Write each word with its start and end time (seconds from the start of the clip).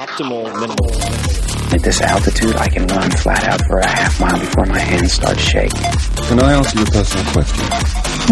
optimal 0.00 0.44
minimal. 0.58 0.90
At 1.74 1.82
this 1.82 2.00
altitude, 2.00 2.56
I 2.56 2.68
can 2.68 2.86
run 2.86 3.10
flat 3.10 3.44
out 3.44 3.60
for 3.66 3.78
a 3.80 3.86
half 3.86 4.18
mile 4.18 4.40
before 4.40 4.64
my 4.64 4.78
hands 4.78 5.12
start 5.12 5.38
shaking. 5.38 5.78
Can 6.24 6.40
I 6.40 6.54
answer 6.54 6.78
your 6.78 6.86
personal 6.86 7.24
question? 7.32 7.68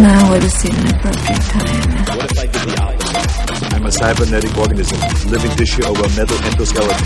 Now 0.03 0.31
would 0.31 0.43
seem 0.51 0.75
an 0.75 0.97
appropriate 0.97 1.43
time. 1.53 2.17
What 2.17 2.33
if 2.33 2.39
I 2.39 2.47
did 2.47 2.63
the 2.63 2.81
opposite? 2.81 3.75
I'm 3.75 3.85
a 3.85 3.93
cybernetic 3.93 4.57
organism, 4.57 4.99
living 5.31 5.51
tissue 5.57 5.85
over 5.85 6.09
metal 6.17 6.39
endoskeleton. 6.39 7.05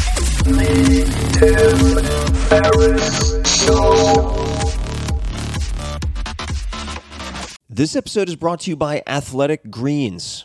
This 7.68 7.96
episode 7.96 8.28
is 8.28 8.36
brought 8.36 8.60
to 8.60 8.70
you 8.70 8.76
by 8.76 9.02
Athletic 9.08 9.70
Greens. 9.70 10.44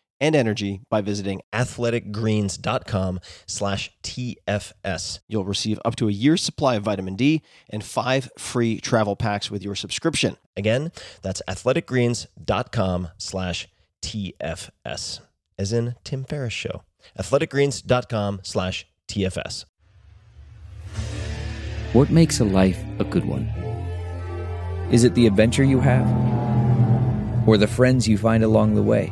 and 0.21 0.35
energy 0.35 0.81
by 0.89 1.01
visiting 1.01 1.41
athleticgreens.com 1.51 3.19
slash 3.47 3.91
TFS. 4.03 5.19
You'll 5.27 5.43
receive 5.43 5.79
up 5.83 5.97
to 5.97 6.07
a 6.07 6.11
year's 6.11 6.41
supply 6.41 6.75
of 6.75 6.83
vitamin 6.83 7.15
D 7.15 7.41
and 7.69 7.83
five 7.83 8.29
free 8.37 8.79
travel 8.79 9.17
packs 9.17 9.51
with 9.51 9.63
your 9.63 9.75
subscription. 9.75 10.37
Again, 10.55 10.91
that's 11.21 11.41
athleticgreens.com 11.47 13.09
slash 13.17 13.67
TFS, 14.01 15.19
as 15.57 15.73
in 15.73 15.95
Tim 16.03 16.23
Ferriss 16.23 16.53
Show. 16.53 16.83
athleticgreens.com 17.19 18.41
slash 18.43 18.87
TFS. 19.07 19.65
What 21.93 22.09
makes 22.09 22.39
a 22.39 22.45
life 22.45 22.81
a 22.99 23.03
good 23.03 23.25
one? 23.25 23.47
Is 24.91 25.03
it 25.03 25.13
the 25.15 25.27
adventure 25.27 25.63
you 25.63 25.79
have? 25.79 26.07
Or 27.47 27.57
the 27.57 27.67
friends 27.67 28.07
you 28.07 28.17
find 28.17 28.43
along 28.43 28.75
the 28.75 28.83
way? 28.83 29.11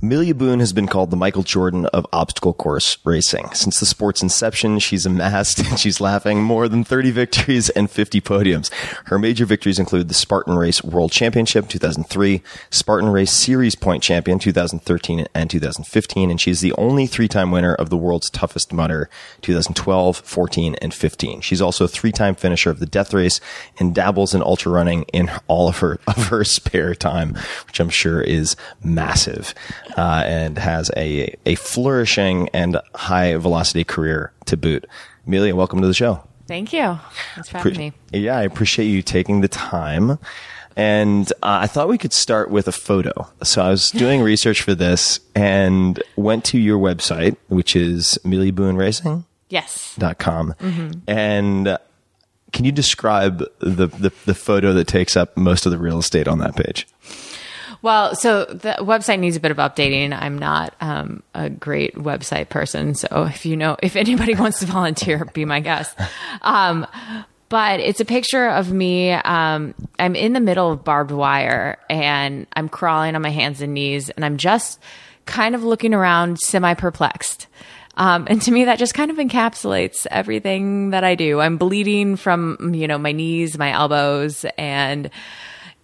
Amelia 0.00 0.32
Boone 0.32 0.60
has 0.60 0.72
been 0.72 0.86
called 0.86 1.10
the 1.10 1.16
Michael 1.16 1.42
Jordan 1.42 1.86
of 1.86 2.06
obstacle 2.12 2.54
course 2.54 2.98
racing. 3.02 3.50
Since 3.52 3.80
the 3.80 3.86
sport's 3.86 4.22
inception, 4.22 4.78
she's 4.78 5.04
amassed 5.04 5.58
and 5.58 5.76
she's 5.78 6.00
laughing 6.00 6.40
more 6.40 6.68
than 6.68 6.84
30 6.84 7.10
victories 7.10 7.68
and 7.70 7.90
50 7.90 8.20
podiums. 8.20 8.72
Her 9.06 9.18
major 9.18 9.44
victories 9.44 9.80
include 9.80 10.06
the 10.06 10.14
Spartan 10.14 10.54
Race 10.54 10.84
World 10.84 11.10
Championship 11.10 11.68
2003, 11.68 12.42
Spartan 12.70 13.08
Race 13.08 13.32
Series 13.32 13.74
Point 13.74 14.04
Champion 14.04 14.38
2013 14.38 15.26
and 15.34 15.50
2015, 15.50 16.30
and 16.30 16.40
she's 16.40 16.60
the 16.60 16.74
only 16.74 17.08
three-time 17.08 17.50
winner 17.50 17.74
of 17.74 17.90
the 17.90 17.96
world's 17.96 18.30
toughest 18.30 18.72
mudder 18.72 19.10
2012, 19.40 20.18
14, 20.18 20.76
and 20.76 20.94
15. 20.94 21.40
She's 21.40 21.60
also 21.60 21.86
a 21.86 21.88
three-time 21.88 22.36
finisher 22.36 22.70
of 22.70 22.78
the 22.78 22.86
Death 22.86 23.12
Race 23.12 23.40
and 23.80 23.96
dabbles 23.96 24.32
in 24.32 24.42
ultra 24.42 24.70
running 24.70 25.02
in 25.12 25.28
all 25.48 25.66
of 25.66 25.78
her 25.78 25.98
of 26.06 26.28
her 26.28 26.44
spare 26.44 26.94
time, 26.94 27.34
which 27.66 27.80
I'm 27.80 27.90
sure 27.90 28.20
is 28.20 28.54
massive 28.80 29.54
uh, 29.96 30.22
and 30.26 30.58
has 30.58 30.90
a 30.96 31.34
a 31.46 31.54
flourishing 31.56 32.48
and 32.50 32.80
high 32.94 33.36
velocity 33.36 33.84
career 33.84 34.32
to 34.46 34.56
boot. 34.56 34.86
Amelia, 35.26 35.54
welcome 35.54 35.80
to 35.80 35.86
the 35.86 35.94
show. 35.94 36.22
Thank 36.46 36.72
you. 36.72 36.98
Thanks 37.34 37.50
for 37.50 37.58
having 37.58 37.76
me. 37.76 37.92
Yeah, 38.12 38.38
I 38.38 38.42
appreciate 38.42 38.86
you 38.86 39.02
taking 39.02 39.42
the 39.42 39.48
time. 39.48 40.18
And 40.76 41.30
uh, 41.42 41.58
I 41.62 41.66
thought 41.66 41.88
we 41.88 41.98
could 41.98 42.12
start 42.12 42.50
with 42.50 42.68
a 42.68 42.72
photo. 42.72 43.28
So 43.42 43.62
I 43.62 43.68
was 43.68 43.90
doing 44.04 44.22
research 44.22 44.62
for 44.62 44.74
this 44.74 45.20
and 45.34 46.02
went 46.16 46.44
to 46.46 46.58
your 46.58 46.78
website, 46.78 47.36
which 47.48 47.76
is 47.76 48.18
AmeliaBooneRacing.com. 48.24 49.24
Yes. 49.50 49.96
Mm-hmm. 49.98 50.90
And 51.08 51.68
uh, 51.68 51.78
can 52.52 52.64
you 52.64 52.72
describe 52.72 53.38
the, 53.58 53.88
the, 53.88 54.12
the 54.24 54.34
photo 54.34 54.72
that 54.72 54.86
takes 54.86 55.16
up 55.16 55.36
most 55.36 55.66
of 55.66 55.72
the 55.72 55.78
real 55.78 55.98
estate 55.98 56.28
on 56.28 56.38
that 56.38 56.56
page? 56.56 56.86
Well, 57.80 58.16
so 58.16 58.44
the 58.44 58.76
website 58.80 59.20
needs 59.20 59.36
a 59.36 59.40
bit 59.40 59.50
of 59.50 59.58
updating. 59.58 60.16
I'm 60.18 60.38
not 60.38 60.74
um, 60.80 61.22
a 61.34 61.48
great 61.48 61.94
website 61.94 62.48
person, 62.48 62.94
so 62.94 63.28
if 63.28 63.46
you 63.46 63.56
know, 63.56 63.76
if 63.82 63.96
anybody 63.96 64.34
wants 64.36 64.60
to 64.60 64.66
volunteer, 64.66 65.24
be 65.26 65.44
my 65.44 65.60
guest. 65.60 65.96
Um, 66.42 66.86
but 67.48 67.80
it's 67.80 68.00
a 68.00 68.04
picture 68.04 68.48
of 68.48 68.72
me. 68.72 69.12
Um, 69.12 69.74
I'm 69.98 70.14
in 70.14 70.32
the 70.32 70.40
middle 70.40 70.72
of 70.72 70.84
barbed 70.84 71.12
wire, 71.12 71.78
and 71.88 72.46
I'm 72.54 72.68
crawling 72.68 73.14
on 73.14 73.22
my 73.22 73.30
hands 73.30 73.62
and 73.62 73.74
knees, 73.74 74.10
and 74.10 74.24
I'm 74.24 74.36
just 74.36 74.80
kind 75.24 75.54
of 75.54 75.62
looking 75.62 75.94
around, 75.94 76.38
semi 76.38 76.74
perplexed. 76.74 77.46
Um, 77.96 78.26
and 78.30 78.40
to 78.42 78.52
me, 78.52 78.64
that 78.66 78.78
just 78.78 78.94
kind 78.94 79.10
of 79.10 79.16
encapsulates 79.16 80.06
everything 80.10 80.90
that 80.90 81.02
I 81.02 81.16
do. 81.16 81.40
I'm 81.40 81.58
bleeding 81.58 82.14
from, 82.16 82.72
you 82.74 82.86
know, 82.86 82.96
my 82.96 83.10
knees, 83.12 83.58
my 83.58 83.72
elbows, 83.72 84.44
and 84.56 85.10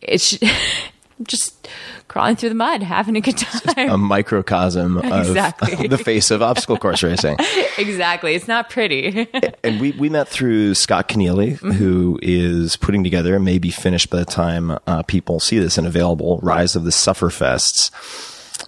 it's 0.01 0.39
just 1.27 1.69
crawling 2.09 2.37
through 2.37 2.51
the 2.51 2.55
mud, 2.55 2.83
having 2.83 3.17
a 3.17 3.21
good 3.21 3.39
time. 3.39 3.91
A 3.91 3.99
microcosm 3.99 4.99
Exactly. 4.99 5.89
the 5.89 5.99
face 5.99 6.31
of 6.31 6.43
obstacle 6.43 6.77
course 6.77 7.03
racing. 7.03 7.37
exactly. 7.79 8.35
It's 8.35 8.49
not 8.49 8.71
pretty. 8.71 9.29
and 9.63 9.81
we, 9.81 9.93
we 9.93 10.09
met 10.09 10.29
through 10.29 10.75
Scott 10.75 11.09
Keneally, 11.09 11.57
who 11.75 12.19
is 12.23 12.77
putting 12.77 13.05
together 13.05 13.37
and 13.37 13.45
may 13.45 13.59
be 13.59 13.71
finished 13.71 14.11
by 14.11 14.19
the 14.19 14.25
time 14.25 14.79
uh, 14.87 15.03
people 15.03 15.41
see 15.41 15.59
this 15.59 15.79
and 15.79 15.87
available 15.87 16.39
Rise 16.43 16.77
of 16.77 16.85
the 16.85 16.91
Sufferfests. 16.91 17.91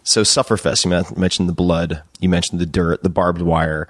So 0.02 0.22
Sufferfest, 0.22 0.84
you 0.84 1.16
mentioned 1.16 1.48
the 1.48 1.52
blood, 1.52 2.02
you 2.20 2.28
mentioned 2.28 2.60
the 2.60 2.66
dirt, 2.66 3.02
the 3.02 3.08
barbed 3.08 3.42
wire. 3.42 3.88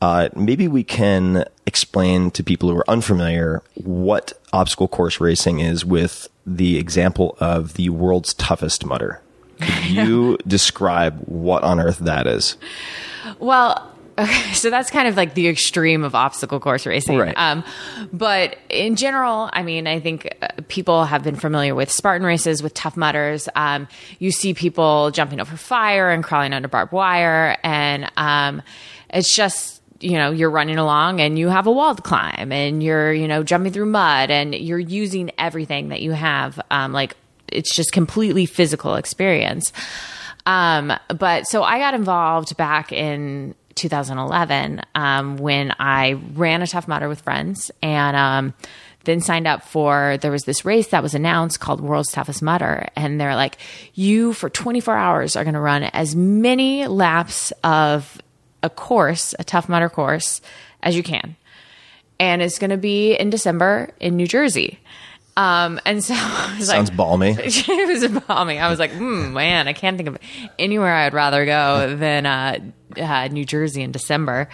Uh, 0.00 0.30
maybe 0.34 0.66
we 0.66 0.82
can 0.82 1.44
explain 1.66 2.30
to 2.30 2.42
people 2.42 2.70
who 2.70 2.76
are 2.76 2.88
unfamiliar 2.90 3.62
what 3.74 4.32
obstacle 4.52 4.88
course 4.88 5.20
racing 5.20 5.60
is 5.60 5.84
with 5.84 6.28
the 6.56 6.78
example 6.78 7.36
of 7.40 7.74
the 7.74 7.90
world's 7.90 8.34
toughest 8.34 8.84
mudder. 8.84 9.20
Could 9.60 9.84
you 9.86 10.38
describe 10.46 11.20
what 11.26 11.62
on 11.62 11.80
earth 11.80 11.98
that 11.98 12.26
is? 12.26 12.56
well, 13.38 13.86
okay, 14.18 14.52
so 14.52 14.68
that's 14.68 14.90
kind 14.90 15.08
of 15.08 15.16
like 15.16 15.32
the 15.32 15.48
extreme 15.48 16.04
of 16.04 16.14
obstacle 16.14 16.60
course 16.60 16.84
racing. 16.84 17.16
Right. 17.16 17.34
Um, 17.38 17.64
but 18.12 18.58
in 18.68 18.96
general, 18.96 19.48
I 19.52 19.62
mean, 19.62 19.86
I 19.86 19.98
think 20.00 20.36
uh, 20.42 20.48
people 20.68 21.04
have 21.04 21.22
been 21.22 21.36
familiar 21.36 21.74
with 21.74 21.90
Spartan 21.90 22.26
races, 22.26 22.62
with 22.62 22.74
tough 22.74 22.98
mudders. 22.98 23.48
Um, 23.54 23.88
you 24.18 24.30
see 24.30 24.52
people 24.52 25.10
jumping 25.10 25.40
over 25.40 25.56
fire 25.56 26.10
and 26.10 26.22
crawling 26.22 26.52
under 26.52 26.68
barbed 26.68 26.92
wire. 26.92 27.56
And 27.62 27.80
and 27.90 28.10
um, 28.16 28.62
it's 29.10 29.34
just 29.34 29.79
you 30.00 30.16
know 30.16 30.30
you're 30.30 30.50
running 30.50 30.78
along 30.78 31.20
and 31.20 31.38
you 31.38 31.48
have 31.48 31.66
a 31.66 31.72
wall 31.72 31.94
to 31.94 32.02
climb 32.02 32.52
and 32.52 32.82
you're 32.82 33.12
you 33.12 33.28
know 33.28 33.42
jumping 33.42 33.72
through 33.72 33.86
mud 33.86 34.30
and 34.30 34.54
you're 34.54 34.78
using 34.78 35.30
everything 35.38 35.90
that 35.90 36.00
you 36.00 36.12
have 36.12 36.60
um, 36.70 36.92
like 36.92 37.16
it's 37.48 37.74
just 37.74 37.92
completely 37.92 38.46
physical 38.46 38.94
experience. 38.94 39.72
Um, 40.46 40.92
but 41.08 41.46
so 41.46 41.62
i 41.62 41.78
got 41.78 41.94
involved 41.94 42.56
back 42.56 42.92
in 42.92 43.54
2011 43.74 44.80
um, 44.94 45.36
when 45.36 45.74
i 45.78 46.12
ran 46.32 46.62
a 46.62 46.66
tough 46.66 46.88
mudder 46.88 47.08
with 47.08 47.20
friends 47.20 47.70
and 47.82 48.16
um, 48.16 48.54
then 49.04 49.20
signed 49.20 49.46
up 49.46 49.62
for 49.62 50.16
there 50.22 50.30
was 50.30 50.44
this 50.44 50.64
race 50.64 50.88
that 50.88 51.02
was 51.02 51.14
announced 51.14 51.60
called 51.60 51.80
world's 51.80 52.10
toughest 52.10 52.42
mudder 52.42 52.88
and 52.96 53.20
they're 53.20 53.36
like 53.36 53.58
you 53.94 54.32
for 54.32 54.48
24 54.48 54.96
hours 54.96 55.36
are 55.36 55.44
going 55.44 55.54
to 55.54 55.60
run 55.60 55.82
as 55.84 56.16
many 56.16 56.86
laps 56.86 57.52
of 57.62 58.20
a 58.62 58.70
course 58.70 59.34
a 59.38 59.44
tough 59.44 59.68
mudder 59.68 59.88
course 59.88 60.40
as 60.82 60.96
you 60.96 61.02
can 61.02 61.36
and 62.18 62.42
it's 62.42 62.58
going 62.58 62.70
to 62.70 62.76
be 62.76 63.14
in 63.14 63.30
december 63.30 63.90
in 64.00 64.16
new 64.16 64.26
jersey 64.26 64.78
um, 65.36 65.80
and 65.86 66.04
so 66.04 66.14
I 66.16 66.56
was 66.58 66.66
Sounds 66.66 66.90
like, 66.90 66.96
balmy. 66.96 67.30
it 67.38 67.88
was 67.88 68.22
balmy. 68.26 68.58
I 68.58 68.68
was 68.68 68.78
like, 68.78 68.90
hmm, 68.90 69.32
man, 69.32 69.68
I 69.68 69.72
can't 69.72 69.96
think 69.96 70.08
of 70.08 70.18
anywhere 70.58 70.94
I'd 70.94 71.14
rather 71.14 71.46
go 71.46 71.96
than 71.96 72.26
uh, 72.26 72.58
uh, 72.98 73.28
New 73.28 73.46
Jersey 73.46 73.82
in 73.82 73.92
December. 73.92 74.48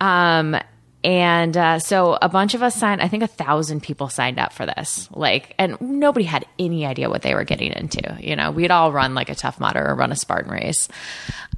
Um, 0.00 0.56
and 1.04 1.56
uh, 1.56 1.78
so 1.78 2.18
a 2.20 2.28
bunch 2.28 2.54
of 2.54 2.62
us 2.62 2.74
signed. 2.74 3.00
I 3.00 3.08
think 3.08 3.22
a 3.22 3.28
thousand 3.28 3.82
people 3.82 4.08
signed 4.08 4.38
up 4.38 4.52
for 4.52 4.66
this. 4.66 5.08
Like, 5.12 5.54
and 5.58 5.80
nobody 5.80 6.24
had 6.24 6.44
any 6.58 6.86
idea 6.86 7.08
what 7.08 7.22
they 7.22 7.34
were 7.34 7.44
getting 7.44 7.72
into. 7.72 8.16
You 8.20 8.34
know, 8.34 8.50
we'd 8.50 8.72
all 8.72 8.90
run 8.92 9.14
like 9.14 9.28
a 9.28 9.34
tough 9.34 9.60
mudder 9.60 9.84
or 9.86 9.94
run 9.94 10.10
a 10.10 10.16
Spartan 10.16 10.50
race, 10.50 10.88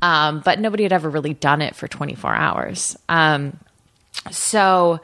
um, 0.03 0.43
but 0.45 0.61
nobody 0.61 0.83
had 0.83 0.93
ever 0.93 1.09
really 1.09 1.35
done 1.35 1.63
it 1.63 1.75
for 1.75 1.89
24 1.89 2.35
hours. 2.35 2.97
Um, 3.09 3.59
so 4.31 5.01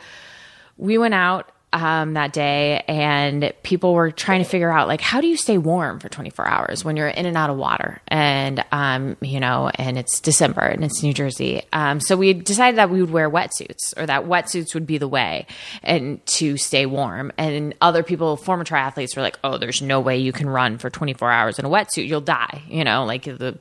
we 0.77 0.99
went 0.99 1.15
out 1.15 1.51
um, 1.77 2.15
that 2.15 2.33
day 2.33 2.83
and 2.89 3.53
people 3.63 3.93
were 3.93 4.11
trying 4.11 4.43
to 4.43 4.49
figure 4.49 4.71
out 4.71 4.89
like 4.89 5.03
how 5.03 5.21
do 5.21 5.27
you 5.27 5.37
stay 5.37 5.59
warm 5.59 6.01
for 6.01 6.09
24 6.09 6.47
hours 6.47 6.85
when 6.85 6.97
you're 6.97 7.09
in 7.09 7.27
and 7.27 7.37
out 7.37 7.51
of 7.51 7.57
water? 7.57 8.01
And 8.09 8.65
um, 8.73 9.17
you 9.21 9.41
know 9.41 9.71
and 9.75 9.99
it's 9.99 10.21
december 10.21 10.63
and 10.63 10.83
it's 10.83 11.03
new 11.03 11.13
jersey. 11.13 11.63
Um, 11.73 12.01
so 12.01 12.17
we 12.17 12.33
decided 12.33 12.79
that 12.79 12.89
we 12.89 13.01
would 13.01 13.11
wear 13.11 13.31
wetsuits 13.31 13.93
or 13.97 14.07
that 14.07 14.25
wetsuits 14.25 14.73
would 14.73 14.87
be 14.87 14.97
the 14.97 15.09
way 15.09 15.47
and 15.83 16.25
to 16.27 16.57
stay 16.57 16.87
warm. 16.87 17.31
And 17.37 17.75
other 17.83 18.03
people 18.03 18.37
former 18.37 18.65
triathletes 18.65 19.15
were 19.15 19.23
like 19.23 19.39
oh 19.45 19.59
there's 19.59 19.83
no 19.83 20.01
way 20.01 20.17
you 20.17 20.33
can 20.33 20.49
run 20.49 20.79
for 20.79 20.89
24 20.89 21.31
hours 21.31 21.59
in 21.59 21.67
a 21.67 21.69
wetsuit. 21.69 22.07
You'll 22.09 22.23
die 22.23 22.63
you 22.69 22.85
know 22.85 23.05
like 23.05 23.25
the 23.25 23.59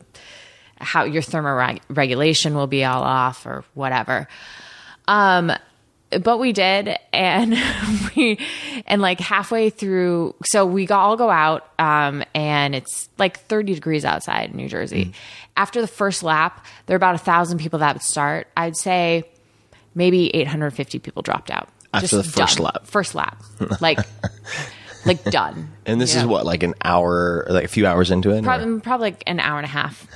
how 0.78 1.04
your 1.04 1.22
thermoregulation 1.22 2.54
will 2.54 2.68
be 2.68 2.86
all 2.86 3.04
off 3.04 3.46
or 3.46 3.66
whatever. 3.74 4.28
Um 5.08 5.52
but 6.24 6.38
we 6.40 6.52
did 6.54 6.98
and 7.14 7.56
we 8.16 8.40
and 8.88 9.02
like 9.02 9.20
halfway 9.20 9.70
through 9.70 10.34
so 10.46 10.66
we 10.66 10.88
all 10.90 11.16
go 11.18 11.30
out 11.30 11.68
um 11.80 12.24
and 12.34 12.76
it's 12.76 13.10
like 13.18 13.40
30 13.42 13.74
degrees 13.76 14.06
outside 14.06 14.52
in 14.52 14.58
new 14.58 14.68
jersey 14.70 15.14
after 15.58 15.82
the 15.82 15.88
first 15.88 16.24
lap 16.24 16.66
there 16.86 16.96
are 16.96 16.98
about 16.98 17.16
a 17.16 17.20
thousand 17.20 17.58
people 17.60 17.80
that 17.80 17.96
would 17.96 18.02
start 18.04 18.48
i'd 18.58 18.76
say 18.78 19.24
maybe 19.94 20.34
850 20.36 21.00
people 21.00 21.22
dropped 21.22 21.50
out 21.52 21.70
After 21.94 22.18
the 22.18 22.24
first 22.24 22.58
done. 22.58 22.66
lap. 22.66 22.86
first 22.88 23.16
lap 23.16 23.42
like 23.82 24.00
like 25.06 25.24
done 25.26 25.70
And 25.86 26.02
this 26.02 26.16
is 26.16 26.24
know? 26.24 26.30
what, 26.30 26.46
like 26.48 26.64
an 26.64 26.74
hour, 26.84 27.46
like 27.48 27.64
a 27.66 27.68
few 27.68 27.86
hours 27.86 28.10
into 28.10 28.32
it? 28.32 28.40
or- 28.40 28.42
probably, 28.42 28.80
probably 28.82 29.12
like 29.12 29.24
an 29.28 29.40
hour 29.40 29.58
and 29.60 29.66
a 29.66 29.70
half. 29.70 30.08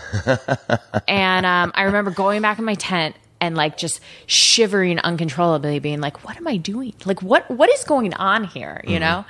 and 1.08 1.46
um, 1.46 1.72
I 1.76 1.84
remember 1.84 2.10
going 2.10 2.42
back 2.42 2.58
in 2.58 2.66
my 2.66 2.74
tent 2.74 3.16
and 3.42 3.56
like 3.56 3.78
just 3.78 4.00
shivering 4.28 5.00
uncontrollably, 5.00 5.80
being 5.80 6.02
like, 6.02 6.26
"What 6.26 6.38
am 6.38 6.48
I 6.48 6.58
doing? 6.58 6.94
Like, 7.06 7.22
what 7.22 7.50
what 7.50 7.70
is 7.70 7.84
going 7.84 8.14
on 8.14 8.44
here?" 8.44 8.82
You 8.86 9.00
know, 9.00 9.26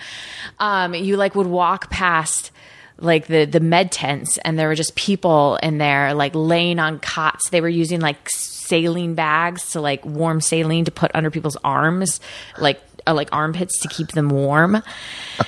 um, 0.60 0.94
you 0.94 1.18
like 1.18 1.36
would 1.36 1.48
walk 1.48 1.90
past 1.90 2.52
like 2.98 3.28
the 3.28 3.46
the 3.46 3.60
med 3.60 3.92
tents, 3.92 4.38
and 4.40 4.58
there 4.58 4.68
were 4.68 4.76
just 4.76 4.96
people 4.96 5.58
in 5.62 5.78
there 5.78 6.14
like 6.14 6.34
laying 6.36 6.80
on 6.80 7.00
cots. 7.00 7.50
They 7.50 7.62
were 7.62 7.70
using 7.70 8.00
like 8.00 8.18
saline 8.30 9.16
bags 9.16 9.72
to 9.72 9.82
like 9.82 10.06
warm 10.06 10.42
saline 10.42 10.86
to 10.86 10.92
put 10.92 11.12
under 11.14 11.32
people's 11.32 11.58
arms, 11.64 12.20
like 12.58 12.82
uh, 13.08 13.14
like 13.14 13.30
armpits 13.32 13.80
to 13.82 13.88
keep 13.88 14.10
them 14.10 14.30
warm. 14.30 14.82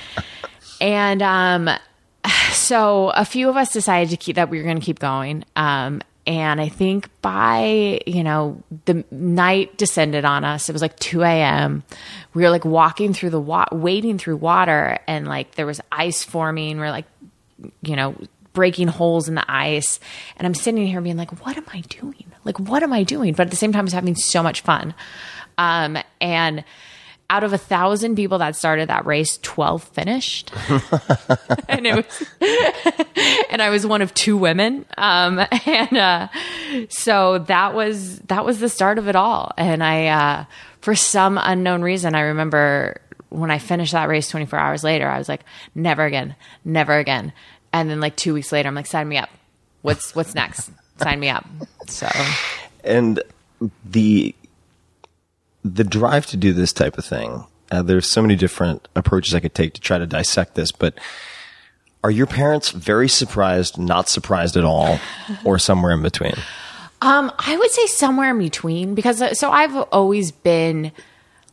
and 0.80 1.22
um, 1.22 1.70
so 2.52 3.10
a 3.10 3.24
few 3.24 3.48
of 3.48 3.56
us 3.56 3.72
decided 3.72 4.10
to 4.10 4.16
keep 4.16 4.36
that 4.36 4.50
we 4.50 4.58
were 4.58 4.64
going 4.64 4.80
to 4.80 4.84
keep 4.84 4.98
going. 4.98 5.44
Um, 5.56 6.02
and 6.26 6.60
I 6.60 6.68
think 6.68 7.08
by, 7.20 8.00
you 8.06 8.22
know, 8.22 8.62
the 8.84 9.04
night 9.10 9.76
descended 9.76 10.24
on 10.24 10.44
us. 10.44 10.68
It 10.68 10.72
was 10.72 10.82
like 10.82 10.96
2 10.98 11.22
a.m. 11.22 11.82
We 12.32 12.42
were 12.42 12.50
like 12.50 12.64
walking 12.64 13.12
through 13.12 13.30
the 13.30 13.40
wa- 13.40 13.66
wading 13.72 14.18
through 14.18 14.36
water 14.36 14.98
and 15.08 15.26
like 15.26 15.56
there 15.56 15.66
was 15.66 15.80
ice 15.90 16.22
forming. 16.22 16.78
We're 16.78 16.90
like, 16.90 17.06
you 17.82 17.96
know, 17.96 18.14
breaking 18.52 18.88
holes 18.88 19.28
in 19.28 19.34
the 19.34 19.44
ice. 19.50 19.98
And 20.36 20.46
I'm 20.46 20.54
sitting 20.54 20.86
here 20.86 21.00
being 21.00 21.16
like, 21.16 21.44
what 21.44 21.56
am 21.56 21.66
I 21.72 21.80
doing? 21.80 22.26
Like, 22.44 22.60
what 22.60 22.82
am 22.82 22.92
I 22.92 23.02
doing? 23.02 23.34
But 23.34 23.46
at 23.46 23.50
the 23.50 23.56
same 23.56 23.72
time, 23.72 23.80
I 23.80 23.84
was 23.84 23.92
having 23.92 24.14
so 24.14 24.42
much 24.42 24.60
fun. 24.60 24.94
Um, 25.58 25.98
and 26.20 26.64
out 27.32 27.44
of 27.44 27.52
a 27.52 27.58
thousand 27.58 28.14
people 28.14 28.38
that 28.38 28.54
started 28.54 28.90
that 28.90 29.06
race, 29.06 29.38
12 29.42 29.82
finished. 29.82 30.52
and 31.68 31.86
it 31.86 31.96
was, 31.96 32.28
and 33.50 33.62
I 33.62 33.70
was 33.70 33.86
one 33.86 34.02
of 34.02 34.12
two 34.12 34.36
women. 34.36 34.84
Um, 34.98 35.40
and, 35.66 35.96
uh, 35.96 36.28
so 36.90 37.38
that 37.38 37.74
was, 37.74 38.18
that 38.20 38.44
was 38.44 38.60
the 38.60 38.68
start 38.68 38.98
of 38.98 39.08
it 39.08 39.16
all. 39.16 39.52
And 39.56 39.82
I, 39.82 40.06
uh, 40.08 40.44
for 40.82 40.94
some 40.94 41.38
unknown 41.42 41.80
reason, 41.80 42.14
I 42.14 42.20
remember 42.20 43.00
when 43.30 43.50
I 43.50 43.58
finished 43.58 43.92
that 43.92 44.10
race 44.10 44.28
24 44.28 44.58
hours 44.58 44.84
later, 44.84 45.08
I 45.08 45.16
was 45.16 45.28
like, 45.28 45.40
never 45.74 46.04
again, 46.04 46.36
never 46.66 46.98
again. 46.98 47.32
And 47.72 47.88
then 47.88 47.98
like 48.00 48.14
two 48.14 48.34
weeks 48.34 48.52
later, 48.52 48.68
I'm 48.68 48.74
like, 48.74 48.86
sign 48.86 49.08
me 49.08 49.16
up. 49.16 49.30
What's, 49.80 50.14
what's 50.14 50.34
next? 50.34 50.70
sign 50.98 51.18
me 51.18 51.30
up. 51.30 51.46
So 51.86 52.08
and 52.84 53.22
the 53.84 54.34
the 55.64 55.84
drive 55.84 56.26
to 56.26 56.36
do 56.36 56.52
this 56.52 56.72
type 56.72 56.98
of 56.98 57.04
thing 57.04 57.44
uh, 57.70 57.82
there's 57.82 58.08
so 58.08 58.22
many 58.22 58.36
different 58.36 58.88
approaches 58.96 59.34
i 59.34 59.40
could 59.40 59.54
take 59.54 59.74
to 59.74 59.80
try 59.80 59.98
to 59.98 60.06
dissect 60.06 60.54
this 60.54 60.72
but 60.72 60.98
are 62.04 62.10
your 62.10 62.26
parents 62.26 62.70
very 62.70 63.08
surprised 63.08 63.78
not 63.78 64.08
surprised 64.08 64.56
at 64.56 64.64
all 64.64 64.98
or 65.44 65.58
somewhere 65.58 65.92
in 65.92 66.02
between? 66.02 66.34
Um, 67.00 67.32
I 67.38 67.56
would 67.56 67.70
say 67.70 67.86
somewhere 67.86 68.30
in 68.30 68.38
between 68.38 68.94
because 68.94 69.22
uh, 69.22 69.34
so 69.34 69.50
I've 69.50 69.74
always 69.76 70.30
been 70.30 70.92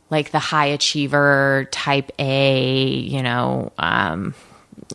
like 0.10 0.32
the 0.32 0.40
high 0.40 0.68
achiever 0.68 1.68
type 1.72 2.12
A, 2.20 2.88
you 2.88 3.22
know, 3.22 3.72
um, 3.78 4.34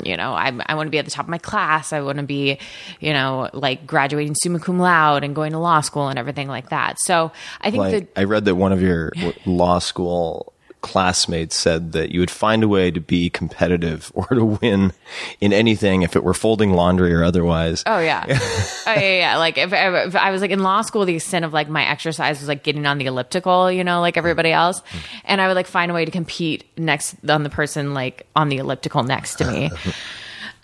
you 0.02 0.16
know, 0.16 0.32
I, 0.32 0.52
I 0.66 0.74
want 0.74 0.86
to 0.86 0.90
be 0.90 0.98
at 0.98 1.04
the 1.04 1.10
top 1.10 1.26
of 1.26 1.28
my 1.28 1.38
class. 1.38 1.92
I 1.92 2.00
want 2.00 2.18
to 2.18 2.24
be, 2.24 2.58
you 3.00 3.12
know, 3.12 3.48
like 3.52 3.86
graduating 3.86 4.34
summa 4.34 4.58
cum 4.58 4.78
laude 4.78 5.24
and 5.24 5.34
going 5.34 5.52
to 5.52 5.58
law 5.58 5.80
school 5.80 6.08
and 6.08 6.18
everything 6.18 6.48
like 6.48 6.70
that. 6.70 6.98
So 6.98 7.32
I 7.60 7.70
think 7.70 7.80
like 7.80 7.92
that 7.92 8.20
i 8.20 8.24
read 8.24 8.44
that 8.46 8.54
one 8.54 8.72
of 8.72 8.82
your 8.82 9.12
law 9.46 9.78
school 9.78 10.53
classmates 10.84 11.56
said 11.56 11.92
that 11.92 12.12
you 12.12 12.20
would 12.20 12.30
find 12.30 12.62
a 12.62 12.68
way 12.68 12.90
to 12.90 13.00
be 13.00 13.30
competitive 13.30 14.12
or 14.14 14.26
to 14.26 14.44
win 14.44 14.92
in 15.40 15.52
anything 15.52 16.02
if 16.02 16.14
it 16.14 16.22
were 16.22 16.34
folding 16.34 16.74
laundry 16.74 17.12
or 17.12 17.24
otherwise 17.24 17.82
Oh 17.86 17.98
yeah, 17.98 18.24
oh 18.28 18.92
yeah, 18.92 19.18
yeah. 19.18 19.38
Like 19.38 19.56
if, 19.56 19.72
if 19.72 20.14
I 20.14 20.30
was 20.30 20.42
like 20.42 20.50
in 20.50 20.62
law 20.62 20.82
school, 20.82 21.06
the 21.06 21.16
extent 21.16 21.44
of 21.44 21.52
like 21.52 21.68
my 21.68 21.84
exercise 21.86 22.38
was 22.38 22.48
like 22.48 22.62
getting 22.62 22.84
on 22.86 22.98
the 22.98 23.06
elliptical, 23.06 23.72
you 23.72 23.82
know, 23.82 24.00
like 24.00 24.16
everybody 24.18 24.52
else, 24.52 24.82
and 25.24 25.40
I 25.40 25.48
would 25.48 25.54
like 25.54 25.66
find 25.66 25.90
a 25.90 25.94
way 25.94 26.04
to 26.04 26.10
compete 26.10 26.64
next 26.78 27.16
on 27.28 27.42
the 27.42 27.50
person 27.50 27.94
like 27.94 28.26
on 28.36 28.50
the 28.50 28.58
elliptical 28.58 29.02
next 29.02 29.36
to 29.36 29.50
me. 29.50 29.70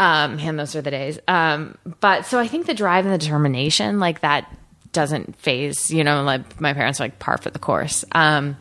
Um, 0.00 0.38
and 0.38 0.58
those 0.58 0.74
are 0.74 0.80
the 0.80 0.90
days. 0.90 1.18
Um, 1.28 1.76
but 2.00 2.24
so 2.24 2.38
I 2.38 2.48
think 2.48 2.64
the 2.64 2.72
drive 2.72 3.04
and 3.04 3.12
the 3.12 3.18
determination, 3.18 4.00
like 4.00 4.20
that, 4.20 4.50
doesn't 4.92 5.36
faze. 5.36 5.90
You 5.90 6.04
know, 6.04 6.22
like 6.22 6.58
my 6.58 6.72
parents 6.72 7.00
are 7.00 7.04
like 7.04 7.18
par 7.18 7.36
for 7.36 7.50
the 7.50 7.58
course. 7.58 8.02
Um, 8.12 8.56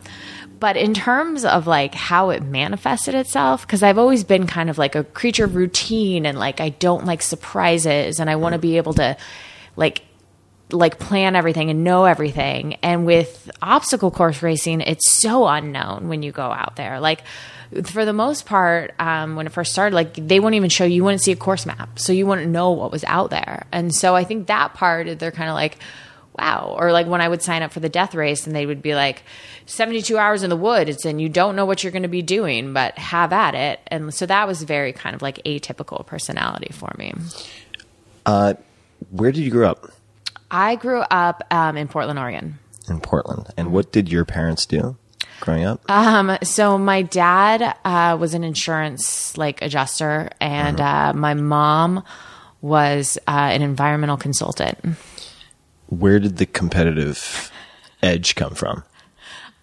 but 0.60 0.76
in 0.76 0.94
terms 0.94 1.46
of 1.46 1.68
like 1.68 1.96
how 1.96 2.30
it 2.32 2.44
manifested 2.44 3.16
itself, 3.16 3.66
because 3.66 3.84
I've 3.84 3.98
always 3.98 4.24
been 4.24 4.48
kind 4.48 4.70
of 4.70 4.78
like 4.78 4.96
a 4.96 5.04
creature 5.04 5.46
of 5.46 5.56
routine 5.56 6.26
and 6.26 6.38
like 6.38 6.60
I 6.60 6.70
don't 6.70 7.06
like 7.06 7.22
surprises 7.22 8.20
and 8.20 8.30
I 8.30 8.36
want 8.36 8.54
to 8.54 8.60
be 8.60 8.78
able 8.78 8.94
to 8.96 9.18
like 9.76 10.04
like 10.72 11.00
plan 11.00 11.36
everything 11.36 11.70
and 11.70 11.84
know 11.84 12.06
everything. 12.06 12.76
And 12.84 13.06
with 13.06 13.50
obstacle 13.62 14.12
course 14.12 14.44
racing, 14.44 14.82
it's 14.82 15.20
so 15.20 15.48
unknown 15.48 16.10
when 16.10 16.22
you 16.22 16.32
go 16.32 16.44
out 16.44 16.76
there. 16.76 17.00
Like 17.00 17.24
for 17.86 18.06
the 18.06 18.14
most 18.14 18.46
part, 18.46 18.94
um, 19.00 19.36
when 19.36 19.46
it 19.46 19.52
first 19.52 19.72
started, 19.72 19.96
like 19.96 20.14
they 20.16 20.40
wouldn't 20.40 20.56
even 20.56 20.70
show 20.70 20.86
you, 20.86 20.96
you 20.96 21.04
wouldn't 21.04 21.22
see 21.22 21.32
a 21.32 21.36
course 21.36 21.66
map, 21.66 22.00
so 22.00 22.14
you 22.14 22.26
wouldn't 22.26 22.50
know 22.50 22.72
what 22.72 22.92
was 22.92 23.04
out 23.06 23.30
there. 23.30 23.66
And 23.72 23.94
so 23.94 24.16
I 24.16 24.24
think 24.24 24.48
that 24.48 24.74
part, 24.74 25.20
they're 25.20 25.32
kind 25.32 25.50
of 25.50 25.56
like, 25.56 25.78
wow. 26.40 26.76
Or 26.78 26.92
like 26.92 27.08
when 27.08 27.22
I 27.22 27.28
would 27.28 27.42
sign 27.42 27.62
up 27.62 27.72
for 27.72 27.80
the 27.80 27.90
death 27.90 28.16
race, 28.16 28.48
and 28.48 28.56
they 28.56 28.66
would 28.66 28.82
be 28.82 28.96
like, 28.96 29.24
72 29.66 30.18
hours 30.18 30.44
in 30.44 30.50
the 30.50 30.56
woods, 30.56 31.06
and 31.06 31.22
you 31.22 31.30
don't 31.30 31.56
know 31.56 31.66
what 31.66 31.84
you're 31.84 31.92
going 31.92 32.04
to 32.04 32.10
be 32.10 32.22
doing, 32.22 32.74
but 32.74 32.98
have 32.98 33.32
at 33.34 33.56
it. 33.56 33.80
And 33.88 34.14
so 34.14 34.26
that 34.26 34.48
was 34.48 34.64
very 34.64 34.94
kind 34.94 35.16
of 35.16 35.22
like 35.22 35.38
atypical 35.44 36.06
personality 36.06 36.72
for 36.74 36.94
me. 36.98 37.14
where 39.12 39.32
did 39.32 39.44
you 39.44 39.52
grow 39.52 39.70
up 39.70 39.92
I 40.52 40.76
grew 40.76 41.02
up 41.02 41.44
um, 41.52 41.78
in 41.78 41.88
Portland, 41.88 42.20
Oregon. 42.20 42.60
in 42.90 43.00
Portland. 43.00 43.48
And 43.58 43.72
what 43.72 43.92
did 43.92 44.12
your 44.12 44.26
parents 44.26 44.66
do 44.66 44.98
growing 45.42 45.64
up? 45.64 45.90
Um, 45.90 46.38
so 46.44 46.78
my 46.78 47.02
dad 47.04 47.76
uh, 47.86 48.18
was 48.20 48.34
an 48.34 48.44
insurance 48.44 49.38
like 49.38 49.62
adjuster, 49.62 50.32
and 50.42 50.82
uh, 50.82 51.14
my 51.14 51.34
mom 51.34 52.04
was 52.62 53.18
uh, 53.28 53.32
an 53.32 53.62
environmental 53.62 54.18
consultant. 54.18 54.80
Where 55.90 56.20
did 56.20 56.38
the 56.38 56.46
competitive 56.46 57.52
edge 58.02 58.36
come 58.36 58.56
from? 58.56 58.84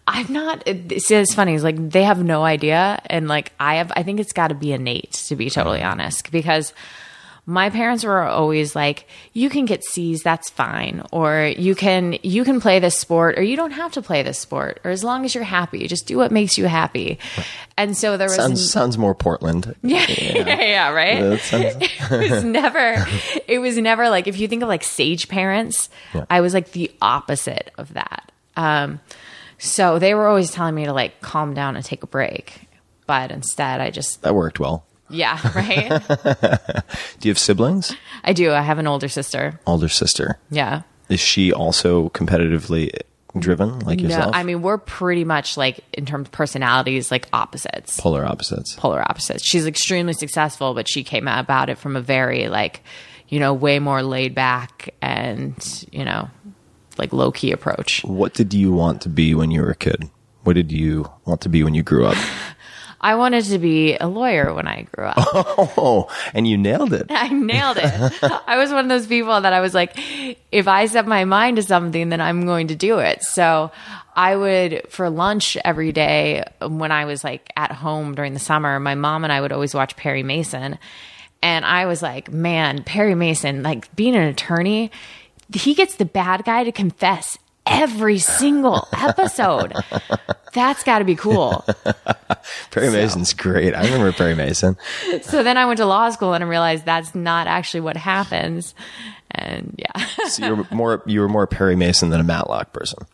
I've 0.09 0.31
not. 0.31 0.63
It's, 0.67 1.11
it's 1.11 1.35
funny. 1.35 1.55
It's 1.55 1.65
like 1.65 1.91
they 1.91 2.05
have 2.05 2.23
no 2.23 2.45
idea, 2.45 3.01
and 3.07 3.27
like 3.27 3.53
I 3.59 3.77
have. 3.77 3.93
I 3.97 4.03
think 4.05 4.21
it's 4.21 4.33
got 4.33 4.49
to 4.49 4.55
be 4.55 4.73
innate, 4.73 5.13
to 5.13 5.37
be 5.37 5.51
totally 5.51 5.81
mm-hmm. 5.81 5.89
honest, 5.89 6.31
because 6.31 6.73
my 7.49 7.71
parents 7.71 8.03
were 8.05 8.23
always 8.23 8.75
like, 8.75 9.07
"You 9.33 9.49
can 9.49 9.65
get 9.67 9.85
C's, 9.85 10.23
that's 10.23 10.51
fine," 10.51 11.03
or 11.13 11.53
"You 11.57 11.75
can 11.77 12.19
you 12.25 12.43
can 12.45 12.61
play 12.61 12.81
this 12.81 12.99
sport, 12.99 13.39
or 13.39 13.43
you 13.43 13.57
don't 13.57 13.71
have 13.71 13.93
to 13.93 14.03
play 14.03 14.23
this 14.25 14.39
sport, 14.39 14.81
or 14.83 14.91
as 14.91 15.05
long 15.05 15.25
as 15.25 15.35
you're 15.35 15.45
happy, 15.45 15.87
just 15.87 16.07
do 16.07 16.17
what 16.17 16.33
makes 16.33 16.59
you 16.59 16.67
happy." 16.67 17.19
And 17.77 17.97
so 17.97 18.17
there 18.17 18.27
was 18.27 18.37
Sounds 18.37 18.71
sounds 18.73 18.99
more 18.99 19.15
Portland. 19.15 19.77
yeah, 19.83 20.05
yeah, 20.09 20.61
yeah, 20.61 20.91
right. 20.91 21.39
Sounds- 21.41 21.77
it 22.11 22.31
was 22.31 22.45
never. 22.45 23.07
It 23.47 23.61
was 23.61 23.77
never 23.77 24.09
like 24.09 24.27
if 24.27 24.39
you 24.41 24.49
think 24.49 24.63
of 24.63 24.69
like 24.69 24.83
sage 24.83 25.29
parents, 25.29 25.89
I 26.29 26.41
was 26.41 26.53
like 26.55 26.73
the 26.73 26.91
opposite 27.01 27.71
of 27.79 27.95
that. 27.95 28.33
Um, 28.57 28.99
so 29.59 29.99
they 29.99 30.15
were 30.15 30.27
always 30.27 30.51
telling 30.51 30.75
me 30.75 30.85
to 30.87 30.93
like 30.93 31.21
calm 31.21 31.55
down 31.55 31.77
and 31.77 31.85
take 31.85 32.03
a 32.03 32.07
break, 32.07 32.63
but 33.07 33.31
instead 33.31 33.81
I 33.81 33.91
just 33.91 34.23
that 34.23 34.35
worked 34.35 34.59
well. 34.59 34.86
Yeah, 35.09 35.39
right. 35.55 35.89
Do 37.21 37.29
you 37.29 37.31
have 37.31 37.39
siblings? 37.39 37.95
I 38.25 38.33
do. 38.33 38.53
I 38.53 38.61
have 38.63 38.79
an 38.79 38.87
older 38.87 39.09
sister. 39.09 39.59
Older 39.67 39.89
sister. 39.89 40.39
Yeah. 40.51 40.83
Is 41.09 41.21
she 41.21 41.53
also 41.53 42.09
competitively 42.11 42.91
driven 43.39 43.79
like 43.81 43.99
No, 44.01 44.05
yourself? 44.09 44.31
I 44.35 44.43
mean 44.45 44.63
we're 44.63 44.79
pretty 44.79 45.25
much 45.25 45.57
like 45.57 45.81
in 45.93 46.07
terms 46.07 46.29
of 46.29 46.33
personalities, 46.33 47.11
like 47.11 47.29
opposites. 47.33 48.01
polar 48.01 48.25
opposites. 48.25 48.75
polar 48.77 49.03
opposites. 49.03 49.45
She's 49.47 49.67
extremely 49.67 50.15
successful, 50.15 50.75
but 50.75 50.89
she 50.89 51.05
came 51.05 51.29
about 51.29 51.69
it 51.69 51.77
from 51.79 51.97
a 51.97 52.01
very 52.01 52.49
like, 52.49 52.83
you 53.29 53.39
know, 53.39 53.53
way 53.53 53.79
more 53.79 54.03
laid 54.03 54.35
back 54.35 54.95
and, 55.03 55.55
you 55.93 56.05
know, 56.05 56.31
like 56.99 57.13
low 57.13 57.31
key 57.31 57.53
approach. 57.53 58.03
What 58.05 58.33
did 58.35 58.55
you 58.55 58.73
want 58.73 59.03
to 59.03 59.09
be 59.11 59.35
when 59.35 59.51
you 59.51 59.61
were 59.63 59.71
a 59.71 59.77
kid? 59.77 60.09
What 60.45 60.55
did 60.55 60.73
you 60.73 61.11
want 61.27 61.41
to 61.43 61.49
be 61.49 61.63
when 61.63 61.75
you 61.75 61.83
grew 61.83 62.07
up? 62.07 62.17
I 63.01 63.15
wanted 63.17 63.45
to 63.47 63.59
be 63.59 63.97
a 63.97 64.09
lawyer 64.09 64.53
when 64.55 64.67
I 64.67 64.83
grew 64.83 65.05
up. 65.05 65.17
oh, 65.79 66.09
and 66.33 66.47
you 66.47 66.57
nailed 66.57 66.93
it. 66.93 67.07
I 67.11 67.29
nailed 67.29 67.77
it. 67.79 68.23
I 68.47 68.57
was 68.57 68.71
one 68.71 68.85
of 68.85 68.89
those 68.89 69.07
people 69.07 69.41
that 69.41 69.53
I 69.53 69.61
was 69.61 69.75
like, 69.75 69.99
if 70.51 70.67
I 70.67 70.87
set 70.87 71.07
my 71.07 71.25
mind 71.25 71.57
to 71.57 71.63
something, 71.63 72.09
then 72.09 72.21
I'm 72.21 72.47
going 72.47 72.69
to 72.69 72.75
do 72.75 72.99
it. 72.99 73.23
So 73.23 73.71
I 74.15 74.35
would, 74.35 74.91
for 74.91 75.11
lunch 75.11 75.57
every 75.65 75.93
day 75.93 76.45
when 76.61 76.91
I 76.91 77.05
was 77.05 77.23
like 77.23 77.53
at 77.57 77.71
home 77.71 78.15
during 78.15 78.33
the 78.33 78.41
summer, 78.41 78.81
my 78.81 78.95
mom 78.95 79.25
and 79.25 79.33
I 79.33 79.41
would 79.41 79.53
always 79.53 79.75
watch 79.75 79.97
Perry 79.97 80.23
Mason. 80.23 80.79
And 81.43 81.65
I 81.65 81.87
was 81.87 82.03
like, 82.03 82.33
man, 82.33 82.83
Perry 82.83 83.15
Mason, 83.15 83.63
like 83.63 83.95
being 83.95 84.17
an 84.17 84.23
attorney, 84.23 84.91
he 85.55 85.75
gets 85.75 85.97
the 85.97 86.07
bad 86.07 86.45
guy 86.45 86.65
to 86.65 86.73
confess 86.73 87.39
every 87.67 88.19
single 88.19 88.89
episode. 88.93 89.75
That's 90.57 90.83
got 90.83 91.01
to 91.01 91.05
be 91.05 91.17
cool. 91.17 91.67
Perry 92.71 92.91
Mason's 92.91 93.35
great. 93.35 93.75
I 93.75 93.85
remember 93.85 94.11
Perry 94.11 94.35
Mason. 94.35 94.79
So 95.23 95.43
then 95.43 95.59
I 95.59 95.67
went 95.67 95.77
to 95.79 95.85
law 95.85 96.09
school 96.11 96.33
and 96.33 96.43
I 96.43 96.47
realized 96.47 96.87
that's 96.87 97.15
not 97.15 97.47
actually 97.47 97.81
what 97.81 97.97
happens. 97.97 98.75
And 99.31 99.75
yeah. 99.77 100.07
So 100.29 100.47
you 100.47 100.57
were 100.57 100.67
more 100.71 101.03
you 101.05 101.21
were 101.21 101.29
more 101.29 101.47
Perry 101.47 101.77
Mason 101.77 102.09
than 102.09 102.21
a 102.21 102.25
Matlock 102.25 102.73
person. 102.73 103.07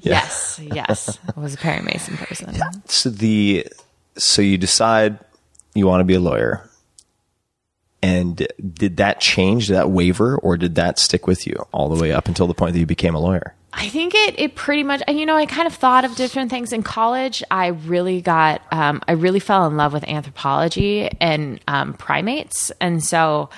Yes, 0.00 0.60
yes. 0.62 1.18
I 1.34 1.40
was 1.40 1.54
a 1.54 1.56
Perry 1.56 1.82
Mason 1.82 2.18
person. 2.18 2.54
So 2.86 3.08
the 3.08 3.66
so 4.18 4.42
you 4.42 4.58
decide 4.58 5.18
you 5.74 5.86
want 5.86 6.00
to 6.00 6.04
be 6.04 6.14
a 6.14 6.20
lawyer. 6.20 6.68
And 8.02 8.46
did 8.74 8.98
that 8.98 9.20
change, 9.20 9.68
did 9.68 9.76
that 9.76 9.90
waver, 9.90 10.36
or 10.36 10.58
did 10.58 10.74
that 10.74 10.98
stick 10.98 11.26
with 11.26 11.46
you 11.46 11.66
all 11.72 11.88
the 11.88 12.00
way 12.00 12.12
up 12.12 12.28
until 12.28 12.46
the 12.46 12.54
point 12.54 12.74
that 12.74 12.80
you 12.80 12.86
became 12.86 13.14
a 13.14 13.20
lawyer? 13.20 13.54
I 13.72 13.88
think 13.88 14.14
it 14.14 14.38
it 14.38 14.54
pretty 14.54 14.82
much 14.82 15.02
you 15.08 15.24
know 15.24 15.36
I 15.36 15.46
kind 15.46 15.66
of 15.66 15.74
thought 15.74 16.04
of 16.04 16.14
different 16.14 16.50
things 16.50 16.72
in 16.72 16.82
college. 16.82 17.42
I 17.50 17.68
really 17.68 18.20
got 18.20 18.62
um, 18.70 19.00
I 19.08 19.12
really 19.12 19.40
fell 19.40 19.66
in 19.66 19.76
love 19.76 19.92
with 19.92 20.04
anthropology 20.04 21.08
and 21.20 21.58
um, 21.66 21.94
primates, 21.94 22.70
and 22.80 23.02
so 23.02 23.48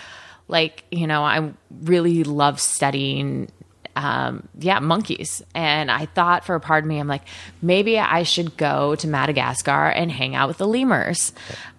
like 0.47 0.85
you 0.91 1.07
know 1.07 1.25
I 1.25 1.53
really 1.83 2.23
love 2.23 2.61
studying 2.61 3.51
um, 3.97 4.49
yeah 4.59 4.79
monkeys. 4.79 5.43
And 5.55 5.91
I 5.91 6.07
thought 6.07 6.45
for 6.45 6.55
a 6.55 6.61
part 6.61 6.85
of 6.85 6.89
me 6.89 7.01
I'm 7.01 7.09
like 7.09 7.25
maybe 7.61 7.99
I 7.99 8.23
should 8.23 8.57
go 8.57 8.95
to 8.97 9.09
Madagascar 9.09 9.89
and 9.89 10.13
hang 10.13 10.37
out 10.37 10.47
with 10.47 10.59
the 10.59 10.69
lemurs, 10.69 11.33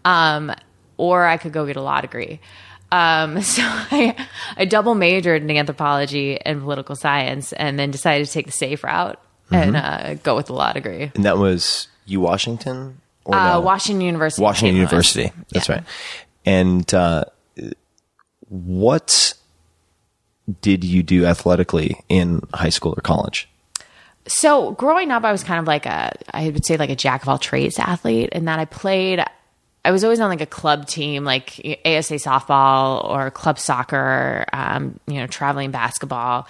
um, 0.04 0.54
or 0.98 1.26
I 1.26 1.38
could 1.38 1.54
go 1.54 1.66
get 1.66 1.78
a 1.78 1.82
law 1.82 2.02
degree. 2.02 2.42
Um, 2.96 3.42
so 3.56 3.62
I, 3.64 4.16
I 4.58 4.66
double 4.66 4.96
majored 4.96 5.42
in 5.42 5.52
anthropology 5.52 6.40
and 6.40 6.62
political 6.62 6.96
science 6.96 7.52
and 7.54 7.78
then 7.80 7.92
decided 7.92 8.26
to 8.28 8.32
take 8.32 8.46
the 8.46 8.52
safe 8.52 8.84
route 8.84 9.20
and 9.52 9.76
uh, 9.76 10.14
go 10.16 10.36
with 10.36 10.48
the 10.48 10.54
law 10.54 10.72
degree. 10.74 11.12
And 11.16 11.26
that 11.26 11.38
was 11.38 11.88
U 12.06 12.20
Washington 12.22 13.02
or 13.26 13.36
Uh, 13.36 13.54
no? 13.54 13.62
Washington 13.62 14.02
University. 14.06 14.42
Washington. 14.44 14.76
University. 14.78 15.32
That's 15.52 15.68
Yeah. 15.70 15.76
right. 15.76 15.84
And 16.46 16.94
uh, 16.94 17.26
what 18.50 19.34
did 20.62 20.84
you 20.84 21.04
do 21.04 21.26
athletically 21.26 22.00
in 22.10 22.42
high 22.54 22.70
school 22.70 22.94
or 22.98 23.02
college? 23.02 23.50
So 24.28 24.72
growing 24.72 25.12
up, 25.12 25.24
I 25.24 25.32
was 25.32 25.44
kind 25.44 25.60
of 25.60 25.68
like 25.68 25.86
a, 25.86 26.12
I 26.34 26.50
would 26.50 26.66
say 26.66 26.78
like 26.78 26.90
a 26.90 26.96
jack 26.96 27.22
of 27.24 27.30
all 27.30 27.38
trades 27.38 27.78
athlete, 27.80 28.30
and 28.32 28.48
that 28.48 28.60
I 28.60 28.66
played. 28.66 29.24
I 29.86 29.92
was 29.92 30.04
always 30.04 30.20
on 30.20 30.30
like 30.30 30.42
a 30.42 30.48
club 30.48 30.88
team, 30.88 31.24
like 31.24 31.60
ASA 31.86 32.16
softball 32.16 33.08
or 33.08 33.30
club 33.32 33.60
soccer, 33.60 34.46
um, 34.52 35.00
you 35.08 35.20
know, 35.20 35.28
traveling 35.28 35.72
basketball, 35.72 36.48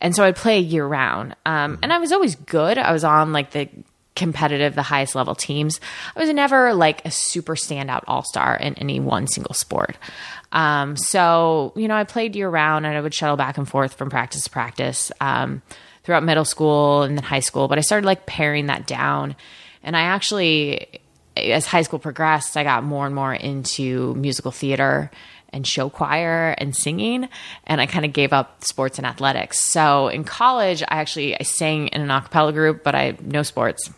and 0.00 0.14
so 0.14 0.24
I'd 0.24 0.36
play 0.36 0.58
year 0.58 0.86
round. 0.86 1.36
Um, 1.46 1.78
and 1.82 1.92
I 1.92 1.98
was 1.98 2.10
always 2.12 2.34
good. 2.34 2.76
I 2.76 2.92
was 2.92 3.04
on 3.04 3.32
like 3.32 3.52
the 3.52 3.68
competitive, 4.16 4.74
the 4.74 4.82
highest 4.82 5.14
level 5.14 5.34
teams. 5.34 5.80
I 6.16 6.20
was 6.20 6.28
never 6.30 6.74
like 6.74 7.04
a 7.06 7.10
super 7.10 7.54
standout 7.54 8.02
all 8.08 8.24
star 8.24 8.56
in 8.56 8.74
any 8.74 8.98
one 8.98 9.28
single 9.28 9.54
sport. 9.54 9.96
Um, 10.50 10.96
so 10.96 11.72
you 11.76 11.86
know, 11.86 11.94
I 11.94 12.04
played 12.04 12.34
year 12.34 12.50
round, 12.50 12.84
and 12.84 12.96
I 12.96 13.00
would 13.00 13.14
shuttle 13.14 13.36
back 13.36 13.58
and 13.58 13.68
forth 13.68 13.94
from 13.94 14.10
practice 14.10 14.44
to 14.44 14.50
practice. 14.50 15.12
Um, 15.20 15.62
throughout 16.04 16.24
middle 16.24 16.44
school 16.44 17.02
and 17.02 17.16
then 17.16 17.22
high 17.22 17.38
school, 17.38 17.68
but 17.68 17.78
I 17.78 17.80
started 17.80 18.06
like 18.06 18.26
paring 18.26 18.66
that 18.66 18.86
down. 18.86 19.36
And 19.84 19.96
I 19.96 20.02
actually, 20.02 21.00
as 21.36 21.66
high 21.66 21.82
school 21.82 21.98
progressed, 21.98 22.56
I 22.56 22.64
got 22.64 22.84
more 22.84 23.06
and 23.06 23.14
more 23.14 23.32
into 23.34 24.14
musical 24.14 24.50
theater 24.50 25.10
and 25.54 25.66
show 25.66 25.90
choir 25.90 26.54
and 26.58 26.74
singing. 26.74 27.28
And 27.66 27.80
I 27.80 27.86
kind 27.86 28.04
of 28.04 28.12
gave 28.12 28.32
up 28.32 28.64
sports 28.64 28.98
and 28.98 29.06
athletics. 29.06 29.58
So 29.64 30.08
in 30.08 30.24
college, 30.24 30.82
I 30.82 30.96
actually, 30.96 31.38
I 31.38 31.42
sang 31.42 31.88
in 31.88 32.00
an 32.00 32.10
a 32.10 32.20
cappella 32.22 32.52
group, 32.52 32.82
but 32.82 32.94
I, 32.94 33.16
no 33.20 33.42
sports, 33.42 33.90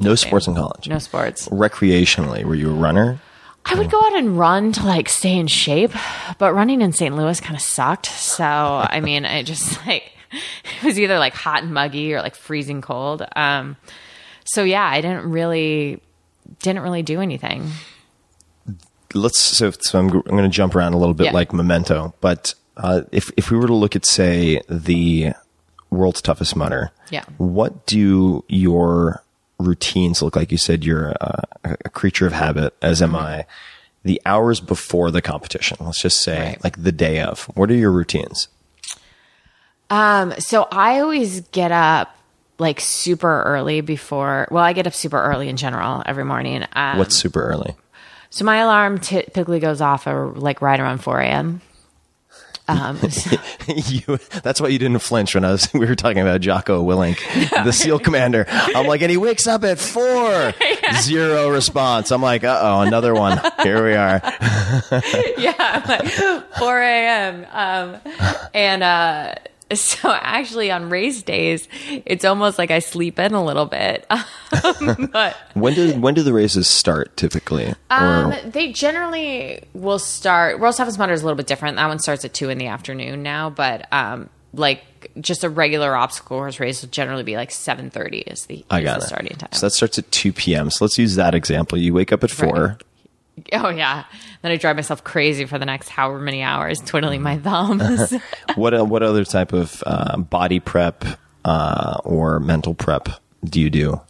No 0.00 0.14
sports 0.14 0.46
in 0.46 0.54
college. 0.54 0.86
no 0.88 0.98
sports. 0.98 1.48
Recreationally, 1.48 2.44
were 2.44 2.54
you 2.54 2.70
a 2.70 2.74
runner? 2.74 3.20
I 3.64 3.74
would 3.74 3.90
go 3.90 3.98
out 4.00 4.16
and 4.16 4.38
run 4.38 4.72
to 4.72 4.86
like 4.86 5.08
stay 5.08 5.36
in 5.36 5.46
shape, 5.46 5.92
but 6.38 6.54
running 6.54 6.80
in 6.82 6.92
St. 6.92 7.14
Louis 7.16 7.38
kind 7.40 7.54
of 7.54 7.60
sucked. 7.62 8.06
So, 8.06 8.44
I 8.44 9.00
mean, 9.02 9.24
I 9.24 9.42
just 9.42 9.84
like, 9.86 10.12
it 10.32 10.84
was 10.84 10.98
either 10.98 11.18
like 11.18 11.34
hot 11.34 11.62
and 11.62 11.72
muggy 11.72 12.12
or 12.14 12.20
like 12.22 12.34
freezing 12.34 12.80
cold. 12.82 13.26
Um, 13.36 13.76
so 14.44 14.62
yeah, 14.64 14.84
I 14.86 15.00
didn't 15.00 15.30
really, 15.30 16.02
didn't 16.60 16.82
really 16.82 17.02
do 17.02 17.20
anything. 17.20 17.70
Let's. 19.14 19.40
So, 19.40 19.70
so 19.70 19.98
I'm, 19.98 20.06
I'm 20.10 20.20
going 20.22 20.42
to 20.44 20.48
jump 20.48 20.74
around 20.74 20.92
a 20.94 20.98
little 20.98 21.14
bit 21.14 21.26
Yeah. 21.26 21.32
like 21.32 21.52
Memento. 21.52 22.14
But 22.20 22.54
uh, 22.76 23.02
if 23.12 23.30
if 23.36 23.50
we 23.50 23.56
were 23.56 23.66
to 23.66 23.74
look 23.74 23.96
at 23.96 24.04
say 24.04 24.60
the 24.68 25.32
world's 25.90 26.20
toughest 26.20 26.54
mudder, 26.56 26.90
Yeah. 27.10 27.24
what 27.38 27.86
do 27.86 28.44
your 28.48 29.22
routines 29.58 30.20
look 30.22 30.36
like? 30.36 30.52
You 30.52 30.58
said 30.58 30.84
you're 30.84 31.08
a, 31.20 31.46
a 31.64 31.88
creature 31.88 32.26
of 32.26 32.32
habit, 32.34 32.74
as 32.82 33.00
Mm-hmm. 33.00 33.14
am 33.16 33.20
I. 33.22 33.46
The 34.04 34.20
hours 34.24 34.60
before 34.60 35.10
the 35.10 35.20
competition, 35.20 35.76
let's 35.80 36.00
just 36.00 36.20
say, 36.20 36.40
Right. 36.50 36.64
like 36.64 36.82
the 36.82 36.92
day 36.92 37.20
of. 37.20 37.44
What 37.56 37.70
are 37.70 37.74
your 37.74 37.90
routines? 37.90 38.48
Um, 39.90 40.34
so 40.38 40.68
I 40.70 41.00
always 41.00 41.40
get 41.48 41.72
up 41.72 42.14
like 42.58 42.80
super 42.80 43.42
early 43.44 43.80
before, 43.80 44.48
well, 44.50 44.64
I 44.64 44.72
get 44.72 44.86
up 44.86 44.94
super 44.94 45.20
early 45.20 45.48
in 45.48 45.56
general 45.56 46.02
every 46.06 46.24
morning. 46.24 46.64
Um, 46.74 46.98
What's 46.98 47.14
super 47.16 47.42
early? 47.42 47.74
so 48.30 48.44
my 48.44 48.58
alarm 48.58 48.98
typically 48.98 49.58
goes 49.60 49.80
off 49.80 50.06
uh, 50.06 50.26
like 50.34 50.60
right 50.60 50.78
around 50.78 50.98
4 50.98 51.20
a.m. 51.20 51.60
Um, 52.70 52.98
so- 53.10 53.36
you, 53.68 54.18
that's 54.42 54.60
why 54.60 54.68
you 54.68 54.78
didn't 54.78 54.98
flinch 54.98 55.34
when 55.34 55.42
I 55.44 55.52
was 55.52 55.68
we 55.74 55.86
were 55.86 55.94
talking 55.94 56.20
about 56.20 56.42
Jocko 56.42 56.84
Willink, 56.84 57.18
the 57.64 57.72
SEAL 57.72 58.00
commander. 58.00 58.44
I'm 58.48 58.86
like, 58.86 59.00
and 59.00 59.10
he 59.10 59.16
wakes 59.16 59.46
up 59.46 59.64
at 59.64 59.78
four. 59.78 60.52
Zero 61.00 61.48
response. 61.50 62.10
I'm 62.10 62.20
like, 62.20 62.44
uh 62.44 62.58
oh, 62.60 62.80
another 62.82 63.14
one. 63.14 63.40
Here 63.62 63.82
we 63.82 63.94
are. 63.94 64.20
yeah, 65.38 65.54
I'm 65.58 65.88
like 65.88 66.44
4 66.58 66.78
a.m. 66.80 67.46
Um, 67.52 67.96
and 68.52 68.82
uh, 68.82 69.34
so 69.74 70.10
actually 70.10 70.70
on 70.70 70.88
race 70.88 71.22
days, 71.22 71.68
it's 72.06 72.24
almost 72.24 72.58
like 72.58 72.70
I 72.70 72.78
sleep 72.78 73.18
in 73.18 73.34
a 73.34 73.44
little 73.44 73.66
bit. 73.66 74.06
but 75.12 75.36
When 75.54 75.74
do 75.74 75.92
when 76.00 76.14
do 76.14 76.22
the 76.22 76.32
races 76.32 76.66
start 76.68 77.16
typically? 77.16 77.74
um, 77.90 78.34
they 78.46 78.72
generally 78.72 79.62
will 79.74 79.98
start. 79.98 80.58
World's 80.60 80.78
Toughest 80.78 80.98
Mudder 80.98 81.12
is 81.12 81.22
a 81.22 81.24
little 81.24 81.36
bit 81.36 81.46
different. 81.46 81.76
That 81.76 81.88
one 81.88 81.98
starts 81.98 82.24
at 82.24 82.32
two 82.34 82.48
in 82.48 82.58
the 82.58 82.66
afternoon 82.68 83.22
now, 83.22 83.50
but 83.50 83.86
um, 83.92 84.30
like 84.54 84.84
just 85.20 85.44
a 85.44 85.50
regular 85.50 85.94
obstacle 85.94 86.38
course 86.38 86.58
race 86.58 86.82
will 86.82 86.88
generally 86.88 87.22
be 87.22 87.36
like 87.36 87.50
seven 87.50 87.90
thirty 87.90 88.18
is 88.18 88.46
the, 88.46 88.64
I 88.70 88.78
is 88.80 88.84
got 88.84 89.00
the 89.00 89.06
starting 89.06 89.36
time. 89.36 89.52
So 89.52 89.66
that 89.66 89.70
starts 89.70 89.98
at 89.98 90.10
two 90.10 90.32
p.m. 90.32 90.70
So 90.70 90.84
let's 90.84 90.98
use 90.98 91.16
that 91.16 91.34
example. 91.34 91.78
You 91.78 91.92
wake 91.94 92.12
up 92.12 92.24
at 92.24 92.30
four. 92.30 92.52
Right. 92.54 92.82
Oh 93.52 93.68
yeah. 93.70 94.04
Then 94.42 94.52
I 94.52 94.56
drive 94.56 94.76
myself 94.76 95.04
crazy 95.04 95.44
for 95.44 95.58
the 95.58 95.66
next 95.66 95.88
however 95.88 96.18
many 96.18 96.42
hours, 96.42 96.80
twiddling 96.80 97.22
my 97.22 97.38
thumbs. 97.38 98.14
What 98.56 98.74
uh, 98.74 98.84
what 98.84 99.02
other 99.02 99.24
type 99.24 99.52
of 99.52 99.82
uh, 99.86 100.16
body 100.16 100.60
prep 100.60 101.04
uh, 101.44 101.98
or 102.04 102.40
mental 102.40 102.74
prep 102.74 103.08
do 103.44 103.60
you 103.60 103.70
do? 103.70 104.00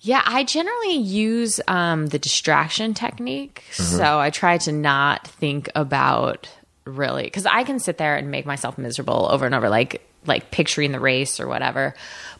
yeah, 0.00 0.22
I 0.24 0.44
generally 0.44 0.94
use 0.94 1.60
um, 1.66 2.06
the 2.06 2.18
distraction 2.18 2.94
technique. 2.94 3.64
So 3.72 4.18
I 4.18 4.30
try 4.30 4.58
to 4.58 4.72
not 4.72 5.26
think 5.26 5.68
about 5.74 6.48
really 6.84 7.24
because 7.24 7.46
I 7.46 7.64
can 7.64 7.78
sit 7.78 7.98
there 7.98 8.16
and 8.16 8.30
make 8.30 8.46
myself 8.46 8.78
miserable 8.78 9.28
over 9.30 9.44
and 9.44 9.54
over, 9.54 9.68
like 9.68 10.02
like 10.24 10.50
picturing 10.50 10.92
the 10.92 11.00
race 11.00 11.40
or 11.40 11.48
whatever. 11.48 11.94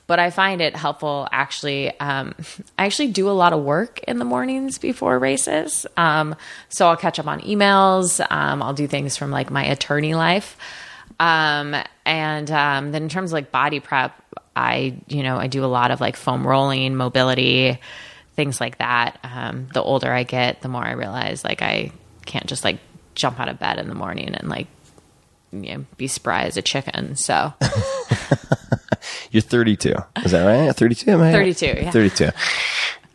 But 0.08 0.18
I 0.18 0.30
find 0.30 0.60
it 0.60 0.74
helpful 0.74 1.28
actually. 1.30 1.98
Um, 2.00 2.34
I 2.76 2.86
actually 2.86 3.12
do 3.12 3.30
a 3.30 3.32
lot 3.32 3.52
of 3.52 3.62
work 3.62 4.00
in 4.08 4.18
the 4.18 4.24
mornings 4.24 4.78
before 4.78 5.16
races. 5.18 5.86
Um, 5.96 6.34
so 6.68 6.88
I'll 6.88 6.96
catch 6.96 7.20
up 7.20 7.28
on 7.28 7.40
emails. 7.42 8.18
Um, 8.30 8.62
I'll 8.62 8.72
do 8.72 8.88
things 8.88 9.16
from 9.16 9.30
like 9.30 9.50
my 9.50 9.64
attorney 9.64 10.14
life. 10.14 10.56
Um, 11.20 11.76
and 12.04 12.50
um, 12.50 12.90
then 12.92 13.04
in 13.04 13.08
terms 13.08 13.30
of 13.30 13.34
like 13.34 13.52
body 13.52 13.80
prep, 13.80 14.20
I 14.56 14.96
you 15.06 15.22
know 15.22 15.36
I 15.36 15.46
do 15.46 15.64
a 15.64 15.66
lot 15.66 15.90
of 15.90 16.00
like 16.00 16.16
foam 16.16 16.46
rolling, 16.46 16.96
mobility, 16.96 17.78
things 18.34 18.60
like 18.60 18.78
that. 18.78 19.18
Um, 19.22 19.68
the 19.72 19.82
older 19.82 20.12
I 20.12 20.22
get, 20.22 20.62
the 20.62 20.68
more 20.68 20.82
I 20.82 20.92
realize 20.92 21.44
like 21.44 21.62
I 21.62 21.92
can't 22.24 22.46
just 22.46 22.64
like 22.64 22.78
jump 23.14 23.38
out 23.40 23.48
of 23.48 23.58
bed 23.58 23.78
in 23.78 23.88
the 23.88 23.94
morning 23.94 24.34
and 24.34 24.48
like 24.48 24.68
you 25.52 25.76
know, 25.76 25.84
be 25.96 26.06
spry 26.06 26.44
as 26.44 26.56
a 26.56 26.62
chicken. 26.62 27.16
So 27.16 27.52
You're 29.30 29.42
32. 29.42 29.94
Is 30.24 30.32
that 30.32 30.44
right? 30.44 30.74
32? 30.74 31.10
Am 31.10 31.20
I 31.22 31.32
32, 31.32 31.66
yeah. 31.66 31.90
32. 31.90 32.30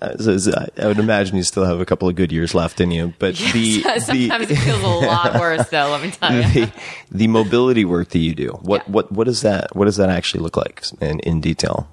Uh, 0.01 0.67
I 0.77 0.87
would 0.87 0.99
imagine 0.99 1.37
you 1.37 1.43
still 1.43 1.63
have 1.63 1.79
a 1.79 1.85
couple 1.85 2.09
of 2.09 2.15
good 2.15 2.31
years 2.33 2.53
left 2.53 2.81
in 2.81 2.91
you, 2.91 3.13
but 3.19 3.35
the, 3.35 3.81
sometimes 3.99 4.07
the 4.47 4.53
it 4.53 4.57
feels 4.57 4.83
a 4.83 4.87
lot 4.87 5.33
worse 5.39 5.69
though. 5.69 5.89
Let 5.91 6.01
me 6.01 6.11
tell 6.11 6.33
you. 6.35 6.65
the 6.65 6.71
the 7.09 7.27
mobility 7.27 7.85
work 7.85 8.09
that 8.09 8.19
you 8.19 8.35
do. 8.35 8.49
What 8.63 8.83
Yeah. 8.85 8.91
what 8.91 9.11
what 9.13 9.23
does 9.25 9.41
that 9.43 9.73
what 9.75 9.85
does 9.85 9.95
that 9.97 10.09
actually 10.09 10.41
look 10.43 10.57
like 10.57 10.83
in 10.99 11.19
in 11.21 11.39
detail? 11.39 11.87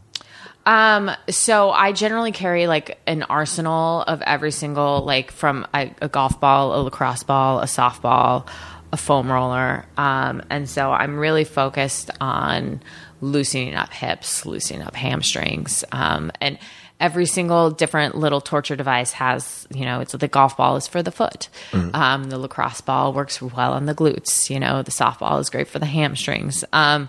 Um, 0.66 1.10
so 1.28 1.70
I 1.70 1.92
generally 1.92 2.32
carry 2.32 2.66
like 2.66 2.98
an 3.06 3.22
arsenal 3.22 4.02
of 4.02 4.20
every 4.22 4.50
single, 4.50 5.04
like 5.04 5.30
from 5.30 5.66
a, 5.72 5.90
a 6.02 6.08
golf 6.08 6.38
ball, 6.40 6.78
a 6.78 6.82
lacrosse 6.82 7.22
ball, 7.22 7.60
a 7.60 7.64
softball, 7.64 8.46
a 8.92 8.96
foam 8.96 9.30
roller. 9.32 9.86
Um, 9.96 10.42
and 10.50 10.68
so 10.68 10.90
I'm 10.92 11.16
really 11.16 11.44
focused 11.44 12.10
on 12.20 12.82
loosening 13.20 13.74
up 13.74 13.92
hips, 13.92 14.44
loosening 14.46 14.82
up 14.82 14.94
hamstrings. 14.94 15.84
Um, 15.92 16.32
and 16.40 16.58
every 16.98 17.26
single 17.26 17.70
different 17.70 18.14
little 18.14 18.40
torture 18.40 18.76
device 18.76 19.12
has, 19.12 19.66
you 19.72 19.84
know, 19.84 20.00
it's 20.00 20.12
the 20.12 20.28
golf 20.28 20.56
ball 20.56 20.76
is 20.76 20.86
for 20.86 21.02
the 21.02 21.10
foot. 21.10 21.48
Um, 21.94 22.24
the 22.24 22.38
lacrosse 22.38 22.80
ball 22.82 23.12
works 23.12 23.40
well 23.40 23.72
on 23.72 23.86
the 23.86 23.94
glutes. 23.94 24.50
You 24.50 24.60
know, 24.60 24.82
the 24.82 24.90
softball 24.90 25.40
is 25.40 25.50
great 25.50 25.68
for 25.68 25.78
the 25.78 25.86
hamstrings. 25.86 26.64
Um, 26.72 27.08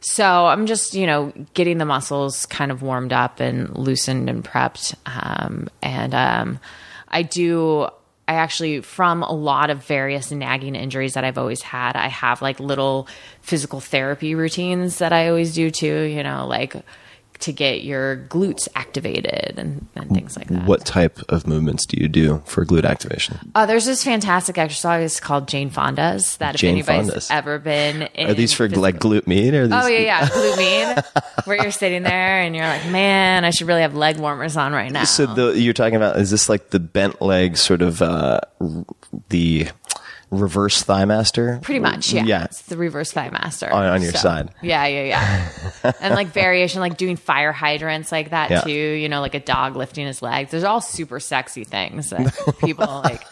so 0.00 0.46
I'm 0.46 0.66
just, 0.66 0.94
you 0.94 1.06
know, 1.06 1.32
getting 1.54 1.78
the 1.78 1.84
muscles 1.84 2.46
kind 2.46 2.72
of 2.72 2.82
warmed 2.82 3.12
up 3.12 3.38
and 3.38 3.76
loosened 3.76 4.28
and 4.28 4.42
prepped. 4.42 4.94
Um, 5.06 5.68
and 5.80 6.14
um, 6.14 6.58
I 7.08 7.22
do, 7.22 7.88
I 8.28 8.34
actually, 8.34 8.80
from 8.82 9.22
a 9.22 9.32
lot 9.32 9.70
of 9.70 9.84
various 9.84 10.30
nagging 10.30 10.76
injuries 10.76 11.14
that 11.14 11.24
I've 11.24 11.38
always 11.38 11.62
had, 11.62 11.96
I 11.96 12.08
have 12.08 12.40
like 12.40 12.60
little 12.60 13.08
physical 13.40 13.80
therapy 13.80 14.34
routines 14.34 14.98
that 14.98 15.12
I 15.12 15.28
always 15.28 15.54
do 15.54 15.70
too, 15.70 16.02
you 16.02 16.22
know, 16.22 16.46
like 16.46 16.76
to 17.42 17.52
get 17.52 17.82
your 17.82 18.16
glutes 18.28 18.68
activated 18.74 19.54
and, 19.58 19.86
and 19.94 20.10
things 20.10 20.36
like 20.36 20.48
that. 20.48 20.64
What 20.64 20.84
type 20.84 21.18
of 21.28 21.46
movements 21.46 21.86
do 21.86 22.00
you 22.00 22.08
do 22.08 22.42
for 22.46 22.64
glute 22.64 22.84
activation? 22.84 23.38
Uh, 23.54 23.66
there's 23.66 23.84
this 23.84 24.02
fantastic 24.04 24.58
exercise 24.58 25.20
called 25.20 25.48
Jane 25.48 25.70
Fonda's 25.70 26.36
that 26.38 26.54
if 26.54 26.60
Jane 26.60 26.72
anybody's 26.72 27.06
Fonda's. 27.08 27.30
ever 27.30 27.58
been 27.58 28.02
in 28.14 28.30
Are 28.30 28.34
these 28.34 28.52
for 28.52 28.66
physical- 28.68 28.82
like 28.82 28.98
glute 29.00 29.26
med 29.26 29.54
or 29.54 29.66
these 29.66 29.76
Oh 29.84 29.86
yeah, 29.86 29.98
yeah, 29.98 30.26
glute 30.26 30.56
med, 30.56 31.04
where 31.44 31.62
you're 31.62 31.70
sitting 31.72 32.02
there 32.02 32.40
and 32.42 32.54
you're 32.56 32.66
like, 32.66 32.86
man, 32.90 33.44
I 33.44 33.50
should 33.50 33.66
really 33.66 33.82
have 33.82 33.94
leg 33.94 34.18
warmers 34.18 34.56
on 34.56 34.72
right 34.72 34.90
now. 34.90 35.04
So 35.04 35.26
the, 35.26 35.58
you're 35.60 35.72
talking 35.74 35.96
about 35.96 36.16
is 36.18 36.30
this 36.30 36.48
like 36.48 36.70
the 36.70 36.80
bent 36.80 37.20
leg 37.20 37.56
sort 37.56 37.82
of 37.82 38.00
uh, 38.02 38.40
the 39.28 39.68
reverse 40.32 40.82
thigh 40.82 41.04
master? 41.04 41.60
Pretty 41.62 41.78
much, 41.80 42.12
yeah. 42.12 42.24
Yeah. 42.24 42.44
It's 42.44 42.62
the 42.62 42.76
reverse 42.76 43.12
thigh 43.12 43.30
master 43.30 43.70
On- 43.72 43.84
on 43.84 44.02
your 44.02 44.12
So, 44.12 44.18
side. 44.18 44.50
Yeah, 44.62 44.86
yeah, 44.86 45.04
yeah. 45.84 45.92
and 46.00 46.14
like 46.14 46.28
variation, 46.28 46.80
like 46.80 46.96
doing 46.96 47.16
fire 47.16 47.52
hydrants 47.52 48.10
like 48.10 48.30
that 48.30 48.50
Yeah. 48.50 48.60
too. 48.62 48.70
You 48.72 49.08
know, 49.08 49.20
like 49.20 49.34
a 49.34 49.40
dog 49.40 49.76
lifting 49.76 50.06
his 50.06 50.22
legs. 50.22 50.50
There's 50.50 50.64
all 50.64 50.80
super 50.80 51.20
sexy 51.20 51.64
things 51.64 52.10
that 52.10 52.34
people 52.64 52.86
like. 53.04 53.22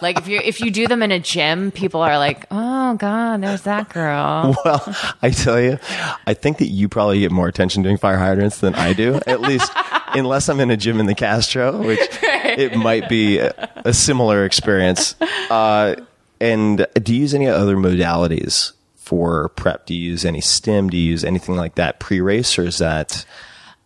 Like 0.00 0.16
if 0.16 0.26
you 0.26 0.40
if 0.42 0.62
you 0.62 0.70
do 0.70 0.86
them 0.86 1.02
in 1.02 1.12
a 1.12 1.18
gym, 1.20 1.70
people 1.70 2.00
are 2.00 2.16
like, 2.16 2.46
"Oh 2.50 2.94
God, 2.94 3.42
there's 3.42 3.60
that 3.62 3.90
girl." 3.90 4.56
Well, 4.64 4.96
I 5.20 5.28
tell 5.28 5.60
you, 5.60 5.78
I 6.26 6.32
think 6.32 6.56
that 6.58 6.68
you 6.68 6.88
probably 6.88 7.20
get 7.20 7.30
more 7.30 7.46
attention 7.46 7.82
doing 7.82 7.98
fire 7.98 8.16
hydrants 8.16 8.56
than 8.60 8.74
I 8.74 8.94
do. 8.94 9.20
At 9.26 9.42
least, 9.42 9.70
unless 10.14 10.48
I'm 10.48 10.60
in 10.60 10.70
a 10.70 10.78
gym 10.78 10.98
in 10.98 11.04
the 11.04 11.14
Castro, 11.14 11.76
which 11.86 12.00
it 12.22 12.74
might 12.74 13.10
be 13.10 13.36
a, 13.40 13.52
a 13.84 13.92
similar 13.92 14.46
experience. 14.46 15.14
Uh, 15.50 15.96
and 16.42 16.86
do 17.02 17.14
you 17.14 17.20
use 17.20 17.34
any 17.34 17.46
other 17.48 17.76
modalities 17.76 18.72
for 18.96 19.50
prep? 19.50 19.86
Do 19.86 19.94
you 19.94 20.10
use 20.10 20.24
any 20.24 20.40
stim? 20.40 20.90
Do 20.90 20.96
you 20.96 21.10
use 21.10 21.24
anything 21.24 21.56
like 21.56 21.74
that 21.76 22.00
pre-race, 22.00 22.58
or 22.58 22.64
is 22.64 22.78
that 22.78 23.24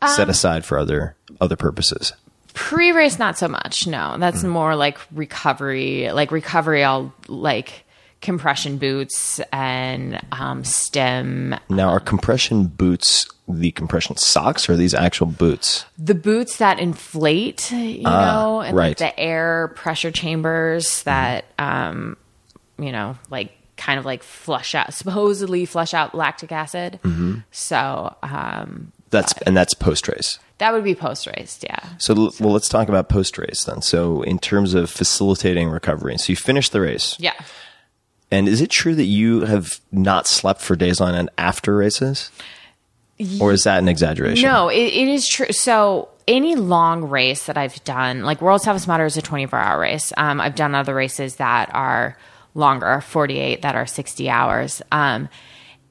Um, 0.02 0.08
set 0.10 0.28
aside 0.28 0.64
for 0.64 0.78
other 0.78 1.16
other 1.40 1.56
purposes? 1.56 2.12
Pre-race, 2.54 3.18
not 3.18 3.36
so 3.36 3.48
much. 3.48 3.86
No, 3.86 4.16
that's 4.18 4.38
Mm-hmm. 4.38 4.48
more 4.48 4.76
like 4.76 4.98
recovery. 5.12 6.10
Like 6.12 6.32
recovery, 6.32 6.82
I'll 6.84 7.12
like 7.28 7.84
compression 8.22 8.78
boots 8.78 9.40
and 9.52 10.18
um, 10.32 10.64
stim. 10.64 11.54
Now, 11.68 11.90
are 11.90 12.00
compression 12.00 12.66
boots 12.66 13.26
the 13.48 13.70
compression 13.72 14.16
socks, 14.16 14.68
or 14.68 14.72
are 14.72 14.76
these 14.76 14.94
actual 14.94 15.26
boots? 15.28 15.84
The 15.98 16.14
boots 16.14 16.56
that 16.56 16.78
inflate, 16.80 17.70
you 17.70 18.02
know, 18.02 18.60
and 18.62 18.76
right. 18.76 18.88
like 18.88 18.96
the 18.98 19.18
air 19.20 19.68
pressure 19.76 20.10
chambers 20.10 21.02
that, 21.04 21.44
um, 21.58 22.16
you 22.78 22.92
know, 22.92 23.16
like 23.30 23.52
kind 23.76 23.98
of 23.98 24.04
like 24.04 24.22
flush 24.22 24.74
out, 24.74 24.92
supposedly 24.94 25.64
flush 25.66 25.92
out 25.94 26.14
lactic 26.14 26.50
acid. 26.52 26.98
Mm-hmm. 27.02 27.38
So 27.50 28.14
um, 28.22 28.92
That's 29.10 29.32
and 29.42 29.56
that's 29.56 29.74
post 29.74 30.08
race. 30.08 30.38
that 30.58 30.72
would 30.72 30.84
be 30.84 30.94
post-race, 30.94 31.60
yeah. 31.62 31.78
So, 31.98 32.14
l- 32.14 32.32
well, 32.40 32.52
let's 32.54 32.68
talk 32.70 32.88
about 32.88 33.08
post 33.10 33.36
race 33.36 33.64
then. 33.64 33.82
So, 33.82 34.22
in 34.22 34.38
terms 34.38 34.72
of 34.72 34.88
facilitating 34.90 35.68
recovery, 35.68 36.16
so 36.18 36.32
you 36.32 36.36
finish 36.36 36.70
the 36.70 36.80
race, 36.80 37.14
Yeah. 37.20 37.34
and 38.30 38.48
is 38.48 38.60
it 38.62 38.70
true 38.70 38.94
that 38.94 39.04
you 39.04 39.40
have 39.42 39.80
not 39.92 40.26
slept 40.26 40.62
for 40.62 40.74
days 40.74 40.98
on 41.00 41.14
end 41.14 41.28
after 41.36 41.76
races, 41.76 42.30
or 43.40 43.52
is 43.52 43.64
that 43.64 43.78
an 43.78 43.88
exaggeration? 43.88 44.48
No, 44.48 44.68
it, 44.68 44.76
it 44.78 45.08
is 45.08 45.28
true. 45.28 45.52
So 45.52 46.08
any 46.26 46.54
long 46.54 47.04
race 47.04 47.44
that 47.46 47.56
I've 47.58 47.82
done, 47.84 48.22
like 48.24 48.40
World's 48.42 48.64
Toughest 48.64 48.88
Mudder 48.88 49.04
is 49.04 49.16
a 49.18 49.22
24 49.22 49.58
hour 49.58 49.78
race. 49.80 50.12
Um, 50.16 50.40
I've 50.40 50.54
done 50.56 50.74
other 50.74 50.94
races 50.94 51.36
that 51.36 51.70
are 51.74 52.16
longer, 52.56 53.00
48 53.00 53.62
that 53.62 53.76
are 53.76 53.86
60 53.86 54.28
hours. 54.28 54.82
Um, 54.90 55.28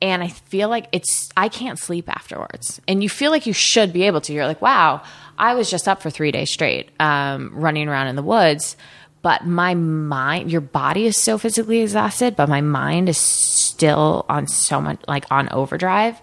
and 0.01 0.21
I 0.21 0.27
feel 0.27 0.67
like 0.67 0.87
it's, 0.91 1.29
I 1.37 1.47
can't 1.47 1.79
sleep 1.79 2.09
afterwards. 2.09 2.81
And 2.87 3.01
you 3.01 3.09
feel 3.09 3.31
like 3.31 3.45
you 3.45 3.53
should 3.53 3.93
be 3.93 4.03
able 4.03 4.21
to. 4.21 4.33
You're 4.33 4.47
like, 4.47 4.61
wow, 4.61 5.01
I 5.37 5.55
was 5.55 5.69
just 5.69 5.87
up 5.87 6.01
for 6.01 6.09
three 6.09 6.31
days 6.31 6.51
straight, 6.51 6.89
um, 6.99 7.51
running 7.53 7.87
around 7.87 8.07
in 8.07 8.15
the 8.15 8.23
woods. 8.23 8.75
But 9.21 9.45
my 9.45 9.73
mind, 9.73 10.51
your 10.51 10.61
body 10.61 11.05
is 11.05 11.17
so 11.17 11.37
physically 11.37 11.81
exhausted, 11.81 12.35
but 12.35 12.49
my 12.49 12.61
mind 12.61 13.09
is 13.09 13.17
still 13.17 14.25
on 14.29 14.47
so 14.47 14.79
much, 14.79 14.99
like 15.07 15.25
on 15.31 15.49
overdrive 15.51 16.21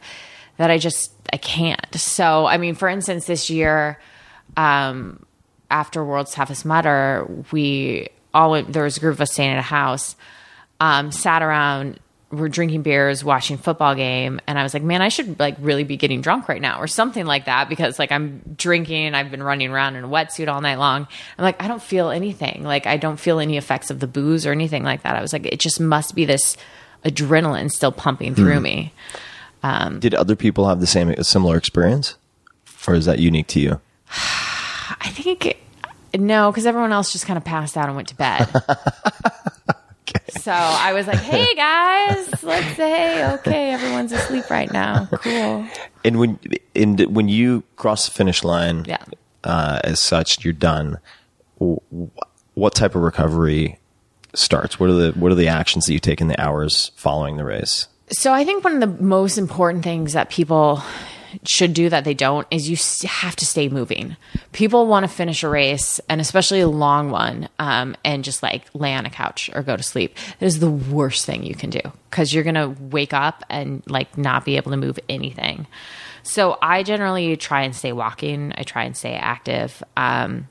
that 0.58 0.70
I 0.70 0.78
just 0.78 1.12
I 1.32 1.36
can't. 1.38 1.92
So 1.96 2.46
I 2.46 2.58
mean, 2.58 2.76
for 2.76 2.88
instance, 2.88 3.24
this 3.24 3.50
year, 3.50 3.98
um, 4.56 5.24
after 5.70 6.04
World's 6.04 6.32
Toughest 6.32 6.64
Mudder, 6.64 7.26
we 7.50 8.08
all 8.34 8.62
there 8.62 8.84
was 8.84 8.96
a 8.96 9.00
group 9.00 9.14
of 9.14 9.20
us 9.20 9.32
staying 9.32 9.50
at 9.50 9.58
a 9.58 9.62
house, 9.62 10.16
um, 10.80 11.12
sat 11.12 11.42
around, 11.42 12.00
we're 12.32 12.48
drinking 12.48 12.82
beers, 12.82 13.22
watching 13.22 13.58
football 13.58 13.94
game, 13.94 14.40
and 14.46 14.58
I 14.58 14.62
was 14.62 14.72
like, 14.72 14.82
man, 14.82 15.02
I 15.02 15.08
should 15.08 15.38
like 15.38 15.56
really 15.60 15.84
be 15.84 15.98
getting 15.98 16.22
drunk 16.22 16.48
right 16.48 16.62
now 16.62 16.80
or 16.80 16.86
something 16.86 17.26
like 17.26 17.44
that 17.44 17.68
because 17.68 17.98
like 17.98 18.10
I'm 18.10 18.40
drinking, 18.56 19.14
I've 19.14 19.30
been 19.30 19.42
running 19.42 19.70
around 19.70 19.96
in 19.96 20.04
a 20.04 20.08
wetsuit 20.08 20.48
all 20.48 20.62
night 20.62 20.78
long. 20.78 21.06
I'm 21.36 21.44
like, 21.44 21.62
I 21.62 21.68
don't 21.68 21.82
feel 21.82 22.08
anything. 22.08 22.64
Like 22.64 22.86
I 22.86 22.96
don't 22.96 23.20
feel 23.20 23.38
any 23.38 23.58
effects 23.58 23.90
of 23.90 24.00
the 24.00 24.06
booze 24.06 24.46
or 24.46 24.52
anything 24.52 24.82
like 24.82 25.02
that. 25.02 25.14
I 25.14 25.20
was 25.20 25.32
like, 25.32 25.44
it 25.44 25.60
just 25.60 25.78
must 25.78 26.14
be 26.14 26.24
this 26.24 26.56
adrenaline 27.04 27.70
still 27.70 27.92
pumping 27.92 28.34
through 28.34 28.60
me. 28.60 28.92
Did 30.00 30.14
other 30.14 30.34
people 30.34 30.68
have 30.68 30.80
the 30.80 30.86
same 30.86 31.10
a 31.10 31.24
similar 31.24 31.56
experience, 31.56 32.16
or 32.88 32.94
is 32.94 33.04
that 33.04 33.18
unique 33.18 33.46
to 33.48 33.60
you? 33.60 33.80
I 34.08 35.08
think 35.10 35.58
no, 36.18 36.50
because 36.50 36.66
everyone 36.66 36.92
else 36.92 37.12
just 37.12 37.26
kind 37.26 37.36
of 37.36 37.44
passed 37.44 37.76
out 37.76 37.86
and 37.86 37.96
went 37.96 38.08
to 38.08 38.16
bed. 38.16 38.48
So 40.40 40.50
I 40.52 40.92
was 40.92 41.06
like, 41.06 41.18
"Hey 41.20 41.54
guys, 41.54 42.42
let's 42.42 42.76
say 42.76 43.32
okay, 43.34 43.70
everyone's 43.72 44.10
asleep 44.12 44.50
right 44.50 44.70
now. 44.72 45.06
Cool." 45.12 45.66
And 46.04 46.18
when 46.18 46.38
and 46.74 47.00
when 47.14 47.28
you 47.28 47.62
cross 47.76 48.06
the 48.08 48.12
finish 48.14 48.42
line, 48.42 48.84
Yeah. 48.86 48.98
uh, 49.44 49.78
as 49.84 50.00
such, 50.00 50.44
you're 50.44 50.52
done. 50.52 50.98
What 52.54 52.74
type 52.74 52.94
of 52.96 53.02
recovery 53.02 53.78
starts? 54.34 54.80
What 54.80 54.90
are 54.90 54.94
the 54.94 55.12
what 55.12 55.30
are 55.30 55.36
the 55.36 55.48
actions 55.48 55.86
that 55.86 55.92
you 55.92 56.00
take 56.00 56.20
in 56.20 56.26
the 56.28 56.40
hours 56.40 56.90
following 56.96 57.36
the 57.36 57.44
race? 57.44 57.86
So 58.10 58.32
I 58.32 58.44
think 58.44 58.64
one 58.64 58.74
of 58.74 58.80
the 58.98 59.02
most 59.04 59.38
important 59.38 59.84
things 59.84 60.12
that 60.14 60.28
people 60.28 60.82
should 61.46 61.74
do 61.74 61.88
that 61.88 62.04
they 62.04 62.14
don't 62.14 62.46
is 62.50 62.68
you 62.68 62.76
have 63.08 63.36
to 63.36 63.46
stay 63.46 63.68
moving. 63.68 64.16
People 64.52 64.86
want 64.86 65.04
to 65.04 65.08
finish 65.08 65.42
a 65.42 65.48
race, 65.48 66.00
and 66.08 66.20
especially 66.20 66.60
a 66.60 66.68
long 66.68 67.10
one, 67.10 67.48
um, 67.58 67.96
and 68.04 68.24
just 68.24 68.42
like 68.42 68.64
lay 68.74 68.94
on 68.94 69.06
a 69.06 69.10
couch 69.10 69.50
or 69.54 69.62
go 69.62 69.76
to 69.76 69.82
sleep. 69.82 70.16
That 70.38 70.46
is 70.46 70.60
the 70.60 70.70
worst 70.70 71.26
thing 71.26 71.42
you 71.42 71.54
can 71.54 71.70
do 71.70 71.80
because 72.10 72.32
you're 72.32 72.44
gonna 72.44 72.74
wake 72.78 73.12
up 73.12 73.44
and 73.48 73.82
like 73.86 74.16
not 74.18 74.44
be 74.44 74.56
able 74.56 74.70
to 74.70 74.76
move 74.76 74.98
anything. 75.08 75.66
So 76.22 76.56
I 76.62 76.82
generally 76.82 77.36
try 77.36 77.62
and 77.62 77.74
stay 77.74 77.92
walking. 77.92 78.52
I 78.56 78.62
try 78.62 78.84
and 78.84 78.96
stay 78.96 79.14
active. 79.14 79.82
Um, 79.96 80.48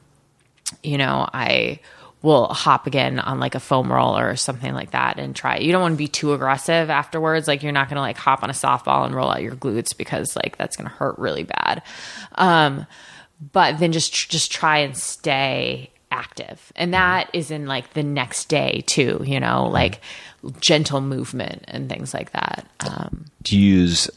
you 0.84 0.98
know, 0.98 1.28
I 1.34 1.80
will 2.22 2.48
hop 2.48 2.86
again 2.86 3.20
on 3.20 3.40
like 3.40 3.56
a 3.56 3.60
foam 3.60 3.92
roll 3.92 4.18
or 4.18 4.36
something 4.36 4.74
like 4.74 4.92
that 4.92 5.18
and 5.18 5.36
try. 5.36 5.58
You 5.58 5.72
don't 5.72 5.82
want 5.82 5.94
to 5.94 5.98
be 5.98 6.08
too 6.08 6.34
aggressive 6.34 6.90
afterwards. 6.90 7.48
Like 7.48 7.64
you're 7.64 7.72
not 7.72 7.90
going 7.90 7.96
to 7.96 8.02
like 8.02 8.18
hop 8.18 8.44
on 8.44 8.50
a 8.50 8.54
softball 8.54 9.06
and 9.06 9.16
roll 9.16 9.32
out 9.32 9.42
your 9.42 9.56
glutes 9.56 9.98
because 9.98 10.36
like 10.36 10.58
that's 10.58 10.78
going 10.78 10.88
to 10.90 10.96
hurt 10.96 11.18
really 11.18 11.44
bad. 11.44 11.82
Um, 12.36 12.86
but 13.52 13.80
then 13.80 13.92
just 13.92 14.30
just 14.30 14.52
try 14.52 14.80
and 14.80 14.96
stay 14.96 15.90
active, 16.12 16.72
and 16.76 16.94
that 16.94 17.30
is 17.34 17.50
in 17.50 17.66
like 17.66 17.94
the 17.94 18.04
next 18.04 18.50
day 18.50 18.84
too. 18.86 19.22
You 19.26 19.40
know, 19.40 19.68
like 19.68 20.00
gentle 20.60 21.02
movement 21.02 21.66
and 21.68 21.90
things 21.90 22.14
like 22.14 22.32
that. 22.34 22.68
Um, 22.82 23.26
Do 23.42 23.58
you 23.58 23.78
use? 23.80 24.08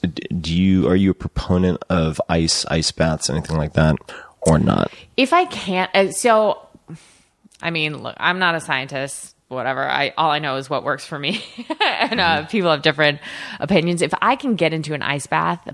Do 0.41 0.55
you 0.55 0.87
are 0.89 0.97
you 0.97 1.11
a 1.13 1.15
proponent 1.15 1.83
of 1.89 2.21
ice, 2.29 2.67
ice 2.67 2.93
baths, 2.93 3.31
anything 3.31 3.57
like 3.57 3.73
that, 3.75 3.97
or 4.43 4.59
not? 4.59 4.93
if 5.17 5.33
I 5.33 5.47
can't, 5.47 5.91
uh, 5.95 6.11
so 6.11 6.64
I 7.65 7.71
mean, 7.71 8.03
look, 8.03 8.15
I'm 8.19 8.39
not 8.39 8.55
a 8.55 8.61
scientist. 8.61 9.35
Whatever. 9.49 9.89
I 9.89 10.13
all 10.17 10.31
I 10.31 10.39
know 10.39 10.57
is 10.57 10.69
what 10.71 10.85
works 10.85 11.05
for 11.05 11.19
me, 11.19 11.45
and 11.81 12.21
uh, 12.21 12.47
people 12.47 12.71
have 12.71 12.83
different 12.83 13.21
opinions. 13.61 14.03
If 14.03 14.13
I 14.21 14.37
can 14.37 14.55
get 14.57 14.73
into 14.73 14.95
an 14.95 15.03
ice 15.03 15.27
bath, 15.27 15.69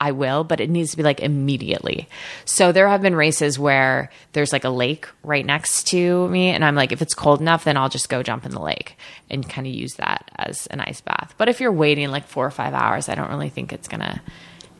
I 0.00 0.12
will, 0.12 0.44
but 0.44 0.60
it 0.60 0.70
needs 0.70 0.92
to 0.92 0.96
be 0.96 1.02
like 1.02 1.20
immediately. 1.20 2.08
So 2.44 2.72
there 2.72 2.88
have 2.88 3.02
been 3.02 3.14
races 3.14 3.58
where 3.58 4.10
there's 4.32 4.52
like 4.52 4.64
a 4.64 4.70
lake 4.70 5.08
right 5.22 5.44
next 5.44 5.88
to 5.88 6.28
me, 6.28 6.48
and 6.48 6.64
I'm 6.64 6.74
like, 6.74 6.92
if 6.92 7.02
it's 7.02 7.14
cold 7.14 7.40
enough, 7.40 7.64
then 7.64 7.76
I'll 7.76 7.88
just 7.88 8.08
go 8.08 8.22
jump 8.22 8.44
in 8.44 8.52
the 8.52 8.62
lake 8.62 8.96
and 9.30 9.48
kind 9.48 9.66
of 9.66 9.72
use 9.72 9.94
that 9.94 10.30
as 10.36 10.66
an 10.68 10.80
ice 10.80 11.00
bath. 11.00 11.34
But 11.36 11.48
if 11.48 11.60
you're 11.60 11.72
waiting 11.72 12.10
like 12.10 12.26
four 12.26 12.46
or 12.46 12.50
five 12.50 12.74
hours, 12.74 13.08
I 13.08 13.14
don't 13.14 13.30
really 13.30 13.50
think 13.50 13.72
it's 13.72 13.88
gonna 13.88 14.22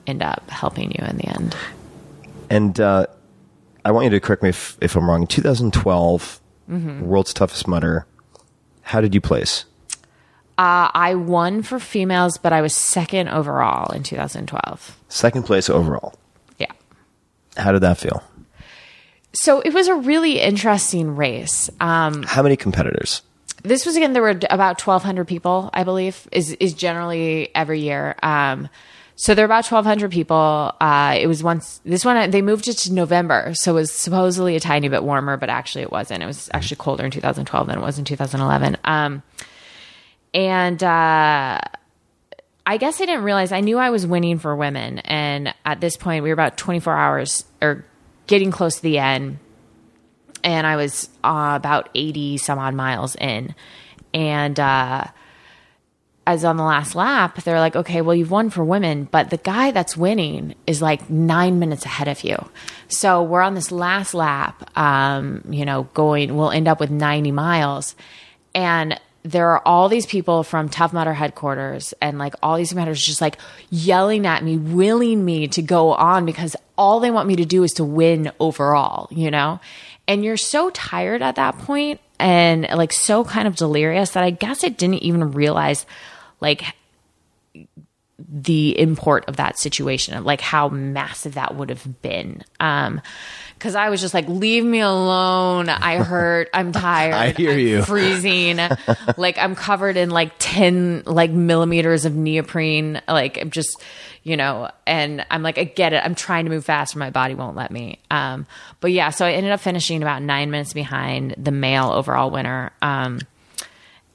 end 0.07 0.23
up 0.23 0.49
helping 0.51 0.93
you 0.93 1.05
in 1.05 1.17
the 1.17 1.29
end. 1.29 1.57
And 2.49 2.79
uh, 2.79 3.07
I 3.85 3.91
want 3.93 4.05
you 4.05 4.11
to 4.11 4.21
correct 4.21 4.43
me 4.43 4.51
if, 4.51 4.79
if 4.81 4.97
I'm 4.97 5.09
wrong. 5.09 5.23
In 5.23 5.27
2012, 5.27 6.41
Mm-hmm. 6.71 7.07
World's 7.07 7.33
Toughest 7.33 7.67
Mudder. 7.69 8.07
How 8.83 9.01
did 9.01 9.15
you 9.15 9.21
place? 9.21 9.65
Uh, 10.59 10.91
I 10.95 11.15
won 11.15 11.63
for 11.63 11.79
females, 11.79 12.39
but 12.39 12.53
I 12.53 12.63
was 12.63 12.75
second 12.75 13.29
overall 13.29 13.93
in 13.93 14.03
2012. 14.03 14.99
Second 15.09 15.43
place 15.43 15.69
overall. 15.69 16.15
Yeah. 16.59 16.73
How 17.57 17.73
did 17.73 17.83
that 17.83 17.99
feel? 17.99 18.23
So 19.35 19.61
it 19.61 19.75
was 19.75 19.89
a 19.89 19.95
really 19.95 20.41
interesting 20.41 21.15
race. 21.15 21.69
Um, 21.79 22.23
How 22.23 22.43
many 22.43 22.57
competitors? 22.57 23.23
this 23.63 23.85
was 23.85 23.97
again 23.97 24.13
there 24.13 24.23
were 24.23 24.39
about 24.51 24.81
1200 24.81 25.25
people 25.27 25.71
i 25.73 25.83
believe 25.83 26.29
is 26.31 26.53
is 26.53 26.73
generally 26.73 27.49
every 27.55 27.81
year 27.81 28.15
um 28.23 28.69
so 29.17 29.35
there 29.35 29.45
are 29.45 29.47
about 29.47 29.65
1200 29.67 30.11
people. 30.11 30.73
Uh 30.81 31.17
it 31.19 31.27
was 31.27 31.43
once 31.43 31.81
this 31.85 32.05
one 32.05 32.31
they 32.31 32.43
moved 32.43 32.69
it 32.69 32.75
to 32.75 32.93
november. 32.93 33.53
So 33.55 33.73
it 33.73 33.75
was 33.75 33.93
supposedly 33.93 34.57
a 34.57 34.61
tiny 34.61 34.89
bit 34.89 35.03
warmer 35.03 35.37
but 35.37 35.49
actually 35.49 35.83
it 35.83 35.91
wasn't. 35.91 36.23
It 36.23 36.27
was 36.27 36.49
actually 36.53 36.77
colder 36.77 37.05
in 37.05 37.11
2012 37.11 37.67
than 37.67 37.79
it 37.79 37.83
was 37.83 37.99
in 37.99 38.05
2011 38.05 38.77
um 38.85 39.23
and 40.35 40.83
uh 40.83 41.61
I 42.69 42.79
guess 42.79 43.01
I 43.01 43.07
didn't 43.07 43.23
realize 43.23 43.53
I 43.53 43.61
knew 43.61 43.79
I 43.79 43.91
was 43.91 44.05
winning 44.07 44.41
for 44.41 44.55
women. 44.57 44.99
And 44.99 45.55
at 45.65 45.81
this 45.81 45.97
point 45.97 46.25
we 46.25 46.31
were 46.31 46.35
about 46.35 46.57
24 46.59 46.97
hours 46.97 47.45
or 47.63 47.85
getting 48.27 48.51
close 48.51 48.77
to 48.77 48.83
the 48.83 48.99
end. 48.99 49.39
And 50.43 50.67
I 50.67 50.75
was 50.75 51.09
uh, 51.23 51.53
about 51.55 51.91
80 51.95 52.39
some 52.39 52.59
odd 52.59 52.75
miles 52.75 53.15
in. 53.15 53.55
And 54.13 54.59
uh, 54.59 55.05
as 56.27 56.45
on 56.45 56.57
the 56.57 56.65
last 56.65 56.95
lap, 56.97 57.43
they're 57.45 57.61
like, 57.61 57.77
okay, 57.77 58.01
well, 58.01 58.15
you've 58.15 58.33
won 58.33 58.51
for 58.51 58.65
women, 58.65 59.05
but 59.05 59.31
the 59.31 59.37
guy 59.37 59.71
that's 59.71 59.97
winning 59.97 60.55
is 60.67 60.83
like 60.83 61.09
nine 61.09 61.61
minutes 61.61 61.85
ahead 61.85 62.09
of 62.09 62.25
you. 62.25 62.37
So 62.89 63.23
we're 63.23 63.43
on 63.43 63.55
this 63.55 63.71
last 63.71 64.13
lap, 64.13 64.77
um, 64.77 65.43
you 65.49 65.65
know, 65.65 65.85
going, 65.95 66.37
we'll 66.37 66.51
end 66.51 66.67
up 66.67 66.81
with 66.81 66.91
90 66.91 67.31
miles. 67.31 67.95
And 68.55 69.01
there 69.23 69.51
are 69.51 69.63
all 69.67 69.89
these 69.89 70.07
people 70.07 70.43
from 70.43 70.69
Tough 70.69 70.93
Mudder 70.93 71.13
headquarters 71.13 71.95
and 72.01 72.19
like 72.19 72.35
all 72.43 72.57
these 72.57 72.69
competitors 72.71 73.05
just 73.05 73.21
like 73.21 73.39
yelling 73.71 74.27
at 74.27 74.43
me, 74.43 74.57
willing 74.57 75.25
me 75.25 75.47
to 75.49 75.63
go 75.63 75.93
on 75.93 76.27
because 76.27 76.57
all 76.77 76.99
they 77.01 77.11
want 77.11 77.29
me 77.29 77.37
to 77.37 77.45
do 77.45 77.63
is 77.63 77.73
to 77.75 77.85
win 77.85 78.33
overall, 78.41 79.09
you 79.11 79.31
know? 79.31 79.61
And 80.09 80.25
you're 80.25 80.37
so 80.37 80.71
tired 80.71 81.23
at 81.23 81.37
that 81.37 81.59
point 81.59 82.01
and 82.19 82.69
like 82.75 82.93
so 82.93 83.25
kind 83.25 83.49
of 83.49 83.57
delirious 83.57 84.11
that 84.11 84.25
I 84.25 84.31
guess 84.31 84.65
I 84.65 84.69
didn't 84.69 85.03
even 85.03 85.33
realize 85.33 85.87
like 86.47 86.77
the 88.19 88.79
import 88.79 89.25
of 89.27 89.37
that 89.37 89.59
situation, 89.59 90.23
like 90.23 90.41
how 90.41 90.69
massive 90.69 91.35
that 91.35 91.57
would 91.57 91.71
have 91.71 92.01
been. 92.03 92.45
Um, 92.61 93.01
cause 93.59 93.75
I 93.75 93.91
was 93.91 94.01
just 94.01 94.15
like, 94.15 94.29
leave 94.29 94.65
me 94.65 94.79
alone. 94.79 95.69
I 95.69 95.97
hurt. 96.05 96.49
I'm 96.55 96.71
tired. 96.71 97.15
I 97.15 97.31
hear 97.33 97.51
I'm 97.51 97.59
you. 97.59 97.83
freezing. 97.83 98.59
like 99.17 99.39
I'm 99.39 99.57
covered 99.57 99.97
in 99.97 100.11
like 100.11 100.33
10 100.39 101.03
like 101.05 101.33
millimeters 101.33 102.05
of 102.05 102.15
neoprene. 102.15 103.03
Like 103.09 103.39
I'm 103.41 103.51
just, 103.51 103.83
you 104.23 104.37
know, 104.37 104.71
and 104.87 105.27
I'm 105.29 105.43
like, 105.43 105.59
I 105.59 105.65
get 105.65 105.93
it. 105.93 106.03
I'm 106.05 106.15
trying 106.15 106.45
to 106.45 106.51
move 106.51 106.65
fast, 106.65 106.93
faster. 106.93 107.01
My 107.01 107.11
body 107.11 107.35
won't 107.35 107.57
let 107.57 107.73
me. 107.73 107.99
Um, 108.09 108.47
but 108.81 108.93
yeah, 108.93 109.11
so 109.11 109.27
I 109.27 109.33
ended 109.33 109.51
up 109.51 109.61
finishing 109.61 110.01
about 110.01 110.23
nine 110.23 110.53
minutes 110.53 110.73
behind 110.73 111.35
the 111.37 111.51
male 111.51 111.91
overall 111.91 112.31
winner. 112.31 112.71
Um, 112.81 113.19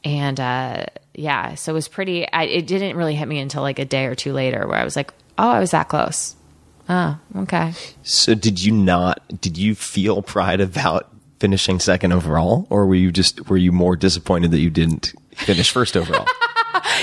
and 0.04 0.40
uh, 0.40 0.86
yeah, 1.22 1.54
so 1.56 1.72
it 1.72 1.76
was 1.76 1.88
pretty. 1.88 2.30
I, 2.32 2.44
it 2.44 2.66
didn't 2.66 2.98
really 2.98 3.16
hit 3.16 3.28
me 3.28 3.40
until 3.40 3.62
like 3.62 3.78
a 3.78 3.86
day 3.86 4.06
or 4.06 4.16
two 4.16 4.34
later, 4.34 4.68
where 4.68 4.78
I 4.78 4.84
was 4.84 4.96
like, 4.96 5.14
"Oh, 5.38 5.50
I 5.50 5.60
was 5.60 5.72
that 5.72 5.88
close." 5.88 6.36
Oh, 6.90 7.18
okay. 7.38 7.74
So 8.02 8.34
did 8.34 8.64
you 8.64 8.72
not? 8.72 9.22
Did 9.40 9.58
you 9.58 9.76
feel 9.76 10.24
pride 10.24 10.60
about 10.62 11.10
finishing 11.40 11.80
second 11.80 12.12
overall, 12.12 12.66
or 12.72 12.88
were 12.88 12.96
you 12.96 13.12
just 13.12 13.50
were 13.50 13.58
you 13.58 13.72
more 13.72 13.96
disappointed 13.96 14.50
that 14.52 14.60
you 14.60 14.72
didn't 14.72 15.14
finish 15.36 15.72
first 15.72 15.96
overall? 15.96 16.28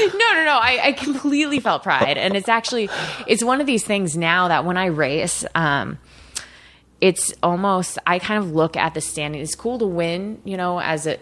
No, 0.00 0.32
no, 0.32 0.44
no. 0.44 0.58
I, 0.58 0.80
I 0.84 0.92
completely 0.92 1.60
felt 1.60 1.82
pride, 1.82 2.16
and 2.16 2.36
it's 2.36 2.48
actually 2.48 2.88
it's 3.26 3.42
one 3.42 3.60
of 3.60 3.66
these 3.66 3.84
things 3.84 4.16
now 4.16 4.48
that 4.48 4.64
when 4.64 4.76
I 4.76 4.86
race, 4.86 5.44
um, 5.54 5.98
it's 7.00 7.34
almost 7.42 7.98
I 8.06 8.18
kind 8.18 8.42
of 8.42 8.52
look 8.52 8.76
at 8.76 8.94
the 8.94 9.00
standing. 9.00 9.40
It's 9.40 9.54
cool 9.54 9.78
to 9.78 9.86
win, 9.86 10.40
you 10.44 10.56
know, 10.56 10.80
as 10.80 11.06
a 11.06 11.18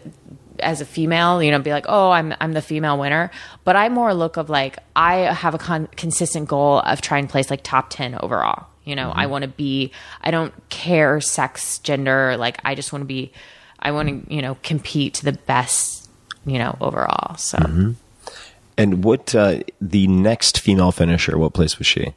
as 0.60 0.80
a 0.80 0.84
female, 0.84 1.42
you 1.42 1.50
know, 1.50 1.58
be 1.58 1.70
like, 1.70 1.86
oh, 1.88 2.10
I'm 2.10 2.34
I'm 2.40 2.52
the 2.52 2.62
female 2.62 2.98
winner. 2.98 3.30
But 3.64 3.76
I 3.76 3.88
more 3.88 4.14
look 4.14 4.36
of 4.36 4.48
like 4.48 4.78
I 4.94 5.16
have 5.32 5.54
a 5.54 5.58
con- 5.58 5.88
consistent 5.96 6.48
goal 6.48 6.80
of 6.80 7.00
trying 7.00 7.26
to 7.26 7.32
place 7.32 7.50
like 7.50 7.62
top 7.62 7.90
ten 7.90 8.18
overall. 8.20 8.66
You 8.84 8.94
know, 8.94 9.12
I 9.14 9.26
want 9.26 9.42
to 9.42 9.48
be. 9.48 9.92
I 10.22 10.30
don't 10.30 10.54
care 10.68 11.20
sex, 11.20 11.78
gender. 11.80 12.36
Like 12.36 12.60
I 12.64 12.74
just 12.74 12.92
want 12.92 13.02
to 13.02 13.06
be. 13.06 13.32
I 13.78 13.90
want 13.90 14.26
to 14.28 14.34
you 14.34 14.42
know 14.42 14.56
compete 14.62 15.14
to 15.14 15.24
the 15.24 15.32
best. 15.32 16.08
You 16.44 16.58
know, 16.58 16.76
overall. 16.80 17.36
So. 17.36 17.58
and 18.78 19.02
what 19.02 19.34
uh, 19.34 19.60
the 19.80 20.06
next 20.06 20.60
female 20.60 20.92
finisher? 20.92 21.36
What 21.38 21.54
place 21.54 21.78
was 21.78 21.86
she? 21.86 22.14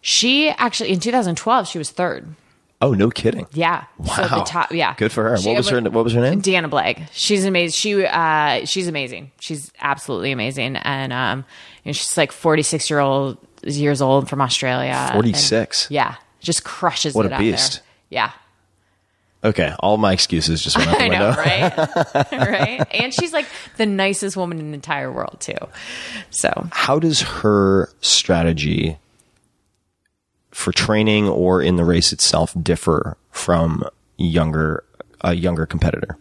She 0.00 0.50
actually 0.50 0.92
in 0.92 1.00
2012 1.00 1.68
she 1.68 1.78
was 1.78 1.90
third. 1.90 2.34
Oh, 2.82 2.92
no 2.92 3.08
kidding! 3.08 3.46
Yeah. 3.52 3.84
So 4.04 4.22
Wow. 4.22 4.38
the 4.38 4.44
top, 4.44 4.72
yeah. 4.72 4.94
Good 4.96 5.10
for 5.12 5.22
her. 5.30 5.36
She- 5.38 5.48
what 5.48 5.56
was 5.56 5.68
her 5.70 5.80
What 5.80 6.04
was 6.04 6.12
her 6.12 6.20
name? 6.20 6.42
Deanna 6.42 6.68
Blake. 6.68 6.98
She's 7.12 7.44
amazing. 7.46 7.72
She 7.72 8.04
uh 8.04 8.66
she's 8.66 8.88
amazing. 8.88 9.30
She's 9.40 9.70
absolutely 9.80 10.32
amazing. 10.32 10.76
And 10.76 11.12
um 11.12 11.44
you 11.84 11.90
know, 11.90 11.92
she's 11.92 12.16
like 12.16 12.30
46 12.32 12.90
year 12.90 12.98
old 12.98 13.38
years 13.62 14.02
old 14.02 14.28
from 14.28 14.40
Australia. 14.42 15.08
46? 15.12 15.86
And, 15.86 15.94
yeah. 15.94 16.16
Just 16.40 16.64
crushes 16.64 17.14
What 17.14 17.24
it 17.26 17.32
a 17.32 17.36
out 17.36 17.38
there. 17.38 17.52
beast. 17.52 17.80
Yeah. 18.10 18.32
Okay, 19.42 19.74
all 19.80 19.98
my 19.98 20.12
excuses 20.14 20.62
just 20.62 20.76
went 20.76 20.88
out 20.90 20.98
the 20.98 21.04
I 21.04 21.08
window. 21.08 21.30
know, 21.30 21.36
right? 21.36 22.32
right? 22.32 22.86
And 23.02 23.12
she's 23.14 23.32
like 23.32 23.46
the 23.76 23.84
nicest 23.86 24.36
woman 24.38 24.58
in 24.58 24.70
the 24.70 24.74
entire 24.74 25.12
world 25.12 25.36
too. 25.40 25.56
So 26.30 26.66
How 26.72 26.98
does 26.98 27.20
her 27.20 27.90
strategy 28.00 28.96
for 30.54 30.72
training 30.72 31.28
or 31.28 31.60
in 31.60 31.74
the 31.74 31.84
race 31.84 32.12
itself 32.12 32.54
differ 32.62 33.16
from 33.32 33.84
younger 34.16 34.84
a 35.20 35.34
younger 35.34 35.66
competitor? 35.66 36.16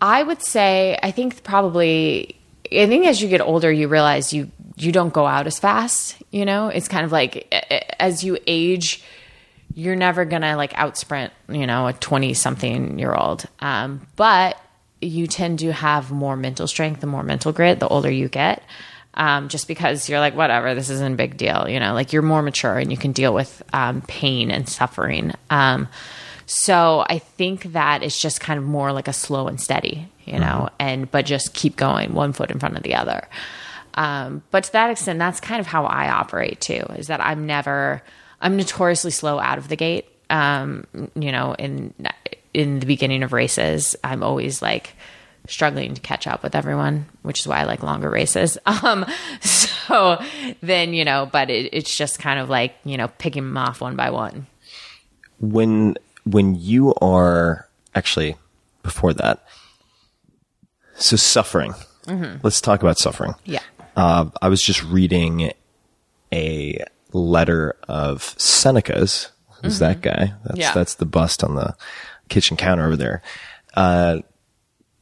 I 0.00 0.22
would 0.22 0.42
say 0.42 0.98
I 1.02 1.10
think 1.10 1.42
probably 1.42 2.36
I 2.72 2.86
think 2.86 3.06
as 3.06 3.20
you 3.20 3.28
get 3.28 3.40
older 3.40 3.70
you 3.70 3.88
realize 3.88 4.32
you 4.32 4.50
you 4.76 4.90
don't 4.90 5.12
go 5.12 5.26
out 5.26 5.46
as 5.46 5.58
fast, 5.58 6.16
you 6.30 6.44
know? 6.44 6.68
It's 6.68 6.88
kind 6.88 7.04
of 7.04 7.12
like 7.12 7.52
as 7.98 8.24
you 8.24 8.38
age 8.46 9.02
you're 9.74 9.96
never 9.96 10.24
going 10.24 10.42
to 10.42 10.56
like 10.56 10.72
out 10.76 10.96
sprint, 10.96 11.32
you 11.48 11.66
know, 11.66 11.86
a 11.88 11.92
20 11.92 12.34
something 12.34 12.98
year 12.98 13.14
old. 13.14 13.44
Um, 13.60 14.06
but 14.16 14.60
you 15.00 15.26
tend 15.26 15.58
to 15.60 15.72
have 15.72 16.10
more 16.10 16.36
mental 16.36 16.66
strength 16.66 17.02
and 17.02 17.12
more 17.12 17.22
mental 17.22 17.52
grit 17.52 17.78
the 17.78 17.86
older 17.86 18.10
you 18.10 18.28
get. 18.28 18.62
Um, 19.18 19.48
just 19.48 19.66
because 19.66 20.08
you're 20.08 20.20
like, 20.20 20.36
whatever, 20.36 20.76
this 20.76 20.90
isn't 20.90 21.14
a 21.14 21.16
big 21.16 21.36
deal, 21.36 21.68
you 21.68 21.80
know, 21.80 21.92
like 21.92 22.12
you're 22.12 22.22
more 22.22 22.40
mature 22.40 22.78
and 22.78 22.92
you 22.92 22.96
can 22.96 23.10
deal 23.10 23.34
with 23.34 23.64
um, 23.72 24.00
pain 24.02 24.52
and 24.52 24.68
suffering. 24.68 25.32
Um, 25.50 25.88
so 26.46 27.04
I 27.10 27.18
think 27.18 27.72
that 27.72 28.04
it's 28.04 28.20
just 28.20 28.40
kind 28.40 28.58
of 28.58 28.64
more 28.64 28.92
like 28.92 29.08
a 29.08 29.12
slow 29.12 29.48
and 29.48 29.60
steady, 29.60 30.08
you 30.24 30.38
know, 30.38 30.68
and 30.78 31.10
but 31.10 31.26
just 31.26 31.52
keep 31.52 31.76
going 31.76 32.14
one 32.14 32.32
foot 32.32 32.52
in 32.52 32.60
front 32.60 32.76
of 32.76 32.84
the 32.84 32.94
other. 32.94 33.28
Um, 33.94 34.42
but 34.52 34.64
to 34.64 34.72
that 34.72 34.90
extent, 34.90 35.18
that's 35.18 35.40
kind 35.40 35.60
of 35.60 35.66
how 35.66 35.84
I 35.84 36.08
operate 36.08 36.60
too. 36.60 36.84
Is 36.96 37.08
that 37.08 37.20
I'm 37.20 37.44
never, 37.44 38.02
I'm 38.40 38.56
notoriously 38.56 39.10
slow 39.10 39.40
out 39.40 39.58
of 39.58 39.68
the 39.68 39.76
gate. 39.76 40.06
Um, 40.30 40.86
you 41.16 41.32
know, 41.32 41.54
in 41.58 41.92
in 42.54 42.80
the 42.80 42.86
beginning 42.86 43.24
of 43.24 43.32
races, 43.32 43.96
I'm 44.04 44.22
always 44.22 44.62
like 44.62 44.94
struggling 45.48 45.94
to 45.94 46.00
catch 46.00 46.26
up 46.26 46.42
with 46.42 46.54
everyone, 46.54 47.06
which 47.22 47.40
is 47.40 47.48
why 47.48 47.60
I 47.60 47.64
like 47.64 47.82
longer 47.82 48.08
races. 48.10 48.56
Um, 48.66 49.04
so 49.40 50.22
then 50.62 50.92
you 50.94 51.04
know, 51.04 51.28
but 51.30 51.50
it, 51.50 51.70
it's 51.72 51.96
just 51.96 52.18
kind 52.18 52.38
of 52.38 52.48
like 52.48 52.74
you 52.84 52.96
know 52.96 53.08
picking 53.18 53.42
them 53.44 53.56
off 53.56 53.80
one 53.80 53.96
by 53.96 54.10
one. 54.10 54.46
when 55.40 55.96
when 56.24 56.54
you 56.54 56.94
are 57.00 57.66
actually 57.94 58.36
before 58.82 59.12
that 59.14 59.44
so 60.94 61.16
suffering 61.16 61.74
let's 62.42 62.60
talk 62.60 62.80
about 62.82 62.98
suffering 62.98 63.34
Yeah. 63.44 63.60
uh, 63.96 64.26
i 64.42 64.48
was 64.48 64.62
just 64.62 64.82
reading 64.84 65.52
a 66.32 66.82
letter 67.12 67.76
of 67.88 68.34
seneca's 68.38 69.30
who's 69.62 69.78
that 69.78 70.00
guy 70.00 70.32
that's 70.44 70.58
Yeah. 70.58 70.72
that's 70.74 70.94
the 70.96 71.06
bust 71.06 71.42
on 71.44 71.54
the 71.54 71.74
kitchen 72.28 72.56
counter 72.56 72.84
over 72.86 72.96
there 72.96 73.22
uh, 73.74 74.18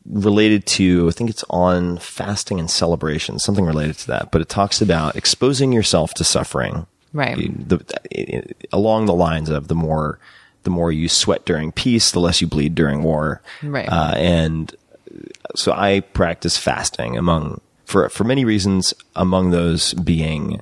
related 0.08 0.64
to 0.66 1.08
i 1.08 1.10
think 1.10 1.28
it's 1.30 1.44
on 1.50 1.98
fasting 1.98 2.58
and 2.60 2.70
celebration 2.70 3.38
something 3.38 3.64
related 3.64 3.96
to 3.96 4.06
that 4.06 4.30
but 4.30 4.40
it 4.40 4.48
talks 4.48 4.80
about 4.80 5.16
exposing 5.16 5.72
yourself 5.72 6.14
to 6.14 6.22
suffering 6.24 6.86
Right. 7.12 7.36
the, 7.68 7.82
it- 8.10 8.68
along 8.72 9.06
the 9.06 9.14
lines 9.14 9.48
of 9.48 9.68
the 9.68 9.74
more 9.74 10.18
the 10.64 10.70
more 10.70 10.90
you 10.92 11.08
sweat 11.08 11.44
during 11.46 11.70
peace, 11.72 12.10
the 12.10 12.18
less 12.20 12.40
you 12.40 12.48
bleed 12.48 12.74
during 12.74 13.02
war. 13.04 13.40
Right. 13.62 13.88
Uh, 13.88 14.14
and 14.16 14.74
so 15.54 15.70
I 15.72 16.00
practice 16.00 16.58
fasting 16.58 17.16
among 17.16 17.60
for 17.84 18.08
for 18.08 18.24
many 18.24 18.44
reasons. 18.44 18.92
Among 19.14 19.50
those 19.50 19.94
being 19.94 20.60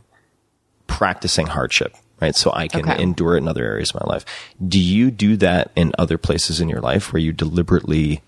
practicing 0.86 1.46
hardship. 1.46 1.94
Right. 2.20 2.36
So 2.36 2.52
I 2.54 2.68
can 2.68 2.88
Okay. 2.88 3.02
endure 3.02 3.34
it 3.34 3.38
in 3.38 3.48
other 3.48 3.64
areas 3.64 3.90
of 3.94 4.02
my 4.06 4.12
life. 4.12 4.24
Do 4.68 4.78
you 4.78 5.10
do 5.10 5.36
that 5.38 5.70
in 5.74 5.92
other 5.98 6.18
places 6.18 6.60
in 6.60 6.68
your 6.68 6.80
life 6.80 7.12
where 7.12 7.20
you 7.20 7.32
deliberately 7.32 8.22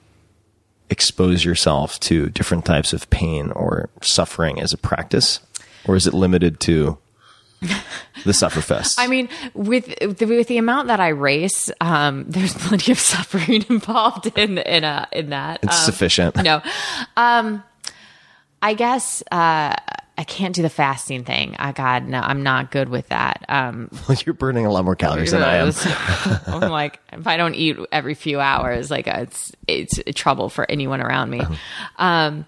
expose 0.90 1.44
yourself 1.44 1.98
to 2.00 2.28
different 2.30 2.64
types 2.64 2.92
of 2.92 3.08
pain 3.10 3.50
or 3.52 3.88
suffering 4.02 4.60
as 4.60 4.72
a 4.72 4.76
practice? 4.78 5.40
Or 5.86 5.96
is 5.96 6.06
it 6.06 6.14
limited 6.14 6.58
to 6.60 6.98
the 8.24 8.32
Sufferfest? 8.32 8.96
I 8.98 9.06
mean, 9.06 9.28
with 9.54 9.86
the, 10.18 10.26
with 10.26 10.48
the 10.48 10.58
amount 10.58 10.88
that 10.88 11.00
I 11.00 11.08
race, 11.08 11.70
um, 11.80 12.24
there's 12.28 12.54
plenty 12.54 12.92
of 12.92 12.98
suffering 13.14 13.64
involved 13.68 14.26
in 14.36 14.58
in 14.58 14.84
a, 14.84 15.06
in 15.12 15.30
that. 15.30 15.60
it's 15.62 15.76
Um, 15.78 15.84
sufficient. 15.84 16.36
no, 16.42 16.60
um, 17.16 17.62
I 18.62 18.74
guess 18.74 19.22
uh, 19.30 19.74
I 20.18 20.24
can't 20.24 20.54
do 20.54 20.62
the 20.62 20.70
fasting 20.70 21.24
thing. 21.24 21.56
I 21.58 21.72
God, 21.72 22.04
no, 22.06 22.20
I'm 22.20 22.42
not 22.42 22.70
good 22.70 22.88
with 22.88 23.08
that. 23.08 23.44
Um, 23.48 23.90
You're 24.24 24.34
burning 24.34 24.64
a 24.64 24.70
lot 24.70 24.84
more 24.84 24.96
calories 24.96 25.32
than 25.32 25.42
I 25.42 25.56
am. 25.56 25.72
I'm 26.46 26.70
like, 26.70 27.00
if 27.12 27.26
I 27.26 27.36
don't 27.36 27.54
eat 27.54 27.76
every 27.92 28.14
few 28.14 28.40
hours, 28.40 28.90
like 28.90 29.08
uh, 29.08 29.26
it's 29.26 29.52
it's 29.68 30.00
trouble 30.14 30.48
for 30.48 30.70
anyone 30.70 31.00
around 31.00 31.30
me. 31.30 31.42
Um, 31.98 32.46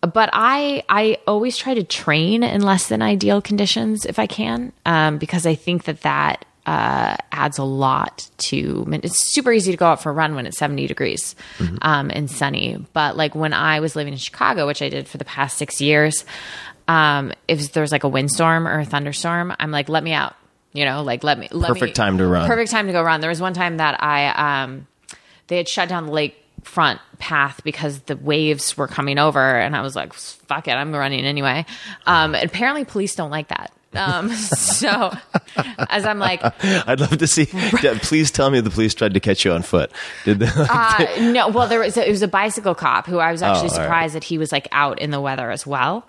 but 0.00 0.30
I 0.32 0.82
I 0.88 1.18
always 1.26 1.56
try 1.56 1.74
to 1.74 1.84
train 1.84 2.42
in 2.42 2.62
less 2.62 2.88
than 2.88 3.00
ideal 3.02 3.40
conditions 3.40 4.04
if 4.04 4.18
I 4.18 4.26
can, 4.26 4.72
um, 4.84 5.18
because 5.18 5.46
I 5.46 5.54
think 5.54 5.84
that 5.84 6.02
that 6.02 6.44
uh, 6.66 7.16
adds 7.30 7.58
a 7.58 7.64
lot 7.64 8.28
to. 8.38 8.84
It's 9.02 9.32
super 9.32 9.52
easy 9.52 9.70
to 9.70 9.76
go 9.78 9.86
out 9.86 10.02
for 10.02 10.10
a 10.10 10.12
run 10.12 10.34
when 10.34 10.46
it's 10.46 10.58
70 10.58 10.86
degrees 10.88 11.36
um, 11.80 12.10
and 12.12 12.30
sunny, 12.30 12.84
but 12.92 13.16
like 13.16 13.34
when 13.34 13.52
I 13.52 13.80
was 13.80 13.94
living 13.96 14.12
in 14.12 14.18
Chicago, 14.18 14.66
which 14.66 14.82
I 14.82 14.88
did 14.88 15.06
for 15.06 15.16
the 15.16 15.24
past 15.24 15.56
six 15.56 15.80
years, 15.80 16.24
um, 16.88 17.32
if 17.48 17.72
there's 17.72 17.92
like 17.92 18.04
a 18.04 18.08
windstorm 18.08 18.66
or 18.66 18.80
a 18.80 18.84
thunderstorm, 18.84 19.54
I'm 19.58 19.70
like, 19.70 19.88
let 19.88 20.02
me 20.02 20.12
out. 20.12 20.34
You 20.72 20.84
know, 20.84 21.02
like 21.02 21.24
let 21.24 21.38
me. 21.38 21.48
Let 21.52 21.68
Perfect 21.68 21.90
me- 21.90 21.92
time 21.92 22.18
to 22.18 22.26
run. 22.26 22.46
Perfect 22.46 22.70
time 22.70 22.86
to 22.86 22.92
go 22.92 23.02
run. 23.02 23.20
There 23.22 23.30
was 23.30 23.40
one 23.40 23.54
time 23.54 23.78
that 23.78 24.02
I 24.02 24.64
um, 24.64 24.86
they 25.46 25.56
had 25.56 25.68
shut 25.68 25.88
down 25.88 26.06
the 26.06 26.12
lake 26.12 26.36
front 26.64 27.00
path 27.18 27.60
because 27.64 28.00
the 28.00 28.16
waves 28.16 28.76
were 28.76 28.88
coming 28.88 29.18
over 29.18 29.40
and 29.40 29.76
I 29.76 29.82
was 29.82 29.94
like 29.94 30.12
fuck 30.12 30.66
it 30.66 30.72
I'm 30.72 30.92
running 30.92 31.24
anyway 31.24 31.64
um 32.06 32.34
apparently 32.34 32.84
police 32.84 33.14
don't 33.14 33.30
like 33.30 33.48
that 33.48 33.72
um 33.96 34.30
so 34.34 35.12
as 35.90 36.04
I'm 36.06 36.18
like 36.18 36.40
I'd 36.64 37.00
love 37.00 37.18
to 37.18 37.26
see. 37.26 37.46
Please 37.46 38.30
tell 38.30 38.50
me 38.50 38.60
the 38.60 38.70
police 38.70 38.94
tried 38.94 39.14
to 39.14 39.20
catch 39.20 39.44
you 39.44 39.52
on 39.52 39.62
foot. 39.62 39.90
Did 40.24 40.38
they? 40.40 40.48
uh, 40.54 41.06
no 41.32 41.48
well 41.48 41.66
there 41.68 41.80
was 41.80 41.96
a, 41.96 42.06
it 42.06 42.10
was 42.10 42.22
a 42.22 42.28
bicycle 42.28 42.74
cop 42.74 43.06
who 43.06 43.18
I 43.18 43.32
was 43.32 43.42
actually 43.42 43.70
Oh, 43.70 43.72
all 43.72 43.78
right. 43.78 43.84
surprised 43.84 44.14
that 44.14 44.24
he 44.24 44.38
was 44.38 44.52
like 44.52 44.68
out 44.72 44.98
in 45.00 45.10
the 45.10 45.20
weather 45.20 45.50
as 45.50 45.66
well 45.66 46.06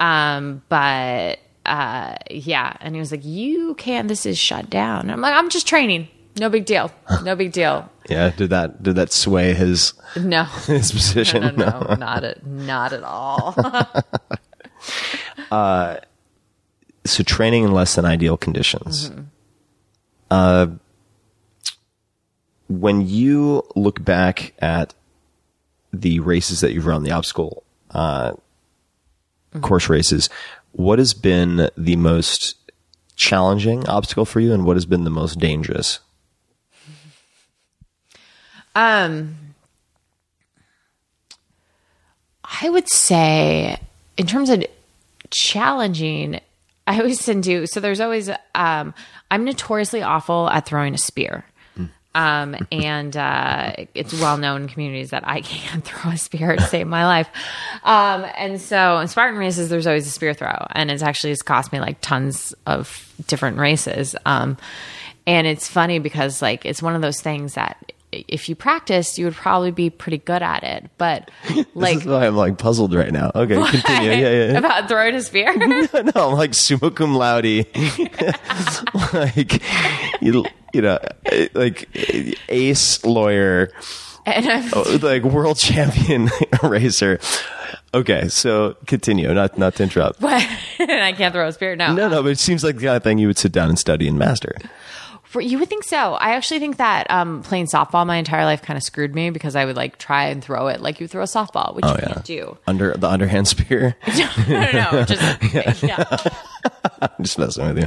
um 0.00 0.62
but 0.68 1.38
uh 1.66 2.14
yeah 2.30 2.74
and 2.80 2.94
he 2.94 2.98
was 3.00 3.10
like 3.12 3.24
you 3.24 3.74
can't 3.74 4.08
this 4.08 4.24
is 4.26 4.38
shut 4.38 4.70
down 4.70 5.02
And 5.02 5.12
I'm 5.12 5.20
like 5.20 5.34
I'm 5.34 5.50
just 5.50 5.66
training 5.68 6.08
no 6.38 6.48
big 6.48 6.64
deal 6.64 6.90
no 7.24 7.36
big 7.36 7.52
deal 7.52 7.90
yeah. 8.08 8.30
Did 8.30 8.50
that? 8.50 8.82
Did 8.82 8.96
that 8.96 9.12
sway 9.12 9.54
his 9.54 9.92
no 10.16 10.42
his 10.44 10.90
position? 10.90 11.54
no, 11.54 11.80
no, 11.80 11.94
not 11.94 12.24
at 12.24 12.44
not 12.44 12.92
at 12.92 13.04
all. 13.04 13.54
So 17.04 17.22
training 17.22 17.64
in 17.64 17.72
less 17.72 17.94
than 17.94 18.04
ideal 18.04 18.36
conditions. 18.36 19.10
Mm-hmm. 19.10 19.20
Uh, 20.30 20.66
when 22.68 23.08
you 23.08 23.64
look 23.74 24.04
back 24.04 24.52
at 24.60 24.94
the 25.92 26.20
races 26.20 26.60
that 26.60 26.72
you've 26.72 26.86
run, 26.86 27.02
the 27.02 27.10
obstacle 27.10 27.64
uh, 27.90 28.34
Mm-hmm. 29.50 29.64
course 29.64 29.88
races, 29.88 30.30
what 30.70 31.00
has 31.00 31.12
been 31.12 31.70
the 31.76 31.96
most 31.96 32.54
challenging 33.16 33.88
obstacle 33.88 34.24
for 34.24 34.38
you, 34.38 34.52
and 34.52 34.64
what 34.64 34.76
has 34.76 34.86
been 34.86 35.02
the 35.02 35.10
most 35.10 35.40
dangerous? 35.40 35.98
Um, 38.76 39.34
I 42.44 42.70
would 42.70 42.88
say, 42.88 43.80
in 44.16 44.28
terms 44.28 44.50
of 44.50 44.64
challenging, 45.30 46.40
I 46.90 46.98
always 46.98 47.24
tend 47.24 47.44
to. 47.44 47.68
So 47.68 47.78
there's 47.78 48.00
always. 48.00 48.28
Um, 48.54 48.94
I'm 49.30 49.44
notoriously 49.44 50.02
awful 50.02 50.50
at 50.50 50.66
throwing 50.66 50.94
a 50.94 50.98
spear. 50.98 51.44
Um, 52.12 52.56
and 52.72 53.16
uh, 53.16 53.74
it's 53.94 54.12
well 54.20 54.36
known 54.36 54.62
in 54.62 54.68
communities 54.68 55.10
that 55.10 55.22
I 55.26 55.40
can't 55.42 55.84
throw 55.84 56.10
a 56.10 56.16
spear 56.16 56.56
to 56.56 56.62
save 56.62 56.88
my 56.88 57.06
life. 57.06 57.28
Um, 57.84 58.26
and 58.36 58.60
so 58.60 58.98
in 58.98 59.06
Spartan 59.06 59.38
races, 59.38 59.68
there's 59.70 59.86
always 59.86 60.08
a 60.08 60.10
spear 60.10 60.34
throw, 60.34 60.66
and 60.70 60.90
it's 60.90 61.04
actually 61.04 61.30
it's 61.30 61.42
cost 61.42 61.72
me 61.72 61.78
like 61.78 62.00
tons 62.00 62.52
of 62.66 63.14
different 63.28 63.58
races. 63.58 64.16
Um, 64.26 64.56
and 65.26 65.46
it's 65.46 65.68
funny 65.68 66.00
because 66.00 66.42
like 66.42 66.66
it's 66.66 66.82
one 66.82 66.96
of 66.96 67.02
those 67.02 67.20
things 67.20 67.54
that 67.54 67.92
if 68.12 68.48
you 68.48 68.56
practiced, 68.56 69.18
you 69.18 69.24
would 69.26 69.34
probably 69.34 69.70
be 69.70 69.90
pretty 69.90 70.18
good 70.18 70.42
at 70.42 70.64
it. 70.64 70.90
But 70.98 71.30
like 71.74 71.74
this 71.74 71.96
is 72.02 72.06
why 72.06 72.26
I'm 72.26 72.36
like 72.36 72.58
puzzled 72.58 72.94
right 72.94 73.12
now. 73.12 73.30
Okay, 73.34 73.54
continue. 73.70 74.10
Yeah, 74.10 74.16
yeah, 74.16 74.52
yeah. 74.52 74.58
about 74.58 74.88
throwing 74.88 75.14
a 75.14 75.22
spear. 75.22 75.56
no, 75.56 76.12
I'm 76.14 76.34
like 76.34 76.54
summa 76.54 76.90
cum 76.90 77.14
laude. 77.14 77.44
like, 79.12 79.62
you, 80.20 80.44
you 80.72 80.82
know, 80.82 80.98
like 81.54 81.88
ace 82.48 83.04
lawyer, 83.04 83.70
and 84.26 84.46
I'm 84.46 84.70
oh, 84.72 84.98
like 85.02 85.22
world 85.22 85.58
champion 85.58 86.30
racer. 86.62 87.20
Okay, 87.92 88.28
so 88.28 88.76
continue. 88.86 89.32
Not 89.32 89.58
not 89.58 89.76
to 89.76 89.82
interrupt. 89.84 90.22
and 90.22 90.90
I 90.90 91.12
can't 91.12 91.32
throw 91.32 91.46
a 91.46 91.52
spear. 91.52 91.76
No, 91.76 91.94
No, 91.94 92.08
no, 92.08 92.22
but 92.22 92.30
it 92.30 92.38
seems 92.38 92.64
like 92.64 92.76
the 92.76 92.82
kind 92.82 92.96
of 92.96 93.02
thing 93.02 93.18
you 93.18 93.26
would 93.28 93.38
sit 93.38 93.52
down 93.52 93.68
and 93.68 93.78
study 93.78 94.08
and 94.08 94.18
master. 94.18 94.54
For, 95.30 95.40
you 95.40 95.60
would 95.60 95.68
think 95.68 95.84
so. 95.84 96.14
I 96.14 96.30
actually 96.30 96.58
think 96.58 96.78
that 96.78 97.08
um, 97.08 97.44
playing 97.44 97.66
softball 97.66 98.04
my 98.04 98.16
entire 98.16 98.44
life 98.44 98.62
kind 98.62 98.76
of 98.76 98.82
screwed 98.82 99.14
me 99.14 99.30
because 99.30 99.54
I 99.54 99.64
would 99.64 99.76
like 99.76 99.96
try 99.96 100.24
and 100.24 100.42
throw 100.42 100.66
it 100.66 100.80
like 100.80 100.98
you 100.98 101.06
throw 101.06 101.22
a 101.22 101.26
softball, 101.26 101.72
which 101.76 101.84
you 101.84 101.94
can't 101.94 102.24
do. 102.24 102.58
Under 102.66 102.94
the 102.94 103.08
underhand 103.08 103.46
spear. 103.46 103.94
no, 104.18 104.28
no, 104.48 104.90
no, 104.90 105.04
just 105.04 105.82
yeah. 105.84 106.16
I'm 107.00 107.10
just 107.22 107.38
messing 107.38 107.64
with 107.64 107.78
you. 107.78 107.86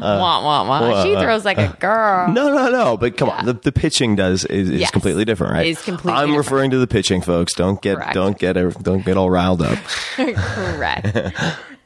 wah, 0.00 0.42
wah, 0.42 0.66
wah. 0.66 1.02
She 1.04 1.12
throws 1.14 1.44
like 1.44 1.58
a 1.58 1.76
girl. 1.78 2.32
No, 2.32 2.48
no, 2.50 2.70
no. 2.70 2.96
But 2.96 3.18
come 3.18 3.28
on, 3.28 3.44
the, 3.44 3.52
the 3.52 3.70
pitching 3.70 4.16
does 4.16 4.46
is, 4.46 4.70
is 4.70 4.80
Yes. 4.80 4.90
completely 4.90 5.26
different, 5.26 5.52
right? 5.52 5.66
Is 5.66 5.82
completely 5.82 6.18
I'm 6.18 6.28
different. 6.28 6.38
referring 6.46 6.70
to 6.70 6.78
the 6.78 6.86
pitching, 6.86 7.20
folks. 7.20 7.52
Don't 7.52 7.82
get 7.82 7.96
Correct. 7.96 8.14
don't 8.14 8.38
get 8.38 8.54
don't 8.82 9.04
get 9.04 9.18
all 9.18 9.28
riled 9.28 9.60
up. 9.60 9.78
Correct. 10.16 11.14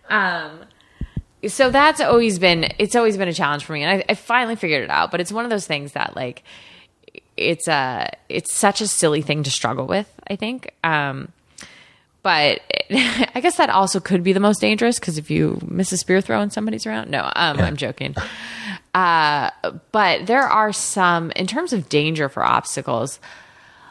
um, 0.09 0.61
so 1.49 1.71
that's 1.71 2.01
always 2.01 2.39
been 2.39 2.69
it's 2.79 2.97
always 2.97 3.17
been 3.17 3.29
a 3.29 3.33
challenge 3.33 3.65
for 3.65 3.73
me, 3.73 3.83
and 3.83 4.03
I, 4.03 4.05
I 4.09 4.15
finally 4.15 4.57
figured 4.57 4.83
it 4.83 4.91
out. 4.91 5.11
But 5.11 5.21
it's 5.21 5.33
one 5.33 5.45
of 5.45 5.51
those 5.51 5.67
things 5.67 5.93
that 5.93 6.17
like 6.17 6.43
it's 7.37 7.69
a 7.69 8.11
it's 8.29 8.55
such 8.55 8.81
a 8.81 8.87
silly 8.87 9.23
thing 9.23 9.43
to 9.45 9.51
struggle 9.51 9.87
with. 9.87 10.13
I 10.29 10.37
think. 10.37 10.73
Um, 10.83 11.33
but 12.23 12.61
I 12.91 13.41
guess 13.41 13.57
that 13.59 13.71
also 13.71 14.01
could 14.01 14.25
be 14.25 14.33
the 14.33 14.41
most 14.41 14.61
dangerous 14.61 14.99
because 14.99 15.17
if 15.19 15.31
you 15.31 15.61
miss 15.65 15.93
a 15.93 15.97
spear 15.97 16.21
throw 16.21 16.41
and 16.41 16.53
somebody's 16.53 16.85
around, 16.85 17.09
no, 17.11 17.23
um, 17.37 17.61
I'm 17.61 17.77
joking. 17.77 18.17
Uh, 18.95 19.51
but 19.93 20.27
there 20.27 20.43
are 20.43 20.73
some 20.73 21.31
in 21.33 21.47
terms 21.47 21.73
of 21.73 21.89
danger 21.89 22.29
for 22.29 22.43
obstacles. 22.43 23.21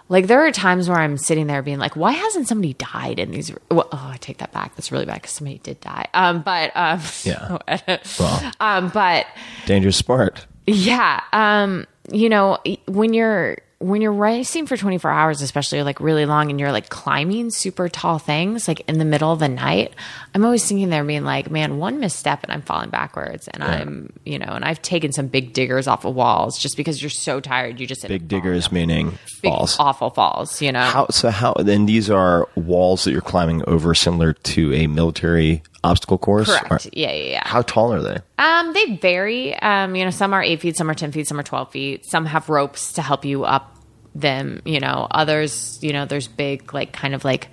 Like 0.08 0.28
there 0.28 0.46
are 0.46 0.52
times 0.52 0.88
where 0.88 1.00
I'm 1.00 1.18
sitting 1.18 1.48
there 1.48 1.62
being 1.64 1.80
like, 1.80 1.96
why 1.96 2.12
hasn't 2.12 2.48
somebody 2.48 2.74
died 2.74 3.18
in 3.20 3.32
these? 3.32 3.52
Well, 3.72 3.88
oh, 3.92 4.10
I 4.14 4.18
take 4.18 4.38
that 4.38 4.52
back. 4.52 4.76
That's 4.76 4.92
really 4.92 5.06
bad 5.06 5.16
because 5.16 5.32
somebody 5.32 5.58
did 5.60 5.82
die. 5.82 6.08
Um, 6.14 6.42
but 6.44 6.72
um, 6.76 7.02
Yeah. 7.24 7.58
Well, 8.20 8.52
um, 8.60 8.90
but 8.90 9.26
dangerous 9.66 9.98
sport. 9.98 10.46
yeah, 10.68 11.22
um, 11.34 11.88
you 12.12 12.30
know, 12.30 12.60
when 12.88 13.14
you're 13.14 13.58
when 13.80 14.02
you're 14.02 14.14
racing 14.14 14.68
for 14.68 14.78
24 14.78 15.12
hours, 15.12 15.42
especially 15.42 15.84
like 15.84 16.00
really 16.00 16.26
long, 16.26 16.50
and 16.50 16.60
you're 16.60 16.72
like 16.72 16.90
climbing 16.90 17.50
super 17.50 17.90
tall 17.90 18.20
things, 18.20 18.68
like 18.68 18.82
in 18.90 19.00
the 19.00 19.06
middle 19.06 19.32
of 19.32 19.40
the 19.40 19.50
night, 19.50 19.94
I'm 20.34 20.46
always 20.46 20.66
thinking 20.68 20.90
there, 20.90 21.04
being 21.04 21.26
like, 21.26 21.52
man, 21.52 21.78
one 21.78 22.00
misstep 22.00 22.44
and 22.44 22.52
I'm 22.52 22.62
falling 22.62 22.90
backwards, 22.90 23.48
and 23.50 23.64
I'm, 23.64 24.14
you 24.26 24.40
know, 24.40 24.48
and 24.48 24.64
I've 24.64 24.82
taken 24.82 25.12
some 25.12 25.28
big 25.28 25.54
diggers 25.54 25.88
off 25.88 26.06
of 26.06 26.16
walls 26.16 26.58
just 26.58 26.78
because 26.78 27.02
you're 27.02 27.10
so 27.10 27.40
tired, 27.40 27.80
you 27.80 27.86
just 27.86 28.08
Big 28.08 28.28
diggers 28.28 28.72
meaning 28.72 29.18
Big, 29.42 29.52
falls. 29.52 29.78
awful 29.80 30.10
falls, 30.10 30.62
you 30.62 30.72
know. 30.72 30.82
How 30.82 31.08
so? 31.10 31.30
How 31.30 31.54
then? 31.54 31.86
These 31.86 32.10
are 32.10 32.48
walls 32.56 33.04
that 33.04 33.12
you're 33.12 33.22
climbing 33.22 33.64
over, 33.68 33.94
similar 33.94 34.34
to 34.34 34.74
a 34.74 34.88
military 34.88 35.64
obstacle 35.86 36.18
course. 36.18 36.48
Correct. 36.48 36.86
Or- 36.88 36.90
yeah, 36.94 37.12
yeah, 37.12 37.32
yeah. 37.32 37.42
how 37.48 37.62
tall 37.62 37.94
are 37.94 38.02
they? 38.02 38.18
Um, 38.38 38.74
they 38.74 38.96
vary. 38.98 39.56
Um, 39.56 39.96
you 39.96 40.04
know, 40.06 40.12
some 40.12 40.34
are 40.34 40.44
eight 40.44 40.62
feet, 40.62 40.76
some 40.78 40.90
are 40.90 40.94
ten 40.94 41.12
feet, 41.12 41.28
some 41.28 41.40
are 41.40 41.44
twelve 41.44 41.72
feet. 41.72 42.06
Some 42.06 42.26
have 42.26 42.50
ropes 42.50 42.94
to 42.94 43.02
help 43.02 43.26
you 43.26 43.44
up 43.46 43.76
them. 44.14 44.62
You 44.66 44.80
know, 44.80 45.08
others, 45.10 45.80
you 45.82 45.94
know, 45.94 46.06
there's 46.06 46.28
big 46.28 46.74
like 46.74 46.92
kind 46.94 47.14
of 47.16 47.24
like 47.24 47.48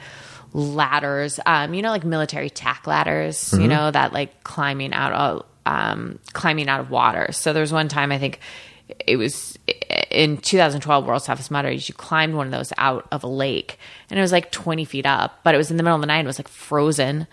ladders. 0.52 1.40
Um, 1.46 1.74
you 1.74 1.82
know, 1.82 1.90
like 1.90 2.04
military 2.04 2.50
tack 2.50 2.86
ladders. 2.86 3.52
You 3.52 3.68
know, 3.68 3.90
that 3.90 4.12
like 4.12 4.42
climbing 4.44 4.92
out 4.92 5.12
of 5.12 5.46
um 5.64 6.18
climbing 6.32 6.68
out 6.68 6.80
of 6.80 6.90
water. 6.90 7.28
So 7.32 7.52
there's 7.52 7.72
one 7.72 7.88
time 7.88 8.10
I 8.12 8.18
think 8.18 8.40
it 9.06 9.16
was 9.16 9.58
in 10.10 10.36
2012 10.36 11.06
World's 11.06 11.24
Toughest 11.26 11.50
Mudders. 11.50 11.88
You 11.88 11.94
climbed 11.94 12.34
one 12.34 12.46
of 12.46 12.52
those 12.52 12.72
out 12.76 13.06
of 13.10 13.24
a 13.24 13.28
lake, 13.28 13.78
and 14.10 14.18
it 14.18 14.22
was 14.22 14.32
like 14.32 14.50
20 14.50 14.84
feet 14.84 15.06
up, 15.06 15.40
but 15.44 15.54
it 15.54 15.58
was 15.58 15.70
in 15.70 15.76
the 15.78 15.82
middle 15.82 15.94
of 15.94 16.00
the 16.02 16.06
night. 16.06 16.18
and 16.18 16.26
It 16.26 16.28
was 16.28 16.38
like 16.38 16.48
frozen. 16.48 17.26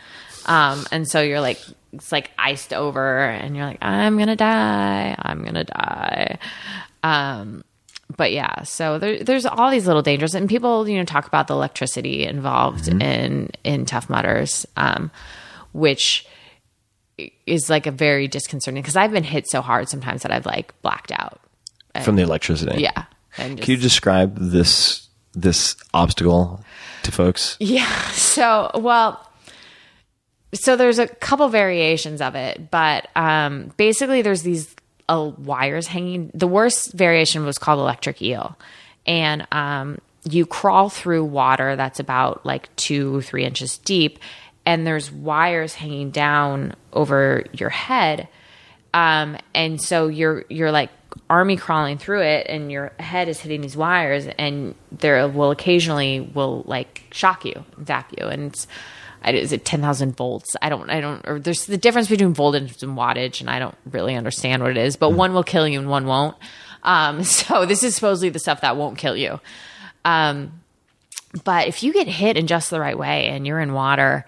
Um, 0.50 0.86
and 0.92 1.08
so 1.08 1.22
you're 1.22 1.40
like, 1.40 1.60
it's 1.94 2.12
like 2.12 2.32
iced 2.38 2.74
over, 2.74 3.24
and 3.24 3.56
you're 3.56 3.66
like, 3.66 3.78
I'm 3.82 4.18
gonna 4.18 4.36
die, 4.36 5.16
I'm 5.18 5.46
gonna 5.46 5.64
die. 5.64 6.40
Um, 7.04 7.64
but 8.18 8.32
yeah, 8.32 8.64
so 8.64 8.98
there, 9.00 9.24
there's 9.24 9.46
all 9.46 9.70
these 9.70 9.88
little 9.88 10.02
dangers, 10.02 10.34
and 10.36 10.50
people, 10.50 10.90
you 10.90 10.98
know, 10.98 11.06
talk 11.06 11.28
about 11.28 11.48
the 11.48 11.54
electricity 11.54 12.26
involved 12.26 12.88
in 12.88 13.52
in 13.64 13.86
tough 13.86 14.10
mudders, 14.10 14.66
um, 14.76 15.12
which 15.72 16.26
is 17.46 17.70
like 17.70 17.86
a 17.86 17.92
very 17.92 18.28
disconcerting 18.28 18.82
because 18.82 18.96
I've 18.96 19.12
been 19.12 19.24
hit 19.24 19.48
so 19.48 19.62
hard 19.62 19.88
sometimes 19.90 20.24
that 20.24 20.32
I've 20.32 20.46
like 20.46 20.80
blacked 20.82 21.12
out. 21.12 21.40
From 22.04 22.16
the 22.16 22.24
electricity. 22.24 22.82
Yeah, 22.82 23.06
and 23.38 23.58
just, 23.58 23.66
Can 23.66 23.76
you 23.76 23.82
describe 23.82 24.38
this 24.38 25.08
this 25.34 25.76
obstacle 25.94 26.64
to 27.04 27.12
folks? 27.12 27.58
Yeah. 27.60 27.88
So, 28.20 28.72
well, 28.76 29.29
so 30.54 30.76
there's 30.76 31.00
a 31.00 31.08
couple 31.08 31.48
variations 31.50 32.22
of 32.22 32.36
it, 32.36 32.72
but 32.72 33.08
um, 33.16 33.72
basically 33.78 34.22
there's 34.22 34.42
these 34.42 34.76
uh, 35.08 35.32
wires 35.38 35.88
hanging. 35.88 36.32
The 36.34 36.48
worst 36.48 36.94
variation 36.94 37.46
was 37.46 37.58
called 37.58 37.80
electric 37.80 38.22
eel, 38.22 38.58
and 39.06 39.48
um, 39.52 40.00
you 40.24 40.46
crawl 40.46 40.90
through 40.90 41.26
water 41.26 41.76
that's 41.76 42.00
about 42.00 42.46
like 42.46 42.76
two, 42.76 43.22
three 43.22 43.46
inches 43.46 43.78
deep, 43.80 44.20
and 44.66 44.86
there's 44.88 45.12
wires 45.12 45.76
hanging 45.76 46.12
down 46.12 46.76
over 46.94 47.46
your 47.54 47.70
head. 47.70 48.28
Um, 48.94 49.38
and 49.54 49.80
so 49.80 50.08
you're 50.08 50.46
you're 50.50 50.72
like 50.72 50.90
army 51.30 51.58
crawling 51.58 51.98
through 51.98 52.22
it 52.22 52.48
and 52.50 52.72
your 52.72 52.92
head 53.00 53.28
is 53.28 53.40
hitting 53.40 53.62
these 53.62 53.76
wires 53.76 54.28
and 54.38 54.76
there 54.92 55.28
will 55.28 55.52
occasionally 55.52 56.20
will 56.20 56.64
like 56.68 57.04
shock 57.12 57.46
you 57.46 57.66
zap 57.86 58.12
you. 58.18 58.28
And 58.28 58.52
it's 58.52 58.68
I- 59.24 59.32
is 59.32 59.52
it 59.52 59.66
10,000 59.66 60.16
volts? 60.16 60.56
I 60.62 60.70
don't, 60.70 60.90
I 60.90 61.02
don't, 61.02 61.28
or 61.28 61.40
there's 61.40 61.66
the 61.66 61.78
difference 61.78 62.08
between 62.08 62.34
voltage 62.34 62.82
and 62.84 62.98
wattage, 62.98 63.42
and 63.42 63.50
I 63.50 63.60
don't 63.60 63.76
really 63.90 64.16
understand 64.16 64.62
what 64.62 64.72
it 64.72 64.78
is, 64.78 64.96
but 64.96 65.12
one 65.12 65.34
will 65.34 65.44
kill 65.44 65.68
you 65.68 65.80
and 65.80 65.90
one 65.90 66.06
won't. 66.06 66.36
Um, 66.84 67.24
so 67.26 67.66
this 67.66 67.84
is 67.84 67.96
supposedly 67.96 68.30
the 68.30 68.40
stuff 68.40 68.62
that 68.62 68.78
won't 68.78 68.98
kill 68.98 69.16
you. 69.16 69.40
Um, 70.06 70.62
but 71.44 71.68
if 71.68 71.84
you 71.84 71.94
get 71.94 72.08
hit 72.08 72.38
in 72.38 72.48
just 72.48 72.70
the 72.70 72.80
right 72.80 72.98
way 72.98 73.28
and 73.28 73.46
you're 73.46 73.60
in 73.60 73.74
water, 73.74 74.26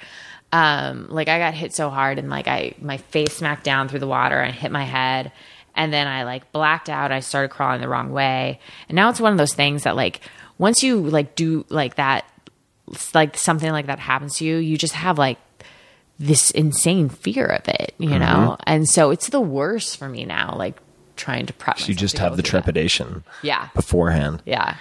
um, 0.52 1.08
like 1.10 1.30
I 1.30 1.40
got 1.40 1.54
hit 1.54 1.74
so 1.74 1.90
hard 1.90 2.20
and 2.20 2.30
like 2.30 2.48
I 2.48 2.76
my 2.82 2.98
face 2.98 3.38
smacked 3.38 3.64
down 3.64 3.88
through 3.88 4.00
the 4.00 4.08
water 4.08 4.40
and 4.40 4.54
hit 4.54 4.72
my 4.72 4.84
head 4.84 5.32
and 5.76 5.94
then 5.94 6.08
I 6.08 6.24
like 6.24 6.52
blacked 6.52 6.90
out. 6.90 7.12
I 7.12 7.22
started 7.22 7.50
crawling 7.50 7.82
the 7.82 7.88
wrong 7.88 8.12
way. 8.12 8.60
And 8.90 8.96
now 8.96 9.10
it's 9.10 9.22
one 9.22 9.32
of 9.32 9.38
those 9.38 9.54
things 9.54 9.84
that 9.84 9.96
like 9.96 10.22
once 10.58 10.84
you 10.84 11.02
like 11.02 11.36
do 11.36 11.66
like 11.70 11.96
that 11.96 12.26
like 13.14 13.38
something 13.38 13.72
like 13.72 13.88
that 13.88 14.00
happens 14.00 14.38
to 14.38 14.46
you, 14.46 14.58
you 14.58 14.78
just 14.78 14.94
have 14.94 15.18
like 15.18 15.38
this 16.20 16.52
insane 16.52 17.10
fear 17.10 17.46
of 17.46 17.68
it, 17.68 17.96
you 17.98 18.10
mm-hmm. 18.10 18.20
know? 18.20 18.58
And 18.66 18.88
so 18.88 19.12
it's 19.12 19.30
the 19.30 19.42
worst 19.42 19.98
for 19.98 20.08
me 20.08 20.26
now, 20.26 20.56
like 20.58 20.78
trying 21.16 21.46
to 21.48 21.54
prep. 21.54 21.80
So 21.80 21.88
you 21.88 21.96
just 21.96 22.18
have 22.20 22.38
the 22.38 22.44
through 22.44 22.60
that. 22.60 22.64
trepidation 22.64 23.24
Yeah. 23.42 23.70
beforehand. 23.74 24.44
Yeah. 24.46 24.76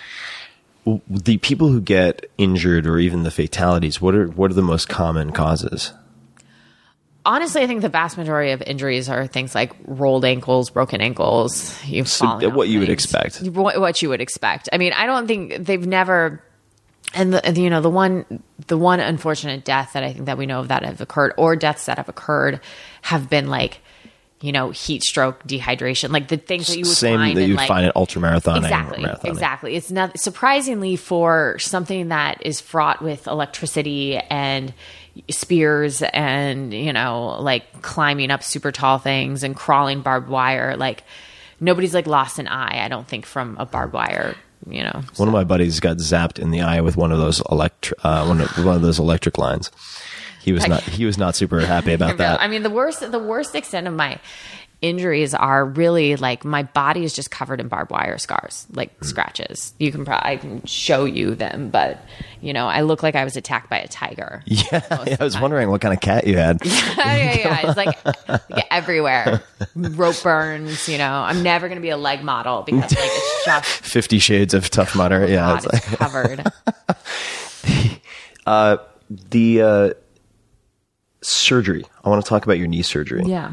The 1.09 1.37
people 1.39 1.69
who 1.69 1.81
get 1.81 2.31
injured 2.39 2.87
or 2.87 2.99
even 2.99 3.23
the 3.23 3.31
fatalities, 3.31 4.01
what 4.01 4.15
are 4.15 4.27
what 4.29 4.51
are 4.51 4.55
the 4.55 4.63
most 4.63 4.89
common 4.89 5.31
causes? 5.33 5.93
honestly, 7.25 7.63
I 7.63 7.67
think 7.67 7.83
the 7.83 7.89
vast 7.89 8.17
majority 8.17 8.53
of 8.53 8.63
injuries 8.63 9.09
are 9.09 9.27
things 9.27 9.55
like 9.55 9.73
rolled 9.85 10.25
ankles, 10.25 10.71
broken 10.71 11.01
ankles. 11.01 11.83
You've 11.85 12.09
So, 12.09 12.49
what 12.51 12.69
you 12.69 12.81
would 12.81 12.89
expect. 12.89 13.43
What 13.43 14.03
you 14.03 14.09
would 14.09 14.21
expect. 14.21 14.69
I 14.73 14.79
mean, 14.79 14.93
I 14.93 15.07
don't 15.07 15.27
think 15.27 15.65
they've 15.65 15.87
never. 15.87 16.43
And 17.13 17.35
the, 17.35 17.61
you 17.61 17.71
know 17.71 17.81
the 17.81 17.91
one 17.91 18.43
the 18.69 18.79
one 18.79 19.01
unfortunate 19.01 19.65
death 19.65 19.95
that 19.95 20.05
I 20.05 20.13
think 20.13 20.27
that 20.27 20.39
we 20.39 20.47
know 20.47 20.61
of 20.61 20.69
that 20.69 20.85
have 20.85 21.01
occurred 21.01 21.33
or 21.37 21.57
deaths 21.57 21.87
that 21.87 21.99
have 21.99 22.09
occurred 22.09 22.61
have 23.03 23.29
been 23.29 23.49
like 23.49 23.81
you 24.41 24.53
know 24.53 24.71
heat 24.71 25.03
stroke 25.03 25.43
dehydration 25.45 26.11
like 26.11 26.29
the 26.29 26.37
things 26.37 26.69
that 26.69 26.79
you 26.79 26.85
would 26.85 26.97
Same 26.97 27.19
find 27.19 27.37
that 27.37 27.47
you'd 27.47 27.57
like, 27.57 27.69
find 27.69 27.87
at 27.87 27.95
ultramarathon 27.95 28.59
exactly 28.59 29.05
exactly. 29.29 29.75
It's 29.75 29.91
not 29.91 30.19
surprisingly 30.19 30.97
for 30.97 31.59
something 31.59 32.09
that 32.09 32.47
is 32.47 32.61
fraught 32.61 33.03
with 33.03 33.27
electricity 33.27 34.17
and 34.17 34.73
spears 35.29 36.03
and 36.03 36.73
you 36.73 36.93
know 36.93 37.41
like 37.41 37.83
climbing 37.83 38.31
up 38.31 38.43
super 38.43 38.73
tall 38.73 38.99
things 38.99 39.43
and 39.43 39.57
crawling 39.57 40.01
barbed 40.01 40.29
wire 40.29 40.77
like 40.77 41.03
nobody's 41.59 41.93
like 41.93 42.07
lost 42.07 42.39
an 42.39 42.47
eye 42.47 42.85
i 42.85 42.89
don't 42.89 43.09
think 43.09 43.27
from 43.27 43.57
a 43.59 43.67
barbed 43.67 43.93
wire 43.93 44.37
you 44.69 44.83
know 44.83 45.03
One 45.17 45.29
of 45.29 45.33
my 45.33 45.45
buddies 45.45 45.81
got 45.81 45.99
zapped 45.99 46.39
in 46.39 46.51
the 46.51 46.61
eye 46.61 46.81
with 46.81 46.97
one 46.97 47.13
of 47.13 47.19
those 47.19 47.41
electric 47.51 48.05
uh, 48.05 48.25
one, 48.27 48.41
of, 48.41 48.65
one 48.65 48.77
of 48.77 48.83
those 48.83 48.99
electric 48.99 49.39
lines. 49.39 49.71
He 50.43 50.53
was 50.53 50.67
not 50.67 50.83
he 50.83 51.05
was 51.05 51.19
not 51.19 51.37
super 51.37 51.61
happy 51.61 51.93
about 51.93 52.17
that. 52.19 52.41
I 52.41 52.49
mean, 52.49 52.63
the 52.63 52.71
worst, 52.71 53.01
the 53.11 53.19
worst 53.19 53.55
extent 53.55 53.87
of 53.87 53.95
my 53.95 54.19
injuries 54.83 55.35
are 55.35 55.65
really 55.65 56.17
like 56.17 56.45
my 56.45 56.63
body 56.63 57.05
is 57.05 57.13
just 57.15 57.31
covered 57.31 57.61
in 57.61 57.69
barbed 57.69 57.91
wire 57.91 58.17
scars, 58.19 58.67
like 58.73 58.97
Hmm. 58.99 59.05
scratches. 59.05 59.75
You 59.79 59.93
can 59.93 60.05
probably 60.05 60.31
I 60.31 60.37
can 60.37 60.65
show 60.65 61.05
you 61.05 61.35
them, 61.35 61.69
but 61.71 62.03
you 62.41 62.53
know, 62.55 62.67
I 62.67 62.81
look 62.81 63.03
like 63.03 63.15
I 63.15 63.25
was 63.25 63.37
attacked 63.37 63.69
by 63.69 63.79
a 63.79 63.89
tiger. 63.89 64.43
yeah, 64.47 64.81
I 65.21 65.23
was 65.23 65.39
wondering 65.39 65.69
what 65.71 65.81
kind 65.83 65.93
of 65.93 66.01
cat 66.01 66.27
you 66.27 66.37
had. 66.39 66.59
yeah, 66.65 66.95
yeah, 66.97 67.37
yeah. 67.39 67.69
It's 67.69 67.77
like, 67.77 68.05
like 68.51 68.67
everywhere. 68.71 69.43
Rope 69.77 70.23
burns. 70.23 70.89
You 70.89 70.97
know, 70.99 71.13
I'm 71.13 71.43
never 71.43 71.69
going 71.69 71.77
to 71.79 71.83
be 71.83 71.91
a 71.91 71.97
leg 71.99 72.23
model 72.23 72.63
because 72.63 72.91
like 72.93 72.99
it's 73.03 73.45
just 73.45 73.67
Fifty 73.85 74.19
Shades 74.19 74.55
of 74.55 74.71
Tough 74.71 74.97
Mudder. 74.97 75.27
Yeah, 75.29 75.37
God, 75.37 75.65
it's 75.65 75.75
it's 75.75 75.91
like 75.91 75.99
covered. 75.99 76.53
the 79.11 79.63
uh, 79.63 79.91
surgery. 81.23 81.85
I 82.05 82.09
want 82.09 82.25
to 82.25 82.29
talk 82.29 82.45
about 82.45 82.59
your 82.59 82.69
knee 82.69 82.83
surgery. 82.83 83.23
yeah. 83.27 83.53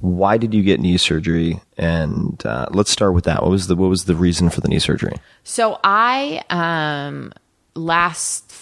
Why 0.00 0.36
did 0.36 0.52
you 0.52 0.62
get 0.62 0.80
knee 0.80 0.98
surgery? 0.98 1.60
And 1.78 2.44
uh, 2.44 2.66
let's 2.70 2.90
start 2.90 3.14
with 3.14 3.24
that. 3.24 3.42
What 3.42 3.50
was 3.50 3.66
the 3.66 3.76
what 3.76 3.88
was 3.88 4.04
the 4.04 4.14
reason 4.14 4.50
for 4.50 4.60
the 4.60 4.68
knee 4.68 4.78
surgery? 4.78 5.14
So 5.44 5.78
I 5.82 6.42
um 6.50 7.32
last 7.74 8.54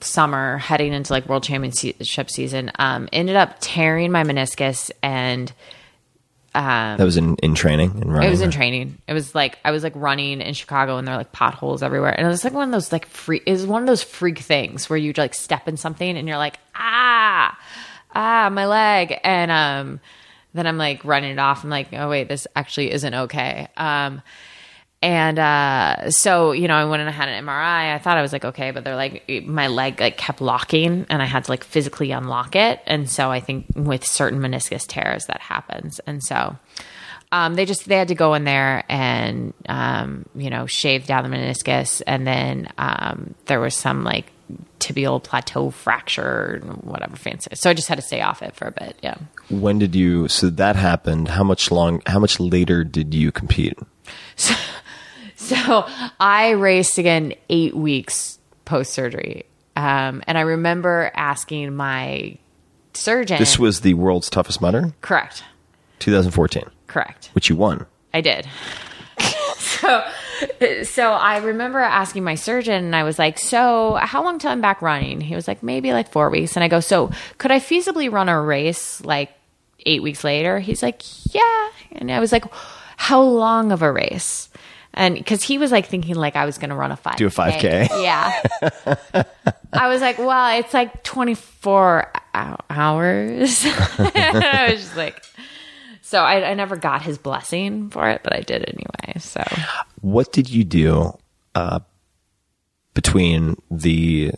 summer 0.00 0.58
heading 0.58 0.92
into 0.92 1.12
like 1.12 1.28
world 1.28 1.42
championship 1.42 2.30
season 2.30 2.70
um 2.78 3.08
ended 3.12 3.34
up 3.34 3.56
tearing 3.60 4.12
my 4.12 4.22
meniscus 4.22 4.90
and 5.02 5.52
that 6.54 7.00
was 7.00 7.16
in, 7.16 7.34
in 7.36 7.56
training 7.56 7.90
and 8.00 8.12
running. 8.12 8.28
it 8.28 8.30
was 8.30 8.40
in 8.40 8.52
training. 8.52 8.98
It 9.08 9.12
was 9.12 9.34
like 9.34 9.58
I 9.64 9.72
was 9.72 9.82
like 9.82 9.94
running 9.96 10.40
in 10.40 10.54
Chicago 10.54 10.98
and 10.98 11.06
there 11.06 11.14
were 11.14 11.18
like 11.18 11.32
potholes 11.32 11.82
everywhere. 11.82 12.12
And 12.16 12.24
it 12.24 12.30
was 12.30 12.44
like 12.44 12.52
one 12.52 12.68
of 12.68 12.72
those 12.72 12.92
like 12.92 13.06
freak 13.06 13.42
it 13.46 13.50
was 13.50 13.66
one 13.66 13.82
of 13.82 13.88
those 13.88 14.04
freak 14.04 14.38
things 14.38 14.88
where 14.88 14.96
you 14.96 15.12
like 15.16 15.34
step 15.34 15.66
in 15.66 15.76
something 15.76 16.16
and 16.16 16.28
you're 16.28 16.38
like, 16.38 16.60
ah, 16.76 17.58
ah, 18.14 18.48
my 18.52 18.66
leg. 18.66 19.18
And 19.24 19.50
um 19.50 20.00
then 20.54 20.66
I'm 20.66 20.78
like 20.78 21.04
running 21.04 21.32
it 21.32 21.38
off. 21.38 21.64
I'm 21.64 21.70
like, 21.70 21.88
oh 21.92 22.08
wait, 22.08 22.28
this 22.28 22.46
actually 22.56 22.92
isn't 22.92 23.14
okay. 23.14 23.68
Um 23.76 24.22
and 25.04 25.38
uh, 25.38 26.10
so, 26.10 26.52
you 26.52 26.66
know, 26.66 26.76
I 26.76 26.86
went 26.86 27.00
and 27.00 27.10
I 27.10 27.12
had 27.12 27.28
an 27.28 27.44
MRI. 27.44 27.94
I 27.94 27.98
thought 27.98 28.16
I 28.16 28.22
was 28.22 28.32
like, 28.32 28.46
okay, 28.46 28.70
but 28.70 28.84
they're 28.84 28.96
like, 28.96 29.30
my 29.44 29.66
leg 29.66 30.00
like 30.00 30.16
kept 30.16 30.40
locking 30.40 31.04
and 31.10 31.20
I 31.20 31.26
had 31.26 31.44
to 31.44 31.50
like 31.50 31.62
physically 31.62 32.10
unlock 32.10 32.56
it. 32.56 32.80
And 32.86 33.10
so 33.10 33.30
I 33.30 33.40
think 33.40 33.66
with 33.76 34.02
certain 34.02 34.40
meniscus 34.40 34.86
tears 34.86 35.26
that 35.26 35.42
happens. 35.42 36.00
And 36.06 36.24
so 36.24 36.56
um, 37.32 37.54
they 37.54 37.66
just, 37.66 37.86
they 37.86 37.98
had 37.98 38.08
to 38.08 38.14
go 38.14 38.32
in 38.32 38.44
there 38.44 38.82
and, 38.88 39.52
um, 39.68 40.24
you 40.34 40.48
know, 40.48 40.64
shave 40.64 41.06
down 41.06 41.28
the 41.28 41.36
meniscus. 41.36 42.00
And 42.06 42.26
then 42.26 42.68
um, 42.78 43.34
there 43.44 43.60
was 43.60 43.76
some 43.76 44.04
like 44.04 44.32
tibial 44.80 45.22
plateau 45.22 45.70
fracture, 45.70 46.60
and 46.62 46.82
whatever 46.82 47.16
fancy. 47.16 47.50
So 47.54 47.68
I 47.68 47.74
just 47.74 47.88
had 47.88 47.96
to 47.96 48.02
stay 48.02 48.22
off 48.22 48.42
it 48.42 48.54
for 48.54 48.68
a 48.68 48.72
bit. 48.72 48.96
Yeah. 49.02 49.16
When 49.50 49.78
did 49.78 49.94
you? 49.94 50.28
So 50.28 50.50
that 50.50 50.76
happened. 50.76 51.28
How 51.28 51.44
much 51.44 51.70
long? 51.70 52.02
How 52.06 52.18
much 52.18 52.40
later 52.40 52.84
did 52.84 53.14
you 53.14 53.32
compete? 53.32 53.78
So 54.36 54.54
so 55.36 55.86
I 56.18 56.50
raced 56.50 56.96
again 56.98 57.34
eight 57.50 57.76
weeks 57.76 58.38
post 58.64 58.92
surgery. 58.92 59.44
Um, 59.76 60.22
and 60.26 60.38
I 60.38 60.42
remember 60.42 61.10
asking 61.14 61.74
my 61.74 62.38
surgeon. 62.94 63.38
This 63.38 63.58
was 63.58 63.80
the 63.82 63.94
world's 63.94 64.30
toughest 64.30 64.60
mudder, 64.60 64.94
correct. 65.02 65.44
2014, 65.98 66.64
Correct. 66.86 67.30
which 67.34 67.48
you 67.50 67.56
won. 67.56 67.86
I 68.12 68.20
did. 68.20 68.46
So, 69.84 70.82
so 70.84 71.12
I 71.12 71.38
remember 71.38 71.78
asking 71.78 72.24
my 72.24 72.34
surgeon, 72.34 72.84
and 72.84 72.96
I 72.96 73.02
was 73.04 73.18
like, 73.18 73.38
"So, 73.38 73.94
how 73.94 74.24
long 74.24 74.38
till 74.38 74.50
I'm 74.50 74.60
back 74.60 74.82
running?" 74.82 75.20
He 75.20 75.34
was 75.34 75.46
like, 75.46 75.62
"Maybe 75.62 75.92
like 75.92 76.10
four 76.10 76.30
weeks." 76.30 76.56
And 76.56 76.64
I 76.64 76.68
go, 76.68 76.80
"So, 76.80 77.10
could 77.38 77.50
I 77.50 77.60
feasibly 77.60 78.10
run 78.10 78.28
a 78.28 78.40
race 78.40 79.04
like 79.04 79.30
eight 79.86 80.02
weeks 80.02 80.24
later?" 80.24 80.58
He's 80.58 80.82
like, 80.82 81.02
"Yeah." 81.34 81.68
And 81.92 82.10
I 82.10 82.20
was 82.20 82.32
like, 82.32 82.44
"How 82.96 83.20
long 83.20 83.72
of 83.72 83.82
a 83.82 83.92
race?" 83.92 84.48
And 84.94 85.16
because 85.16 85.42
he 85.42 85.58
was 85.58 85.72
like 85.72 85.86
thinking 85.86 86.14
like 86.14 86.36
I 86.36 86.44
was 86.46 86.56
going 86.58 86.70
to 86.70 86.76
run 86.76 86.92
a 86.92 86.96
five, 86.96 87.16
Do 87.16 87.26
a 87.26 87.30
5K. 87.30 87.88
Yeah. 88.02 89.24
I 89.72 89.88
was 89.88 90.00
like, 90.00 90.18
"Well, 90.18 90.58
it's 90.58 90.72
like 90.72 91.02
24 91.02 92.12
hours." 92.32 93.64
I 93.66 94.68
was 94.70 94.80
just 94.80 94.96
like. 94.96 95.22
So 96.14 96.20
I, 96.20 96.50
I 96.50 96.54
never 96.54 96.76
got 96.76 97.02
his 97.02 97.18
blessing 97.18 97.90
for 97.90 98.08
it, 98.08 98.20
but 98.22 98.32
I 98.32 98.42
did 98.42 98.64
anyway. 98.68 99.18
So 99.18 99.42
What 100.00 100.30
did 100.30 100.48
you 100.48 100.62
do 100.62 101.18
uh, 101.56 101.80
between 102.94 103.60
the? 103.68 104.30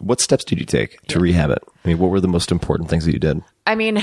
What 0.00 0.20
steps 0.20 0.42
did 0.42 0.58
you 0.58 0.64
take 0.64 1.00
to 1.02 1.20
rehab 1.20 1.50
it? 1.50 1.62
I 1.84 1.88
mean, 1.88 1.98
what 1.98 2.10
were 2.10 2.20
the 2.20 2.26
most 2.26 2.50
important 2.50 2.90
things 2.90 3.04
that 3.04 3.12
you 3.12 3.20
did? 3.20 3.40
I 3.64 3.76
mean, 3.76 4.02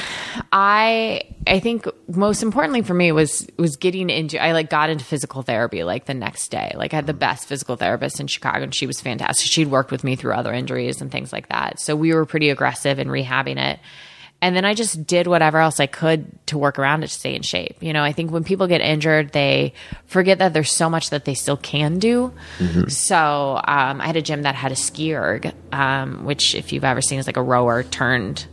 I 0.53 1.23
I 1.45 1.59
think 1.59 1.85
most 2.07 2.43
importantly 2.43 2.81
for 2.81 2.93
me 2.93 3.11
was 3.11 3.45
was 3.57 3.75
getting 3.75 4.09
into 4.09 4.41
I 4.41 4.53
like 4.53 4.69
got 4.69 4.89
into 4.89 5.03
physical 5.03 5.41
therapy 5.41 5.83
like 5.83 6.05
the 6.05 6.13
next 6.13 6.47
day. 6.47 6.71
Like 6.77 6.93
I 6.93 6.95
had 6.95 7.07
the 7.07 7.13
best 7.13 7.45
physical 7.45 7.75
therapist 7.75 8.21
in 8.21 8.27
Chicago 8.27 8.63
and 8.63 8.73
she 8.73 8.87
was 8.87 9.01
fantastic. 9.01 9.51
She'd 9.51 9.67
worked 9.67 9.91
with 9.91 10.05
me 10.05 10.15
through 10.15 10.31
other 10.31 10.53
injuries 10.53 11.01
and 11.01 11.11
things 11.11 11.33
like 11.33 11.49
that. 11.49 11.81
So 11.81 11.93
we 11.93 12.13
were 12.13 12.25
pretty 12.25 12.49
aggressive 12.51 12.99
in 12.99 13.09
rehabbing 13.09 13.57
it. 13.57 13.81
And 14.43 14.55
then 14.55 14.65
I 14.65 14.73
just 14.73 15.05
did 15.05 15.27
whatever 15.27 15.59
else 15.59 15.79
I 15.79 15.85
could 15.85 16.25
to 16.47 16.57
work 16.57 16.79
around 16.79 17.03
it 17.03 17.07
to 17.09 17.13
stay 17.13 17.35
in 17.35 17.43
shape. 17.43 17.77
You 17.79 17.93
know, 17.93 18.03
I 18.03 18.11
think 18.11 18.31
when 18.31 18.43
people 18.43 18.65
get 18.65 18.81
injured, 18.81 19.33
they 19.33 19.73
forget 20.07 20.39
that 20.39 20.51
there's 20.53 20.71
so 20.71 20.89
much 20.89 21.11
that 21.11 21.25
they 21.25 21.35
still 21.35 21.57
can 21.57 21.99
do. 21.99 22.33
So 22.87 23.61
um, 23.63 24.01
I 24.01 24.07
had 24.07 24.15
a 24.15 24.21
gym 24.21 24.41
that 24.41 24.55
had 24.55 24.71
a 24.71 24.75
ski 24.75 25.13
erg, 25.13 25.53
um, 25.71 26.25
which 26.25 26.55
if 26.55 26.73
you've 26.73 26.83
ever 26.83 27.01
seen 27.01 27.19
is 27.19 27.27
like 27.27 27.37
a 27.37 27.43
rower 27.43 27.83
turned 27.83 28.47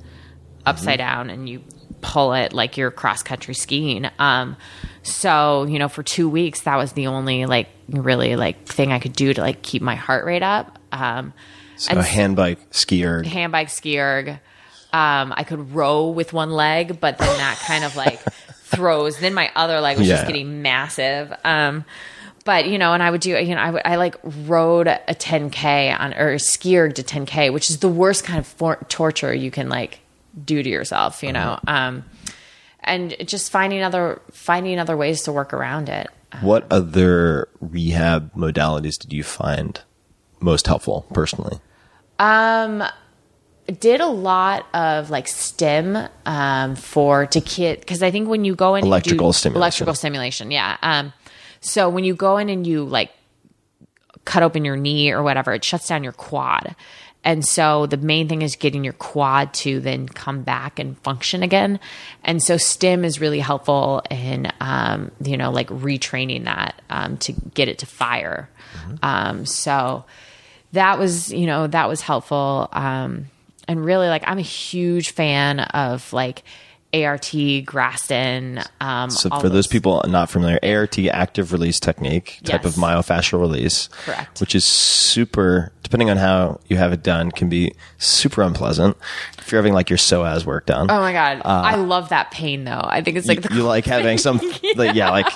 upside 0.67 0.99
down 0.99 1.31
and 1.31 1.49
you 1.49 1.63
pull 2.03 2.35
it 2.35 2.53
like 2.53 2.77
you're 2.77 2.91
cross 2.91 3.23
country 3.23 3.55
skiing. 3.55 4.09
Um, 4.19 4.57
so 5.03 5.65
you 5.65 5.79
know, 5.79 5.89
for 5.89 6.03
two 6.03 6.29
weeks, 6.29 6.61
that 6.63 6.77
was 6.77 6.93
the 6.93 7.07
only 7.07 7.47
like 7.47 7.69
really 7.89 8.37
like 8.37 8.67
thing 8.67 8.93
I 8.93 8.99
could 8.99 9.15
do 9.15 9.33
to 9.33 9.41
like 9.41 9.63
keep 9.63 9.81
my 9.81 9.95
heart 9.95 10.27
rate 10.27 10.43
up. 10.43 10.79
Um, 10.93 11.33
So 11.77 11.91
And 11.93 11.99
a 11.99 12.03
hand 12.03 12.37
bike, 12.37 12.71
skier. 12.73 13.25
hand 13.25 13.53
bike 13.53 13.71
ski 13.71 13.99
erg. 13.99 14.39
Um, 14.93 15.35
I 15.37 15.45
could 15.45 15.75
row 15.75 16.09
with 16.09 16.33
one 16.33 16.51
leg, 16.51 16.99
but 17.01 17.19
then 17.19 17.37
that 17.39 17.59
kind 17.67 17.85
of 17.85 17.95
like 17.97 18.21
throws. 18.65 19.19
Then 19.19 19.35
my 19.35 19.51
other 19.55 19.81
leg 19.81 19.99
was 19.99 20.07
Yeah. 20.09 20.17
just 20.17 20.27
getting 20.27 20.63
massive. 20.63 21.33
Um, 21.45 21.85
but 22.45 22.67
you 22.69 22.79
know, 22.79 22.95
and 22.95 23.03
I 23.03 23.11
would 23.11 23.21
do, 23.21 23.31
you 23.39 23.55
know, 23.55 23.61
I 23.61 23.71
would, 23.71 23.83
I 23.85 23.97
like 23.97 24.17
rode 24.25 24.87
a 24.89 24.99
10k 25.09 25.99
on 26.01 26.15
or 26.15 26.37
skier 26.37 26.93
to 26.95 27.03
10k, 27.03 27.53
which 27.53 27.69
is 27.69 27.79
the 27.79 27.89
worst 27.89 28.25
kind 28.25 28.39
of 28.39 28.47
for- 28.47 28.85
torture 28.89 29.35
you 29.35 29.51
can 29.51 29.69
like 29.69 30.01
do 30.45 30.63
to 30.63 30.69
yourself, 30.71 31.23
you 31.23 31.33
know. 31.33 31.59
Um, 31.67 32.05
and 32.81 33.15
just 33.27 33.51
finding 33.53 33.83
other 33.83 34.23
finding 34.31 34.79
other 34.79 34.97
ways 34.97 35.23
to 35.25 35.33
work 35.33 35.53
around 35.53 35.91
it. 35.91 36.09
What 36.41 36.67
other 36.71 37.49
rehab 37.61 38.33
modalities 38.35 38.99
did 38.99 39.13
you 39.13 39.23
find 39.25 39.79
most 40.41 40.67
helpful 40.67 41.07
personally? 41.13 41.59
Did 43.69 44.01
a 44.01 44.07
lot 44.07 44.67
of 44.75 45.11
like 45.11 45.29
stim 45.29 45.97
um, 46.25 46.75
for 46.75 47.27
to 47.27 47.41
kid 47.41 47.81
because 47.81 48.03
I 48.03 48.11
think 48.11 48.29
when 48.29 48.45
you 48.45 48.55
go 48.55 48.75
in 48.75 48.85
Electrical 48.85 49.29
do, 49.31 49.33
stimulation. 49.35 49.61
electrical 49.61 49.95
stimulation, 49.95 50.51
yeah. 50.51 50.77
Um, 50.83 51.13
so 51.61 51.89
when 51.89 52.05
you 52.05 52.15
go 52.15 52.39
in 52.39 52.49
and 52.49 52.67
you 52.67 52.85
like 52.85 53.11
cut 54.25 54.43
open 54.43 54.65
your 54.65 54.77
knee 54.77 55.11
or 55.11 55.23
whatever, 55.23 55.53
it 55.53 55.65
shuts 55.65 55.89
down 55.89 56.03
your 56.03 56.13
quad. 56.13 56.75
And 57.25 57.45
so 57.45 57.87
the 57.87 57.97
main 57.97 58.29
thing 58.29 58.43
is 58.43 58.57
getting 58.57 58.85
your 58.85 58.93
quad 58.95 59.53
to 59.55 59.81
then 59.81 60.07
come 60.07 60.43
back 60.43 60.79
and 60.79 60.97
function 61.01 61.43
again. 61.43 61.81
And 62.25 62.43
so 62.43 62.57
stim 62.57 63.05
is 63.05 63.21
really 63.21 63.41
helpful 63.41 64.03
in, 64.09 64.51
um, 64.61 65.11
you 65.23 65.37
know, 65.37 65.51
like 65.51 65.69
retraining 65.69 66.45
that 66.45 66.81
um, 66.89 67.19
to 67.19 67.33
get 67.33 67.69
it 67.69 67.79
to 67.79 67.87
fire. 67.87 68.49
Um, 69.03 69.45
so 69.47 70.05
that 70.73 70.99
was, 70.99 71.33
you 71.33 71.47
know, 71.47 71.67
that 71.67 71.89
was 71.89 72.01
helpful. 72.01 72.69
Um, 72.73 73.27
and 73.69 73.85
really, 73.85 74.09
like, 74.09 74.25
I'm 74.27 74.39
a 74.39 74.43
huge 74.43 75.13
fan 75.13 75.61
of 75.61 76.13
like 76.13 76.43
ART, 76.95 77.23
Graston. 77.67 78.65
Um, 78.81 79.11
So 79.11 79.29
for 79.41 79.49
those 79.49 79.67
people 79.67 80.03
not 80.09 80.31
familiar, 80.31 80.59
ART 80.63 80.99
active 80.99 81.53
release 81.53 81.79
technique 81.81 82.41
type 82.45 82.65
Yes. 82.65 82.77
of 82.77 82.83
myofascial 82.83 83.41
release, 83.41 83.89
Correct. 84.05 84.41
which 84.41 84.55
is 84.55 84.65
super. 84.65 85.73
Depending 85.83 86.11
on 86.11 86.19
how 86.19 86.61
you 86.69 86.77
have 86.77 86.93
it 86.93 87.03
done, 87.03 87.31
can 87.31 87.49
be 87.49 87.73
super 87.97 88.43
unpleasant. 88.43 88.95
If 89.39 89.51
you're 89.51 89.59
having 89.59 89.73
like 89.73 89.89
your 89.89 89.97
psoas 89.97 90.45
work 90.45 90.67
done, 90.67 90.91
Oh 90.91 91.01
my 91.01 91.13
god, 91.15 91.41
I 91.47 91.77
love 91.77 92.11
that 92.11 92.31
pain 92.31 92.65
though. 92.65 92.83
I 92.85 93.01
think 93.01 93.17
it's 93.17 93.27
like 93.27 93.41
the 93.41 93.53
Uh, 93.53 93.57
you 93.57 93.63
like 93.63 93.87
having 93.87 94.19
some, 94.19 94.39
like, 94.77 94.95
yeah, 94.95 95.11
like 95.11 95.27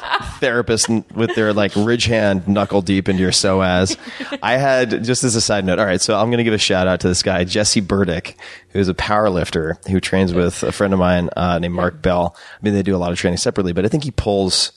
therapist 0.40 0.90
with 1.14 1.34
their 1.34 1.54
like 1.54 1.72
ridge 1.74 2.04
hand 2.04 2.46
knuckle 2.46 2.82
deep 2.82 3.08
into 3.08 3.22
your 3.22 3.30
psoas. 3.30 3.96
I 4.42 4.52
had 4.58 5.04
just 5.04 5.24
as 5.24 5.36
a 5.36 5.40
side 5.40 5.64
note. 5.64 5.78
All 5.78 5.86
right, 5.86 6.00
so 6.02 6.18
I'm 6.18 6.26
going 6.28 6.38
to 6.38 6.44
give 6.44 6.52
a 6.52 6.58
shout 6.58 6.86
out 6.86 7.00
to 7.00 7.08
this 7.08 7.22
guy 7.22 7.44
Jesse 7.44 7.80
Burdick, 7.80 8.36
who's 8.72 8.88
a 8.88 8.94
power 8.94 9.30
lifter 9.30 9.78
who 9.88 10.00
trains 10.00 10.32
with 10.34 10.62
a 10.62 10.72
friend 10.72 10.92
of 10.92 10.98
mine 10.98 11.28
uh, 11.36 11.58
named 11.58 11.74
Mark 11.74 12.02
Bell. 12.02 12.36
I 12.36 12.64
mean, 12.64 12.74
they 12.74 12.82
do 12.82 12.96
a 12.96 12.98
lot 12.98 13.12
of 13.12 13.18
training 13.18 13.38
separately, 13.38 13.72
but 13.72 13.84
I 13.84 13.88
think 13.88 14.04
he 14.04 14.10
pulls. 14.10 14.72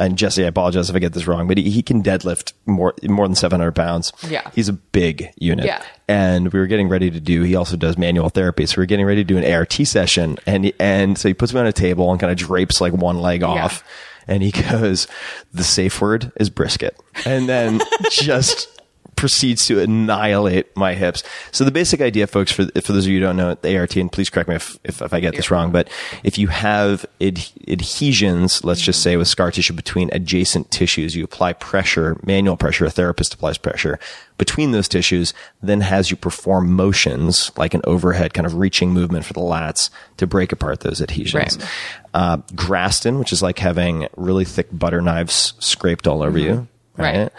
And 0.00 0.16
Jesse, 0.16 0.44
I 0.44 0.46
apologize 0.48 0.88
if 0.88 0.94
I 0.94 1.00
get 1.00 1.12
this 1.12 1.26
wrong, 1.26 1.48
but 1.48 1.58
he, 1.58 1.70
he 1.70 1.82
can 1.82 2.04
deadlift 2.04 2.52
more 2.66 2.94
more 3.02 3.26
than 3.26 3.34
700 3.34 3.72
pounds. 3.72 4.12
Yeah. 4.28 4.48
he's 4.54 4.68
a 4.68 4.72
big 4.72 5.32
unit. 5.38 5.66
Yeah. 5.66 5.82
And 6.06 6.52
we 6.52 6.60
were 6.60 6.68
getting 6.68 6.88
ready 6.88 7.10
to 7.10 7.18
do. 7.18 7.42
He 7.42 7.56
also 7.56 7.76
does 7.76 7.98
manual 7.98 8.28
therapy, 8.28 8.64
so 8.66 8.76
we 8.76 8.84
are 8.84 8.86
getting 8.86 9.06
ready 9.06 9.22
to 9.22 9.24
do 9.24 9.36
an 9.38 9.52
ART 9.52 9.72
session. 9.72 10.38
And 10.46 10.66
he, 10.66 10.74
and 10.78 11.18
so 11.18 11.26
he 11.28 11.34
puts 11.34 11.52
me 11.52 11.58
on 11.58 11.66
a 11.66 11.72
table 11.72 12.12
and 12.12 12.20
kind 12.20 12.30
of 12.30 12.38
drapes 12.38 12.80
like 12.80 12.92
one 12.92 13.18
leg 13.18 13.42
off, 13.42 13.82
and 14.28 14.40
he 14.40 14.52
goes, 14.70 15.08
"The 15.52 15.64
safe 15.64 16.00
word 16.00 16.30
is 16.36 16.48
brisket," 16.48 16.96
and 17.26 17.48
then 17.48 17.80
just 18.10 18.77
proceeds 19.18 19.66
to 19.66 19.80
annihilate 19.80 20.74
my 20.76 20.94
hips. 20.94 21.24
So 21.50 21.64
the 21.64 21.72
basic 21.72 22.00
idea, 22.00 22.28
folks, 22.28 22.52
for 22.52 22.66
for 22.80 22.92
those 22.92 23.04
of 23.04 23.10
you 23.10 23.18
who 23.18 23.26
don't 23.26 23.36
know 23.36 23.56
the 23.56 23.76
ART, 23.76 23.96
and 23.96 24.12
please 24.12 24.30
correct 24.30 24.48
me 24.48 24.54
if 24.54 24.78
if, 24.84 25.02
if 25.02 25.12
I 25.12 25.18
get 25.18 25.34
this 25.34 25.50
wrong, 25.50 25.72
but 25.72 25.90
if 26.22 26.38
you 26.38 26.46
have 26.46 27.04
ad- 27.20 27.50
adhesions, 27.66 28.64
let's 28.64 28.80
just 28.80 29.02
say 29.02 29.16
with 29.16 29.26
scar 29.26 29.50
tissue 29.50 29.74
between 29.74 30.08
adjacent 30.12 30.70
tissues, 30.70 31.16
you 31.16 31.24
apply 31.24 31.54
pressure, 31.54 32.16
manual 32.24 32.56
pressure. 32.56 32.84
A 32.84 32.90
therapist 32.90 33.34
applies 33.34 33.58
pressure 33.58 33.98
between 34.38 34.70
those 34.70 34.86
tissues, 34.86 35.34
then 35.60 35.80
has 35.80 36.12
you 36.12 36.16
perform 36.16 36.72
motions 36.72 37.50
like 37.56 37.74
an 37.74 37.80
overhead 37.82 38.34
kind 38.34 38.46
of 38.46 38.54
reaching 38.54 38.92
movement 38.92 39.24
for 39.24 39.32
the 39.32 39.40
lats 39.40 39.90
to 40.18 40.28
break 40.28 40.52
apart 40.52 40.80
those 40.80 41.02
adhesions. 41.02 41.58
Right. 41.58 41.68
Uh, 42.14 42.36
Graston, 42.54 43.18
which 43.18 43.32
is 43.32 43.42
like 43.42 43.58
having 43.58 44.06
really 44.16 44.44
thick 44.44 44.68
butter 44.70 45.00
knives 45.00 45.54
scraped 45.58 46.06
all 46.06 46.22
over 46.22 46.38
you. 46.38 46.68
Right. 46.96 47.16
Right. 47.18 47.32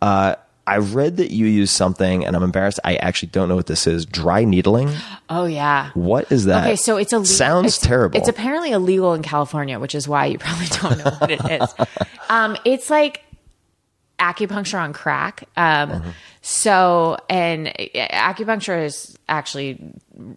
Uh, 0.00 0.36
I 0.70 0.78
read 0.78 1.16
that 1.16 1.32
you 1.32 1.46
use 1.46 1.72
something, 1.72 2.24
and 2.24 2.36
I'm 2.36 2.44
embarrassed. 2.44 2.78
I 2.84 2.94
actually 2.94 3.30
don't 3.30 3.48
know 3.48 3.56
what 3.56 3.66
this 3.66 3.88
is. 3.88 4.06
Dry 4.06 4.44
needling. 4.44 4.88
Oh 5.28 5.44
yeah. 5.44 5.90
What 5.94 6.30
is 6.30 6.44
that? 6.44 6.64
Okay, 6.64 6.76
so 6.76 6.96
it's 6.96 7.12
a 7.12 7.24
sounds 7.24 7.76
it's, 7.76 7.84
terrible. 7.84 8.16
It's 8.16 8.28
apparently 8.28 8.70
illegal 8.70 9.12
in 9.14 9.22
California, 9.22 9.80
which 9.80 9.96
is 9.96 10.06
why 10.06 10.26
you 10.26 10.38
probably 10.38 10.66
don't 10.80 10.98
know 10.98 11.10
what 11.18 11.30
it 11.32 11.40
is. 11.62 11.74
um, 12.28 12.56
it's 12.64 12.88
like 12.88 13.24
acupuncture 14.20 14.80
on 14.80 14.92
crack. 14.92 15.48
Um, 15.56 15.90
Mm-hmm. 15.90 16.10
So, 16.42 17.18
and 17.28 17.66
acupuncture 17.66 18.84
is 18.84 19.16
actually 19.28 19.78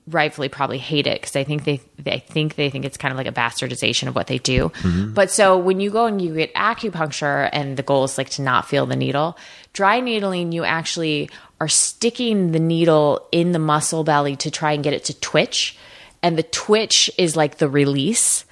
rightfully 0.07 0.49
probably 0.49 0.77
hate 0.77 1.07
it 1.07 1.21
because 1.21 1.35
I 1.35 1.45
think 1.45 1.63
they, 1.63 1.79
they 1.97 2.19
think 2.19 2.55
they 2.55 2.69
think 2.69 2.83
it's 2.83 2.97
kind 2.97 3.11
of 3.13 3.17
like 3.17 3.27
a 3.27 3.31
bastardization 3.31 4.09
of 4.09 4.15
what 4.15 4.27
they 4.27 4.37
do. 4.37 4.69
Mm-hmm. 4.69 5.13
But 5.13 5.31
so 5.31 5.57
when 5.57 5.79
you 5.79 5.89
go 5.89 6.05
and 6.05 6.21
you 6.21 6.35
get 6.35 6.53
acupuncture, 6.55 7.49
and 7.53 7.77
the 7.77 7.83
goal 7.83 8.03
is 8.03 8.17
like 8.17 8.29
to 8.31 8.41
not 8.41 8.67
feel 8.67 8.85
the 8.85 8.97
needle, 8.97 9.37
dry 9.73 9.99
needling, 9.99 10.51
you 10.51 10.63
actually 10.63 11.29
are 11.59 11.67
sticking 11.67 12.51
the 12.51 12.59
needle 12.59 13.27
in 13.31 13.51
the 13.51 13.59
muscle 13.59 14.03
belly 14.03 14.35
to 14.37 14.51
try 14.51 14.71
and 14.73 14.83
get 14.83 14.93
it 14.93 15.05
to 15.05 15.19
twitch, 15.19 15.77
and 16.21 16.37
the 16.37 16.43
twitch 16.43 17.09
is 17.17 17.35
like 17.35 17.57
the 17.57 17.69
release. 17.69 18.45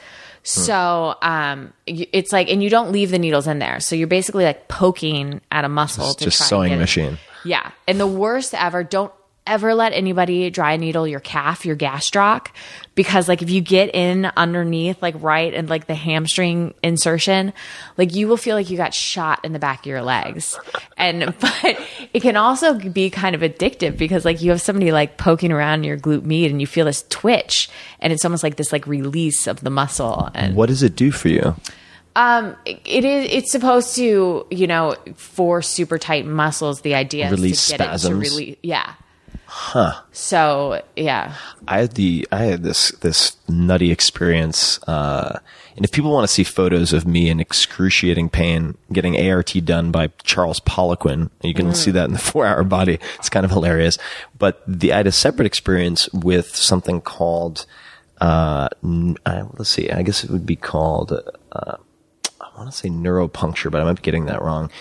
So 0.44 1.16
um, 1.22 1.72
it's 1.86 2.32
like, 2.32 2.50
and 2.50 2.64
you 2.64 2.70
don't 2.72 2.92
leave 2.92 3.12
the 3.12 3.20
needles 3.20 3.46
in 3.48 3.60
there. 3.60 3.80
So 3.80 3.96
you're 3.96 4.08
basically 4.08 4.44
like 4.44 4.68
poking 4.68 5.40
at 5.52 5.66
a 5.66 5.70
muscle 5.70 6.06
Just- 6.06 6.20
to 6.20 6.26
just 6.26 6.38
try 6.38 6.44
and 6.46 6.50
sewing 6.50 6.70
get 6.70 6.76
it- 6.76 6.80
machine. 6.80 7.18
Yeah, 7.44 7.72
and 7.88 8.00
the 8.00 8.08
worst 8.08 8.54
ever. 8.54 8.84
Don't 8.84 9.12
ever 9.48 9.74
let 9.74 9.94
anybody 9.94 10.50
dry 10.50 10.78
needle 10.78 11.08
your 11.08 11.20
calf, 11.20 11.66
your 11.66 11.76
gastroc, 11.76 12.48
because 12.94 13.28
like 13.28 13.42
if 13.42 13.50
you 13.50 13.60
get 13.60 13.94
in 13.96 14.32
underneath, 14.38 15.02
like 15.02 15.16
right 15.18 15.54
and 15.54 15.70
like 15.70 15.88
the 15.88 15.96
hamstring 15.96 16.74
insertion, 16.84 17.52
like 17.98 18.14
you 18.14 18.28
will 18.28 18.38
feel 18.38 18.56
like 18.56 18.70
you 18.70 18.78
got 18.78 18.94
shot 18.94 19.44
in 19.44 19.54
the 19.54 19.60
back 19.60 19.80
of 19.82 19.86
your 19.88 20.02
legs. 20.02 20.60
And 20.96 21.34
but 21.40 21.80
it 22.14 22.22
can 22.22 22.38
also 22.38 22.78
be 22.78 23.10
kind 23.10 23.36
of 23.36 23.42
addictive 23.42 23.98
because 23.98 24.26
like 24.26 24.42
you 24.42 24.52
have 24.52 24.62
somebody 24.62 24.92
like 24.92 25.18
poking 25.18 25.52
around 25.52 25.84
your 25.84 25.98
glute 25.98 26.24
med 26.24 26.52
and 26.52 26.62
you 26.62 26.68
feel 26.68 26.86
this 26.86 27.04
twitch, 27.10 27.70
and 28.00 28.14
it's 28.14 28.24
almost 28.24 28.44
like 28.44 28.58
this 28.58 28.72
like 28.72 28.86
release 28.88 29.48
of 29.48 29.62
the 29.62 29.70
muscle 29.70 30.30
and 30.34 30.56
what 30.56 30.68
does 30.68 30.84
it 30.84 30.96
do 30.96 31.12
for 31.12 31.30
you? 31.30 31.56
um, 32.16 32.56
it 32.66 33.06
is. 33.06 33.28
It's 33.32 33.52
supposed 33.52 33.96
to, 33.96 34.46
you 34.50 34.68
know, 34.68 34.96
for 35.16 35.62
super 35.62 35.98
tight 35.98 36.26
muscles. 36.26 36.82
The 36.82 36.96
idea 36.96 37.30
Release 37.32 37.60
is 37.64 37.68
to 37.68 37.78
get 37.78 37.82
it 37.82 37.92
to 37.92 38.00
spasms? 38.00 38.32
release. 38.32 38.58
Yeah. 38.62 38.94
Huh. 39.54 40.00
So 40.14 40.82
yeah. 40.96 41.36
I 41.68 41.82
had 41.82 41.92
the 41.96 42.26
I 42.32 42.44
had 42.44 42.64
this 42.64 42.92
this 43.02 43.36
nutty 43.50 43.92
experience. 43.92 44.82
Uh, 44.84 45.40
and 45.76 45.84
if 45.84 45.92
people 45.92 46.10
want 46.10 46.24
to 46.24 46.34
see 46.34 46.46
photos 46.46 46.94
of 46.94 47.06
me 47.06 47.30
in 47.30 47.42
excruciating 47.42 48.30
pain 48.30 48.78
getting 48.94 49.20
ART 49.30 49.54
done 49.66 49.92
by 49.92 50.08
Charles 50.24 50.62
Poliquin, 50.62 51.32
you 51.44 51.54
can 51.54 51.76
see 51.76 51.92
that 51.92 52.06
in 52.06 52.14
the 52.14 52.20
Four 52.32 52.46
Hour 52.46 52.64
Body. 52.64 52.98
It's 53.20 53.28
kind 53.28 53.44
of 53.44 53.52
hilarious. 53.52 53.98
But 54.40 54.64
the 54.66 54.94
I 54.94 54.98
had 54.98 55.08
a 55.08 55.12
separate 55.12 55.48
experience 55.48 56.08
with 56.14 56.56
something 56.56 57.02
called. 57.02 57.66
Uh, 58.22 58.70
n- 58.82 59.18
uh, 59.26 59.48
let's 59.58 59.70
see. 59.70 59.92
I 59.92 60.02
guess 60.04 60.24
it 60.24 60.30
would 60.30 60.46
be 60.46 60.56
called. 60.56 61.12
Uh, 61.52 61.76
I 62.40 62.58
want 62.58 62.72
to 62.72 62.78
say 62.78 62.88
neuropuncture, 62.88 63.70
but 63.70 63.82
I 63.82 63.84
might 63.84 63.98
be 63.98 64.02
getting 64.02 64.28
that 64.28 64.42
wrong. 64.42 64.72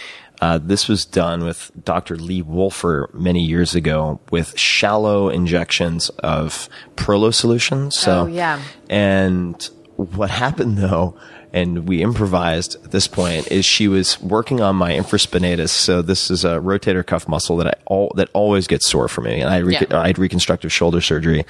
Uh, 0.40 0.58
this 0.58 0.88
was 0.88 1.04
done 1.04 1.44
with 1.44 1.70
Dr. 1.84 2.16
Lee 2.16 2.40
Wolfer 2.42 3.10
many 3.12 3.42
years 3.44 3.74
ago 3.74 4.20
with 4.30 4.58
shallow 4.58 5.28
injections 5.28 6.08
of 6.20 6.68
Prolo 6.96 7.32
solution. 7.34 7.90
So, 7.90 8.22
Oh, 8.22 8.26
yeah. 8.26 8.60
And 8.88 9.62
what 9.96 10.30
happened 10.30 10.78
though, 10.78 11.14
and 11.52 11.86
we 11.86 12.02
improvised 12.02 12.76
at 12.84 12.90
this 12.90 13.06
point, 13.06 13.48
is 13.52 13.66
she 13.66 13.86
was 13.86 14.18
working 14.22 14.60
on 14.62 14.76
my 14.76 14.92
infraspinatus. 14.92 15.68
So 15.70 16.00
this 16.00 16.30
is 16.30 16.44
a 16.44 16.56
rotator 16.58 17.04
cuff 17.06 17.28
muscle 17.28 17.56
that 17.58 17.66
I 17.66 17.72
all 17.86 18.10
that 18.16 18.30
always 18.32 18.66
gets 18.66 18.88
sore 18.88 19.08
for 19.08 19.20
me, 19.20 19.40
and 19.40 19.50
I 19.50 19.58
re- 19.58 19.74
Yeah. 19.74 19.98
I 20.00 20.06
had 20.06 20.18
reconstructive 20.18 20.72
shoulder 20.72 21.00
surgery, 21.02 21.44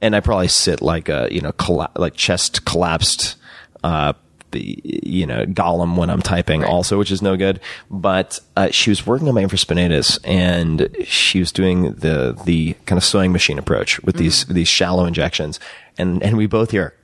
and 0.00 0.16
I 0.16 0.20
probably 0.20 0.48
sit 0.48 0.80
like 0.80 1.08
a 1.10 1.28
you 1.30 1.40
know 1.42 1.52
colla- 1.52 1.90
like 1.96 2.14
chest 2.14 2.64
collapsed. 2.64 3.36
Uh, 3.84 4.14
you 4.60 5.26
know, 5.26 5.44
Gollum 5.46 5.96
when 5.96 6.10
I'm 6.10 6.22
typing 6.22 6.64
also, 6.64 6.98
which 6.98 7.10
is 7.10 7.22
no 7.22 7.36
good. 7.36 7.60
But 7.90 8.40
uh, 8.56 8.70
she 8.70 8.90
was 8.90 9.06
working 9.06 9.28
on 9.28 9.34
my 9.34 9.42
infraspinatus 9.42 10.18
and 10.24 10.94
she 11.04 11.38
was 11.38 11.52
doing 11.52 11.94
the 11.94 12.40
the 12.44 12.74
kind 12.86 12.96
of 12.98 13.04
sewing 13.04 13.32
machine 13.32 13.58
approach 13.58 14.00
with 14.02 14.16
these 14.16 14.44
these 14.46 14.68
shallow 14.68 15.04
injections, 15.06 15.60
and 15.98 16.22
and 16.22 16.36
we 16.36 16.46
both 16.46 16.70
hear. 16.70 16.94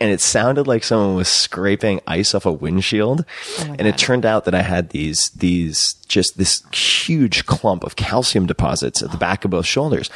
And 0.00 0.10
it 0.10 0.20
sounded 0.20 0.68
like 0.68 0.84
someone 0.84 1.16
was 1.16 1.28
scraping 1.28 2.00
ice 2.06 2.34
off 2.34 2.46
a 2.46 2.52
windshield. 2.52 3.24
and 3.60 3.86
it 3.86 3.98
turned 3.98 4.24
out 4.24 4.44
that 4.44 4.54
I 4.54 4.62
had 4.62 4.90
these, 4.90 5.30
these, 5.30 5.94
just 6.06 6.38
this 6.38 6.62
huge 6.72 7.44
clump 7.46 7.82
of 7.82 7.96
calcium 7.96 8.46
deposits 8.46 9.02
at 9.02 9.10
the 9.10 9.16
back 9.16 9.44
of 9.44 9.50
both 9.50 9.66
shoulders. 9.66 10.08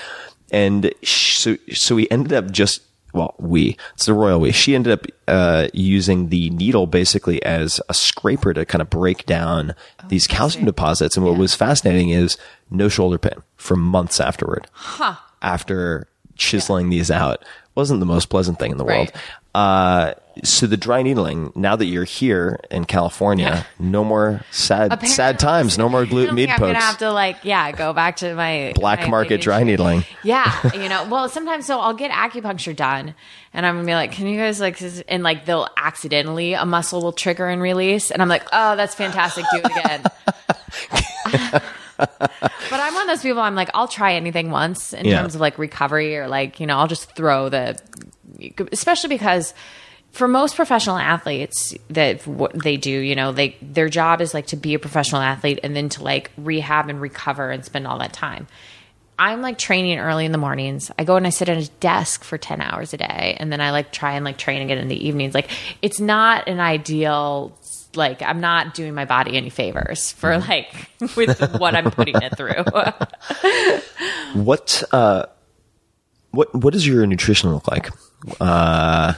And 0.53 0.93
sh- 1.03 1.37
so, 1.39 1.57
so 1.73 1.97
we 1.97 2.09
ended 2.11 2.33
up 2.33 2.51
just, 2.53 2.83
well, 3.13 3.35
we, 3.39 3.77
it's 3.95 4.07
the 4.07 4.15
royal 4.15 4.41
we. 4.41 4.53
She 4.53 4.75
ended 4.75 4.93
up, 4.93 5.07
uh, 5.29 5.69
using 5.73 6.29
the 6.29 6.51
needle 6.51 6.87
basically 6.87 7.43
as 7.43 7.81
a 7.89 7.95
scraper 7.95 8.55
to 8.55 8.65
kind 8.65 8.81
of 8.83 8.91
break 8.91 9.27
down 9.27 9.75
these 10.09 10.27
calcium 10.27 10.65
deposits. 10.65 11.17
And 11.17 11.25
what 11.25 11.37
was 11.37 11.55
fascinating 11.55 12.11
is 12.11 12.39
no 12.71 12.89
shoulder 12.89 13.19
pain 13.19 13.43
for 13.57 13.77
months 13.77 14.21
afterward. 14.21 14.67
Huh. 14.73 15.17
After 15.43 16.09
chiseling 16.37 16.89
these 16.89 17.11
out 17.11 17.45
wasn't 17.75 18.01
the 18.01 18.07
most 18.07 18.27
pleasant 18.29 18.59
thing 18.59 18.73
in 18.73 18.79
the 18.79 18.85
world. 18.85 19.13
Uh, 19.55 20.15
so 20.43 20.67
the 20.67 20.79
dry 20.79 21.03
needling, 21.03 21.53
now 21.55 21.77
that 21.77 21.85
you're 21.85 22.05
here 22.05 22.59
in 22.71 22.87
California, 22.87 23.67
no 23.79 24.03
more 24.03 24.41
sad, 24.51 25.07
sad 25.07 25.39
times, 25.39 25.77
no 25.77 25.91
more 25.91 26.07
glute 26.07 26.35
med 26.35 26.49
I'm 26.49 26.59
gonna 26.59 26.81
have 26.81 26.97
to 26.99 27.13
like, 27.13 27.37
yeah, 27.45 27.71
go 27.73 27.93
back 27.93 28.17
to 28.17 28.35
my 28.35 28.73
Black 28.75 29.01
my 29.03 29.09
market 29.09 29.43
dry 29.43 29.63
needling. 29.63 30.05
Yeah, 30.23 30.51
you 30.75 30.89
know, 30.89 31.07
well, 31.11 31.29
sometimes 31.29 31.67
so 31.67 31.79
I'll 31.81 31.93
get 31.93 32.11
acupuncture 32.11 32.75
done, 32.75 33.15
and 33.53 33.67
I'm 33.67 33.75
gonna 33.75 33.87
be 33.87 33.93
like, 33.93 34.13
"Can 34.13 34.27
you 34.27 34.39
guys 34.39 34.59
like?" 34.59 34.81
And 35.07 35.23
like, 35.23 35.45
they'll 35.45 35.69
accidentally 35.77 36.55
a 36.55 36.65
muscle 36.65 37.03
will 37.03 37.13
trigger 37.13 37.47
and 37.49 37.61
release, 37.61 38.11
and 38.11 38.23
I'm 38.23 38.29
like, 38.29 38.45
"Oh, 38.55 38.75
that's 38.75 38.95
fantastic. 38.95 39.45
Do 39.53 39.59
it 39.63 39.67
again." 39.67 40.03
but 41.99 42.81
I'm 42.81 42.95
one 42.95 43.03
of 43.03 43.09
those 43.09 43.23
people. 43.23 43.41
I'm 43.43 43.55
like, 43.55 43.71
I'll 43.75 43.89
try 43.89 44.15
anything 44.15 44.51
once 44.51 44.93
in 44.93 45.05
Yeah. 45.07 45.21
terms 45.21 45.35
of 45.35 45.41
like 45.41 45.59
recovery 45.59 46.17
or 46.17 46.27
like 46.29 46.59
you 46.61 46.67
know, 46.67 46.79
I'll 46.79 46.89
just 46.89 47.15
throw 47.15 47.49
the, 47.49 47.79
especially 48.73 49.09
because 49.09 49.55
for 50.13 50.29
most 50.29 50.57
professional 50.57 50.99
athletes 50.99 51.75
that 51.89 52.27
what 52.27 52.53
they 52.63 52.77
do, 52.77 52.91
you 52.91 53.15
know, 53.15 53.33
they 53.33 53.57
their 53.63 53.89
job 53.89 54.21
is 54.21 54.35
like 54.35 54.47
to 54.49 54.57
be 54.57 54.75
a 54.75 54.79
professional 54.79 55.23
athlete 55.23 55.61
and 55.63 55.75
then 55.75 55.89
to 55.91 56.03
like 56.03 56.31
rehab 56.37 56.89
and 56.89 57.01
recover 57.01 57.51
and 57.51 57.65
spend 57.65 57.87
all 57.87 57.99
that 57.99 58.13
time. 58.13 58.47
I'm 59.19 59.41
like 59.41 59.57
training 59.57 59.99
early 59.99 60.25
in 60.25 60.33
the 60.33 60.39
mornings. 60.39 60.91
I 60.99 61.05
go 61.05 61.17
and 61.17 61.27
I 61.27 61.31
sit 61.31 61.49
at 61.49 61.57
a 61.57 61.71
desk 61.81 62.25
for 62.25 62.39
10 62.39 62.61
hours 62.61 62.93
a 62.93 62.97
day 62.97 63.37
and 63.39 63.53
then 63.53 63.61
I 63.61 63.71
like 63.71 63.93
try 63.93 64.15
and 64.15 64.25
like 64.25 64.37
train 64.37 64.63
again 64.63 64.79
in 64.79 64.89
the 64.89 65.07
evenings. 65.07 65.35
Like 65.35 65.51
it's 65.81 66.01
not 66.01 66.49
an 66.49 66.61
ideal 66.61 67.57
like 67.95 68.23
I'm 68.23 68.41
not 68.41 68.75
doing 68.75 68.95
my 68.95 69.05
body 69.05 69.37
any 69.37 69.51
favors 69.51 70.13
for 70.13 70.39
like 70.39 70.73
with 71.17 71.41
what 71.59 71.75
I'm 71.75 71.91
putting 71.91 72.17
it 72.21 72.37
through. 72.37 72.65
What, 74.35 74.83
uh, 74.93 75.27
what, 76.31 76.55
what 76.55 76.73
does 76.73 76.87
your 76.87 77.07
nutrition 77.07 77.53
look 77.53 77.69
like? 77.69 77.91
Uh, 78.41 79.15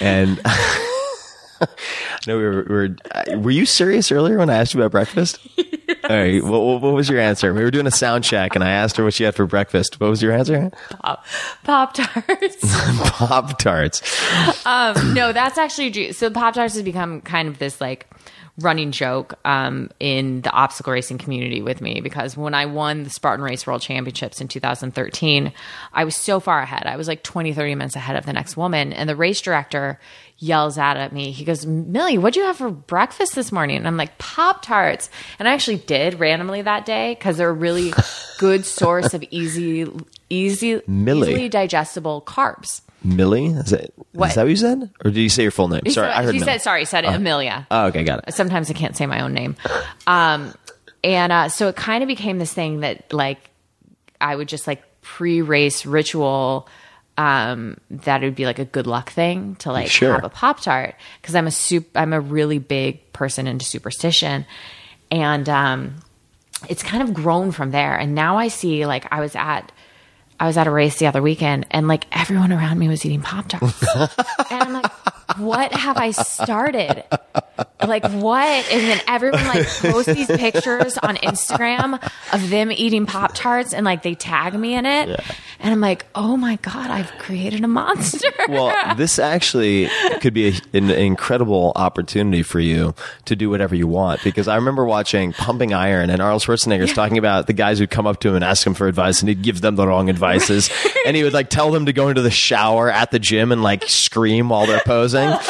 and 0.00 0.40
no, 2.26 2.38
we 2.38 2.44
were, 2.44 2.62
we 2.68 2.74
were, 2.74 2.96
uh, 3.14 3.38
were 3.38 3.50
you 3.50 3.66
serious 3.66 4.10
earlier 4.12 4.38
when 4.38 4.50
I 4.50 4.54
asked 4.54 4.74
you 4.74 4.80
about 4.80 4.92
breakfast? 4.92 5.38
All 6.04 6.16
right. 6.16 6.42
What, 6.42 6.82
what, 6.82 6.94
was 6.94 7.08
your 7.08 7.20
answer? 7.20 7.52
We 7.54 7.62
were 7.62 7.70
doing 7.70 7.86
a 7.86 7.92
sound 7.92 8.24
check 8.24 8.54
and 8.54 8.64
I 8.64 8.70
asked 8.70 8.96
her 8.96 9.04
what 9.04 9.14
she 9.14 9.24
had 9.24 9.34
for 9.34 9.46
breakfast. 9.46 10.00
What 10.00 10.10
was 10.10 10.22
your 10.22 10.32
answer? 10.32 10.70
Pop 10.90 11.24
pop 11.64 11.94
Tarts. 11.94 12.56
Pop 13.10 13.58
tarts. 13.58 14.66
Um, 14.66 15.14
no, 15.14 15.32
that's 15.32 15.58
actually. 15.58 16.12
So 16.12 16.30
Pop 16.30 16.54
Tarts 16.54 16.74
has 16.74 16.82
become 16.82 17.20
kind 17.20 17.48
of 17.48 17.58
this 17.58 17.80
like 17.80 18.08
running 18.58 18.92
joke 18.92 19.34
um, 19.46 19.90
in 19.98 20.42
the 20.42 20.50
obstacle 20.50 20.92
racing 20.92 21.16
community 21.16 21.62
with 21.62 21.80
me 21.80 22.00
because 22.02 22.36
when 22.36 22.52
I 22.54 22.66
won 22.66 23.02
the 23.02 23.10
Spartan 23.10 23.44
Race 23.44 23.66
World 23.66 23.80
Championships 23.80 24.42
in 24.42 24.48
2013, 24.48 25.52
I 25.92 26.04
was 26.04 26.16
so 26.16 26.38
far 26.38 26.60
ahead. 26.60 26.82
I 26.86 26.96
was 26.96 27.08
like 27.08 27.22
20, 27.22 27.54
30 27.54 27.74
minutes 27.76 27.96
ahead 27.96 28.16
of 28.16 28.26
the 28.26 28.32
next 28.32 28.56
woman. 28.56 28.92
And 28.92 29.08
the 29.08 29.16
race 29.16 29.40
director 29.40 29.98
yells 30.36 30.76
out 30.76 30.98
at 30.98 31.12
me. 31.12 31.30
He 31.30 31.44
goes, 31.44 31.64
Millie, 31.64 32.18
what'd 32.18 32.36
you 32.36 32.44
have 32.44 32.58
for 32.58 32.70
breakfast 32.70 33.34
this 33.34 33.52
morning? 33.52 33.76
And 33.78 33.86
I'm 33.86 33.96
like, 33.96 34.18
Pop 34.18 34.62
Tarts. 34.62 35.08
And 35.38 35.48
I 35.48 35.54
actually 35.54 35.78
did 35.78 36.20
randomly 36.20 36.60
that 36.62 36.84
day 36.84 37.14
because 37.14 37.38
they're 37.38 37.48
a 37.48 37.54
really 37.54 37.94
good 38.38 38.66
source 38.66 39.14
of 39.14 39.24
easy, 39.30 39.90
easy, 40.28 40.82
Millie. 40.86 41.30
easily 41.30 41.48
digestible 41.48 42.22
carbs. 42.26 42.82
Millie? 43.04 43.46
Is 43.46 43.70
that, 43.70 43.80
is 43.84 43.90
What? 44.12 44.34
that 44.34 44.42
what 44.42 44.50
you 44.50 44.56
said? 44.56 44.90
Or 45.04 45.10
did 45.10 45.16
you 45.20 45.28
say 45.28 45.42
your 45.42 45.50
full 45.50 45.68
name? 45.68 45.82
He 45.84 45.90
Sorry, 45.90 46.08
said, 46.08 46.16
I 46.16 46.22
heard 46.24 46.34
he 46.34 46.40
Millie. 46.40 46.52
said, 46.52 46.62
sorry, 46.62 46.84
said 46.84 47.04
Amelia. 47.04 47.66
Oh, 47.70 47.86
okay, 47.86 48.04
got 48.04 48.26
it. 48.28 48.34
Sometimes 48.34 48.70
I 48.70 48.74
can't 48.74 48.96
say 48.96 49.06
my 49.06 49.20
own 49.22 49.32
name. 49.32 49.56
Um, 50.06 50.54
and 51.04 51.32
uh, 51.32 51.48
so 51.48 51.68
it 51.68 51.76
kind 51.76 52.02
of 52.02 52.06
became 52.08 52.38
this 52.38 52.52
thing 52.54 52.80
that 52.80 53.12
like 53.12 53.38
I 54.20 54.36
would 54.36 54.48
just 54.48 54.66
like 54.66 54.82
pre-race 55.00 55.84
ritual 55.84 56.68
um, 57.18 57.76
that 57.90 58.22
it 58.22 58.26
would 58.26 58.36
be 58.36 58.46
like 58.46 58.58
a 58.60 58.64
good 58.64 58.86
luck 58.86 59.10
thing 59.10 59.56
to 59.56 59.72
like 59.72 59.88
Sure. 59.88 60.14
have 60.14 60.24
a 60.24 60.28
pop 60.28 60.60
tart 60.60 60.94
because 61.20 61.34
I'm 61.34 61.46
a 61.46 61.50
soup. 61.50 61.88
I'm 61.96 62.12
a 62.12 62.20
really 62.20 62.58
big 62.58 63.12
person 63.12 63.46
into 63.48 63.64
superstition, 63.64 64.46
and 65.10 65.48
um, 65.48 65.96
it's 66.70 66.82
kind 66.84 67.02
of 67.02 67.12
grown 67.12 67.50
from 67.50 67.70
there. 67.72 67.96
And 67.96 68.14
now 68.14 68.36
I 68.38 68.46
see 68.48 68.86
like 68.86 69.06
I 69.12 69.20
was 69.20 69.34
at. 69.34 69.71
I 70.42 70.46
was 70.46 70.56
at 70.56 70.66
a 70.66 70.72
race 70.72 70.98
the 70.98 71.06
other 71.06 71.22
weekend 71.22 71.68
and 71.70 71.86
like 71.86 72.04
everyone 72.10 72.52
around 72.52 72.76
me 72.76 72.88
was 72.88 73.06
eating 73.06 73.20
Pop 73.20 73.46
Tarts. 73.46 73.80
and 74.50 74.60
I'm 74.60 74.72
like, 74.72 74.90
what 75.38 75.72
have 75.72 75.96
I 75.96 76.10
started? 76.10 77.04
Like 77.80 78.02
what? 78.10 78.72
And 78.72 78.80
then 78.80 79.00
everyone 79.06 79.46
like 79.46 79.68
posts 79.68 80.12
these 80.12 80.26
pictures 80.38 80.98
on 80.98 81.14
Instagram 81.18 81.94
of 82.32 82.50
them 82.50 82.72
eating 82.72 83.06
Pop 83.06 83.34
Tarts 83.34 83.72
and 83.72 83.84
like 83.84 84.02
they 84.02 84.16
tag 84.16 84.54
me 84.54 84.74
in 84.74 84.84
it. 84.84 85.20
And 85.60 85.72
I'm 85.72 85.80
like, 85.80 86.06
oh 86.16 86.36
my 86.36 86.56
God, 86.56 86.90
I've 86.90 87.12
created 87.18 87.62
a 87.62 87.68
monster. 87.68 88.32
Well, 88.48 88.94
this 88.96 89.20
actually 89.20 89.88
could 90.20 90.34
be 90.34 90.48
a, 90.48 90.52
an 90.76 90.90
incredible 90.90 91.72
opportunity 91.76 92.42
for 92.42 92.58
you 92.58 92.96
to 93.26 93.36
do 93.36 93.48
whatever 93.48 93.76
you 93.76 93.86
want. 93.86 94.24
Because 94.24 94.48
I 94.48 94.56
remember 94.56 94.84
watching 94.84 95.32
Pumping 95.32 95.72
Iron, 95.72 96.10
and 96.10 96.20
Arnold 96.20 96.42
Schwarzenegger's 96.42 96.92
talking 96.92 97.16
about 97.16 97.46
the 97.46 97.52
guys 97.52 97.78
who'd 97.78 97.90
come 97.90 98.08
up 98.08 98.18
to 98.20 98.28
him 98.28 98.34
and 98.34 98.44
ask 98.44 98.66
him 98.66 98.74
for 98.74 98.88
advice, 98.88 99.20
and 99.20 99.28
he'd 99.28 99.42
give 99.42 99.60
them 99.60 99.76
the 99.76 99.86
wrong 99.86 100.08
advices, 100.32 100.70
and 101.06 101.16
he 101.16 101.22
would 101.24 101.32
like 101.32 101.50
tell 101.50 101.70
them 101.70 101.86
to 101.86 101.92
go 101.92 102.08
into 102.08 102.22
the 102.22 102.30
shower 102.30 102.90
at 102.90 103.10
the 103.10 103.18
gym 103.18 103.52
and 103.52 103.62
like 103.62 103.84
scream 103.88 104.48
while 104.48 104.66
they're 104.66 104.80
posing. 104.84 105.32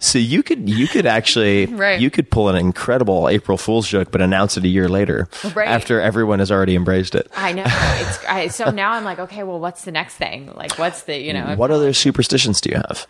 So 0.00 0.18
you 0.18 0.42
could 0.42 0.68
you 0.68 0.86
could 0.86 1.06
actually 1.06 1.64
Right. 1.64 1.98
you 1.98 2.10
could 2.10 2.30
pull 2.30 2.50
an 2.50 2.56
incredible 2.56 3.26
April 3.26 3.56
Fool's 3.56 3.88
joke, 3.88 4.10
but 4.10 4.20
announce 4.20 4.58
it 4.58 4.64
a 4.64 4.68
year 4.68 4.86
later 4.86 5.28
Right. 5.54 5.66
after 5.66 5.98
everyone 5.98 6.40
has 6.40 6.52
already 6.52 6.76
embraced 6.76 7.14
it. 7.14 7.26
I 7.34 7.52
know. 7.52 7.62
It's 7.66 8.24
I, 8.26 8.48
so 8.48 8.70
now 8.70 8.92
I'm 8.92 9.04
like, 9.04 9.18
okay, 9.18 9.44
well, 9.44 9.58
what's 9.58 9.86
the 9.86 9.92
next 9.92 10.16
thing? 10.16 10.52
Like, 10.54 10.78
what's 10.78 11.04
the 11.04 11.18
you 11.18 11.32
know? 11.32 11.54
What 11.56 11.70
other 11.70 11.94
superstitions 11.94 12.60
do 12.60 12.68
you 12.68 12.76
have? 12.76 13.06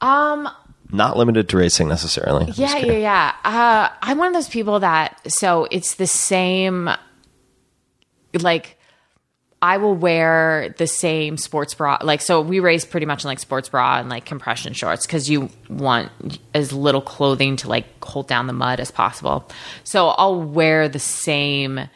Um, 0.00 0.48
Not 0.92 1.16
limited 1.16 1.48
to 1.48 1.56
racing 1.56 1.88
necessarily. 1.88 2.46
Just 2.46 2.58
Yeah, 2.60 2.76
yeah, 2.76 2.92
yeah. 2.92 3.32
Uh, 3.44 3.88
I'm 4.00 4.18
one 4.18 4.28
of 4.28 4.34
those 4.34 4.48
people 4.48 4.78
that 4.80 5.20
so 5.32 5.66
it's 5.72 5.96
the 5.96 6.06
same. 6.06 6.88
Like, 8.40 8.75
I 9.62 9.78
will 9.78 9.94
wear 9.94 10.74
the 10.76 10.86
same 10.86 11.38
sports 11.38 11.74
bra. 11.74 11.98
Like, 12.02 12.20
so 12.20 12.40
we 12.40 12.60
race 12.60 12.84
pretty 12.84 13.06
much 13.06 13.24
in 13.24 13.28
like 13.28 13.38
sports 13.38 13.68
bra 13.68 13.98
and 13.98 14.08
like 14.08 14.24
compression 14.26 14.74
shorts 14.74 15.06
because 15.06 15.30
you 15.30 15.48
want 15.68 16.10
as 16.54 16.72
little 16.72 17.00
clothing 17.00 17.56
to 17.56 17.68
like 17.68 17.86
hold 18.04 18.28
down 18.28 18.46
the 18.46 18.52
mud 18.52 18.80
as 18.80 18.90
possible. 18.90 19.48
So 19.82 20.08
I'll 20.08 20.42
wear 20.42 20.88
the 20.88 20.98
same 20.98 21.88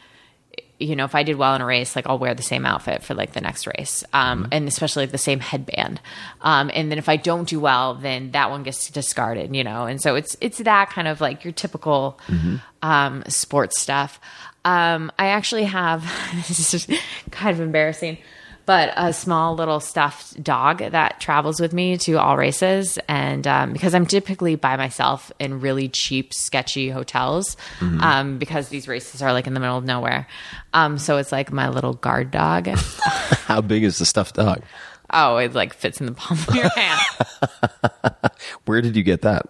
you 0.81 0.95
know, 0.95 1.05
if 1.05 1.13
I 1.13 1.23
did 1.23 1.35
well 1.35 1.53
in 1.55 1.61
a 1.61 1.65
race, 1.65 1.95
like 1.95 2.07
I'll 2.07 2.17
wear 2.17 2.33
the 2.33 2.41
same 2.41 2.65
outfit 2.65 3.03
for 3.03 3.13
like 3.13 3.33
the 3.33 3.41
next 3.41 3.67
race, 3.67 4.03
um, 4.13 4.47
and 4.51 4.67
especially 4.67 5.03
like 5.03 5.11
the 5.11 5.17
same 5.19 5.39
headband. 5.39 6.01
Um, 6.41 6.71
and 6.73 6.89
then 6.89 6.97
if 6.97 7.07
I 7.07 7.17
don't 7.17 7.47
do 7.47 7.59
well, 7.59 7.93
then 7.93 8.31
that 8.31 8.49
one 8.49 8.63
gets 8.63 8.89
discarded, 8.89 9.55
you 9.55 9.63
know. 9.63 9.85
And 9.85 10.01
so 10.01 10.15
it's 10.15 10.35
it's 10.41 10.57
that 10.57 10.89
kind 10.89 11.07
of 11.07 11.21
like 11.21 11.43
your 11.43 11.53
typical 11.53 12.19
um, 12.81 13.23
sports 13.27 13.79
stuff. 13.79 14.19
Um, 14.63 15.11
I 15.17 15.27
actually 15.27 15.63
have 15.63 16.03
this 16.47 16.73
is 16.73 16.87
kind 17.31 17.55
of 17.55 17.61
embarrassing, 17.61 18.17
but 18.65 18.93
a 18.95 19.11
small 19.11 19.55
little 19.55 19.79
stuffed 19.79 20.41
dog 20.43 20.79
that 20.79 21.19
travels 21.19 21.59
with 21.59 21.73
me 21.73 21.97
to 21.97 22.19
all 22.19 22.37
races, 22.37 22.99
and 23.07 23.45
um, 23.47 23.73
because 23.73 23.95
I'm 23.95 24.05
typically 24.05 24.55
by 24.55 24.77
myself 24.77 25.31
in 25.39 25.61
really 25.61 25.89
cheap, 25.89 26.33
sketchy 26.33 26.89
hotels, 26.89 27.57
um, 27.81 28.37
because 28.37 28.69
these 28.69 28.87
races 28.87 29.21
are 29.21 29.33
like 29.33 29.47
in 29.47 29.53
the 29.53 29.59
middle 29.59 29.77
of 29.77 29.83
nowhere. 29.85 30.27
Um, 30.73 30.97
so 30.97 31.17
it's 31.17 31.31
like 31.31 31.51
my 31.51 31.69
little 31.69 31.93
guard 31.93 32.31
dog. 32.31 32.67
How 33.47 33.61
big 33.61 33.83
is 33.83 33.97
the 33.97 34.05
stuffed 34.05 34.35
dog? 34.35 34.61
oh, 35.13 35.37
it 35.37 35.53
like 35.53 35.73
fits 35.73 35.99
in 35.99 36.05
the 36.05 36.13
palm 36.13 36.37
of 36.47 36.55
your 36.55 36.69
hand. 36.75 38.31
Where 38.65 38.81
did 38.81 38.95
you 38.95 39.03
get 39.03 39.23
that? 39.23 39.45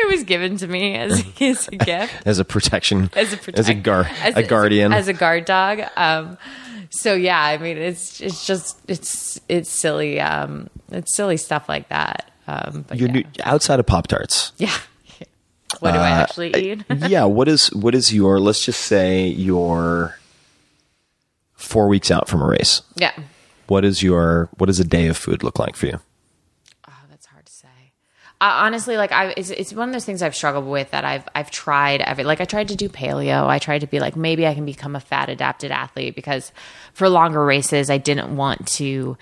It 0.00 0.10
was 0.10 0.24
given 0.24 0.56
to 0.58 0.66
me 0.66 0.96
as, 0.96 1.24
as 1.40 1.68
a 1.68 1.76
gift. 1.76 2.12
As 2.26 2.38
a 2.38 2.44
protection, 2.44 3.10
as 3.14 3.32
a 3.32 3.36
protect- 3.36 3.58
as 3.58 3.68
a 3.68 3.74
gar, 3.74 4.04
as 4.22 4.36
a 4.36 4.42
guardian. 4.42 4.92
as 4.92 5.08
a, 5.08 5.12
guard 5.12 5.44
dog. 5.44 5.80
Um, 5.96 6.38
so 6.90 7.14
yeah, 7.14 7.40
I 7.40 7.58
mean, 7.58 7.76
it's 7.78 8.20
it's 8.20 8.46
just 8.46 8.78
it's 8.88 9.40
it's 9.48 9.70
silly, 9.70 10.20
um, 10.20 10.68
it's 10.90 11.14
silly 11.14 11.36
stuff 11.36 11.68
like 11.68 11.88
that. 11.90 12.30
Um, 12.48 12.84
but 12.88 12.98
You're 12.98 13.08
yeah. 13.08 13.14
new, 13.14 13.24
outside 13.44 13.78
of 13.78 13.86
Pop 13.86 14.08
Tarts. 14.08 14.52
yeah. 14.58 14.74
What 15.78 15.92
do 15.92 15.98
I 15.98 16.10
Uh, 16.10 16.14
actually 16.22 16.56
eat? 16.72 16.84
yeah. 17.08 17.24
What 17.26 17.46
is 17.46 17.72
what 17.72 17.94
is 17.94 18.12
your? 18.12 18.40
Let's 18.40 18.64
just 18.64 18.80
say 18.80 19.26
you're 19.28 20.18
four 21.54 21.86
weeks 21.88 22.10
out 22.10 22.28
from 22.28 22.42
a 22.42 22.46
race. 22.46 22.82
yeah. 22.96 23.12
What 23.68 23.84
is 23.84 24.02
your? 24.02 24.48
What 24.58 24.66
does 24.66 24.80
a 24.80 24.84
day 24.84 25.06
of 25.06 25.16
food 25.16 25.44
look 25.44 25.60
like 25.60 25.76
for 25.76 25.86
you? 25.86 26.00
Oh, 26.88 26.92
that's 27.08 27.26
hard 27.26 27.46
to 27.46 27.52
say. 27.52 27.92
Uh, 28.42 28.64
honestly, 28.64 28.96
like 28.96 29.12
I, 29.12 29.34
it's, 29.36 29.50
it's 29.50 29.74
one 29.74 29.90
of 29.90 29.92
those 29.92 30.06
things 30.06 30.22
I've 30.22 30.34
struggled 30.34 30.66
with 30.66 30.92
that 30.92 31.04
I've 31.04 31.28
I've 31.34 31.50
tried 31.50 32.00
every 32.00 32.24
like 32.24 32.40
I 32.40 32.46
tried 32.46 32.68
to 32.68 32.76
do 32.76 32.88
paleo. 32.88 33.46
I 33.46 33.58
tried 33.58 33.80
to 33.80 33.86
be 33.86 34.00
like 34.00 34.16
maybe 34.16 34.46
I 34.46 34.54
can 34.54 34.64
become 34.64 34.96
a 34.96 35.00
fat 35.00 35.28
adapted 35.28 35.70
athlete 35.70 36.14
because 36.14 36.50
for 36.94 37.10
longer 37.10 37.44
races 37.44 37.90
I 37.90 37.98
didn't 37.98 38.34
want 38.34 38.66
to 38.68 39.18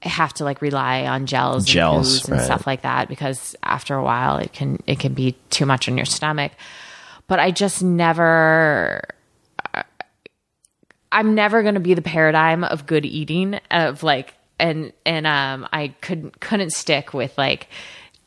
have 0.00 0.32
to 0.34 0.44
like 0.44 0.62
rely 0.62 1.06
on 1.06 1.26
gels, 1.26 1.66
Gels, 1.66 1.96
and 1.96 2.02
booze 2.04 2.28
and 2.30 2.40
stuff 2.40 2.66
like 2.66 2.80
that 2.80 3.08
because 3.08 3.54
after 3.62 3.94
a 3.94 4.02
while 4.02 4.38
it 4.38 4.54
can 4.54 4.82
it 4.86 4.98
can 4.98 5.12
be 5.12 5.36
too 5.50 5.66
much 5.66 5.86
on 5.86 5.98
your 5.98 6.06
stomach. 6.06 6.52
But 7.26 7.40
I 7.40 7.50
just 7.50 7.82
never 7.82 9.02
I'm 11.12 11.34
never 11.34 11.60
going 11.60 11.74
to 11.74 11.80
be 11.80 11.92
the 11.92 12.00
paradigm 12.00 12.64
of 12.64 12.86
good 12.86 13.04
eating 13.04 13.60
of 13.70 14.02
like 14.02 14.32
and 14.58 14.94
and 15.04 15.26
um 15.26 15.68
I 15.74 15.88
couldn't 16.00 16.40
couldn't 16.40 16.70
stick 16.70 17.12
with 17.12 17.36
like 17.36 17.68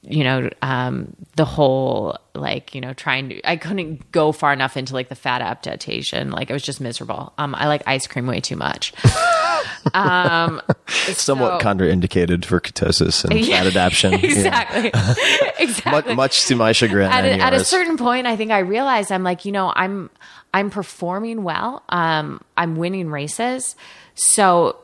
you 0.07 0.23
know 0.23 0.49
um 0.61 1.15
the 1.35 1.45
whole 1.45 2.17
like 2.35 2.75
you 2.75 2.81
know 2.81 2.93
trying 2.93 3.29
to 3.29 3.49
I 3.49 3.55
couldn't 3.57 4.11
go 4.11 4.31
far 4.31 4.53
enough 4.53 4.77
into 4.77 4.93
like 4.93 5.09
the 5.09 5.15
fat 5.15 5.41
adaptation 5.41 6.31
like 6.31 6.49
it 6.49 6.53
was 6.53 6.63
just 6.63 6.79
miserable. 6.79 7.33
Um 7.37 7.55
I 7.55 7.67
like 7.67 7.81
ice 7.87 8.05
cream 8.07 8.27
way 8.27 8.39
too 8.39 8.55
much. 8.55 8.93
um 9.93 10.61
Somewhat 10.87 11.61
so- 11.61 11.67
contraindicated 11.67 12.45
for 12.45 12.59
ketosis 12.59 13.25
and 13.25 13.39
Yeah, 13.39 13.57
fat 13.63 13.67
adaptation. 13.67 14.11
Yeah. 14.13 14.17
exactly. 14.19 14.87
exactly. 15.59 15.91
Much, 15.91 16.15
much 16.15 16.45
to 16.47 16.55
my 16.55 16.71
chagrin. 16.71 17.11
at 17.11 17.25
a, 17.25 17.39
at 17.39 17.53
a 17.53 17.63
certain 17.63 17.97
point 17.97 18.27
i 18.27 18.35
think 18.35 18.51
i 18.51 18.59
realized 18.59 19.11
i'm 19.11 19.23
like 19.23 19.45
you 19.45 19.51
know 19.51 19.71
i'm 19.75 20.09
i'm 20.53 20.69
performing 20.69 21.43
well 21.43 21.83
um 21.89 22.41
i'm 22.57 22.75
winning 22.75 23.09
races 23.09 23.75
so 24.15 24.77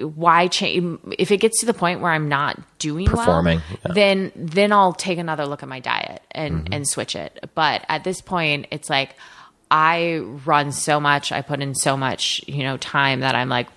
why 0.00 0.48
change 0.48 0.98
if 1.18 1.30
it 1.30 1.38
gets 1.38 1.60
to 1.60 1.66
the 1.66 1.74
point 1.74 2.00
where 2.00 2.10
i'm 2.12 2.28
not 2.28 2.58
doing 2.78 3.06
Performing, 3.06 3.58
well 3.58 3.78
yeah. 3.86 3.92
then 3.94 4.32
then 4.36 4.72
i'll 4.72 4.92
take 4.92 5.18
another 5.18 5.46
look 5.46 5.62
at 5.62 5.68
my 5.68 5.80
diet 5.80 6.22
and 6.32 6.64
Mm-hmm. 6.64 6.72
and 6.74 6.88
switch 6.88 7.14
it 7.16 7.50
but 7.54 7.84
at 7.88 8.04
this 8.04 8.20
point 8.20 8.66
it's 8.70 8.88
like 8.90 9.14
i 9.70 10.18
run 10.18 10.72
so 10.72 10.98
much 11.00 11.32
i 11.32 11.42
put 11.42 11.60
in 11.60 11.74
so 11.74 11.96
much 11.96 12.40
you 12.46 12.62
know 12.64 12.76
time 12.76 13.20
that 13.20 13.34
i'm 13.34 13.48
like 13.48 13.68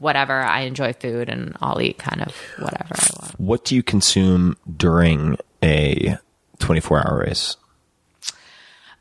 whatever 0.00 0.40
i 0.40 0.60
enjoy 0.60 0.92
food 0.92 1.28
and 1.28 1.56
i'll 1.60 1.80
eat 1.80 1.98
kind 1.98 2.20
of 2.22 2.34
whatever 2.58 2.94
i 2.94 3.06
want 3.20 3.40
what 3.40 3.64
do 3.64 3.74
you 3.74 3.82
consume 3.82 4.56
during 4.76 5.36
a 5.62 6.16
24 6.58 7.06
hour 7.06 7.24
race? 7.26 7.56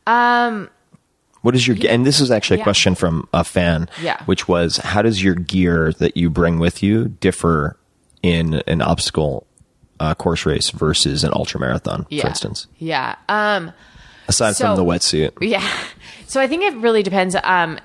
um 0.08 0.70
What 1.44 1.56
is 1.56 1.68
your 1.68 1.78
and 1.88 2.06
this 2.06 2.20
is 2.20 2.32
actually 2.32 2.56
a 2.56 2.60
Yeah. 2.60 2.64
question 2.64 2.96
from 2.96 3.28
a 3.34 3.44
fan, 3.44 3.88
Yeah. 4.02 4.18
which 4.26 4.48
was 4.48 4.78
how 4.78 5.02
does 5.04 5.24
your 5.24 5.36
gear 5.36 5.94
that 6.00 6.18
you 6.18 6.30
bring 6.30 6.58
with 6.58 6.82
you 6.82 7.10
differ 7.20 7.78
in 8.24 8.56
an 8.68 8.82
obstacle 8.82 9.46
uh, 10.00 10.16
course 10.16 10.46
race 10.46 10.72
versus 10.72 11.24
an 11.24 11.32
ultra 11.34 11.60
marathon, 11.60 12.06
yeah 12.10 12.24
for 12.24 12.28
instance? 12.30 12.68
yeah 12.80 13.16
um 13.30 13.72
Aside 14.28 14.56
So- 14.56 14.68
from 14.68 14.78
the 14.78 14.86
wetsuit, 14.86 15.32
Yeah. 15.42 15.66
So 16.26 16.42
I 16.42 16.48
think 16.48 16.64
it 16.64 16.74
really 16.78 17.04
depends. 17.04 17.36
Um, 17.44 17.78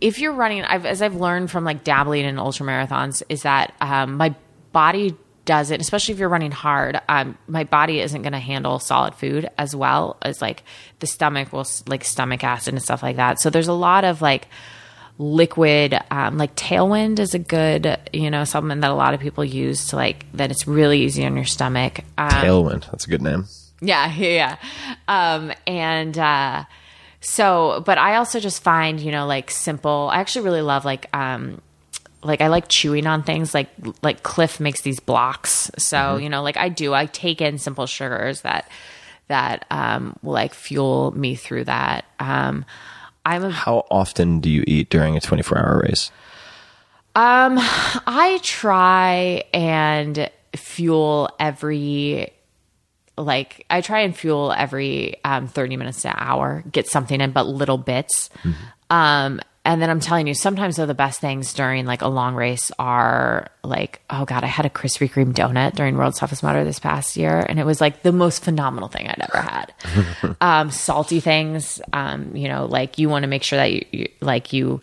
if 0.00 0.18
you're 0.18 0.32
running, 0.32 0.64
I've, 0.64 0.84
as 0.86 1.02
I've 1.02 1.14
learned 1.14 1.52
from 1.52 1.64
like 1.64 1.84
dabbling 1.84 2.24
in 2.24 2.36
ultra 2.36 2.66
marathons, 2.66 3.22
is 3.28 3.42
that 3.42 3.74
um, 3.80 4.16
my 4.16 4.34
body 4.72 5.14
doesn't, 5.44 5.80
especially 5.80 6.14
if 6.14 6.20
you're 6.20 6.28
running 6.28 6.52
hard, 6.52 7.00
um, 7.08 7.36
my 7.46 7.64
body 7.64 8.00
isn't 8.00 8.22
going 8.22 8.32
to 8.32 8.38
handle 8.38 8.78
solid 8.78 9.14
food 9.14 9.48
as 9.58 9.74
well 9.74 10.16
as 10.22 10.40
like 10.40 10.62
the 11.00 11.06
stomach 11.06 11.52
will 11.52 11.66
like 11.86 12.04
stomach 12.04 12.44
acid 12.44 12.74
and 12.74 12.82
stuff 12.82 13.02
like 13.02 13.16
that. 13.16 13.40
So 13.40 13.50
there's 13.50 13.68
a 13.68 13.72
lot 13.72 14.04
of 14.04 14.22
like 14.22 14.48
liquid, 15.18 15.98
um, 16.10 16.38
like 16.38 16.54
Tailwind 16.54 17.18
is 17.18 17.34
a 17.34 17.38
good, 17.38 17.98
you 18.12 18.30
know, 18.30 18.44
supplement 18.44 18.80
that 18.82 18.90
a 18.90 18.94
lot 18.94 19.14
of 19.14 19.20
people 19.20 19.44
use 19.44 19.88
to 19.88 19.96
like 19.96 20.30
that 20.32 20.50
it's 20.50 20.66
really 20.66 21.02
easy 21.02 21.24
on 21.24 21.36
your 21.36 21.44
stomach. 21.44 22.00
Um, 22.18 22.30
Tailwind. 22.30 22.90
That's 22.90 23.06
a 23.06 23.10
good 23.10 23.22
name. 23.22 23.46
yeah, 23.80 24.12
yeah. 24.16 24.56
Um, 25.08 25.52
and 25.66 26.16
uh, 26.16 26.64
so, 27.20 27.82
but 27.84 27.98
I 27.98 28.16
also 28.16 28.40
just 28.40 28.62
find, 28.62 29.00
you 29.00 29.12
know, 29.12 29.26
like 29.26 29.50
simple. 29.50 30.08
I 30.12 30.16
actually 30.18 30.44
really 30.44 30.62
love 30.62 30.84
like, 30.84 31.14
um, 31.14 31.60
like 32.22 32.40
I 32.40 32.48
like 32.48 32.68
chewing 32.68 33.06
on 33.06 33.22
things. 33.22 33.54
Like, 33.54 33.68
like 34.02 34.22
Clif 34.22 34.60
makes 34.60 34.82
these 34.82 35.00
blocks. 35.00 35.70
So, 35.78 36.16
you 36.16 36.28
know, 36.28 36.42
like 36.42 36.56
I 36.56 36.68
do. 36.68 36.94
I 36.94 37.06
take 37.06 37.40
in 37.40 37.58
simple 37.58 37.86
sugars 37.86 38.42
that 38.42 38.68
that 39.28 39.64
um, 39.70 40.16
will 40.22 40.32
like 40.32 40.54
fuel 40.54 41.10
me 41.12 41.34
through 41.34 41.64
that. 41.64 42.04
Um, 42.18 42.64
I'm 43.24 43.44
a 43.44 43.50
How 43.50 43.86
often 43.90 44.40
do 44.40 44.50
you 44.50 44.64
eat 44.66 44.90
during 44.90 45.16
a 45.16 45.20
24 45.20 45.58
hour 45.58 45.82
race? 45.86 46.10
Um, 47.14 47.56
I 47.58 48.40
try 48.42 49.44
and 49.52 50.30
fuel 50.56 51.30
every 51.38 52.32
like 53.18 53.66
I 53.68 53.80
try 53.80 54.00
and 54.00 54.16
fuel 54.16 54.52
every 54.52 55.16
um 55.24 55.46
30 55.46 55.76
minutes 55.76 56.02
to 56.02 56.08
an 56.08 56.16
hour, 56.18 56.64
get 56.70 56.88
something 56.88 57.20
in 57.20 57.32
but 57.32 57.46
little 57.46 57.78
bits. 57.78 58.30
Um 58.90 59.40
and 59.64 59.80
then 59.80 59.90
I'm 59.90 60.00
telling 60.00 60.26
you, 60.26 60.34
sometimes 60.34 60.76
though 60.76 60.86
the 60.86 60.94
best 60.94 61.20
things 61.20 61.54
during 61.54 61.86
like 61.86 62.02
a 62.02 62.08
long 62.08 62.34
race 62.34 62.72
are 62.78 63.48
like, 63.62 64.00
oh 64.10 64.24
god, 64.24 64.42
I 64.42 64.48
had 64.48 64.66
a 64.66 64.70
Krispy 64.70 65.08
Kreme 65.10 65.32
donut 65.32 65.74
during 65.74 65.96
World's 65.96 66.18
Toughest 66.18 66.42
Mudder 66.42 66.64
this 66.64 66.80
past 66.80 67.16
year, 67.16 67.38
and 67.48 67.60
it 67.60 67.66
was 67.66 67.80
like 67.80 68.02
the 68.02 68.12
most 68.12 68.42
phenomenal 68.42 68.88
thing 68.88 69.08
I'd 69.08 69.20
ever 69.20 69.40
had. 69.40 70.36
um, 70.40 70.70
salty 70.70 71.20
things, 71.20 71.80
um, 71.92 72.34
you 72.34 72.48
know, 72.48 72.66
like 72.66 72.98
you 72.98 73.08
want 73.08 73.22
to 73.22 73.28
make 73.28 73.44
sure 73.44 73.56
that 73.56 73.72
you, 73.72 73.84
you 73.92 74.08
like 74.20 74.52
you 74.52 74.80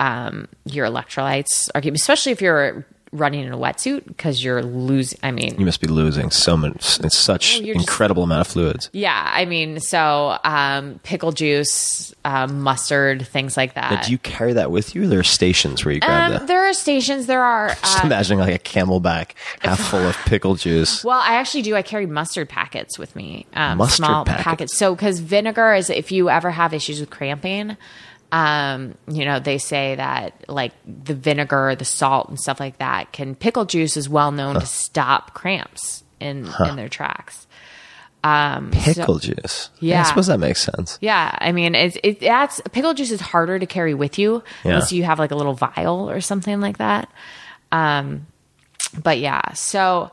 um, 0.00 0.48
your 0.64 0.86
electrolytes 0.86 1.68
are 1.74 1.82
especially 1.92 2.32
if 2.32 2.40
you're 2.40 2.86
running 3.14 3.44
in 3.44 3.52
a 3.52 3.56
wetsuit 3.56 4.04
because 4.06 4.42
you're 4.42 4.62
losing. 4.62 5.18
I 5.22 5.30
mean, 5.30 5.54
You 5.58 5.64
must 5.64 5.80
be 5.80 5.86
losing 5.86 6.30
so 6.32 6.56
much. 6.56 6.98
It's 7.00 7.16
such 7.16 7.60
you're 7.60 7.74
just- 7.76 7.86
incredible 7.88 8.24
amount 8.24 8.40
of 8.42 8.46
fluids. 8.48 8.90
yeah, 8.92 9.30
I 9.32 9.44
mean, 9.44 9.78
so 9.80 10.36
um, 10.44 10.98
pickle 11.04 11.30
juice, 11.32 12.12
um, 12.24 12.60
mustard, 12.60 13.26
things 13.26 13.56
like 13.56 13.74
that. 13.74 13.90
Now, 13.92 14.02
do 14.02 14.10
you 14.10 14.18
carry 14.18 14.52
that 14.54 14.70
with 14.72 14.94
you? 14.94 15.06
There 15.06 15.20
are 15.20 15.22
stations 15.22 15.84
where 15.84 15.94
you 15.94 16.00
grab 16.00 16.32
um, 16.32 16.38
that. 16.38 16.46
there 16.48 16.66
are 16.68 16.72
stations. 16.72 17.26
There 17.26 17.42
are. 17.42 17.68
Just 17.82 18.00
Uh, 18.02 18.06
imagining 18.06 18.40
like 18.40 18.54
a 18.54 18.58
CamelBak 18.58 19.30
half 19.60 19.78
full 19.80 20.00
of 20.06 20.16
pickle 20.26 20.56
juice. 20.56 21.04
well, 21.04 21.20
I 21.20 21.34
actually 21.36 21.62
do. 21.62 21.76
I 21.76 21.82
carry 21.82 22.06
mustard 22.06 22.48
packets 22.48 22.98
with 22.98 23.14
me. 23.14 23.46
Um, 23.54 23.78
Mustard 23.78 24.04
small 24.06 24.24
packets. 24.24 24.44
packets. 24.44 24.76
So, 24.76 24.94
because 24.94 25.20
vinegar 25.20 25.72
is, 25.74 25.88
if 25.88 26.10
you 26.10 26.28
ever 26.30 26.50
have 26.50 26.74
issues 26.74 26.98
with 26.98 27.10
cramping, 27.10 27.76
um, 28.34 28.94
you 29.06 29.24
know, 29.24 29.38
they 29.38 29.58
say 29.58 29.94
that 29.94 30.48
like 30.48 30.72
the 30.86 31.14
vinegar, 31.14 31.76
the 31.78 31.84
salt, 31.84 32.28
and 32.28 32.38
stuff 32.40 32.58
like 32.58 32.78
that 32.78 33.12
can. 33.12 33.36
Pickle 33.36 33.64
juice 33.64 33.96
is 33.96 34.08
well 34.08 34.32
known 34.32 34.54
to 34.54 34.66
stop 34.66 35.34
cramps 35.34 36.02
in 36.18 36.48
in 36.66 36.74
their 36.76 36.88
tracks. 36.88 37.46
Um, 38.24 38.72
so- 38.72 38.94
Pickle 38.94 39.18
juice. 39.18 39.70
Yeah. 39.80 40.00
I 40.00 40.04
suppose 40.04 40.26
that 40.28 40.40
makes 40.40 40.62
sense. 40.62 40.98
Yeah, 41.00 41.36
I 41.38 41.52
mean, 41.52 41.74
it's 41.74 41.96
it, 42.02 42.20
that's 42.20 42.60
pickle 42.72 42.94
juice 42.94 43.10
is 43.12 43.20
harder 43.20 43.58
to 43.58 43.66
carry 43.66 43.94
with 43.94 44.18
you 44.18 44.42
Yeah. 44.64 44.72
unless 44.72 44.92
you 44.92 45.04
have 45.04 45.18
like 45.18 45.30
a 45.30 45.36
little 45.36 45.54
vial 45.54 46.10
or 46.10 46.20
something 46.20 46.60
like 46.60 46.78
that. 46.78 47.08
Um, 47.70 48.26
but 49.00 49.18
yeah, 49.18 49.52
so 49.52 50.10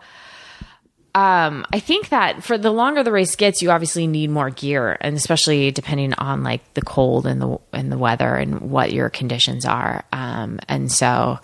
um, 1.14 1.66
I 1.74 1.80
think 1.80 2.10
that 2.10 2.42
for 2.44 2.58
the 2.58 2.72
longer 2.72 3.04
the 3.04 3.12
race 3.12 3.36
gets, 3.36 3.62
you 3.62 3.70
obviously 3.70 4.08
need 4.08 4.30
more 4.30 4.50
gear, 4.50 4.98
and 5.02 5.16
especially 5.16 5.72
depending 5.72 6.14
on 6.14 6.44
like 6.44 6.74
the 6.74 6.82
cold 6.82 7.26
and 7.28 7.42
the 7.42 7.58
and 7.74 7.92
the 7.92 7.98
weather 7.98 8.36
and 8.36 8.72
what 8.72 8.94
your 8.94 9.10
conditions 9.10 9.66
are. 9.66 10.06
Um, 10.14 10.60
and 10.70 10.90
so, 10.90 11.40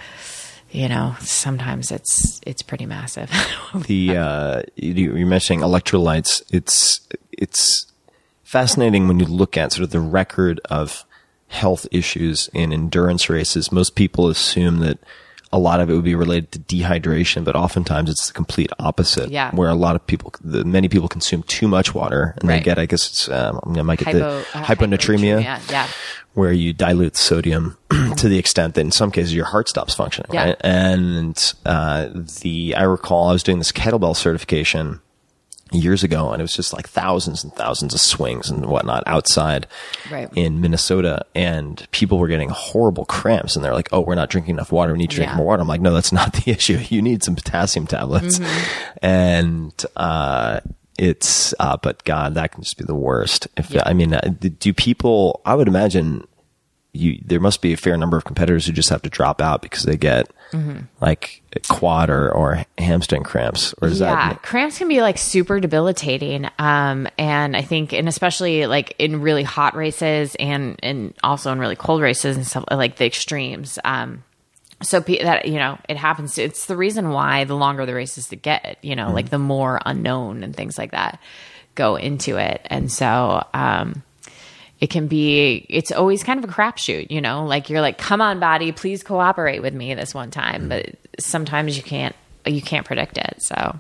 you 0.72 0.88
know, 0.88 1.16
sometimes 1.20 1.92
it's 1.92 2.40
it's 2.46 2.62
pretty 2.62 2.86
massive. 2.86 3.30
The 3.74 4.16
uh, 4.16 4.62
you, 4.78 5.16
you're 5.16 5.28
mentioning 5.28 5.60
electrolytes. 5.60 6.42
It's 6.50 7.06
it's 7.34 7.92
fascinating 8.44 9.10
when 9.10 9.20
you 9.20 9.26
look 9.26 9.58
at 9.58 9.74
sort 9.74 9.84
of 9.84 9.90
the 9.90 10.00
record 10.00 10.62
of 10.70 11.06
health 11.50 11.86
issues 11.92 12.50
in 12.54 12.72
endurance 12.72 13.30
races. 13.30 13.72
Most 13.72 13.96
people 13.96 14.30
assume 14.30 14.80
that 14.80 15.00
a 15.52 15.60
lot 15.60 15.80
of 15.80 15.90
it 15.90 15.94
would 15.94 16.04
be 16.04 16.16
related 16.16 16.52
to 16.52 16.60
dehydration, 16.60 17.44
but 17.44 17.56
oftentimes 17.56 18.10
it's 18.10 18.28
the 18.28 18.34
complete 18.34 18.70
opposite. 18.80 19.30
Yeah. 19.30 19.52
Where 19.56 19.70
a 19.70 19.76
lot 19.76 19.96
of 19.96 20.06
people, 20.06 20.34
the, 20.42 20.66
many 20.66 20.90
people 20.90 21.08
consume 21.08 21.44
too 21.44 21.68
much 21.68 21.94
water 21.94 22.36
and 22.40 22.50
they 22.50 22.60
get, 22.60 22.78
I 22.78 22.86
guess 22.86 23.08
it's, 23.08 23.30
um, 23.30 23.60
I 23.66 23.82
might 23.82 24.00
get 24.00 24.08
Hypo, 24.08 24.20
the 24.20 24.40
uh, 24.40 24.64
hyponatremia, 24.64 25.44
hyponatremia, 25.44 25.72
yeah. 25.72 25.88
where 26.34 26.52
you 26.52 26.74
dilute 26.74 27.16
sodium 27.16 27.78
to 28.18 28.28
the 28.28 28.38
extent 28.38 28.76
that 28.76 28.82
in 28.82 28.92
some 28.92 29.10
cases 29.10 29.34
your 29.34 29.46
heart 29.46 29.70
stops 29.70 29.94
functioning. 29.94 30.30
Yeah. 30.34 30.46
Right. 30.46 30.58
And, 30.62 31.54
uh, 31.66 32.10
the, 32.42 32.76
I 32.76 32.84
recall 32.84 33.30
I 33.30 33.34
was 33.34 33.44
doing 33.44 33.60
this 33.60 33.72
kettlebell 33.72 34.16
certification 34.16 35.00
years 35.72 36.04
ago 36.04 36.32
and 36.32 36.42
it 36.42 36.44
was 36.44 36.56
just 36.56 36.74
like 36.74 36.88
thousands 36.88 37.44
and 37.44 37.54
thousands 37.54 37.94
of 37.94 38.00
swings 38.00 38.50
and 38.50 38.66
whatnot 38.68 39.04
outside 39.06 39.68
Right. 40.12 40.30
in 40.36 40.62
Minnesota 40.62 41.26
and 41.36 41.88
people 41.92 42.18
were 42.20 42.28
getting 42.28 42.50
horrible 42.50 43.06
cramps 43.06 43.56
and 43.56 43.64
they're 43.66 43.74
like, 43.74 43.90
Oh, 43.92 44.00
we're 44.02 44.16
not 44.16 44.30
drinking 44.30 44.56
enough 44.56 44.72
water. 44.72 44.94
We 44.94 45.00
need 45.00 45.10
to 45.10 45.16
drink 45.18 45.32
Yeah. 45.32 45.38
more 45.38 45.46
water. 45.48 45.62
I'm 45.62 45.68
like, 45.68 45.82
no, 45.82 45.94
that's 45.94 46.12
not 46.12 46.34
the 46.34 46.52
issue. 46.52 46.80
You 46.90 47.02
need 47.02 47.24
some 47.24 47.36
potassium 47.36 47.88
tablets. 47.88 48.40
Mm-hmm. 48.40 48.98
And, 49.02 49.86
uh, 49.96 50.60
it's, 50.98 51.54
uh, 51.60 51.78
but 51.82 52.04
God, 52.06 52.34
that 52.36 52.52
can 52.54 52.64
just 52.64 52.78
be 52.78 52.84
the 52.84 52.96
worst. 52.96 53.48
If, 53.56 53.76
I 53.86 53.94
mean, 53.94 54.14
uh, 54.14 54.22
do 54.40 54.74
people, 54.74 55.42
I 55.46 55.54
would 55.54 55.68
imagine 55.68 56.28
you, 56.94 57.22
there 57.24 57.40
must 57.40 57.62
be 57.62 57.74
a 57.74 57.78
fair 57.78 57.96
number 57.98 58.18
of 58.18 58.26
competitors 58.26 58.66
who 58.66 58.72
just 58.72 58.90
have 58.90 59.04
to 59.04 59.10
drop 59.10 59.40
out 59.42 59.62
because 59.62 59.84
they 59.84 59.98
get. 59.98 60.32
Like 61.02 61.42
quad 61.68 62.10
or, 62.10 62.32
or 62.32 62.66
hamstring 62.78 63.24
cramps 63.24 63.74
or 63.82 63.88
is 63.90 64.00
yeah, 64.00 64.30
that, 64.30 64.44
cramps 64.44 64.78
can 64.78 64.88
be 64.88 65.02
like 65.02 65.18
super 65.18 65.60
debilitating. 65.60 66.50
Um, 66.58 67.08
and 67.18 67.56
I 67.56 67.62
think, 67.62 67.94
and 67.94 68.08
especially 68.08 68.66
like 68.66 68.96
in 69.00 69.22
really 69.22 69.44
hot 69.44 69.76
races 69.76 70.36
and 70.40 70.80
and 70.84 71.14
also 71.24 71.52
in 71.52 71.60
really 71.60 71.76
cold 71.76 72.02
races 72.02 72.38
and 72.38 72.46
stuff 72.46 72.66
like 72.72 72.98
the 72.98 73.06
extremes. 73.06 73.80
Um, 73.84 74.24
so 74.82 75.02
pe- 75.02 75.24
that 75.24 75.48
you 75.48 75.58
know 75.58 75.78
it 75.90 75.98
happens. 75.98 76.38
It's 76.38 76.66
the 76.68 76.78
reason 76.78 77.10
why 77.10 77.44
the 77.44 77.56
longer 77.56 77.86
the 77.86 77.96
races 77.96 78.28
to 78.30 78.36
get, 78.36 78.78
you 78.82 78.96
know, 78.96 79.12
like 79.12 79.30
the 79.30 79.40
more 79.40 79.80
unknown 79.86 80.44
and 80.44 80.56
things 80.56 80.78
like 80.78 80.92
that 80.92 81.20
go 81.76 81.96
into 81.96 82.38
it. 82.38 82.62
And 82.66 82.92
so, 82.92 83.46
um, 83.54 84.04
it 84.80 84.90
can 84.90 85.08
be 85.08 85.66
it's 85.70 85.92
always 85.92 86.24
kind 86.24 86.44
of 86.44 86.50
a 86.50 86.54
crapshoot 86.54 87.10
you 87.10 87.22
know? 87.22 87.46
Like 87.46 87.70
you're 87.70 87.82
like 87.82 87.98
come 87.98 88.22
on 88.22 88.40
body 88.40 88.72
please 88.72 89.04
cooperate 89.04 89.62
with 89.62 89.74
me 89.74 89.94
this 89.94 90.14
one 90.14 90.32
time. 90.32 90.70
But 90.70 90.96
sometimes 91.20 91.78
you 91.78 91.84
can't 91.84 92.16
you 92.46 92.62
can't 92.62 92.86
predict 92.86 93.18
it 93.18 93.42
so. 93.42 93.80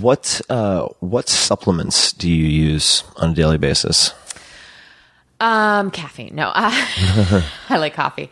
What, 0.00 0.40
uh, 0.48 0.88
what 1.00 1.28
supplements 1.28 2.14
do 2.14 2.30
you 2.30 2.46
use 2.46 3.04
on 3.16 3.32
a 3.32 3.34
daily 3.34 3.58
basis? 3.58 4.14
um 5.40 5.90
caffeine. 5.90 6.34
No 6.34 6.48
uh, 6.48 6.70
i 7.68 7.76
like 7.78 7.94
coffee 7.94 8.30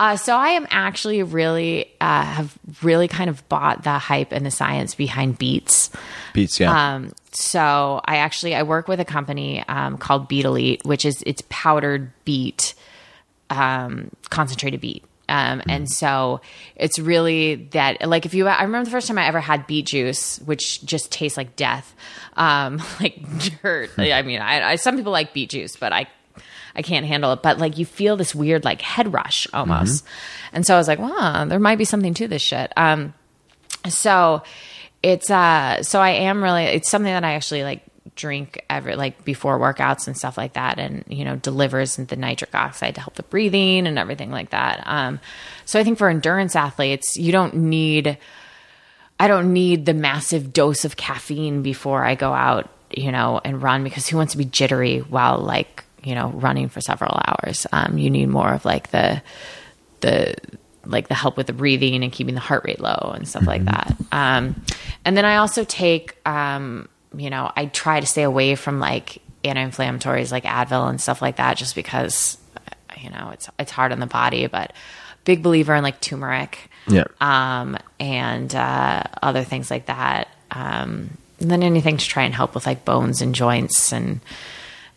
uh, 0.00 0.16
so 0.16 0.36
i 0.36 0.50
am 0.50 0.66
actually 0.70 1.22
really 1.22 1.86
uh, 2.00 2.24
have 2.24 2.58
really 2.82 3.08
kind 3.08 3.30
of 3.30 3.48
bought 3.48 3.84
the 3.84 3.98
hype 3.98 4.32
and 4.32 4.44
the 4.44 4.50
science 4.50 4.94
behind 4.94 5.38
beets 5.38 5.90
Beats, 6.34 6.58
yeah. 6.60 6.94
Um, 6.94 7.12
so 7.30 8.00
I 8.04 8.16
actually 8.16 8.54
I 8.54 8.64
work 8.64 8.88
with 8.88 9.00
a 9.00 9.04
company 9.04 9.64
um, 9.66 9.96
called 9.96 10.28
Beet 10.28 10.44
Elite, 10.44 10.84
which 10.84 11.06
is 11.06 11.22
it's 11.24 11.42
powdered 11.48 12.12
beet, 12.24 12.74
um, 13.48 14.10
concentrated 14.30 14.80
beet. 14.80 15.04
Um, 15.26 15.62
and 15.68 15.88
so 15.90 16.42
it's 16.76 16.98
really 16.98 17.54
that 17.70 18.06
like 18.06 18.26
if 18.26 18.34
you 18.34 18.46
I 18.46 18.62
remember 18.62 18.84
the 18.84 18.90
first 18.90 19.08
time 19.08 19.16
I 19.16 19.26
ever 19.26 19.40
had 19.40 19.66
beet 19.66 19.86
juice, 19.86 20.38
which 20.40 20.84
just 20.84 21.10
tastes 21.10 21.38
like 21.38 21.56
death, 21.56 21.94
um, 22.36 22.82
like 23.00 23.22
dirt. 23.62 23.90
I 23.96 24.22
mean, 24.22 24.40
I, 24.40 24.72
I 24.72 24.76
some 24.76 24.96
people 24.96 25.12
like 25.12 25.32
beet 25.32 25.50
juice, 25.50 25.76
but 25.76 25.92
I 25.92 26.08
I 26.76 26.82
can't 26.82 27.06
handle 27.06 27.32
it. 27.32 27.42
But 27.42 27.58
like 27.58 27.78
you 27.78 27.86
feel 27.86 28.16
this 28.16 28.34
weird 28.34 28.64
like 28.64 28.82
head 28.82 29.12
rush 29.12 29.46
almost, 29.52 30.04
and 30.52 30.66
so 30.66 30.74
I 30.74 30.78
was 30.78 30.88
like, 30.88 30.98
wow, 30.98 31.44
there 31.44 31.58
might 31.58 31.78
be 31.78 31.84
something 31.84 32.14
to 32.14 32.28
this 32.28 32.42
shit. 32.42 32.72
Um, 32.76 33.14
so 33.88 34.42
it's 35.04 35.30
uh 35.30 35.82
so 35.82 36.00
i 36.00 36.10
am 36.10 36.42
really 36.42 36.64
it's 36.64 36.90
something 36.90 37.12
that 37.12 37.24
i 37.24 37.34
actually 37.34 37.62
like 37.62 37.82
drink 38.16 38.64
every 38.70 38.96
like 38.96 39.22
before 39.24 39.58
workouts 39.58 40.06
and 40.06 40.16
stuff 40.16 40.38
like 40.38 40.54
that 40.54 40.78
and 40.78 41.04
you 41.08 41.24
know 41.24 41.36
delivers 41.36 41.96
the 41.96 42.16
nitric 42.16 42.54
oxide 42.54 42.94
to 42.94 43.00
help 43.00 43.14
the 43.14 43.22
breathing 43.24 43.86
and 43.86 43.98
everything 43.98 44.30
like 44.30 44.50
that 44.50 44.82
um 44.86 45.20
so 45.66 45.78
i 45.78 45.84
think 45.84 45.98
for 45.98 46.08
endurance 46.08 46.56
athletes 46.56 47.16
you 47.18 47.32
don't 47.32 47.54
need 47.54 48.16
i 49.20 49.28
don't 49.28 49.52
need 49.52 49.84
the 49.84 49.94
massive 49.94 50.52
dose 50.52 50.84
of 50.84 50.96
caffeine 50.96 51.62
before 51.62 52.04
i 52.04 52.14
go 52.14 52.32
out 52.32 52.70
you 52.90 53.12
know 53.12 53.40
and 53.44 53.62
run 53.62 53.84
because 53.84 54.08
who 54.08 54.16
wants 54.16 54.32
to 54.32 54.38
be 54.38 54.44
jittery 54.44 55.00
while 55.00 55.38
like 55.38 55.84
you 56.04 56.14
know 56.14 56.28
running 56.30 56.68
for 56.68 56.80
several 56.80 57.18
hours 57.26 57.66
um 57.72 57.98
you 57.98 58.10
need 58.10 58.26
more 58.26 58.52
of 58.52 58.64
like 58.64 58.90
the 58.90 59.22
the 60.00 60.34
like 60.86 61.08
the 61.08 61.14
help 61.14 61.36
with 61.38 61.46
the 61.46 61.52
breathing 61.54 62.02
and 62.04 62.12
keeping 62.12 62.34
the 62.34 62.40
heart 62.40 62.62
rate 62.66 62.78
low 62.78 63.12
and 63.16 63.26
stuff 63.26 63.46
like 63.46 63.64
that. 63.64 63.96
Um, 64.12 64.62
and 65.06 65.16
then 65.16 65.24
I 65.24 65.36
also 65.36 65.64
take, 65.64 66.14
um, 66.26 66.90
you 67.16 67.30
know, 67.30 67.50
I 67.56 67.64
try 67.66 68.00
to 68.00 68.06
stay 68.06 68.22
away 68.22 68.54
from 68.54 68.80
like 68.80 69.22
anti-inflammatories 69.44 70.30
like 70.30 70.44
Advil 70.44 70.90
and 70.90 71.00
stuff 71.00 71.22
like 71.22 71.36
that, 71.36 71.56
just 71.56 71.74
because, 71.74 72.36
you 73.00 73.08
know, 73.08 73.30
it's 73.32 73.48
it's 73.58 73.70
hard 73.70 73.92
on 73.92 73.98
the 74.00 74.06
body. 74.06 74.46
But 74.46 74.74
big 75.24 75.42
believer 75.42 75.74
in 75.74 75.82
like 75.82 76.02
turmeric, 76.02 76.68
Yeah. 76.86 77.04
um, 77.18 77.78
and 77.98 78.54
uh, 78.54 79.04
other 79.22 79.42
things 79.42 79.70
like 79.70 79.86
that. 79.86 80.28
Um, 80.50 81.16
and 81.40 81.50
then 81.50 81.62
anything 81.62 81.96
to 81.96 82.06
try 82.06 82.24
and 82.24 82.34
help 82.34 82.54
with 82.54 82.66
like 82.66 82.84
bones 82.84 83.22
and 83.22 83.34
joints 83.34 83.90
and 83.90 84.20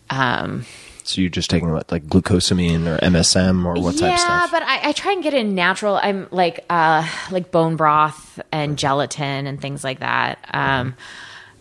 um, 0.09 0.65
so 1.07 1.21
you're 1.21 1.29
just 1.29 1.49
taking 1.49 1.71
what, 1.71 1.91
like 1.91 2.05
glucosamine 2.05 2.85
or 2.85 2.97
MSM 2.99 3.65
or 3.65 3.81
what 3.81 3.93
type 3.93 4.01
yeah, 4.01 4.13
of 4.13 4.19
stuff? 4.19 4.51
Yeah, 4.51 4.59
but 4.59 4.63
I, 4.63 4.89
I 4.89 4.91
try 4.91 5.13
and 5.13 5.23
get 5.23 5.33
it 5.33 5.45
natural. 5.45 5.97
I'm 6.01 6.27
like 6.31 6.65
uh 6.69 7.07
like 7.31 7.51
bone 7.51 7.77
broth 7.77 8.39
and 8.51 8.77
gelatin 8.77 9.47
and 9.47 9.61
things 9.61 9.83
like 9.83 9.99
that. 9.99 10.39
Um, 10.53 10.95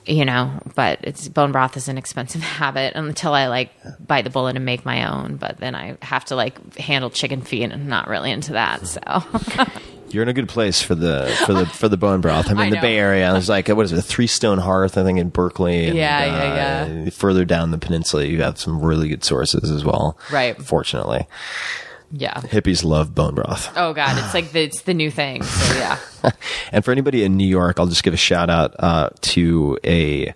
you 0.04 0.24
know, 0.24 0.60
but 0.74 1.00
it's 1.02 1.28
bone 1.28 1.52
broth 1.52 1.76
is 1.76 1.88
an 1.88 1.98
expensive 1.98 2.40
habit 2.42 2.94
until 2.94 3.34
I 3.34 3.46
like 3.46 3.70
bite 4.04 4.22
the 4.22 4.30
bullet 4.30 4.56
and 4.56 4.64
make 4.64 4.84
my 4.84 5.12
own. 5.12 5.36
But 5.36 5.58
then 5.58 5.74
I 5.74 5.96
have 6.02 6.24
to 6.26 6.36
like 6.36 6.76
handle 6.76 7.10
chicken 7.10 7.42
feet, 7.42 7.62
and 7.62 7.72
I'm 7.72 7.88
not 7.88 8.08
really 8.08 8.30
into 8.30 8.52
that. 8.52 8.86
So 8.86 9.00
You're 10.10 10.22
in 10.22 10.28
a 10.28 10.32
good 10.32 10.48
place 10.48 10.80
for 10.82 10.94
the 10.94 11.34
for 11.46 11.52
the 11.52 11.66
for 11.66 11.88
the 11.88 11.96
bone 11.96 12.20
broth. 12.20 12.50
I 12.50 12.54
mean, 12.54 12.66
I 12.66 12.70
the. 12.70 12.80
Bay 12.80 12.98
Area. 12.98 13.32
There's 13.32 13.48
like 13.48 13.68
what 13.68 13.84
is 13.84 13.92
it, 13.92 13.98
a 13.98 14.02
three 14.02 14.26
stone 14.26 14.58
hearth? 14.58 14.96
I 14.96 15.02
think 15.02 15.18
in 15.18 15.30
Berkeley. 15.30 15.86
And, 15.86 15.96
Yeah, 15.96 16.24
yeah, 16.24 17.06
uh, 17.06 17.10
Further 17.10 17.44
down 17.44 17.70
the 17.70 17.78
peninsula, 17.78 18.24
you 18.24 18.42
have 18.42 18.58
some 18.58 18.80
really 18.80 19.08
good 19.08 19.24
sources 19.24 19.70
as 19.70 19.84
well. 19.84 20.18
Right. 20.30 20.56
Fortunately, 20.60 21.26
yeah. 22.12 22.40
hippies 22.40 22.84
love 22.84 23.14
bone 23.14 23.34
broth. 23.34 23.72
Oh 23.76 23.92
god, 23.92 24.18
it's 24.18 24.34
like 24.34 24.52
the, 24.52 24.62
it's 24.62 24.82
the 24.82 24.94
new 24.94 25.10
thing. 25.10 25.42
So 25.42 25.74
yeah. 25.74 25.98
And 26.72 26.84
for 26.84 26.90
anybody 26.90 27.22
in 27.22 27.36
New 27.36 27.46
York, 27.46 27.78
I'll 27.78 27.86
just 27.86 28.02
give 28.02 28.14
a 28.14 28.18
shout 28.18 28.50
out 28.50 28.74
uh, 28.80 29.10
to 29.20 29.78
a 29.84 30.34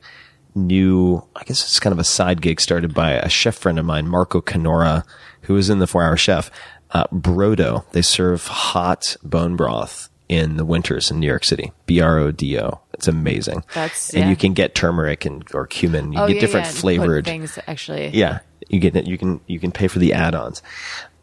new, 0.55 1.23
I 1.35 1.43
guess 1.45 1.63
it's 1.63 1.81
kind 1.81 1.93
of 1.93 1.99
a 1.99 2.05
side 2.05 2.41
gig 2.43 2.61
started 2.61 2.95
by 2.95 3.13
a 3.13 3.29
chef 3.29 3.57
friend 3.57 3.79
of 3.79 3.85
mine, 3.85 4.07
Marco 4.09 4.41
Canora, 4.41 5.05
who 5.43 5.55
was 5.55 5.71
in 5.71 5.79
the 5.79 5.87
Four 5.87 6.05
Hour 6.05 6.17
Chef. 6.17 6.51
Uh, 6.93 7.05
Brodo, 7.13 7.89
they 7.93 8.03
serve 8.03 8.47
hot 8.47 9.17
bone 9.23 9.57
broth 9.57 10.09
in 10.29 10.57
the 10.57 10.65
winters 10.65 11.11
in 11.11 11.21
New 11.21 11.27
York 11.27 11.45
City. 11.45 11.73
B 11.87 12.01
R 12.01 12.19
O 12.19 12.31
D 12.33 12.59
O. 12.59 12.81
It's 12.95 13.09
amazing. 13.09 13.65
That's- 13.75 14.11
and 14.11 14.25
yeah. 14.25 14.31
you 14.31 14.37
can 14.37 14.53
get 14.55 14.75
turmeric 14.75 15.25
and 15.25 15.45
or 15.55 15.67
cumin. 15.67 16.13
You 16.13 16.21
Oh 16.21 16.27
get 16.27 16.37
yeah, 16.37 16.41
different 16.41 16.67
yeah, 16.67 16.73
flavored 16.73 17.25
things 17.25 17.59
actually. 17.67 18.09
yeah, 18.09 18.41
you 18.69 18.79
get 18.81 19.07
you 19.07 19.17
can 19.19 19.41
you 19.47 19.59
can 19.59 19.73
pay 19.73 19.89
for 19.89 19.99
the 19.99 20.13
add-ons. 20.13 20.63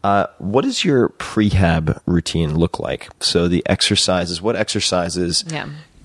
Uh, 0.04 0.26
what 0.38 0.62
does 0.64 0.84
your 0.84 1.08
prehab 1.10 2.00
routine 2.06 2.56
look 2.56 2.78
like? 2.78 3.08
So 3.20 3.48
the 3.48 3.62
exercises. 3.66 4.40
What 4.40 4.56
exercises 4.56 5.44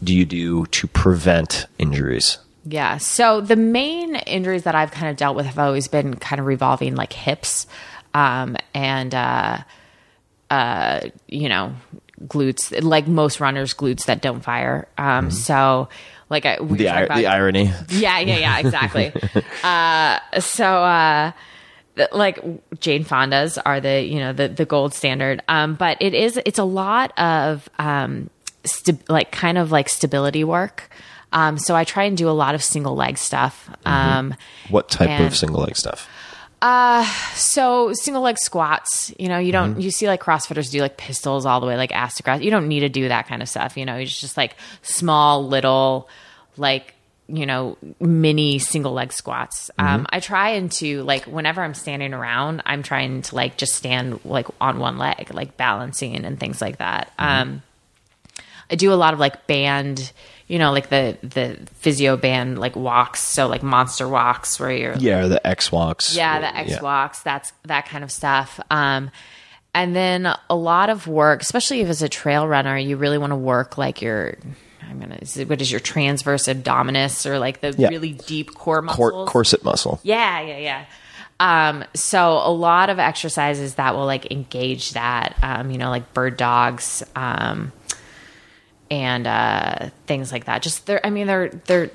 do 0.04 0.16
you 0.16 0.26
do 0.26 0.66
to 0.68 0.88
prevent 0.88 1.68
injuries? 1.78 2.38
Yeah. 2.66 2.98
So 2.98 3.42
the 3.42 3.56
main 3.56 4.16
injuries 4.16 4.64
that 4.64 4.74
I've 4.76 4.92
kind 4.92 5.10
of 5.10 5.18
dealt 5.18 5.36
with 5.36 5.46
have 5.46 5.60
always 5.60 5.88
been 5.88 6.16
kind 6.16 6.40
of 6.40 6.46
revolving 6.46 6.96
like 6.96 7.14
hips, 7.14 7.68
um, 8.14 8.56
and 8.74 9.14
uh, 9.16 9.60
uh, 10.50 11.02
you 11.28 11.50
know, 11.50 11.74
glutes. 12.26 12.84
Like 12.84 13.08
most 13.08 13.40
runners, 13.40 13.74
glutes 13.74 14.06
that 14.06 14.22
don't 14.22 14.42
fire. 14.42 14.88
Um, 14.98 15.32
so 15.32 15.90
like 16.30 16.46
I 16.46 16.58
we 16.62 16.66
Mm-hmm. 16.66 16.76
The, 16.78 16.88
ir- 17.00 17.06
about- 17.06 17.18
the 17.18 17.26
irony. 17.28 17.72
yeah, 17.90 18.20
yeah, 18.20 18.38
yeah, 18.38 18.60
exactly. 18.60 19.12
uh, 19.64 20.20
so, 20.40 20.66
uh, 20.66 21.32
like 22.12 22.40
Jane 22.80 23.04
Fonda's 23.04 23.58
are 23.60 23.80
the 23.80 24.02
you 24.04 24.20
know 24.20 24.34
the 24.34 24.48
the 24.48 24.66
gold 24.66 24.94
standard. 24.94 25.42
Um, 25.48 25.76
but 25.76 25.98
it 26.02 26.14
is 26.14 26.40
it's 26.46 26.60
a 26.60 26.64
lot 26.64 27.18
of 27.20 27.70
um, 27.80 28.30
like 29.10 29.32
kind 29.32 29.58
of 29.58 29.72
like 29.72 29.90
stability 29.90 30.44
work. 30.44 30.90
Um, 31.32 31.58
so 31.58 31.76
I 31.76 31.84
try 31.84 32.04
and 32.04 32.16
do 32.16 32.30
a 32.30 32.32
lot 32.32 32.54
of 32.54 32.64
single 32.64 32.96
leg 32.96 33.18
stuff. 33.18 33.68
Um, 33.86 34.36
What 34.70 34.88
type 34.90 35.10
And- 35.10 35.26
of 35.26 35.36
single 35.36 35.62
leg 35.62 35.76
stuff? 35.76 36.08
So 37.36 37.92
single 37.94 38.22
leg 38.22 38.38
squats, 38.38 39.14
you 39.20 39.28
know, 39.28 39.38
you 39.38 39.52
don't 39.52 39.82
you 39.82 39.92
see 39.92 40.08
like 40.08 40.22
CrossFitters 40.24 40.72
do 40.72 40.80
like 40.80 40.96
pistols 40.98 41.46
all 41.46 41.60
the 41.60 41.68
way 41.68 41.76
like 41.76 41.92
ass 41.92 42.16
to 42.16 42.24
grass. 42.24 42.42
You 42.42 42.52
don't 42.52 42.68
need 42.68 42.82
to 42.82 42.90
do 42.90 43.10
that 43.10 43.28
kind 43.28 43.42
of 43.42 43.50
stuff. 43.50 43.76
You 43.76 43.86
know, 43.86 43.96
it's 43.96 44.20
just 44.20 44.38
like 44.38 44.56
small 44.82 45.46
little 45.48 46.08
like 46.56 46.94
you 47.28 47.46
know 47.46 47.78
mini 48.00 48.60
single 48.60 48.94
leg 48.94 49.12
squats. 49.12 49.72
Um, 49.78 50.06
I 50.10 50.20
try 50.20 50.52
and 50.52 50.72
to 50.74 51.04
like 51.04 51.26
whenever 51.26 51.62
I'm 51.62 51.74
standing 51.74 52.14
around, 52.14 52.62
I'm 52.66 52.84
trying 52.84 53.24
to 53.24 53.36
like 53.36 53.58
just 53.58 53.74
stand 53.74 54.22
like 54.24 54.48
on 54.62 54.80
one 54.80 54.98
leg, 54.98 55.34
like 55.34 55.58
balancing 55.58 56.16
and 56.24 56.40
things 56.40 56.62
like 56.62 56.78
that. 56.78 57.12
Um, 57.20 57.62
I 58.70 58.76
do 58.76 58.94
a 58.94 58.96
lot 58.96 59.14
of 59.14 59.20
like 59.20 59.48
band, 59.48 60.12
you 60.48 60.60
know, 60.60 60.72
like 60.72 60.90
the 60.90 61.18
the 61.24 61.58
physio 61.76 62.18
band 62.18 62.60
like 62.60 62.76
walks, 62.76 63.20
so 63.22 63.48
like 63.48 63.64
monster 63.64 64.08
walks 64.08 64.60
where 64.60 64.72
you're 64.72 64.96
Yeah, 64.96 65.28
the 65.28 65.46
X 65.46 65.72
walks. 65.72 66.16
yeah, 66.16 66.40
the 66.40 66.56
X 66.56 66.82
walks, 66.82 67.22
that's 67.22 67.54
that 67.66 67.88
kind 67.88 68.04
of 68.04 68.12
stuff. 68.12 68.60
Um, 68.70 69.10
and 69.74 69.96
then 69.96 70.32
a 70.50 70.56
lot 70.56 70.90
of 70.90 71.08
work, 71.08 71.42
especially 71.42 71.82
if 71.82 71.90
it's 71.90 72.02
a 72.04 72.10
trail 72.10 72.48
runner, 72.48 72.78
you 72.78 72.96
really 72.98 73.18
want 73.18 73.32
to 73.32 73.36
work 73.38 73.78
like 73.78 74.02
your, 74.04 74.38
I'm 74.88 75.00
gonna, 75.00 75.18
is 75.22 75.36
it- 75.38 75.50
what 75.50 75.62
is 75.62 75.72
your 75.72 75.80
transverse 75.80 76.48
abdominis 76.48 77.26
or 77.26 77.40
like 77.40 77.62
the 77.62 77.74
Yeah. 77.78 77.88
really 77.88 78.12
deep 78.12 78.54
core 78.54 78.82
muscles? 78.84 79.12
Cor- 79.12 79.26
corset 79.26 79.64
muscle. 79.64 80.00
Yeah, 80.04 80.42
yeah, 80.42 80.58
yeah. 80.60 80.86
Um, 81.40 81.84
so 81.96 82.34
a 82.44 82.52
lot 82.52 82.92
of 82.92 83.00
exercises 83.00 83.76
that 83.76 83.96
will 83.96 84.06
like 84.06 84.32
engage 84.32 84.92
that, 84.92 85.36
um, 85.42 85.72
you 85.72 85.80
know, 85.80 85.90
like 85.90 86.14
bird 86.14 86.38
dogs, 86.38 87.02
um, 87.16 87.72
and 88.94 89.26
uh, 89.26 89.90
things 90.06 90.32
like 90.32 90.46
that. 90.46 90.62
Just 90.62 90.86
they're, 90.86 91.04
I 91.04 91.10
mean, 91.10 91.26
they're 91.26 91.50
they're 91.50 91.90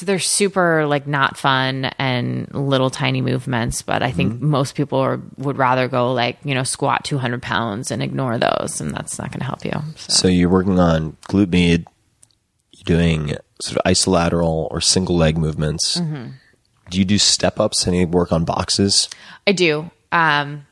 they're 0.00 0.18
super 0.18 0.86
like 0.86 1.06
not 1.06 1.36
fun 1.36 1.84
and 1.98 2.52
little 2.54 2.88
tiny 2.88 3.20
movements. 3.20 3.82
But 3.82 4.02
I 4.02 4.10
think 4.10 4.40
most 4.40 4.74
people 4.74 4.98
are, 5.00 5.20
would 5.36 5.58
rather 5.58 5.86
go 5.86 6.14
like 6.14 6.38
you 6.42 6.54
know 6.54 6.62
squat 6.62 7.04
two 7.04 7.18
hundred 7.18 7.42
pounds 7.42 7.90
and 7.90 8.02
ignore 8.02 8.38
those, 8.38 8.80
and 8.80 8.90
that's 8.90 9.18
not 9.18 9.30
going 9.30 9.40
to 9.40 9.44
help 9.44 9.66
you. 9.66 9.72
So. 9.96 10.12
So 10.12 10.28
you're 10.28 10.48
working 10.48 10.78
on 10.78 11.18
glute 11.28 11.52
med. 11.52 11.86
You're 12.72 12.96
doing 12.96 13.36
sort 13.60 13.76
of 13.76 13.82
isolateral 13.84 14.68
or 14.70 14.80
single 14.80 15.16
leg 15.16 15.36
movements. 15.36 15.98
Mm-hmm. 15.98 16.30
Do 16.88 16.98
you 16.98 17.04
do 17.04 17.18
step 17.18 17.60
ups? 17.60 17.86
Any 17.86 18.06
work 18.06 18.32
on 18.32 18.46
boxes? 18.46 19.10
I 19.46 19.52
do. 19.52 19.90
Um, 20.10 20.66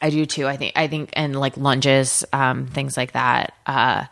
I 0.00 0.10
do 0.10 0.24
too. 0.24 0.46
I 0.46 0.56
think. 0.56 0.74
I 0.76 0.86
think, 0.86 1.10
and 1.14 1.34
like 1.34 1.56
lunges, 1.56 2.24
um, 2.32 2.68
things 2.68 2.96
like 2.96 3.12
that. 3.12 3.54
Uh, 3.66 4.04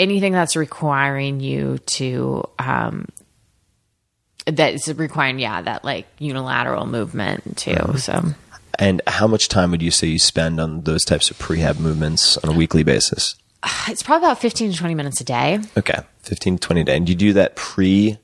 anything 0.00 0.32
that's 0.32 0.56
requiring 0.56 1.38
you 1.38 1.78
to, 1.78 2.42
um, 2.58 3.06
that 4.46 4.74
is 4.74 4.92
requiring, 4.94 5.38
yeah, 5.38 5.62
that 5.62 5.84
like 5.84 6.06
unilateral 6.18 6.86
movement 6.86 7.56
too. 7.56 7.98
So 7.98 8.24
And 8.78 9.02
how 9.06 9.26
much 9.26 9.48
time 9.48 9.70
would 9.70 9.82
you 9.82 9.90
say 9.90 10.06
you 10.06 10.18
spend 10.18 10.58
on 10.58 10.80
those 10.82 11.04
types 11.04 11.30
of 11.30 11.38
prehab 11.38 11.78
movements 11.78 12.38
on 12.38 12.52
a 12.52 12.56
weekly 12.56 12.82
basis? 12.82 13.36
it's 13.88 14.02
probably 14.02 14.26
about 14.26 14.40
fifteen 14.40 14.72
to 14.72 14.76
twenty 14.78 14.94
minutes 14.94 15.20
a 15.20 15.24
day. 15.24 15.60
Okay, 15.76 16.00
15, 16.22 16.56
to 16.56 16.60
20 16.60 16.80
a 16.80 16.84
day. 16.84 16.96
And 16.96 17.06
do 17.06 17.12
you 17.12 17.18
do 17.18 17.32
that 17.34 17.56
pre 17.56 18.18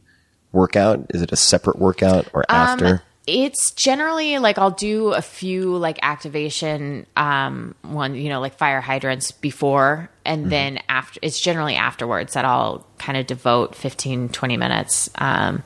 workout? 0.53 1.07
Is 1.11 1.23
it 1.23 1.31
a 1.31 1.37
separate 1.37 1.79
workout 1.79 2.29
or 2.33 2.45
after? 2.49 3.03
It's 3.27 3.73
generally 3.73 4.39
like 4.39 4.57
I'll 4.57 4.71
do 4.71 5.13
a 5.13 5.21
few 5.21 5.77
like 5.77 5.99
activation 6.03 7.07
um 7.17 7.75
one, 7.83 8.15
you 8.15 8.31
know, 8.31 8.41
like 8.41 8.57
fire 8.57 8.81
hydrants 8.81 9.33
before 9.33 10.09
and 10.27 10.51
then 10.51 10.81
after 10.89 11.19
it's 11.23 11.41
generally 11.41 11.77
afterwards 11.77 12.35
that 12.35 12.45
I'll 12.45 12.87
kind 12.99 13.17
of 13.17 13.27
devote 13.27 13.75
15 13.75 14.29
20 14.31 14.57
minutes 14.57 15.09
um 15.17 15.63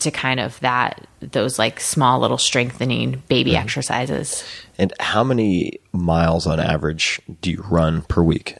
to 0.00 0.10
kind 0.10 0.40
of 0.40 0.58
that 0.60 1.06
those 1.20 1.58
like 1.58 1.80
small 1.80 2.20
little 2.20 2.38
strengthening 2.38 3.22
baby 3.28 3.56
exercises. 3.56 4.44
and 4.78 4.92
how 5.00 5.24
many 5.24 5.80
miles 5.92 6.46
on 6.46 6.60
average 6.60 7.20
do 7.40 7.50
you 7.50 7.62
run 7.68 8.02
per 8.02 8.22
week? 8.22 8.56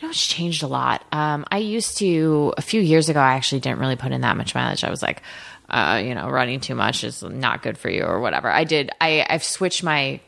You 0.00 0.06
know, 0.06 0.10
it's 0.10 0.26
changed 0.26 0.62
a 0.62 0.68
lot. 0.68 1.04
Um, 1.10 1.44
I 1.50 1.58
used 1.58 1.98
to 1.98 2.54
a 2.56 2.62
few 2.62 2.80
years 2.80 3.08
ago. 3.08 3.20
I 3.20 3.34
actually 3.34 3.60
didn't 3.60 3.80
really 3.80 3.96
put 3.96 4.12
in 4.12 4.20
that 4.20 4.36
much 4.36 4.54
mileage. 4.54 4.84
I 4.84 4.90
was 4.90 5.02
like, 5.02 5.22
uh, 5.68 6.00
you 6.04 6.14
know, 6.14 6.28
running 6.28 6.60
too 6.60 6.76
much 6.76 7.02
is 7.02 7.22
not 7.22 7.62
good 7.62 7.76
for 7.76 7.90
you 7.90 8.04
or 8.04 8.20
whatever. 8.20 8.48
I 8.48 8.64
did. 8.64 8.90
I 9.00 9.26
I've 9.28 9.44
switched 9.44 9.82
my 9.82 10.20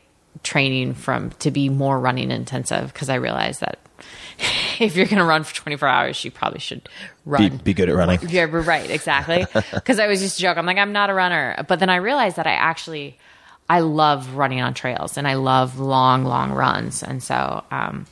training 0.43 0.93
from 0.93 1.31
to 1.31 1.51
be 1.51 1.69
more 1.69 1.99
running 1.99 2.31
intensive 2.31 2.91
because 2.93 3.09
I 3.09 3.15
realized 3.15 3.61
that 3.61 3.79
if 4.79 4.95
you're 4.95 5.05
going 5.05 5.17
to 5.17 5.23
run 5.23 5.43
for 5.43 5.53
24 5.55 5.87
hours, 5.87 6.23
you 6.25 6.31
probably 6.31 6.59
should 6.59 6.83
Be, 6.83 6.89
run. 7.25 7.57
be 7.57 7.73
good 7.73 7.89
at 7.89 7.95
running. 7.95 8.19
Yeah, 8.27 8.43
right, 8.49 8.89
exactly. 8.89 9.45
Because 9.73 9.99
I 9.99 10.07
was 10.07 10.19
just 10.21 10.39
a 10.39 10.41
joke. 10.41 10.57
I'm 10.57 10.65
like, 10.65 10.77
I'm 10.77 10.91
not 10.91 11.09
a 11.09 11.13
runner, 11.13 11.63
but 11.67 11.79
then 11.79 11.89
I 11.89 11.97
realized 11.97 12.35
that 12.37 12.47
I 12.47 12.53
actually, 12.53 13.17
I 13.69 13.79
love 13.81 14.35
running 14.35 14.61
on 14.61 14.73
trails 14.73 15.17
and 15.17 15.27
I 15.27 15.35
love 15.35 15.79
long, 15.79 16.23
long 16.25 16.51
runs, 16.51 17.03
and 17.03 17.21
so 17.21 17.63
um, 17.71 18.05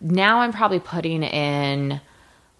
now 0.00 0.40
I'm 0.40 0.52
probably 0.52 0.80
putting 0.80 1.22
in 1.22 2.00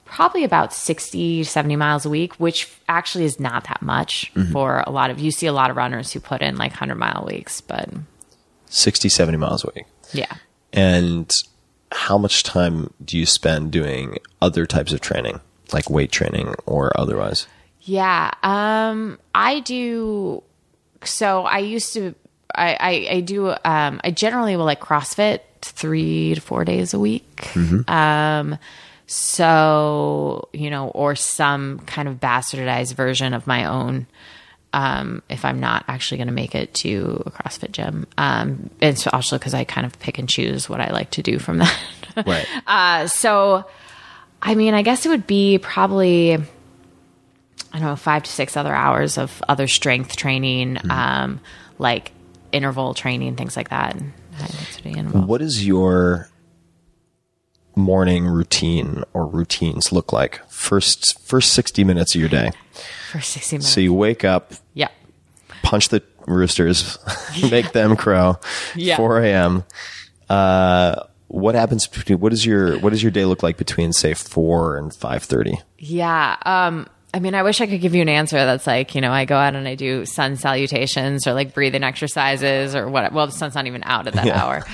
probably 0.04 0.44
about 0.44 0.74
60 0.74 1.42
70 1.42 1.74
miles 1.76 2.04
a 2.04 2.10
week 2.10 2.34
which 2.34 2.70
actually 2.86 3.24
is 3.24 3.40
not 3.40 3.64
that 3.64 3.80
much 3.80 4.30
for 4.52 4.84
a 4.86 4.90
lot 4.90 5.08
of 5.10 5.18
you 5.18 5.30
see 5.30 5.46
a 5.46 5.52
lot 5.54 5.70
of 5.70 5.76
runners 5.76 6.12
who 6.12 6.20
put 6.20 6.42
in 6.42 6.56
like 6.56 6.70
100 6.70 6.96
mile 6.96 7.24
weeks 7.26 7.62
but 7.62 7.88
60, 8.66 9.08
70 9.08 9.38
miles 9.38 9.64
a 9.64 9.70
week. 9.74 9.86
yeah 10.12 10.30
And 10.74 11.30
how 11.92 12.18
much 12.18 12.42
time 12.42 12.92
do 13.04 13.18
you 13.18 13.26
spend 13.26 13.70
doing 13.70 14.18
other 14.40 14.66
types 14.66 14.92
of 14.92 15.00
training, 15.00 15.40
like 15.72 15.88
weight 15.90 16.10
training 16.12 16.54
or 16.66 16.92
otherwise? 16.98 17.46
Yeah. 17.82 18.30
Um, 18.42 19.18
I 19.34 19.60
do. 19.60 20.42
So 21.04 21.44
I 21.44 21.58
used 21.58 21.92
to. 21.94 22.14
I 22.54 22.76
I, 22.78 23.06
I 23.16 23.20
do. 23.20 23.50
Um, 23.64 24.00
I 24.04 24.10
generally 24.10 24.56
will 24.56 24.64
like 24.64 24.80
CrossFit 24.80 25.40
three 25.60 26.34
to 26.34 26.40
four 26.40 26.64
days 26.64 26.94
a 26.94 26.98
week. 26.98 27.50
Um, 27.88 28.58
so 29.06 30.48
you 30.52 30.70
know, 30.70 30.88
or 30.88 31.14
some 31.14 31.80
kind 31.80 32.08
of 32.08 32.20
bastardized 32.20 32.94
version 32.94 33.34
of 33.34 33.46
my 33.46 33.64
own. 33.66 34.06
Um, 34.74 35.22
if 35.28 35.44
I'm 35.44 35.60
not 35.60 35.84
actually 35.86 36.18
going 36.18 36.28
to 36.28 36.32
make 36.34 36.54
it 36.54 36.72
to 36.74 37.22
a 37.26 37.30
CrossFit 37.30 37.72
gym, 37.72 38.06
um, 38.16 38.70
it's 38.80 39.06
also 39.06 39.38
because 39.38 39.54
I 39.54 39.64
kind 39.64 39.86
of 39.86 39.98
pick 39.98 40.18
and 40.18 40.28
choose 40.28 40.68
what 40.68 40.80
I 40.80 40.90
like 40.90 41.10
to 41.12 41.22
do 41.22 41.38
from 41.38 41.58
that. 41.58 41.78
Right. 42.26 42.46
Uh, 42.66 43.06
so, 43.06 43.64
I 44.40 44.54
mean, 44.54 44.74
I 44.74 44.82
guess 44.82 45.04
it 45.04 45.10
would 45.10 45.26
be 45.26 45.58
probably, 45.58 46.34
I 46.34 46.38
don't 47.72 47.82
know, 47.82 47.96
five 47.96 48.22
to 48.22 48.30
six 48.30 48.56
other 48.56 48.74
hours 48.74 49.18
of 49.18 49.42
other 49.48 49.68
strength 49.68 50.16
training, 50.16 50.78
um, 50.90 51.40
like 51.78 52.12
interval 52.50 52.94
training, 52.94 53.36
things 53.36 53.56
like 53.56 53.70
that. 53.70 53.94
What 53.94 54.80
I 54.84 54.88
involved. 54.88 55.28
What 55.28 55.40
does 55.40 55.66
your 55.66 56.28
morning 57.74 58.26
routine 58.26 59.02
or 59.12 59.26
routines 59.26 59.92
look 59.92 60.12
like? 60.12 60.40
First, 60.48 61.20
first 61.20 61.52
60 61.52 61.84
minutes 61.84 62.14
of 62.14 62.20
your 62.20 62.30
day. 62.30 62.50
For 63.12 63.20
60 63.20 63.56
minutes. 63.56 63.68
So 63.68 63.80
you 63.80 63.94
wake 63.94 64.24
up, 64.24 64.52
yeah. 64.74 64.88
punch 65.62 65.90
the 65.90 66.02
roosters, 66.26 66.98
make 67.50 67.72
them 67.72 67.96
crow. 67.96 68.38
Yeah. 68.74 68.96
4 68.96 69.22
a.m. 69.22 69.64
Uh, 70.28 71.04
what 71.28 71.54
happens 71.54 71.86
between, 71.86 72.20
what 72.20 72.32
is 72.32 72.44
your, 72.44 72.78
what 72.80 72.90
does 72.90 73.02
your 73.02 73.12
day 73.12 73.24
look 73.24 73.42
like 73.42 73.56
between 73.56 73.92
say 73.92 74.14
4 74.14 74.78
and 74.78 74.90
5.30? 74.90 75.62
Yeah. 75.78 76.36
Um, 76.44 76.86
I 77.14 77.20
mean, 77.20 77.34
I 77.34 77.42
wish 77.42 77.60
I 77.60 77.66
could 77.66 77.80
give 77.80 77.94
you 77.94 78.00
an 78.00 78.08
answer 78.08 78.36
that's 78.36 78.66
like, 78.66 78.94
you 78.94 79.02
know, 79.02 79.12
I 79.12 79.26
go 79.26 79.36
out 79.36 79.54
and 79.54 79.68
I 79.68 79.74
do 79.74 80.06
sun 80.06 80.36
salutations 80.36 81.26
or 81.26 81.34
like 81.34 81.52
breathing 81.52 81.82
exercises 81.84 82.74
or 82.74 82.88
what. 82.88 83.12
Well, 83.12 83.26
the 83.26 83.32
sun's 83.32 83.54
not 83.54 83.66
even 83.66 83.82
out 83.84 84.06
at 84.06 84.14
that 84.14 84.28
hour. 84.28 84.64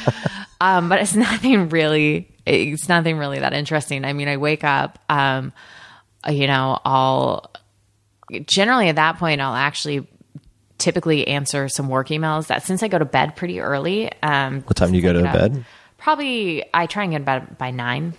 Um, 0.61 0.89
but 0.89 1.01
it's 1.01 1.15
nothing 1.17 1.69
really, 1.69 2.29
it's 2.47 2.89
nothing 2.89 3.19
really 3.19 3.41
that 3.41 3.55
interesting. 3.55 4.05
I 4.05 4.13
mean, 4.13 4.29
I 4.29 4.37
wake 4.37 4.63
up, 4.63 5.01
um, 5.09 5.53
you 6.29 6.47
know, 6.47 6.79
I'll 6.85 7.51
generally 8.47 8.89
at 8.89 8.97
that 8.97 9.19
point, 9.19 9.41
I'll 9.41 9.55
actually 9.55 10.07
typically 10.79 11.27
answer 11.27 11.69
some 11.69 11.89
work 11.89 12.09
emails 12.09 12.47
that 12.47 12.63
since 12.63 12.83
I 12.83 12.89
go 12.89 12.99
to 12.99 13.05
bed 13.05 13.37
pretty 13.37 13.61
early. 13.61 14.11
Um, 14.23 14.63
What 14.63 14.77
time 14.77 14.91
do 14.91 14.97
you 14.97 15.03
go 15.03 15.13
to 15.13 15.23
bed? 15.23 15.65
Probably, 15.97 16.65
I 16.73 16.87
try 16.87 17.03
and 17.03 17.13
get 17.13 17.17
in 17.17 17.25
bed 17.25 17.59
by 17.59 17.71
nine. 17.71 18.15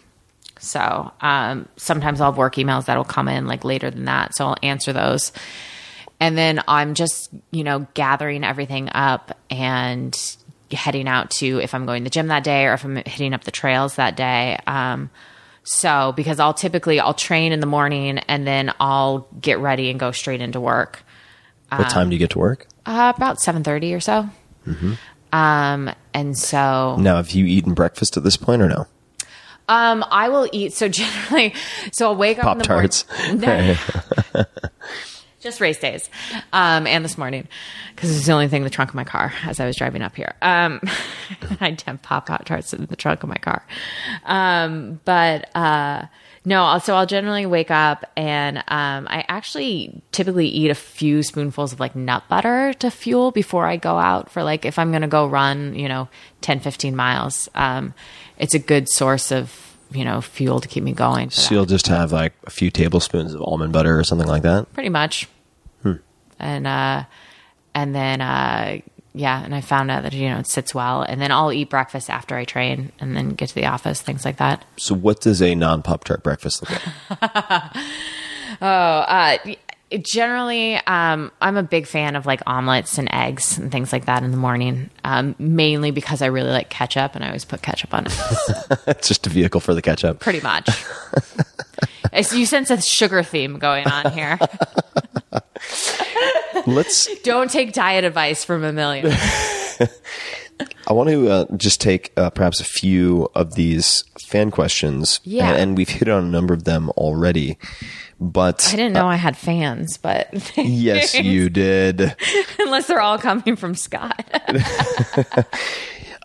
So 0.60 1.12
um, 1.22 1.70
sometimes 1.78 2.20
I'll 2.20 2.32
have 2.32 2.38
work 2.38 2.56
emails 2.56 2.86
that'll 2.86 3.06
come 3.06 3.30
in 3.30 3.48
like 3.48 3.64
later 3.64 3.90
than 3.90 4.06
that. 4.06 4.36
So 4.36 4.48
I'll 4.48 4.58
answer 4.62 4.92
those. 4.92 5.32
And 6.20 6.38
then 6.38 6.62
I'm 6.68 6.96
just, 6.96 7.30
you 7.52 7.64
know, 7.64 7.88
gathering 7.94 8.44
everything 8.44 8.90
up 8.94 9.38
and 9.50 10.18
heading 10.70 11.08
out 11.08 11.32
to 11.32 11.60
if 11.62 11.74
I'm 11.74 11.86
going 11.86 12.04
to 12.04 12.10
the 12.10 12.10
gym 12.10 12.28
that 12.28 12.44
day 12.44 12.66
or 12.66 12.74
if 12.74 12.84
I'm 12.84 12.98
hitting 12.98 13.34
up 13.34 13.46
the 13.46 13.52
trails 13.52 13.96
that 13.96 14.18
day. 14.18 14.60
Um, 14.68 15.10
so 15.72 16.14
because 16.16 16.40
I'll 16.40 16.54
typically 16.56 17.00
I'll 17.00 17.14
train 17.14 17.52
in 17.52 17.60
the 17.60 17.68
morning 17.68 18.18
and 18.18 18.48
then 18.48 18.74
I'll 18.80 19.28
get 19.40 19.60
ready 19.60 19.92
and 19.92 20.00
go 20.00 20.12
straight 20.12 20.42
into 20.42 20.60
work. 20.60 21.04
What 21.72 21.90
time 21.92 22.10
do 22.10 22.16
you 22.16 22.20
get 22.20 22.32
to 22.32 22.40
work? 22.40 22.68
Uh, 22.88 23.14
about 23.16 23.40
seven 23.40 23.64
thirty 23.64 23.94
or 23.94 24.00
so. 24.00 24.28
Um, 25.32 25.92
and 26.12 26.36
so 26.36 26.96
Now, 27.00 27.18
have 27.18 27.32
you 27.32 27.46
eaten 27.46 27.76
breakfast 27.76 28.18
at 28.18 28.24
this 28.24 28.36
point 28.36 28.64
or 28.64 28.68
no? 28.68 28.88
Um, 29.68 30.04
I 30.10 30.30
will 30.30 30.50
eat. 30.52 30.74
So 30.74 30.88
generally, 30.90 31.54
so 31.92 32.08
I'll 32.08 32.16
wake 32.16 32.40
up 32.40 32.46
Pop 32.46 32.54
in 32.54 32.58
the 32.58 32.64
tarts. 32.64 33.06
No. 33.34 33.76
Just 35.40 35.62
race 35.62 35.80
days, 35.80 36.10
um, 36.52 36.86
and 36.86 37.04
this 37.06 37.18
morning 37.18 37.48
because 37.96 38.16
it's 38.16 38.26
the 38.26 38.34
only 38.34 38.50
thing 38.50 38.62
in 38.62 38.64
the 38.66 38.70
trunk 38.70 38.90
of 38.90 38.96
my 38.96 39.06
car 39.06 39.34
as 39.46 39.60
I 39.60 39.66
was 39.66 39.78
driving 39.78 40.02
up 40.02 40.16
here. 40.16 40.36
Um, 40.42 40.82
I 41.62 41.72
temp 41.72 42.02
pop 42.02 42.28
tarts 42.46 42.74
in 42.74 42.86
the 42.86 42.96
trunk 42.98 43.24
of 43.24 43.30
my 43.30 43.36
car, 43.36 43.66
um, 44.26 45.00
but 45.06 45.50
uh, 45.56 46.08
no. 46.44 46.78
So 46.80 46.94
I'll 46.94 47.06
generally 47.06 47.46
wake 47.46 47.72
up 47.72 48.06
and 48.18 48.58
um, 48.58 49.08
I 49.10 49.24
actually 49.30 50.02
typically 50.12 50.48
eat 50.48 50.72
a 50.72 50.76
few 50.76 51.24
spoonfuls 51.24 51.72
of 51.72 51.80
like 51.80 51.96
nut 51.96 52.24
butter 52.28 52.74
to 52.74 52.92
fuel 52.92 53.32
before 53.32 53.66
I 53.66 53.78
go 53.78 53.98
out 53.98 54.30
for 54.30 54.44
like 54.44 54.66
if 54.66 54.78
I'm 54.78 54.92
going 54.92 55.04
to 55.04 55.08
go 55.08 55.26
run, 55.26 55.74
you 55.76 55.88
know, 55.88 56.10
10, 56.42 56.60
15 56.60 56.96
miles. 56.96 57.48
Um, 57.56 57.94
it's 58.38 58.54
a 58.54 58.60
good 58.60 58.90
source 58.90 59.32
of 59.32 59.69
you 59.92 60.04
know 60.04 60.22
fuel 60.22 60.60
to 60.60 60.68
keep 60.68 60.84
me 60.84 60.94
going. 60.94 61.30
So 61.30 61.42
that. 61.42 61.52
you'll 61.52 61.66
just 61.66 61.88
have 61.88 62.12
like 62.12 62.34
a 62.46 62.50
few 62.50 62.70
tablespoons 62.72 63.34
of 63.34 63.42
almond 63.42 63.74
butter 63.74 63.98
or 63.98 64.04
something 64.04 64.28
like 64.28 64.44
that? 64.44 64.72
pretty 64.74 64.90
much. 64.90 65.28
And 66.42 66.66
uh, 66.66 67.04
and 67.76 67.94
then 67.94 68.22
uh, 68.22 68.80
yeah, 69.14 69.44
and 69.44 69.54
I 69.54 69.60
found 69.60 69.92
out 69.92 70.04
that 70.04 70.14
you 70.14 70.30
know 70.30 70.40
it 70.40 70.48
sits 70.48 70.74
well. 70.74 71.02
And 71.02 71.20
then 71.20 71.32
I'll 71.32 71.52
eat 71.52 71.70
breakfast 71.70 72.10
after 72.10 72.36
I 72.36 72.46
train, 72.46 72.94
and 73.00 73.16
then 73.16 73.32
get 73.32 73.50
to 73.50 73.56
the 73.56 73.66
office, 73.66 74.02
things 74.02 74.24
like 74.24 74.38
that. 74.38 74.64
So 74.78 74.96
what 74.96 75.20
does 75.20 75.42
a 75.42 75.54
non-Pop 75.54 76.06
Tart 76.06 76.24
breakfast 76.24 76.62
look 76.62 76.72
like? 76.72 77.76
Oh, 78.62 78.66
uh, 78.66 79.38
generally, 79.98 80.76
um, 80.76 81.32
I'm 81.42 81.58
a 81.58 81.64
big 81.64 81.88
fan 81.88 82.16
of 82.16 82.26
like 82.26 82.42
omelets 82.46 82.98
and 82.98 83.12
eggs 83.12 83.58
and 83.58 83.72
things 83.72 83.92
like 83.92 84.06
that 84.06 84.24
in 84.24 84.32
the 84.32 84.38
morning. 84.38 84.90
Um, 85.04 85.36
mainly 85.40 85.92
because 85.92 86.22
I 86.22 86.28
really 86.28 86.52
like 86.52 86.70
ketchup, 86.70 87.16
and 87.16 87.24
I 87.24 87.28
always 87.28 87.46
put 87.46 87.62
ketchup 87.62 87.94
on 87.94 88.06
it. 88.06 88.14
it's 88.88 89.08
just 89.08 89.26
a 89.28 89.30
vehicle 89.30 89.60
for 89.60 89.74
the 89.74 89.82
ketchup. 89.82 90.20
pretty 90.20 90.42
much. 90.42 90.70
You 92.34 92.46
sense 92.46 92.70
a 92.72 92.82
sugar 92.82 93.24
theme 93.24 93.60
going 93.60 93.88
on 93.88 94.12
here. 94.12 94.40
Let's 96.66 97.08
Don't 97.24 97.50
take 97.50 97.72
diet 97.74 98.04
advice 98.04 98.44
from 98.44 98.64
Amelia. 98.64 99.16
I 100.88 100.94
want 100.94 101.10
to 101.10 101.30
uh, 101.30 101.46
just 101.56 101.80
take 101.80 102.12
uh, 102.18 102.30
perhaps 102.32 102.60
a 102.60 102.66
few 102.66 103.30
of 103.36 103.56
these 103.56 104.04
fan 104.20 104.52
questions. 104.52 105.20
Yeah. 105.24 105.50
And, 105.52 105.60
and 105.60 105.78
we've 105.78 105.90
hit 105.90 106.10
on 106.10 106.24
a 106.26 106.28
number 106.28 106.54
of 106.54 106.64
them 106.64 106.90
already. 106.92 107.58
But 108.22 108.68
I 108.74 108.76
didn't 108.76 108.94
know 108.94 109.08
I 109.08 109.16
had 109.16 109.38
fans, 109.38 109.98
but 109.98 110.52
yes, 110.58 111.14
you 111.16 111.50
did. 111.50 112.16
unless 112.60 112.88
they're 112.88 113.00
all 113.02 113.18
coming 113.18 113.56
from 113.56 113.76
Scott. 113.76 114.26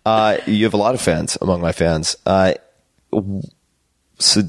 Uh, 0.07 0.37
you 0.47 0.65
have 0.65 0.75
a 0.75 0.77
lot 0.77 0.95
of 0.95 1.01
fans 1.01 1.39
among 1.41 1.63
my 1.63 1.73
fans. 1.73 2.15
Uh, 2.27 2.53
so 4.19 4.43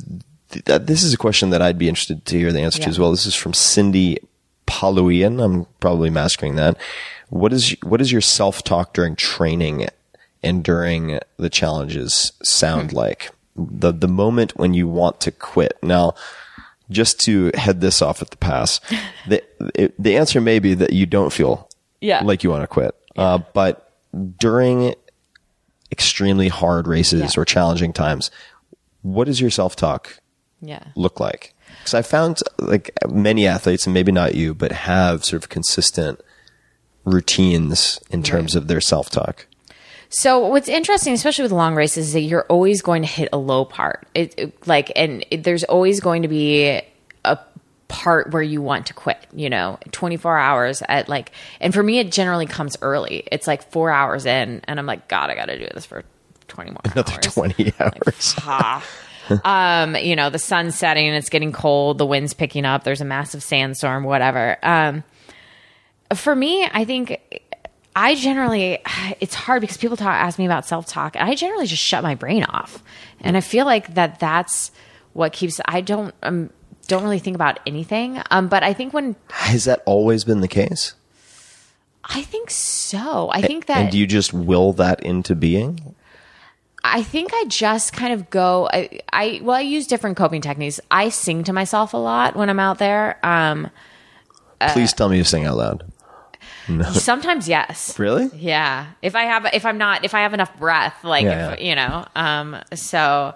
th- 0.52 0.70
uh, 0.70 0.78
this 0.80 1.02
is 1.02 1.14
a 1.14 1.18
question 1.18 1.50
that 1.52 1.62
I'd 1.62 1.78
be 1.78 1.88
interested 1.88 2.26
to 2.26 2.38
hear 2.38 2.52
the 2.52 2.60
answer 2.60 2.82
to 2.82 2.90
as 2.90 3.00
well. 3.00 3.12
This 3.12 3.26
is 3.26 3.36
from 3.36 3.54
Cindy 3.54 4.18
Paluian. 4.68 5.42
I'm 5.42 5.66
probably 5.80 6.10
mastering 6.10 6.56
that. 6.56 6.76
What 7.30 7.54
is 7.54 7.74
what 7.84 8.02
is 8.02 8.12
your 8.12 8.20
self 8.20 8.64
talk 8.64 8.94
during 8.94 9.16
training 9.16 9.88
and 10.44 10.62
during 10.62 11.20
the 11.38 11.50
challenges 11.50 12.34
sound 12.44 12.92
Hmm. 12.92 12.98
like? 12.98 13.32
The 13.56 13.94
the 13.94 14.10
moment 14.10 14.58
when 14.58 14.74
you 14.74 14.90
want 14.90 15.22
to 15.22 15.32
quit. 15.32 15.78
Now, 15.82 16.16
just 16.90 17.20
to 17.22 17.52
head 17.56 17.82
this 17.82 18.02
off 18.02 18.22
at 18.22 18.30
the 18.30 18.38
pass, 18.38 18.80
the 19.28 19.44
it, 19.74 19.94
the 20.02 20.18
answer 20.18 20.40
may 20.42 20.60
be 20.60 20.74
that 20.76 20.94
you 20.94 21.06
don't 21.06 21.32
feel 21.34 21.68
Yeah. 22.02 22.24
like 22.24 22.44
you 22.44 22.50
want 22.50 22.64
to 22.64 22.68
quit. 22.68 22.94
Uh, 23.16 23.40
but 23.54 23.92
during 24.38 24.94
extremely 25.92 26.48
hard 26.50 26.88
races 26.88 27.36
Yeah. 27.36 27.42
or 27.42 27.46
challenging 27.46 27.94
times, 27.94 28.30
what 29.02 29.26
does 29.26 29.40
your 29.42 29.50
self 29.52 29.76
talk 29.76 30.20
yeah. 30.62 30.84
look 30.96 31.20
like? 31.20 31.54
Because 31.80 31.94
I 31.94 32.02
found 32.02 32.40
like 32.60 32.92
many 33.10 33.46
athletes, 33.48 33.86
and 33.88 33.94
maybe 33.94 34.12
not 34.12 34.36
you, 34.36 34.54
but 34.54 34.72
have 34.72 35.24
sort 35.26 35.42
of 35.44 35.50
consistent 35.50 36.20
routines 37.04 38.00
in 38.10 38.24
terms 38.24 38.56
of 38.56 38.68
their 38.68 38.82
self 38.82 39.10
talk. 39.10 39.48
So 40.10 40.48
what's 40.48 40.70
interesting, 40.70 41.14
especially 41.14 41.44
with 41.44 41.52
long 41.52 41.76
races, 41.76 42.08
is 42.08 42.14
that 42.14 42.22
you're 42.22 42.46
always 42.48 42.82
going 42.82 43.02
to 43.02 43.08
hit 43.08 43.30
a 43.34 43.38
low 43.38 43.66
part. 43.66 44.08
It, 44.14 44.34
it- 44.38 44.68
like, 44.68 44.92
and 44.96 45.26
it, 45.32 45.44
there's 45.44 45.64
always 45.64 46.00
going 46.00 46.22
to 46.22 46.28
be 46.28 46.82
a 47.24 47.40
part 47.88 48.32
where 48.32 48.42
you 48.44 48.62
want 48.62 48.88
to 48.88 48.94
quit. 48.94 49.18
You 49.34 49.50
know, 49.50 49.78
24 49.92 50.38
hours 50.38 50.82
at 50.88 51.10
like, 51.10 51.32
and 51.60 51.74
for 51.74 51.84
me, 51.84 52.00
it 52.00 52.12
generally 52.12 52.46
comes 52.46 52.78
early. 52.82 53.24
It's 53.32 53.48
like 53.48 53.70
four 53.72 53.90
hours 53.92 54.26
in, 54.26 54.62
and 54.66 54.80
I'm 54.80 54.86
like, 54.86 55.08
God, 55.08 55.30
I 55.30 55.36
got 55.36 55.46
to 55.46 55.58
do 55.58 55.68
this 55.74 55.86
for 55.86 56.04
20 56.48 56.72
more 56.72 56.80
Another 56.86 57.12
hours. 57.14 57.34
20 57.34 57.74
hours. 57.80 58.36
Ah. 58.44 59.82
um, 59.84 59.96
you 59.96 60.16
know, 60.16 60.30
the 60.30 60.38
sun's 60.38 60.76
setting, 60.76 61.08
it's 61.08 61.30
getting 61.30 61.52
cold, 61.52 61.98
the 61.98 62.06
wind's 62.06 62.36
picking 62.36 62.64
up, 62.64 62.84
there's 62.84 63.02
a 63.02 63.06
massive 63.06 63.42
sandstorm, 63.42 64.04
whatever. 64.04 64.56
Um, 64.62 65.04
for 66.14 66.36
me, 66.36 66.64
I 66.72 66.86
think 66.86 67.42
I 67.96 68.16
generally, 68.16 68.80
it's 69.20 69.34
hard 69.34 69.62
because 69.62 69.78
people 69.78 69.98
talk, 69.98 70.10
ask 70.14 70.38
me 70.38 70.46
about 70.46 70.66
self 70.66 70.86
talk, 70.86 71.16
and 71.16 71.30
I 71.30 71.36
generally 71.36 71.66
just 71.66 71.82
shut 71.82 72.04
my 72.04 72.16
brain 72.16 72.44
off. 72.44 72.84
And 73.22 73.38
I 73.38 73.42
feel 73.42 73.66
like 73.66 73.94
that 73.96 74.20
that's 74.20 74.72
what 75.14 75.32
keeps, 75.32 75.62
I 75.66 75.82
don't, 75.82 76.14
um, 76.22 76.50
don't 76.88 77.04
really 77.04 77.20
think 77.20 77.36
about 77.36 77.60
anything. 77.66 78.22
Um, 78.32 78.48
but 78.48 78.64
I 78.64 78.74
think 78.74 78.94
when, 78.94 79.16
Has 79.30 79.64
that 79.64 79.82
always 79.86 80.24
been 80.24 80.42
the 80.42 80.48
case? 80.48 80.94
I 82.04 82.22
think 82.22 82.52
so. 82.52 83.30
I 83.32 83.42
think 83.42 83.66
that. 83.68 83.78
and 83.78 83.92
do 83.92 83.98
you 83.98 84.06
just 84.06 84.34
will 84.34 84.74
that 84.74 85.04
into 85.04 85.36
being? 85.36 85.96
I 86.84 87.02
think 87.02 87.32
I 87.34 87.46
just 87.48 87.94
kind 87.94 88.14
of 88.14 88.30
go. 88.30 88.70
I, 88.72 89.00
I 89.12 89.40
well, 89.42 89.56
I 89.56 89.62
use 89.62 89.88
different 89.88 90.18
coping 90.18 90.42
techniques. 90.42 90.80
I 90.92 91.10
sing 91.10 91.44
to 91.46 91.54
myself 91.54 91.94
a 91.94 91.98
lot 91.98 92.36
when 92.36 92.48
I'm 92.48 92.60
out 92.60 92.78
there. 92.78 93.18
Um, 93.26 93.72
Please 94.70 94.94
tell 94.94 95.10
me 95.10 95.18
you 95.18 95.24
sing 95.24 95.46
out 95.46 95.58
loud. 95.58 95.92
sometimes 96.94 97.48
yes. 97.48 97.98
Really? 98.00 98.30
Yeah. 98.36 98.88
If 99.02 99.16
I 99.16 99.24
have, 99.24 99.46
if 99.54 99.66
I'm 99.66 99.78
not, 99.78 100.06
if 100.06 100.14
I 100.14 100.22
have 100.22 100.34
enough 100.34 100.58
breath, 100.58 101.04
like, 101.04 101.24
Yeah, 101.26 101.54
if, 101.54 101.62
you 101.62 101.76
know, 101.76 102.06
um, 102.16 102.58
so 102.74 103.36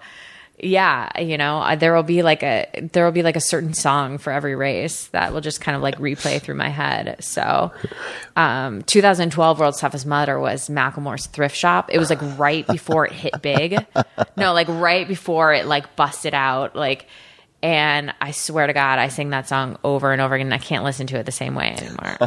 yeah, 0.62 1.22
you 1.22 1.38
know, 1.38 1.60
uh, 1.60 1.76
there 1.76 1.94
will 1.94 2.04
be 2.04 2.22
like 2.22 2.44
a, 2.44 2.68
there 2.92 3.06
will 3.06 3.14
be 3.14 3.24
like 3.24 3.38
a 3.38 3.42
certain 3.42 3.74
song 3.74 4.18
for 4.18 4.34
every 4.34 4.56
race 4.56 5.08
that 5.08 5.32
will 5.32 5.40
just 5.40 5.62
kind 5.62 5.76
of 5.78 5.82
like 5.82 5.98
replay 6.00 6.42
through 6.42 6.56
my 6.56 6.68
head. 6.68 7.16
So, 7.24 7.72
um, 8.36 8.82
2012 8.82 9.58
World's 9.58 9.80
Toughest 9.80 10.06
Mudder 10.06 10.38
was 10.38 10.68
Macklemore's 10.68 11.28
thrift 11.28 11.56
shop. 11.56 11.90
It 11.94 11.98
was 11.98 12.10
like 12.10 12.20
right 12.38 12.68
before 12.68 13.06
it 13.06 13.14
hit 13.14 13.42
big. 13.42 13.78
No, 14.36 14.54
like 14.54 14.68
right 14.70 15.08
before 15.08 15.54
it 15.54 15.66
like 15.66 15.96
busted 15.98 16.34
out. 16.34 16.74
Like, 16.76 17.08
and 17.62 18.14
I 18.22 18.32
swear 18.32 18.68
to 18.68 18.74
God, 18.74 19.00
I 19.00 19.10
sing 19.10 19.32
that 19.32 19.48
song 19.48 19.78
over 19.84 20.12
and 20.12 20.22
over 20.22 20.36
again. 20.36 20.48
And 20.48 20.54
I 20.54 20.58
can't 20.60 20.84
listen 20.84 21.08
to 21.08 21.18
it 21.18 21.26
the 21.26 21.32
same 21.32 21.56
way 21.56 21.76
anymore. 21.78 22.18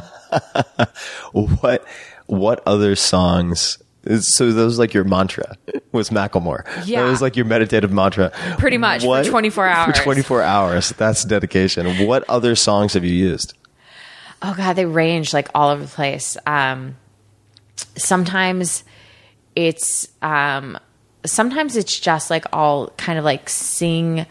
What 1.60 1.86
what 2.26 2.62
other 2.66 2.94
songs? 2.96 3.78
So 4.20 4.52
those 4.52 4.78
like 4.78 4.94
your 4.94 5.04
mantra 5.04 5.56
was 5.92 6.10
Macklemore. 6.10 6.66
Yeah. 6.84 7.02
that 7.02 7.08
was 7.10 7.22
like 7.22 7.36
your 7.36 7.46
meditative 7.46 7.92
mantra. 7.92 8.30
Pretty 8.58 8.76
much, 8.78 9.02
for 9.02 9.22
24 9.24 9.66
hours. 9.66 9.96
For 9.96 10.02
twenty 10.04 10.22
four 10.22 10.42
hours. 10.42 10.90
That's 10.90 11.24
dedication. 11.24 12.06
What 12.06 12.28
other 12.28 12.54
songs 12.54 12.94
have 12.94 13.04
you 13.04 13.14
used? 13.14 13.54
oh 14.42 14.54
god 14.56 14.74
they 14.74 14.84
range 14.84 15.32
like 15.32 15.48
all 15.54 15.70
over 15.70 15.82
the 15.84 15.88
place 15.88 16.36
um 16.46 16.96
sometimes 17.96 18.82
it's 19.54 20.08
um 20.20 20.76
sometimes 21.24 21.76
it's 21.76 21.98
just 21.98 22.28
like 22.28 22.44
all 22.52 22.88
kind 22.96 23.18
of 23.18 23.24
like 23.24 23.48
sing 23.48 24.26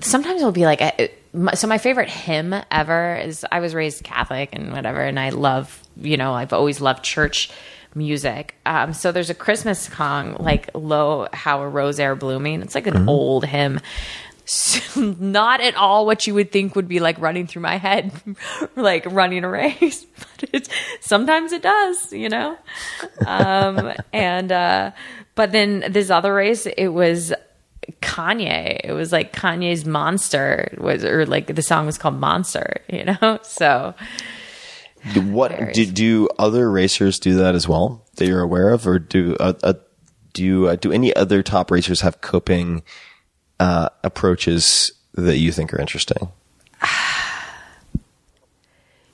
sometimes 0.00 0.40
it'll 0.40 0.52
be 0.52 0.64
like 0.64 0.80
a, 0.80 1.10
so 1.54 1.66
my 1.66 1.78
favorite 1.78 2.10
hymn 2.10 2.54
ever 2.70 3.16
is 3.16 3.46
i 3.50 3.60
was 3.60 3.74
raised 3.74 4.04
catholic 4.04 4.50
and 4.52 4.72
whatever 4.72 5.00
and 5.00 5.18
i 5.18 5.30
love 5.30 5.82
you 5.96 6.16
know 6.16 6.34
i've 6.34 6.52
always 6.52 6.80
loved 6.80 7.04
church 7.04 7.50
music 7.94 8.54
um 8.66 8.92
so 8.92 9.10
there's 9.10 9.30
a 9.30 9.34
christmas 9.34 9.80
song 9.80 10.36
like 10.38 10.70
lo 10.74 11.28
how 11.32 11.60
a 11.60 11.68
rose 11.68 11.98
e'er 11.98 12.14
blooming 12.14 12.62
it's 12.62 12.74
like 12.74 12.86
an 12.86 13.08
old 13.08 13.44
hymn 13.44 13.80
not 14.96 15.60
at 15.60 15.76
all 15.76 16.06
what 16.06 16.26
you 16.26 16.34
would 16.34 16.50
think 16.50 16.74
would 16.74 16.88
be 16.88 16.98
like 16.98 17.18
running 17.20 17.46
through 17.46 17.62
my 17.62 17.76
head, 17.76 18.12
like 18.76 19.06
running 19.06 19.44
a 19.44 19.48
race. 19.48 20.06
But 20.40 20.50
it's, 20.52 20.68
sometimes 21.00 21.52
it 21.52 21.62
does, 21.62 22.12
you 22.12 22.28
know. 22.28 22.56
Um, 23.26 23.92
and 24.12 24.50
uh, 24.50 24.92
but 25.34 25.52
then 25.52 25.84
this 25.90 26.10
other 26.10 26.34
race, 26.34 26.66
it 26.66 26.88
was 26.88 27.32
Kanye. 28.02 28.80
It 28.84 28.92
was 28.92 29.12
like 29.12 29.32
Kanye's 29.32 29.84
"Monster" 29.84 30.74
was, 30.78 31.04
or 31.04 31.26
like 31.26 31.54
the 31.54 31.62
song 31.62 31.86
was 31.86 31.98
called 31.98 32.18
"Monster," 32.18 32.82
you 32.88 33.04
know. 33.04 33.38
So 33.42 33.94
What 35.14 35.72
do, 35.72 35.86
do 35.86 36.28
other 36.38 36.70
racers 36.70 37.18
do 37.18 37.34
that 37.36 37.54
as 37.54 37.66
well 37.66 38.04
that 38.16 38.26
you're 38.26 38.42
aware 38.42 38.70
of, 38.70 38.86
or 38.86 38.98
do 38.98 39.36
uh, 39.40 39.54
uh, 39.62 39.74
do 40.32 40.68
uh, 40.68 40.76
do 40.76 40.92
any 40.92 41.14
other 41.16 41.42
top 41.42 41.70
racers 41.70 42.02
have 42.02 42.20
coping 42.20 42.82
uh, 43.58 43.88
approaches 44.04 44.92
that 45.14 45.38
you 45.38 45.52
think 45.52 45.72
are 45.74 45.80
interesting? 45.80 46.28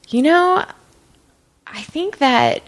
You 0.08 0.22
know, 0.22 0.64
I 1.66 1.82
think 1.82 2.18
that 2.18 2.62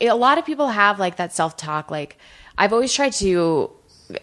a 0.00 0.14
lot 0.14 0.38
of 0.38 0.46
people 0.46 0.68
have 0.68 0.98
like 0.98 1.16
that 1.16 1.34
self 1.34 1.56
talk. 1.58 1.90
Like, 1.90 2.16
I've 2.56 2.72
always 2.72 2.92
tried 2.92 3.12
to, 3.14 3.70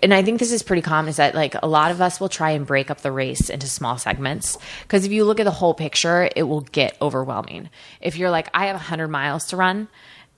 and 0.03 0.13
I 0.13 0.21
think 0.21 0.39
this 0.39 0.51
is 0.51 0.63
pretty 0.63 0.81
common, 0.81 1.09
is 1.09 1.17
that 1.17 1.35
like 1.35 1.55
a 1.61 1.67
lot 1.67 1.91
of 1.91 2.01
us 2.01 2.19
will 2.19 2.29
try 2.29 2.51
and 2.51 2.65
break 2.65 2.91
up 2.91 3.01
the 3.01 3.11
race 3.11 3.49
into 3.49 3.67
small 3.67 3.97
segments. 3.97 4.57
Because 4.83 5.05
if 5.05 5.11
you 5.11 5.25
look 5.25 5.39
at 5.39 5.43
the 5.43 5.51
whole 5.51 5.73
picture, 5.73 6.29
it 6.35 6.43
will 6.43 6.61
get 6.61 6.97
overwhelming. 7.01 7.69
If 7.99 8.17
you're 8.17 8.29
like, 8.29 8.49
I 8.53 8.67
have 8.67 8.75
100 8.75 9.07
miles 9.07 9.47
to 9.47 9.57
run, 9.57 9.87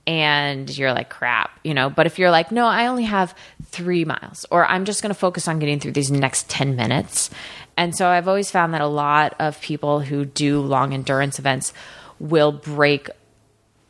and 0.06 0.76
you're 0.78 0.94
like, 0.94 1.10
crap, 1.10 1.60
you 1.64 1.74
know. 1.74 1.90
But 1.90 2.06
if 2.06 2.20
you're 2.20 2.32
like, 2.32 2.52
no, 2.52 2.66
I 2.66 2.88
only 2.88 3.04
have 3.04 3.36
three 3.66 4.06
miles, 4.06 4.46
or 4.52 4.66
I'm 4.66 4.86
just 4.86 5.02
going 5.02 5.14
to 5.14 5.20
focus 5.20 5.48
on 5.48 5.60
getting 5.60 5.80
through 5.80 5.94
these 5.94 6.12
next 6.12 6.50
10 6.50 6.76
minutes. 6.76 7.30
And 7.78 7.96
so 7.96 8.08
I've 8.08 8.28
always 8.28 8.52
found 8.52 8.74
that 8.74 8.82
a 8.82 8.88
lot 8.88 9.36
of 9.40 9.60
people 9.62 10.02
who 10.02 10.26
do 10.26 10.60
long 10.62 10.94
endurance 10.94 11.40
events 11.40 11.74
will 12.20 12.52
break 12.52 13.10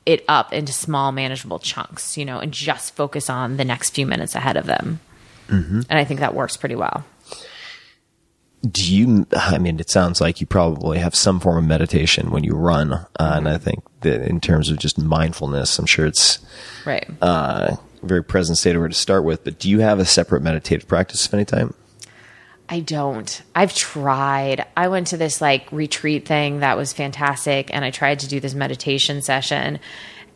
it 0.05 0.23
up 0.27 0.53
into 0.53 0.71
small, 0.71 1.11
manageable 1.11 1.59
chunks, 1.59 2.17
you 2.17 2.25
know, 2.25 2.39
and 2.39 2.51
just 2.51 2.95
focus 2.95 3.29
on 3.29 3.57
the 3.57 3.65
next 3.65 3.91
few 3.91 4.05
minutes 4.05 4.35
ahead 4.35 4.57
of 4.57 4.65
them. 4.65 4.99
And 5.49 5.85
I 5.89 6.03
think 6.03 6.19
that 6.21 6.33
works 6.33 6.57
pretty 6.57 6.75
well. 6.75 7.05
Do 8.69 8.93
you? 8.95 9.27
I 9.33 9.57
mean, 9.57 9.79
it 9.79 9.89
sounds 9.89 10.21
like 10.21 10.39
you 10.39 10.47
probably 10.47 10.97
have 10.99 11.15
some 11.15 11.41
form 11.41 11.57
of 11.57 11.65
meditation 11.65 12.31
when 12.31 12.45
you 12.45 12.55
run, 12.55 12.93
uh, 12.93 13.07
and 13.19 13.47
I 13.49 13.57
think 13.57 13.83
that 14.01 14.21
in 14.21 14.39
terms 14.39 14.69
of 14.69 14.77
just 14.79 14.97
mindfulness, 14.97 15.77
I'm 15.77 15.85
sure 15.85 16.05
it's 16.05 16.39
Right. 16.85 17.05
uh, 17.21 17.75
very 18.03 18.23
present 18.23 18.57
state 18.57 18.75
of 18.75 18.79
where 18.79 18.87
to 18.87 18.95
start 18.95 19.25
with. 19.25 19.43
But 19.43 19.59
do 19.59 19.69
you 19.69 19.79
have 19.79 19.99
a 19.99 20.05
separate 20.05 20.43
meditative 20.43 20.87
practice 20.87 21.25
of 21.27 21.33
any 21.33 21.43
time? 21.43 21.73
I 22.69 22.79
don't. 22.79 23.41
I've 23.53 23.75
tried. 23.75 24.65
I 24.77 24.87
went 24.87 25.07
to 25.07 25.17
this 25.17 25.41
like 25.41 25.69
retreat 25.73 26.25
thing 26.25 26.61
that 26.61 26.77
was 26.77 26.93
fantastic 26.93 27.69
and 27.73 27.83
I 27.83 27.91
tried 27.91 28.19
to 28.19 28.27
do 28.29 28.39
this 28.39 28.53
meditation 28.55 29.21
session 29.21 29.79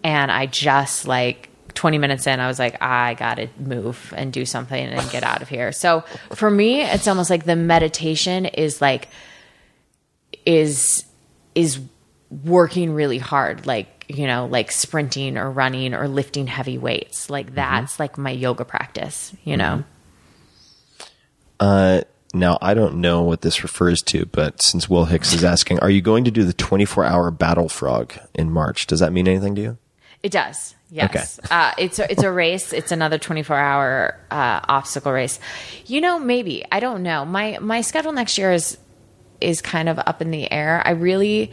and 0.03 0.29
I 0.29 0.45
just 0.47 1.07
like 1.07 1.47
20 1.77 1.97
minutes 1.99 2.27
in 2.27 2.39
I 2.39 2.47
was 2.47 2.59
like 2.59 2.81
I 2.81 3.13
got 3.13 3.35
to 3.35 3.47
move 3.59 4.13
and 4.17 4.33
do 4.33 4.45
something 4.45 4.85
and 4.85 5.11
get 5.11 5.23
out 5.23 5.41
of 5.41 5.47
here. 5.47 5.71
So 5.71 6.01
for 6.33 6.49
me 6.49 6.81
it's 6.81 7.07
almost 7.07 7.29
like 7.29 7.45
the 7.45 7.55
meditation 7.55 8.45
is 8.45 8.81
like 8.81 9.07
is 10.45 11.05
is 11.55 11.79
working 12.43 12.91
really 12.91 13.17
hard 13.19 13.65
like 13.65 14.05
you 14.09 14.27
know 14.27 14.45
like 14.47 14.71
sprinting 14.71 15.37
or 15.37 15.49
running 15.49 15.93
or 15.93 16.07
lifting 16.07 16.45
heavy 16.47 16.77
weights 16.77 17.29
like 17.29 17.55
that's 17.55 17.99
like 17.99 18.17
my 18.17 18.31
yoga 18.31 18.65
practice 18.65 19.33
you 19.45 19.55
know 19.55 19.83
Uh, 21.59 22.01
now 22.33 22.57
I 22.61 22.73
don't 22.73 22.95
know 23.01 23.21
what 23.23 23.41
this 23.41 23.63
refers 23.63 24.01
to, 24.03 24.25
but 24.27 24.61
since 24.61 24.87
Will 24.89 25.05
Hicks 25.05 25.33
is 25.33 25.43
asking, 25.43 25.79
are 25.79 25.89
you 25.89 26.01
going 26.01 26.23
to 26.25 26.31
do 26.31 26.43
the 26.43 26.53
24 26.53 27.03
hour 27.05 27.31
BattleFrog 27.31 28.19
in 28.35 28.51
March? 28.51 28.85
Does 28.85 28.99
that 28.99 29.11
mean 29.13 29.27
anything 29.27 29.55
to 29.55 29.61
you? 29.61 29.77
It 30.21 30.31
does. 30.31 30.75
Yes. 30.89 31.39
Uh, 31.51 31.73
it's 31.77 31.99
a, 31.99 32.09
it's 32.11 32.23
a 32.23 32.31
race. 32.31 32.71
It's 32.71 32.91
another 32.91 33.17
24 33.17 33.55
hour 33.57 34.19
uh, 34.31 34.61
obstacle 34.67 35.11
race. 35.11 35.39
You 35.85 36.01
know, 36.01 36.17
maybe 36.17 36.65
I 36.71 36.79
don't 36.79 37.03
know. 37.03 37.25
My 37.25 37.57
my 37.59 37.81
schedule 37.81 38.13
next 38.13 38.37
year 38.37 38.53
is 38.53 38.77
is 39.41 39.61
kind 39.61 39.89
of 39.89 39.99
up 39.99 40.21
in 40.21 40.31
the 40.31 40.51
air. 40.51 40.81
I 40.85 40.91
really 40.91 41.51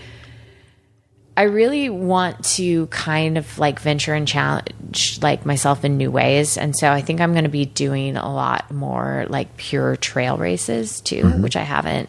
I 1.37 1.43
really 1.43 1.89
want 1.89 2.45
to 2.57 2.87
kind 2.89 3.37
of 3.37 3.59
like 3.59 3.81
venture 3.81 4.15
and 4.15 4.27
challenge 4.27 5.19
like 5.21 5.45
myself 5.45 5.85
in 5.85 5.97
new 5.97 6.11
ways. 6.11 6.57
And 6.57 6.77
so 6.77 6.91
I 6.91 7.01
think 7.01 7.21
I'm 7.21 7.33
going 7.33 7.45
to 7.45 7.51
be 7.51 7.65
doing 7.65 8.17
a 8.17 8.33
lot 8.33 8.71
more 8.71 9.27
like 9.29 9.57
pure 9.57 9.97
trail 9.97 10.37
races 10.37 11.01
too, 11.01 11.29
which 11.29 11.57
I 11.57 11.63
haven't 11.63 12.09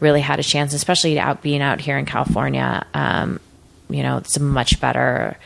really 0.00 0.20
had 0.20 0.38
a 0.38 0.42
chance, 0.42 0.74
especially 0.74 1.18
out 1.18 1.40
being 1.40 1.62
out 1.62 1.80
here 1.80 1.96
in 1.96 2.04
California. 2.04 2.86
Um, 2.92 3.40
you 3.88 4.02
know, 4.02 4.18
it's 4.18 4.36
a 4.36 4.42
much 4.42 4.80
better, 4.80 5.38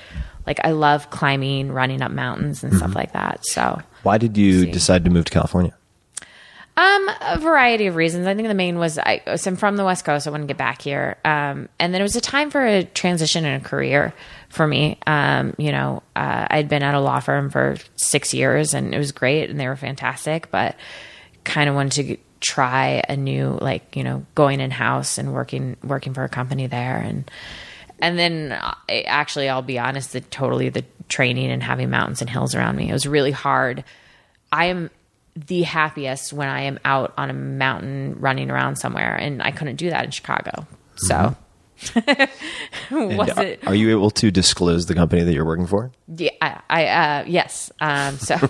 like 0.47 0.61
I 0.65 0.73
love 0.73 1.11
climbing, 1.11 1.73
running 1.73 2.03
up 2.03 2.11
mountains 2.11 2.65
and 2.65 2.75
stuff 2.75 2.95
like 2.95 3.13
that. 3.13 3.45
So, 3.47 3.81
Why 4.03 4.19
did 4.19 4.37
you 4.37 4.67
decide 4.67 5.05
to 5.05 5.11
move 5.11 5.25
to 5.27 5.33
California? 5.33 5.75
um, 6.75 7.11
a 7.21 7.39
variety 7.39 7.87
of 7.87 7.97
reasons. 7.97 8.27
I 8.27 8.35
think 8.35 8.49
the 8.49 8.55
main 8.55 8.79
was 8.79 8.99
I, 8.99 9.21
so 9.37 9.51
I'm 9.51 9.57
from 9.57 9.77
the 9.77 9.85
West 9.85 10.07
Coast. 10.07 10.27
I 10.27 10.31
want 10.31 10.43
to 10.43 10.47
get 10.47 10.57
back 10.57 10.81
here. 10.81 11.19
Um, 11.25 11.69
and 11.79 11.93
then 11.93 12.01
it 12.01 12.03
was 12.03 12.17
a 12.17 12.21
time 12.21 12.51
for 12.51 12.65
a 12.65 12.85
transition 12.85 13.45
in 13.45 13.61
a 13.61 13.61
career 13.61 14.15
for 14.49 14.67
me. 14.67 14.99
Um, 15.07 15.55
you 15.59 15.71
know, 15.71 16.03
uh, 16.17 16.47
I'd 16.49 16.71
been 16.71 16.83
at 16.83 16.95
a 16.95 17.01
law 17.01 17.21
firm 17.21 17.51
for 17.51 17.77
six 17.97 18.33
years 18.33 18.73
and 18.73 18.95
it 18.95 18.99
was 18.99 19.13
great 19.13 19.51
and 19.51 19.61
they 19.61 19.69
were 19.69 19.77
fantastic, 19.77 20.51
but 20.51 20.77
kind 21.45 21.69
of 21.69 21.75
wanted 21.75 22.07
to 22.07 22.17
try 22.41 23.03
a 23.07 23.17
new, 23.17 23.59
like, 23.61 23.95
you 23.95 24.03
know, 24.03 24.25
going 24.35 24.61
in 24.61 24.71
house 24.71 25.19
and 25.19 25.35
working, 25.35 25.77
working 25.85 26.15
for 26.15 26.25
a 26.25 26.29
company 26.29 26.69
there. 26.69 26.97
And, 26.97 27.31
and 28.03 28.19
then 28.19 28.61
actually, 28.91 29.49
I'll 29.49 29.63
be 29.63 29.79
honest, 29.79 30.13
the 30.13 30.21
totally 30.21 30.69
the 30.69 30.85
training 31.09 31.53
and 31.53 31.63
having 31.63 31.89
mountains 31.89 32.21
and 32.21 32.29
hills 32.29 32.55
around 32.55 32.77
me, 32.77 32.91
it 32.91 32.93
was 32.93 33.07
really 33.07 33.31
hard. 33.31 33.85
I 34.51 34.67
am 34.67 34.91
the 35.37 35.63
happiest 35.63 36.33
when 36.33 36.49
I 36.49 36.63
am 36.63 36.81
out 36.85 37.15
on 37.17 37.31
a 37.31 37.33
mountain 37.33 38.17
running 38.19 38.51
around 38.51 38.77
somewhere, 38.77 39.15
and 39.15 39.41
I 39.41 39.53
couldn't 39.53 39.77
do 39.77 39.89
that 39.91 40.05
in 40.05 40.11
Chicago. 40.11 40.67
So, 40.97 41.17
And 41.27 41.37
was 42.91 43.29
are, 43.31 43.43
it? 43.43 43.67
are 43.67 43.75
you 43.75 43.91
able 43.91 44.11
to 44.11 44.31
disclose 44.31 44.87
the 44.87 44.95
company 44.95 45.23
that 45.23 45.33
you're 45.33 45.45
working 45.45 45.67
for? 45.67 45.91
Yeah, 46.09 46.31
I, 46.41 46.61
I 46.69 46.87
uh, 46.87 47.25
yes. 47.27 47.71
Um, 47.81 48.19
so 48.19 48.37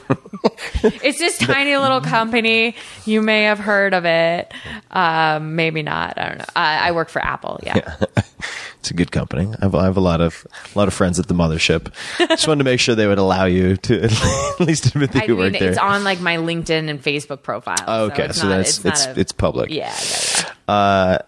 it's 0.83 1.19
this 1.19 1.39
tiny 1.39 1.77
little 1.77 2.01
company. 2.01 2.77
You 3.05 3.23
may 3.23 3.45
have 3.45 3.59
heard 3.59 3.95
of 3.95 4.05
it, 4.05 4.53
um, 4.91 5.57
maybe 5.57 5.83
not. 5.83 6.19
I 6.19 6.29
don't 6.29 6.39
know. 6.39 6.45
I, 6.55 6.89
I 6.89 6.93
work 6.93 7.09
for 7.09 7.23
Apple. 7.23 7.61
Yeah. 7.63 7.97
It's 8.83 8.91
a 8.91 8.95
good 8.95 9.13
company. 9.13 9.47
I 9.61 9.65
have, 9.65 9.77
I 9.77 9.85
have 9.85 9.97
a 9.97 10.01
lot 10.01 10.21
of 10.21 10.45
a 10.75 10.77
lot 10.77 10.89
of 10.89 10.95
friends 10.95 11.21
at 11.21 11.29
the 11.29 11.35
mothership. 11.35 11.93
Just 12.19 12.49
wanted 12.49 12.59
to 12.59 12.65
make 12.65 12.81
sure 12.81 12.97
they 12.97 13.07
would 13.07 13.17
allow 13.19 13.45
you 13.45 13.77
to 13.77 14.03
at 14.03 14.11
least 14.59 14.87
admit 14.87 15.13
that 15.13 15.23
I 15.23 15.27
you 15.27 15.37
mean, 15.37 15.53
work 15.53 15.61
there. 15.61 15.69
it's 15.69 15.79
on 15.79 16.03
like 16.03 16.21
my 16.21 16.39
LinkedIn 16.39 16.91
and 16.91 17.01
Facebook 17.01 17.45
profile. 17.45 17.77
Oh, 17.87 18.05
okay, 18.07 18.25
it's 18.25 18.41
so, 18.41 18.49
not- 18.49 18.57
that's 18.57 18.85
it's 18.85 19.07
it's, 19.07 19.31
a- 19.31 19.35
public. 19.37 19.71
yeah, 19.71 19.95
yeah, 19.97 20.53
yeah. 20.69 21.23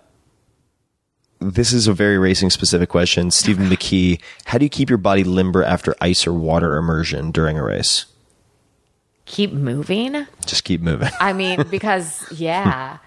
This 1.41 1.73
is 1.73 1.87
a 1.87 1.93
very 1.93 2.19
racing 2.19 2.51
specific 2.51 2.89
question. 2.89 3.31
Stephen 3.31 3.69
McKee, 3.69 4.21
how 4.47 4.59
do 4.59 4.65
you 4.65 4.71
keep 4.71 4.89
your 4.89 4.99
body 4.99 5.25
limber 5.25 5.63
after 5.63 5.95
ice 6.01 6.27
or 6.27 6.33
water 6.33 6.77
immersion 6.77 7.31
during 7.31 7.59
a 7.59 7.63
race? 7.63 8.07
Keep 9.27 9.53
moving. 9.53 10.27
Just 10.47 10.65
keep 10.65 10.81
moving. 10.81 11.11
I 11.21 11.33
mean, 11.33 11.63
because 11.71 12.31
yeah, 12.33 12.99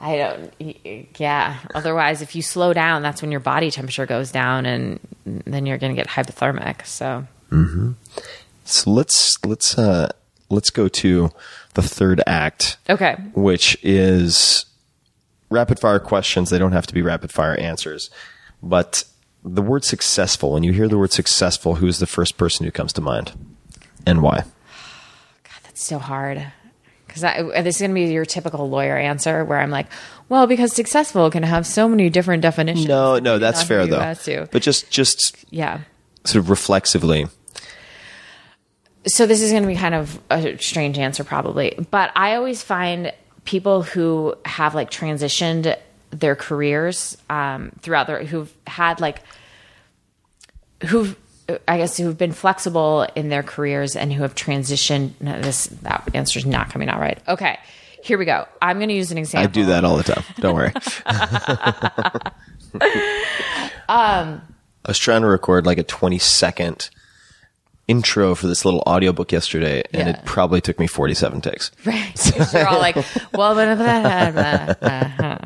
I 0.00 0.16
don't. 0.16 1.18
Yeah. 1.18 1.58
Otherwise, 1.74 2.22
if 2.22 2.34
you 2.34 2.42
slow 2.42 2.72
down, 2.72 3.02
that's 3.02 3.22
when 3.22 3.30
your 3.30 3.40
body 3.40 3.70
temperature 3.70 4.06
goes 4.06 4.30
down, 4.30 4.66
and 4.66 5.00
then 5.24 5.66
you're 5.66 5.78
going 5.78 5.94
to 5.94 5.96
get 5.96 6.08
hypothermic. 6.08 6.86
So 6.86 7.26
So 8.64 8.90
let's 8.90 9.38
let's 9.44 9.78
uh 9.78 10.10
let's 10.50 10.70
go 10.70 10.88
to 10.88 11.30
the 11.74 11.82
third 11.82 12.22
act, 12.26 12.76
okay, 12.88 13.16
which 13.34 13.78
is 13.82 14.66
rapid 15.50 15.78
fire 15.78 15.98
questions. 15.98 16.50
They 16.50 16.58
don't 16.58 16.72
have 16.72 16.86
to 16.86 16.94
be 16.94 17.02
rapid 17.02 17.32
fire 17.32 17.56
answers, 17.56 18.10
but 18.62 19.04
the 19.44 19.62
word 19.62 19.84
successful. 19.84 20.52
When 20.52 20.62
you 20.62 20.72
hear 20.72 20.88
the 20.88 20.98
word 20.98 21.12
successful, 21.12 21.76
who's 21.76 21.98
the 21.98 22.06
first 22.06 22.36
person 22.36 22.64
who 22.64 22.72
comes 22.72 22.92
to 22.94 23.00
mind, 23.00 23.32
and 24.06 24.22
why? 24.22 24.44
God, 25.44 25.60
that's 25.64 25.82
so 25.82 25.98
hard. 25.98 26.52
Because 27.06 27.24
uh, 27.24 27.62
this 27.62 27.76
is 27.76 27.80
going 27.80 27.92
to 27.92 27.94
be 27.94 28.12
your 28.12 28.26
typical 28.26 28.68
lawyer 28.68 28.96
answer, 28.96 29.44
where 29.44 29.58
I'm 29.58 29.70
like, 29.70 29.86
well, 30.28 30.46
because 30.46 30.74
successful 30.74 31.30
can 31.30 31.42
have 31.42 31.66
so 31.66 31.88
many 31.88 32.10
different 32.10 32.42
definitions. 32.42 32.86
No, 32.86 33.18
no, 33.18 33.38
that's 33.38 33.62
fair 33.62 33.86
though. 33.86 34.14
to. 34.14 34.48
But 34.52 34.62
just 34.62 34.90
just 34.90 35.44
yeah. 35.50 35.80
sort 36.24 36.44
of 36.44 36.50
reflexively, 36.50 37.26
so 39.08 39.26
this 39.26 39.40
is 39.40 39.50
going 39.50 39.62
to 39.62 39.68
be 39.68 39.74
kind 39.74 39.94
of 39.94 40.20
a 40.30 40.58
strange 40.58 40.98
answer 40.98 41.24
probably 41.24 41.74
but 41.90 42.10
i 42.16 42.34
always 42.34 42.62
find 42.62 43.12
people 43.48 43.82
who 43.82 44.34
have 44.44 44.74
like 44.74 44.90
transitioned 44.90 45.74
their 46.10 46.36
careers 46.36 47.16
um, 47.30 47.72
throughout 47.80 48.06
their 48.06 48.22
who've 48.22 48.52
had 48.66 49.00
like 49.00 49.22
who've 50.84 51.16
i 51.66 51.78
guess 51.78 51.96
who've 51.96 52.18
been 52.18 52.32
flexible 52.32 53.06
in 53.14 53.30
their 53.30 53.42
careers 53.42 53.96
and 53.96 54.12
who 54.12 54.20
have 54.20 54.34
transitioned 54.34 55.12
no, 55.18 55.40
this 55.40 55.68
that 55.80 56.06
answer's 56.12 56.44
not 56.44 56.68
coming 56.70 56.90
out 56.90 57.00
right 57.00 57.22
okay 57.26 57.58
here 58.02 58.18
we 58.18 58.26
go 58.26 58.46
i'm 58.60 58.76
going 58.76 58.90
to 58.90 58.94
use 58.94 59.10
an 59.10 59.16
example. 59.16 59.48
I 59.48 59.50
do 59.50 59.64
that 59.64 59.82
all 59.82 59.96
the 59.96 60.02
time. 60.02 60.24
Don't 60.40 60.54
worry. 60.54 60.72
Um, 63.90 64.42
I 64.84 64.88
was 64.90 64.98
trying 64.98 65.22
to 65.22 65.26
record 65.26 65.64
like 65.64 65.78
a 65.78 65.82
20 65.82 66.18
second 66.18 66.90
intro 67.88 68.34
for 68.34 68.46
this 68.46 68.64
little 68.64 68.82
audiobook 68.86 69.32
yesterday, 69.32 69.82
and 69.92 70.08
Yeah. 70.08 70.18
it 70.18 70.24
probably 70.24 70.60
took 70.60 70.78
me 70.78 70.86
47 70.86 71.40
takes. 71.40 71.70
right 71.84 72.12
'Cause 72.14 72.52
you're 72.54 72.68
all 72.68 72.78
like 72.78 72.94
well 73.32 73.54
blah, 73.54 73.74
blah, 73.74 74.30
blah, 74.30 74.74
blah. 74.74 75.38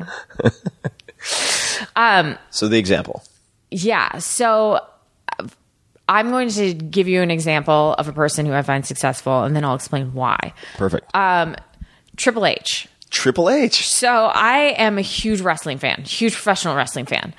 So 2.51 2.67
the 2.67 2.77
example. 2.77 3.23
Yeah. 3.71 4.17
So 4.19 4.79
uh, 5.39 5.47
I'm 6.09 6.29
going 6.31 6.49
to 6.49 6.73
give 6.73 7.07
you 7.07 7.21
an 7.21 7.31
example 7.31 7.95
of 7.97 8.07
a 8.07 8.13
person 8.13 8.45
who 8.45 8.53
I 8.53 8.61
find 8.61 8.85
successful, 8.85 9.43
and 9.43 9.55
then 9.55 9.63
I'll 9.63 9.75
explain 9.75 10.13
why. 10.13 10.53
Perfect. 10.77 11.09
Um, 11.15 11.55
Triple 12.17 12.45
H. 12.45 12.87
Triple 13.09 13.49
H. 13.49 13.87
So 13.87 14.09
I 14.33 14.75
am 14.77 14.97
a 14.97 15.01
huge 15.01 15.41
wrestling 15.41 15.77
fan, 15.77 16.03
huge 16.03 16.33
professional 16.33 16.75
wrestling 16.75 17.05
fan, 17.05 17.33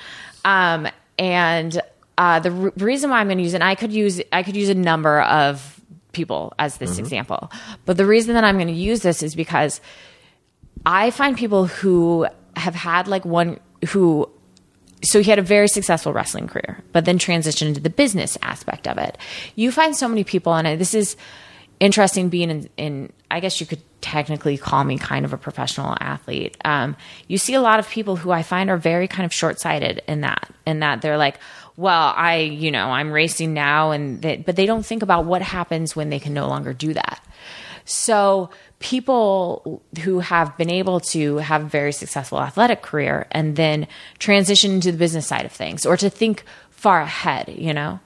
um, 0.44 0.88
and 1.18 1.80
uh, 2.18 2.40
the 2.40 2.50
re- 2.50 2.72
reason 2.76 3.10
why 3.10 3.20
I'm 3.20 3.26
going 3.26 3.38
to 3.38 3.44
use 3.44 3.54
it, 3.54 3.56
and 3.56 3.64
I 3.64 3.74
could 3.74 3.92
use 3.92 4.20
I 4.32 4.42
could 4.42 4.56
use 4.56 4.68
a 4.68 4.74
number 4.74 5.22
of 5.22 5.80
people 6.12 6.54
as 6.58 6.78
this 6.78 6.98
example, 6.98 7.50
but 7.86 7.96
the 7.96 8.06
reason 8.06 8.34
that 8.34 8.44
I'm 8.44 8.56
going 8.56 8.68
to 8.68 8.72
use 8.72 9.00
this 9.00 9.22
is 9.22 9.34
because 9.34 9.80
I 10.86 11.10
find 11.10 11.36
people 11.36 11.66
who 11.66 12.26
have 12.56 12.74
had 12.74 13.08
like 13.08 13.24
one 13.24 13.58
who 13.90 14.30
so 15.02 15.20
he 15.20 15.28
had 15.28 15.38
a 15.38 15.42
very 15.42 15.68
successful 15.68 16.12
wrestling 16.12 16.46
career, 16.46 16.82
but 16.92 17.04
then 17.04 17.18
transitioned 17.18 17.68
into 17.68 17.80
the 17.80 17.90
business 17.90 18.38
aspect 18.42 18.88
of 18.88 18.96
it. 18.96 19.18
You 19.54 19.70
find 19.70 19.94
so 19.94 20.08
many 20.08 20.24
people, 20.24 20.54
and 20.54 20.80
this 20.80 20.94
is 20.94 21.16
interesting 21.80 22.28
being 22.28 22.50
in, 22.50 22.70
in 22.76 23.12
I 23.30 23.40
guess 23.40 23.60
you 23.60 23.66
could 23.66 23.82
technically 24.00 24.56
call 24.56 24.84
me 24.84 24.98
kind 24.98 25.24
of 25.24 25.32
a 25.32 25.36
professional 25.36 25.96
athlete. 26.00 26.56
Um, 26.64 26.96
you 27.26 27.38
see 27.38 27.54
a 27.54 27.60
lot 27.60 27.78
of 27.78 27.88
people 27.88 28.16
who 28.16 28.30
I 28.30 28.42
find 28.42 28.70
are 28.70 28.76
very 28.76 29.08
kind 29.08 29.26
of 29.26 29.32
short 29.32 29.60
sighted 29.60 30.02
in 30.06 30.20
that, 30.22 30.50
in 30.66 30.80
that 30.80 31.02
they're 31.02 31.18
like, 31.18 31.38
well, 31.76 32.12
I, 32.16 32.36
you 32.36 32.70
know, 32.70 32.90
I'm 32.90 33.10
racing 33.10 33.52
now, 33.52 33.90
and 33.90 34.22
they, 34.22 34.36
but 34.36 34.56
they 34.56 34.66
don't 34.66 34.86
think 34.86 35.02
about 35.02 35.24
what 35.24 35.42
happens 35.42 35.96
when 35.96 36.10
they 36.10 36.20
can 36.20 36.32
no 36.32 36.48
longer 36.48 36.72
do 36.72 36.94
that. 36.94 37.20
So 37.84 38.50
people 38.78 39.82
who 40.02 40.20
have 40.20 40.56
been 40.56 40.70
able 40.70 41.00
to 41.00 41.38
have 41.38 41.62
a 41.62 41.68
very 41.68 41.92
successful 41.92 42.40
athletic 42.40 42.82
career 42.82 43.26
and 43.30 43.56
then 43.56 43.86
transition 44.18 44.72
into 44.72 44.92
the 44.92 44.98
business 44.98 45.26
side 45.26 45.44
of 45.44 45.52
things 45.52 45.84
or 45.84 45.96
to 45.96 46.08
think 46.08 46.44
far 46.70 47.00
ahead, 47.00 47.48
you 47.56 47.74
know? 47.74 48.00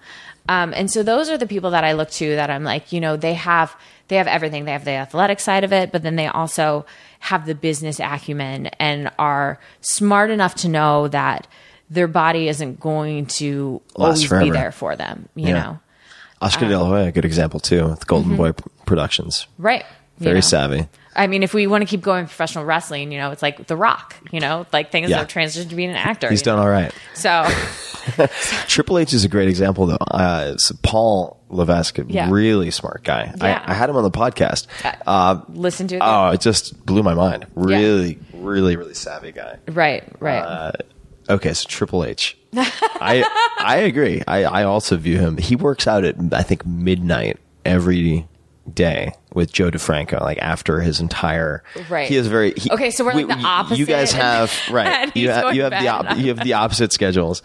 Um, 0.49 0.73
and 0.75 0.91
so 0.91 1.03
those 1.03 1.29
are 1.29 1.39
the 1.39 1.47
people 1.47 1.71
that 1.73 1.85
I 1.85 1.93
look 1.93 2.11
to 2.13 2.37
that 2.37 2.49
I'm 2.49 2.65
like, 2.65 2.93
you 2.93 3.01
know, 3.01 3.17
they 3.17 3.35
have 3.35 3.77
they 4.09 4.17
have 4.17 4.27
everything. 4.27 4.65
They 4.65 4.73
have 4.73 4.87
the 4.87 4.93
athletic 4.93 5.39
side 5.39 5.65
of 5.65 5.73
it, 5.73 5.93
but 5.93 6.03
then 6.03 6.17
they 6.17 6.27
also 6.27 6.87
have 7.21 7.45
the 7.45 7.55
business 7.55 8.01
acumen 8.01 8.69
and 8.79 9.11
are 9.19 9.61
smart 9.83 10.31
enough 10.31 10.55
to 10.57 10.69
know 10.69 11.09
that 11.09 11.47
their 11.91 12.09
body 12.09 12.49
isn't 12.49 12.81
going 12.81 13.27
to 13.27 13.81
Last 13.97 14.31
always 14.31 14.45
be 14.47 14.51
there 14.51 14.73
for 14.73 14.97
them, 14.97 15.29
you 15.35 15.49
Yeah. 15.49 15.53
know? 15.55 15.79
Oscar 16.41 16.67
Uh, 16.67 16.69
De 16.69 16.79
La 16.79 16.87
Hoya, 16.87 17.07
a 17.07 17.13
good 17.13 17.25
example 17.25 17.59
too, 17.61 17.89
with 17.89 18.07
Golden 18.07 18.37
Boy 18.37 18.53
Productions. 18.87 19.47
Right. 19.59 19.85
you 20.21 20.25
Very 20.25 20.35
know? 20.37 20.41
savvy. 20.41 20.89
I 21.17 21.27
mean, 21.29 21.43
if 21.43 21.53
we 21.55 21.67
want 21.67 21.83
to 21.83 21.87
keep 21.87 22.01
going 22.01 22.27
professional 22.27 22.65
wrestling, 22.65 23.11
you 23.13 23.19
know, 23.19 23.31
it's 23.33 23.43
like 23.43 23.67
The 23.69 23.77
Rock, 23.77 24.17
you 24.31 24.39
know, 24.41 24.67
like 24.73 24.91
things 24.93 25.11
Yeah. 25.11 25.19
that 25.23 25.33
have 25.33 25.45
transitioned 25.45 25.71
to 25.71 25.75
being 25.77 25.91
an 25.91 25.97
actor. 25.97 26.29
He's 26.29 26.43
done 26.43 26.57
know? 26.57 26.63
all 26.63 26.69
right. 26.69 26.93
So, 27.15 27.45
Triple 28.69 28.99
H 28.99 29.13
is 29.13 29.25
a 29.25 29.29
great 29.29 29.49
example, 29.49 29.87
though. 29.87 29.97
Uh, 30.11 30.55
Paul 30.83 31.39
Levesque, 31.51 31.99
Yeah. 32.09 32.29
really 32.31 32.71
smart 32.71 33.03
guy. 33.05 33.33
Yeah. 33.37 33.63
I, 33.67 33.73
I 33.73 33.75
had 33.75 33.91
him 33.91 33.97
on 33.97 34.03
the 34.05 34.11
podcast. 34.11 34.67
Uh, 35.07 35.41
listen 35.49 35.89
to 35.89 35.97
it. 35.97 36.03
oh, 36.05 36.31
it 36.31 36.41
just 36.41 36.85
blew 36.87 37.03
my 37.03 37.15
mind. 37.15 37.47
Really, 37.55 38.19
really, 38.33 38.77
really 38.77 38.95
savvy 38.95 39.33
guy. 39.33 39.59
right, 39.69 40.05
right. 40.21 40.39
Uh, 40.39 40.73
Okay, 41.29 41.53
so 41.53 41.69
Triple 41.69 42.05
H. 42.05 42.37
I 42.55 43.25
I 43.61 43.77
agree. 43.79 44.23
I, 44.27 44.45
I 44.45 44.63
also 44.65 44.97
view 44.97 45.19
him. 45.19 45.37
He 45.37 45.57
works 45.57 45.87
out 45.87 46.05
at 46.05 46.17
I 46.33 46.43
think 46.43 46.65
midnight 46.67 47.39
every 47.65 48.27
day 48.73 49.13
with 49.35 49.53
Joe 49.53 49.71
DeFranco. 49.71 50.21
Like 50.21 50.39
after 50.39 50.81
his 50.81 51.01
entire 51.01 51.63
Right. 51.89 52.09
He 52.09 52.17
is 52.17 52.27
very 52.27 52.53
he- 52.57 52.71
Okay, 52.71 52.91
so 52.91 53.05
we're 53.05 53.13
like 53.15 53.29
the 53.71 53.77
You 53.77 53.87
guys 53.87 54.13
have 54.25 54.53
right. 54.71 55.15
You 55.17 55.31
have 55.31 55.55
you 55.55 55.63
have 55.63 55.71
the 55.73 55.89
op- 55.89 56.17
you 56.19 56.29
have 56.29 56.43
the 56.45 56.55
opposite 56.55 56.93
schedules. 56.93 57.43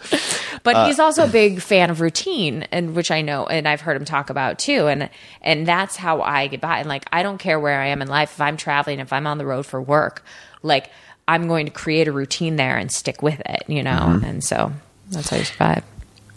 but 0.62 0.74
uh, 0.76 0.86
he's 0.86 0.98
also 0.98 1.24
a 1.24 1.28
big 1.28 1.60
fan 1.60 1.90
of 1.90 2.00
routine, 2.00 2.62
and 2.72 2.94
which 2.94 3.10
I 3.10 3.20
know, 3.22 3.46
and 3.46 3.68
I've 3.68 3.80
heard 3.82 3.96
him 3.96 4.04
talk 4.06 4.30
about 4.30 4.58
too. 4.58 4.86
And 4.88 5.10
and 5.42 5.66
that's 5.66 5.96
how 5.96 6.22
I 6.22 6.46
get 6.46 6.60
by. 6.60 6.78
And 6.78 6.88
like, 6.88 7.04
I 7.12 7.22
don't 7.22 7.38
care 7.38 7.60
where 7.60 7.80
I 7.80 7.86
am 7.88 8.00
in 8.02 8.08
life. 8.08 8.32
If 8.34 8.40
I'm 8.40 8.56
traveling, 8.56 9.00
if 9.00 9.12
I'm 9.12 9.26
on 9.26 9.36
the 9.38 9.46
road 9.46 9.66
for 9.66 9.80
work, 9.82 10.24
like 10.62 10.90
I'm 11.26 11.48
going 11.48 11.66
to 11.66 11.72
create 11.72 12.06
a 12.08 12.12
routine 12.12 12.56
there 12.56 12.76
and 12.76 12.90
stick 12.92 13.22
with 13.22 13.40
it. 13.40 13.64
You 13.68 13.82
know, 13.82 13.90
Mm-hmm. 13.92 14.24
and 14.24 14.44
so 14.44 14.72
that's 15.10 15.30
how 15.30 15.36
you 15.38 15.44
survive. 15.44 15.84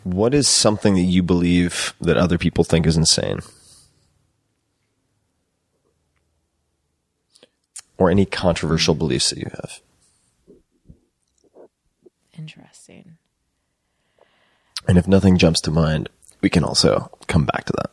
What 0.03 0.33
is 0.33 0.47
something 0.47 0.95
that 0.95 1.01
you 1.01 1.21
believe 1.21 1.93
that 1.99 2.15
other 2.17 2.37
people 2.37 2.63
think 2.63 2.85
is 2.87 2.95
insane? 2.97 3.39
Or 7.97 8.09
any 8.11 8.25
controversial 8.25 8.93
beliefs 8.95 9.31
that 9.31 9.39
you 9.39 9.49
have? 9.51 9.79
Interesting. 12.37 13.17
And 14.87 14.97
if 14.97 15.07
nothing 15.07 15.37
jumps 15.37 15.59
to 15.61 15.71
mind, 15.71 16.07
we 16.41 16.49
can 16.49 16.63
also 16.63 17.09
come 17.27 17.45
back 17.45 17.65
to 17.65 17.73
that. 17.77 17.91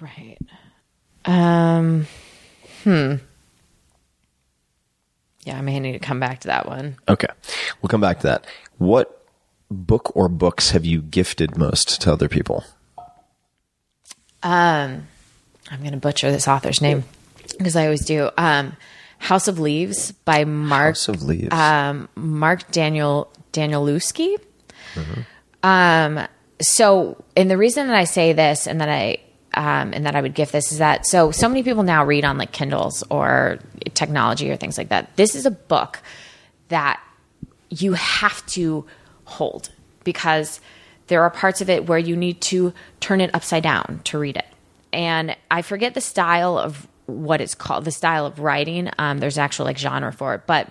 Right. 0.00 0.38
Um. 1.24 2.06
Hmm. 2.82 3.14
Yeah, 5.44 5.58
I 5.58 5.60
may 5.60 5.80
need 5.80 5.92
to 5.92 5.98
come 5.98 6.20
back 6.20 6.40
to 6.40 6.48
that 6.48 6.66
one. 6.68 6.96
Okay. 7.08 7.28
We'll 7.80 7.88
come 7.88 8.00
back 8.00 8.20
to 8.20 8.26
that. 8.28 8.46
What 8.78 9.26
book 9.70 10.12
or 10.14 10.28
books 10.28 10.70
have 10.70 10.84
you 10.84 11.02
gifted 11.02 11.56
most 11.56 12.00
to 12.02 12.12
other 12.12 12.28
people? 12.28 12.64
Um, 14.42 15.06
I'm 15.70 15.80
going 15.80 15.92
to 15.92 15.98
butcher 15.98 16.30
this 16.30 16.48
author's 16.48 16.80
name 16.80 17.04
because 17.58 17.76
I 17.76 17.84
always 17.84 18.04
do. 18.04 18.30
Um, 18.36 18.76
House 19.18 19.46
of 19.46 19.58
Leaves 19.60 20.10
by 20.12 20.44
Mark 20.44 20.96
House 20.96 21.08
of 21.08 21.22
Leaves. 21.22 21.52
um, 21.54 22.08
Mark 22.16 22.70
Daniel 22.72 23.30
Danielewski. 23.52 24.36
Um, 25.62 26.26
so, 26.60 27.22
and 27.36 27.48
the 27.50 27.56
reason 27.56 27.86
that 27.86 27.96
I 27.96 28.04
say 28.04 28.32
this 28.32 28.66
and 28.66 28.80
that 28.80 28.88
I 28.88 29.18
um, 29.54 29.92
and 29.92 30.06
that 30.06 30.16
I 30.16 30.20
would 30.20 30.34
gift 30.34 30.52
this 30.52 30.72
is 30.72 30.78
that 30.78 31.06
so 31.06 31.30
so 31.30 31.48
many 31.48 31.62
people 31.62 31.82
now 31.84 32.04
read 32.04 32.24
on 32.24 32.36
like 32.36 32.50
Kindles 32.52 33.04
or 33.10 33.58
technology 33.94 34.50
or 34.50 34.56
things 34.56 34.78
like 34.78 34.88
that. 34.88 35.16
This 35.16 35.34
is 35.34 35.46
a 35.46 35.50
book 35.50 36.00
that 36.68 37.00
you 37.70 37.94
have 37.94 38.44
to 38.46 38.84
hold 39.24 39.70
because 40.04 40.60
there 41.06 41.22
are 41.22 41.30
parts 41.30 41.60
of 41.60 41.68
it 41.68 41.86
where 41.86 41.98
you 41.98 42.16
need 42.16 42.40
to 42.40 42.72
turn 43.00 43.20
it 43.20 43.34
upside 43.34 43.62
down 43.62 44.00
to 44.04 44.18
read 44.18 44.36
it. 44.36 44.46
And 44.92 45.36
I 45.50 45.62
forget 45.62 45.94
the 45.94 46.00
style 46.00 46.58
of 46.58 46.86
what 47.06 47.40
it's 47.40 47.54
called, 47.54 47.84
the 47.84 47.90
style 47.90 48.26
of 48.26 48.38
writing. 48.38 48.90
Um, 48.98 49.18
there's 49.18 49.38
actual 49.38 49.64
like 49.64 49.78
genre 49.78 50.12
for 50.12 50.34
it, 50.34 50.42
but 50.46 50.68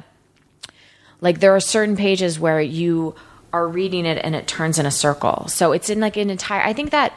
like 1.19 1.39
there 1.39 1.55
are 1.55 1.59
certain 1.59 1.95
pages 1.95 2.39
where 2.39 2.61
you 2.61 3.15
are 3.53 3.67
reading 3.67 4.05
it 4.05 4.19
and 4.23 4.35
it 4.35 4.47
turns 4.47 4.79
in 4.79 4.85
a 4.85 4.91
circle. 4.91 5.47
So 5.47 5.71
it's 5.71 5.89
in 5.89 5.99
like 5.99 6.17
an 6.17 6.29
entire. 6.29 6.61
I 6.61 6.73
think 6.73 6.91
that 6.91 7.13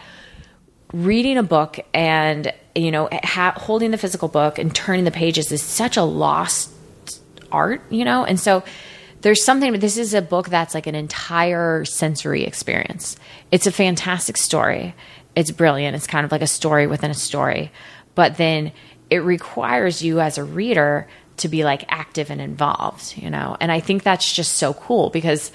reading 0.95 1.37
a 1.37 1.43
book 1.43 1.81
and 1.93 2.53
you 2.77 2.93
know 2.93 3.09
ha- 3.25 3.55
holding 3.57 3.91
the 3.91 3.99
physical 3.99 4.29
book 4.29 4.59
and 4.61 4.73
turning 4.75 5.05
the 5.05 5.11
pages 5.11 5.51
is 5.51 5.63
such 5.63 5.97
a 5.97 6.03
lost 6.03 6.71
art, 7.51 7.83
you 7.91 8.05
know, 8.05 8.25
and 8.25 8.39
so 8.39 8.63
there's 9.23 9.45
something 9.45 9.73
but 9.73 9.81
this 9.81 9.97
is 9.97 10.15
a 10.15 10.23
book 10.23 10.49
that's 10.49 10.75
like 10.75 10.87
an 10.87 10.95
entire 10.95 11.85
sensory 11.85 12.45
experience. 12.45 13.17
It's 13.51 13.67
a 13.67 13.73
fantastic 13.73 14.37
story. 14.37 14.95
It's 15.35 15.51
brilliant. 15.51 15.97
It's 15.97 16.07
kind 16.07 16.25
of 16.25 16.31
like 16.31 16.43
a 16.43 16.47
story 16.47 16.87
within 16.87 17.11
a 17.11 17.15
story. 17.15 17.73
But 18.15 18.37
then 18.37 18.71
it 19.11 19.19
requires 19.19 20.03
you 20.03 20.21
as 20.21 20.39
a 20.39 20.45
reader 20.45 21.09
to 21.39 21.49
be 21.49 21.65
like 21.65 21.85
active 21.89 22.31
and 22.31 22.41
involved 22.41 23.17
you 23.17 23.29
know? 23.29 23.57
And 23.61 23.73
i 23.73 23.81
think 23.81 24.05
that's 24.05 24.33
just 24.33 24.55
so 24.55 24.73
cool 24.75 25.11
because 25.11 25.51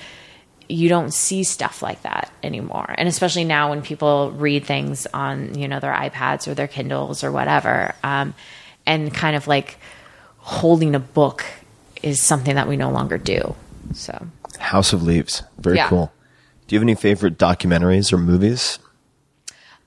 you 0.72 0.88
don't 0.88 1.12
see 1.12 1.44
stuff 1.44 1.82
like 1.82 2.02
that 2.04 2.32
anymore 2.44 2.94
and 2.98 3.10
especially 3.10 3.44
now 3.44 3.72
when 3.72 3.82
people 3.82 4.32
read 4.34 4.64
things 4.66 5.08
on 5.14 5.58
you 5.58 5.68
know 5.68 5.80
their 5.80 5.92
ipads 5.94 6.48
or 6.48 6.54
their 6.54 6.68
kindles 6.68 7.24
or 7.24 7.32
whatever 7.32 7.96
um, 8.04 8.34
and 8.86 9.12
kind 9.14 9.36
of 9.36 9.48
like 9.48 9.78
holding 10.38 10.94
a 10.96 11.00
book 11.00 11.44
is 12.04 12.22
something 12.22 12.56
that 12.56 12.68
we 12.68 12.78
no 12.78 12.90
longer 12.92 13.18
do. 13.18 13.56
So 13.94 14.28
House 14.60 14.94
of 14.94 15.04
Leaves. 15.04 15.44
Very 15.58 15.76
Yeah. 15.78 15.88
cool. 15.90 16.14
Do 16.68 16.76
you 16.76 16.80
have 16.80 16.84
any 16.86 16.96
favorite 16.96 17.38
documentaries 17.38 18.14
or 18.14 18.18
movies? 18.18 18.80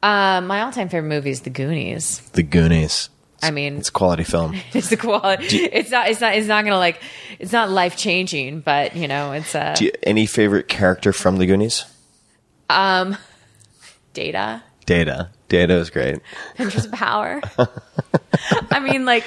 uh, 0.02 0.40
my 0.40 0.60
all-time 0.62 0.88
favorite 0.88 1.08
movie 1.08 1.30
is 1.30 1.42
The 1.42 1.50
Goonies. 1.50 2.20
The 2.32 2.42
Goonies. 2.42 3.08
I 3.42 3.50
mean, 3.50 3.78
It's 3.78 3.88
a 3.88 3.92
quality 3.92 4.24
film. 4.24 4.54
it's 4.72 4.88
the 4.88 4.96
quality. 4.96 5.56
It's 5.64 5.90
not. 5.90 6.08
It's 6.08 6.20
not. 6.20 6.34
It's 6.34 6.46
not 6.48 6.64
gonna 6.64 6.78
like. 6.78 7.00
It's 7.38 7.52
not 7.52 7.70
life 7.70 7.96
changing, 7.96 8.60
but 8.60 8.94
you 8.96 9.08
know, 9.08 9.32
it's 9.32 9.54
uh, 9.54 9.74
Do 9.76 9.86
you, 9.86 9.92
any 10.04 10.26
favorite 10.26 10.68
character 10.68 11.12
from 11.12 11.38
The 11.38 11.46
Goonies? 11.46 11.84
Um, 12.70 13.16
Data. 14.14 14.62
Data. 14.86 15.30
Data 15.48 15.74
is 15.74 15.90
great. 15.90 16.20
Pinchers 16.56 16.86
of 16.86 16.92
power. 16.92 17.40
I 18.70 18.80
mean, 18.80 19.04
like, 19.04 19.24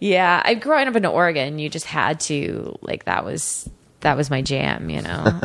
yeah. 0.00 0.40
I 0.44 0.54
growing 0.54 0.86
up 0.88 0.94
in 0.96 1.04
Oregon, 1.04 1.58
you 1.58 1.68
just 1.68 1.86
had 1.86 2.20
to 2.20 2.76
like 2.82 3.04
that 3.04 3.24
was 3.24 3.68
that 4.00 4.16
was 4.16 4.30
my 4.30 4.40
jam. 4.42 4.88
You 4.90 5.02
know, 5.02 5.24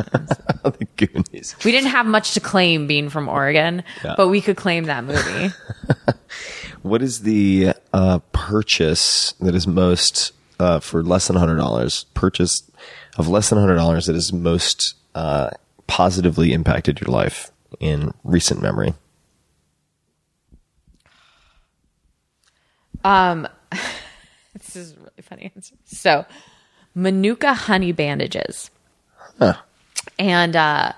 the 0.62 0.86
Goonies. 0.96 1.56
we 1.64 1.72
didn't 1.72 1.90
have 1.90 2.06
much 2.06 2.34
to 2.34 2.40
claim 2.40 2.86
being 2.86 3.08
from 3.10 3.28
Oregon, 3.28 3.82
Yeah. 4.04 4.14
but 4.16 4.28
we 4.28 4.40
could 4.40 4.56
claim 4.56 4.84
that 4.84 5.04
movie. 5.04 5.50
What 6.82 7.02
is 7.02 7.20
the 7.20 7.72
uh, 7.92 8.20
purchase 8.32 9.32
that 9.40 9.54
is 9.54 9.66
most 9.66 10.32
uh, 10.58 10.80
for 10.80 11.02
less 11.02 11.28
than 11.28 11.36
hundred 11.36 11.56
dollars? 11.56 12.04
Purchase 12.14 12.70
of 13.18 13.28
less 13.28 13.50
than 13.50 13.58
hundred 13.58 13.76
dollars 13.76 14.06
that 14.06 14.14
has 14.14 14.32
most 14.32 14.94
uh, 15.14 15.50
positively 15.86 16.52
impacted 16.52 17.00
your 17.00 17.10
life 17.10 17.50
in 17.80 18.12
recent 18.24 18.62
memory. 18.62 18.94
Um, 23.04 23.48
This 24.54 24.76
is 24.76 24.92
a 24.92 24.96
really 25.00 25.22
funny 25.22 25.50
answer. 25.54 25.74
So, 25.84 26.26
Manuka 26.94 27.54
honey 27.54 27.92
bandages. 27.92 28.70
And 30.18 30.54
uh 30.56 30.92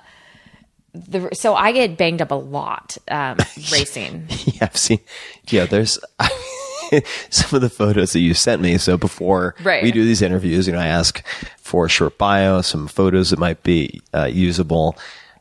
the 0.94 1.28
so 1.32 1.55
I 1.55 1.73
get 1.73 1.97
banged 1.97 2.20
up 2.23 2.31
a 2.31 2.35
lot 2.36 2.97
um 3.09 3.39
racing. 3.73 4.27
Yeah, 4.47 4.64
I've 4.64 4.77
seen. 4.77 5.01
Yeah, 5.48 5.66
there's 5.66 5.98
some 7.31 7.56
of 7.56 7.62
the 7.62 7.70
photos 7.70 8.12
that 8.12 8.20
you 8.20 8.35
sent 8.35 8.60
me. 8.60 8.77
So 8.78 8.97
before 8.98 9.55
Right. 9.62 9.82
we 9.82 9.93
do 9.93 10.05
these 10.05 10.20
interviews, 10.23 10.66
you 10.66 10.73
know, 10.74 10.78
I 10.81 10.86
ask 10.89 11.24
for 11.59 11.86
a 11.86 11.89
short 11.89 12.19
bio, 12.19 12.60
some 12.60 12.86
photos 12.89 13.31
that 13.31 13.39
might 13.39 13.62
be 13.62 14.02
uh, 14.12 14.24
usable. 14.24 14.97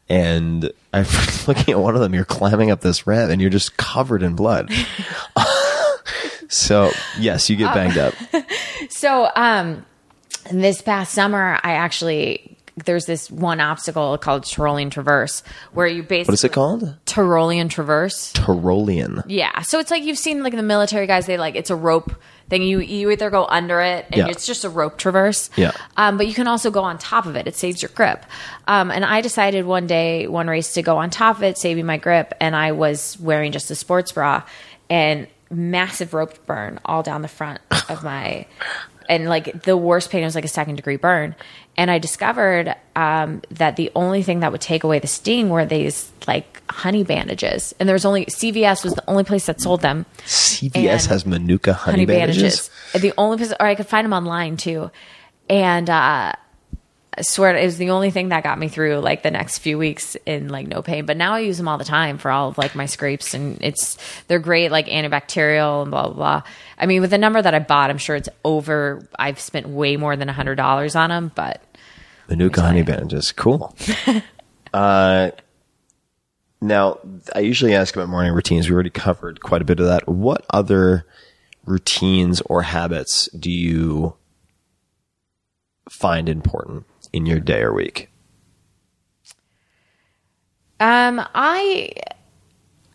And 0.08 0.72
I'm 0.94 1.06
looking 1.48 1.74
at 1.74 1.80
one 1.80 1.96
of 1.96 2.02
them. 2.02 2.14
You're 2.14 2.26
climbing 2.26 2.70
up 2.72 2.82
this 2.82 3.06
ramp, 3.08 3.32
and 3.32 3.40
you're 3.42 3.50
just 3.50 3.78
covered 3.78 4.24
in 4.24 4.36
blood. 4.36 4.70
so 6.50 6.92
yes, 7.20 7.50
you 7.50 7.56
get 7.56 7.74
banged 7.74 7.98
up. 7.98 8.14
So, 8.90 9.30
um 9.36 9.86
this 10.52 10.82
past 10.82 11.14
summer 11.14 11.60
I 11.64 11.74
actually 11.74 12.51
there's 12.86 13.06
this 13.06 13.30
one 13.32 13.60
obstacle 13.60 14.18
called 14.18 14.44
Tyrolean 14.44 14.90
Traverse 14.92 15.44
where 15.74 15.88
you 15.88 16.04
basically 16.04 16.32
What 16.32 16.34
is 16.34 16.44
it 16.44 16.54
called? 16.54 16.96
Tyrolean 17.06 17.70
Traverse. 17.70 18.34
Tyrolean. 18.34 19.24
Yeah. 19.28 19.62
So 19.62 19.80
it's 19.80 19.92
like 19.92 20.04
you've 20.04 20.18
seen 20.18 20.44
like 20.44 20.56
the 20.56 20.64
military 20.64 21.08
guys, 21.08 21.26
they 21.26 21.38
like 21.38 21.56
it's 21.56 21.70
a 21.70 21.76
rope 21.76 22.14
thing. 22.50 22.64
You 22.64 22.80
you 22.80 23.12
either 23.12 23.30
go 23.30 23.46
under 23.46 23.82
it 23.82 24.06
and 24.12 24.18
Yeah. 24.18 24.28
it's 24.28 24.46
just 24.46 24.64
a 24.66 24.70
rope 24.70 24.98
traverse. 24.98 25.50
Yeah. 25.56 25.72
Um, 25.98 26.18
but 26.18 26.28
you 26.28 26.34
can 26.34 26.48
also 26.48 26.72
go 26.72 26.84
on 26.84 26.98
top 26.98 27.26
of 27.26 27.36
it. 27.36 27.48
It 27.48 27.56
saves 27.56 27.82
your 27.82 27.90
grip. 27.94 28.26
Um, 28.68 28.92
and 28.92 29.04
I 29.06 29.22
decided 29.22 29.66
one 29.66 29.88
day, 29.88 30.28
one 30.28 30.48
race 30.48 30.74
to 30.74 30.82
go 30.82 30.98
on 30.98 31.10
top 31.10 31.38
of 31.38 31.44
it, 31.44 31.58
saving 31.58 31.86
my 31.86 31.98
grip, 31.98 32.34
and 32.42 32.56
I 32.56 32.72
was 32.74 33.18
wearing 33.20 33.52
just 33.52 33.72
a 33.72 33.76
sports 33.76 34.12
bra 34.12 34.44
and 34.90 35.28
massive 35.50 36.14
rope 36.14 36.46
burn 36.46 36.80
all 36.86 37.04
down 37.04 37.22
the 37.22 37.28
front 37.28 37.60
of 37.90 38.04
my 38.04 38.46
and 39.10 39.28
like 39.28 39.64
the 39.64 39.76
worst 39.76 40.10
pain 40.10 40.24
was 40.24 40.36
like 40.36 40.46
a 40.46 40.50
second 40.50 40.76
degree 40.76 40.96
burn. 40.96 41.36
And 41.78 41.90
I 41.90 42.00
discovered 42.00 42.76
um, 42.96 43.42
that 43.50 43.76
the 43.76 43.92
only 43.96 44.24
thing 44.24 44.42
that 44.42 44.52
would 44.52 44.62
take 44.62 44.84
away 44.84 45.00
the 45.00 45.08
sting 45.08 45.50
were 45.50 45.66
these 45.66 46.12
like 46.28 46.62
honey 46.70 47.04
bandages. 47.04 47.74
And 47.80 47.88
there 47.88 47.94
was 47.94 48.06
only 48.06 48.26
CVS 48.26 48.84
was 48.84 48.94
the 48.94 49.10
only 49.10 49.24
place 49.24 49.46
that 49.46 49.62
sold 49.62 49.82
them. 49.82 50.06
CVS 50.26 50.76
And 50.76 51.02
has 51.04 51.26
Manuka 51.26 51.74
honey, 51.74 52.06
bandages. 52.06 52.70
The 52.94 53.14
only 53.18 53.38
place, 53.38 53.54
or 53.60 53.66
I 53.66 53.76
could 53.76 53.88
find 53.88 54.06
them 54.06 54.14
online 54.14 54.58
too. 54.58 54.92
And 55.50 55.90
uh, 55.90 56.34
I 57.18 57.24
swear 57.24 57.54
it 57.56 57.66
was 57.66 57.78
the 57.78 57.90
only 57.90 58.10
thing 58.10 58.30
that 58.30 58.44
got 58.44 58.58
me 58.58 58.70
through 58.70 59.00
like 59.00 59.22
the 59.22 59.32
next 59.32 59.58
few 59.58 59.78
weeks 59.78 60.16
in 60.26 60.48
like 60.48 60.68
no 60.68 60.82
pain. 60.82 61.06
But 61.06 61.18
now 61.18 61.34
I 61.34 61.40
use 61.40 61.58
them 61.58 61.68
all 61.68 61.78
the 61.78 61.84
time 61.84 62.18
for 62.18 62.32
all 62.32 62.48
of 62.48 62.58
like 62.58 62.74
my 62.74 62.86
scrapes, 62.86 63.34
and 63.34 63.58
it's 63.62 63.98
they're 64.28 64.40
great 64.40 64.72
like 64.72 64.88
antibacterial 64.88 65.82
and 65.82 65.92
blah 65.92 66.06
blah 66.06 66.14
blah. 66.14 66.44
I 66.78 66.86
mean, 66.86 67.02
with 67.02 67.10
the 67.10 67.18
number 67.18 67.42
that 67.42 67.54
I 67.54 67.60
bought, 67.60 67.90
I'm 67.90 67.98
sure 67.98 68.16
it's 68.16 68.30
over. 68.46 69.06
I've 69.20 69.42
spent 69.42 69.68
way 69.68 69.98
more 69.98 70.16
than 70.16 70.30
a 70.30 70.34
hundred 70.34 70.56
dollars 70.56 70.96
on 70.96 71.10
them, 71.10 71.32
but 71.36 71.62
Manuka 72.30 72.62
honey 72.62 72.84
bandages. 72.84 73.34
Cool. 73.34 73.76
uh, 74.74 75.32
now, 76.62 77.00
I 77.36 77.40
usually 77.40 77.76
ask 77.76 77.94
about 77.94 78.08
morning 78.08 78.32
routines. 78.32 78.70
We 78.70 78.74
already 78.74 78.90
covered 78.90 79.42
quite 79.42 79.62
a 79.62 79.66
bit 79.66 79.82
of 79.82 79.88
that. 79.88 80.08
What 80.08 80.46
other 80.50 81.06
routines 81.66 82.40
or 82.42 82.62
habits 82.62 83.28
do 83.38 83.52
you 83.52 84.16
find 85.90 86.30
important 86.30 86.86
in 87.14 87.26
your 87.26 87.40
day 87.40 87.62
or 87.62 87.74
week? 87.74 88.10
Um, 90.80 91.22
I 91.36 91.92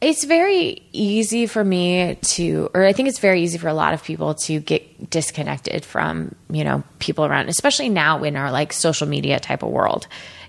it's 0.00 0.24
very 0.24 0.82
easy 0.92 1.46
for 1.46 1.64
me 1.64 2.16
to 2.20 2.68
or 2.74 2.84
I 2.84 2.92
think 2.92 3.08
it's 3.08 3.18
very 3.18 3.42
easy 3.42 3.58
for 3.58 3.68
a 3.68 3.74
lot 3.74 3.94
of 3.94 4.02
people 4.02 4.34
to 4.34 4.60
get 4.60 5.08
disconnected 5.08 5.84
from, 5.84 6.34
you 6.50 6.64
know, 6.64 6.82
people 6.98 7.24
around, 7.24 7.48
especially 7.48 7.88
now 7.88 8.22
in 8.24 8.36
our 8.36 8.50
like 8.50 8.72
social 8.72 9.06
media 9.06 9.40
type 9.40 9.62
of 9.62 9.70
world. 9.70 10.06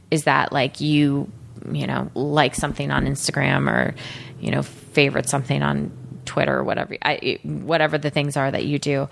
Is 0.10 0.24
that 0.24 0.52
like 0.52 0.82
you, 0.82 1.32
you 1.72 1.86
know, 1.86 2.10
like 2.14 2.56
something 2.56 2.92
on 2.92 3.06
Instagram 3.06 3.70
or, 3.70 3.96
you 4.40 4.52
know, 4.52 4.64
favorite 4.64 5.30
something 5.30 5.62
on 5.62 5.92
Twitter 6.26 6.58
or 6.58 6.64
whatever 6.64 6.98
I, 7.02 7.40
whatever 7.44 7.98
the 7.98 8.10
things 8.10 8.36
are 8.36 8.50
that 8.50 8.66
you 8.66 8.80
do. 8.80 9.10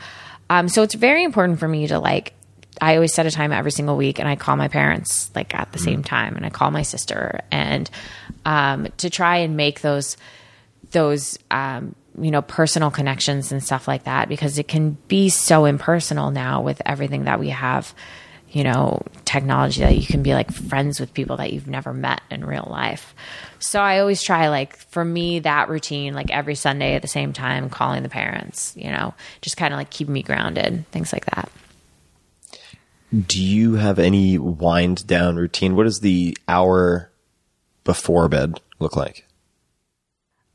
Um, 0.50 0.68
so 0.68 0.84
it's 0.84 0.96
very 0.96 1.24
important 1.24 1.60
for 1.60 1.68
me 1.68 1.88
to 1.88 2.00
like 2.00 2.34
I 2.82 2.96
always 2.96 3.14
set 3.14 3.26
a 3.26 3.32
time 3.32 3.52
every 3.52 3.72
single 3.72 3.98
week 3.98 4.20
and 4.20 4.28
I 4.28 4.36
call 4.36 4.56
my 4.56 4.68
parents 4.68 5.32
like 5.36 5.56
at 5.56 5.72
the 5.72 5.80
same 5.80 6.04
time 6.04 6.36
and 6.36 6.46
I 6.46 6.50
call 6.50 6.72
my 6.72 6.82
sister 6.82 7.42
and 7.52 7.90
um, 8.46 8.88
to 8.98 9.10
try 9.10 9.38
and 9.38 9.58
make 9.58 9.82
those 9.82 10.18
those 10.92 11.38
um, 11.52 11.96
you 12.20 12.32
know 12.32 12.42
personal 12.42 12.92
connections 12.92 13.52
and 13.52 13.64
stuff 13.64 13.88
like 13.88 14.04
that 14.04 14.30
because 14.30 14.58
it 14.58 14.68
can 14.68 14.98
be 15.08 15.30
so 15.30 15.66
impersonal 15.66 16.32
now 16.32 16.62
with 16.62 16.82
everything 16.86 17.26
that 17.26 17.40
we 17.40 17.50
have 17.50 17.94
you 18.52 18.64
know 18.64 19.02
technology 19.26 19.82
that 19.82 19.98
you 19.98 20.06
can 20.06 20.24
be 20.24 20.34
like 20.34 20.52
friends 20.52 21.00
with 21.00 21.14
people 21.14 21.38
that 21.38 21.52
you've 21.52 21.68
never 21.68 21.94
met 21.94 22.22
in 22.32 22.46
real 22.46 22.68
life. 22.70 23.14
So 23.60 23.82
i 23.82 24.00
always 24.00 24.22
try 24.22 24.50
like 24.50 24.78
for 24.78 25.04
me 25.04 25.40
that 25.40 25.70
routine 25.70 26.14
like 26.14 26.30
every 26.30 26.56
sunday 26.56 26.96
at 26.96 27.02
the 27.02 27.08
same 27.08 27.34
time 27.34 27.70
calling 27.70 28.04
the 28.04 28.10
parents 28.10 28.74
you 28.78 28.92
know 28.92 29.14
just 29.42 29.58
kind 29.58 29.74
of 29.74 29.78
like 29.78 29.90
keep 29.90 30.08
me 30.08 30.22
grounded 30.22 30.86
things 30.92 31.12
like 31.12 31.26
that 31.26 31.50
Do 33.14 33.42
you 33.42 33.76
have 33.76 34.00
any 34.00 34.38
wind 34.38 35.08
down 35.08 35.36
routine? 35.36 35.76
What 35.76 35.84
does 35.84 36.00
the 36.00 36.38
hour 36.48 37.12
before 37.84 38.28
bed 38.28 38.60
look 38.80 38.96
like? 38.96 39.26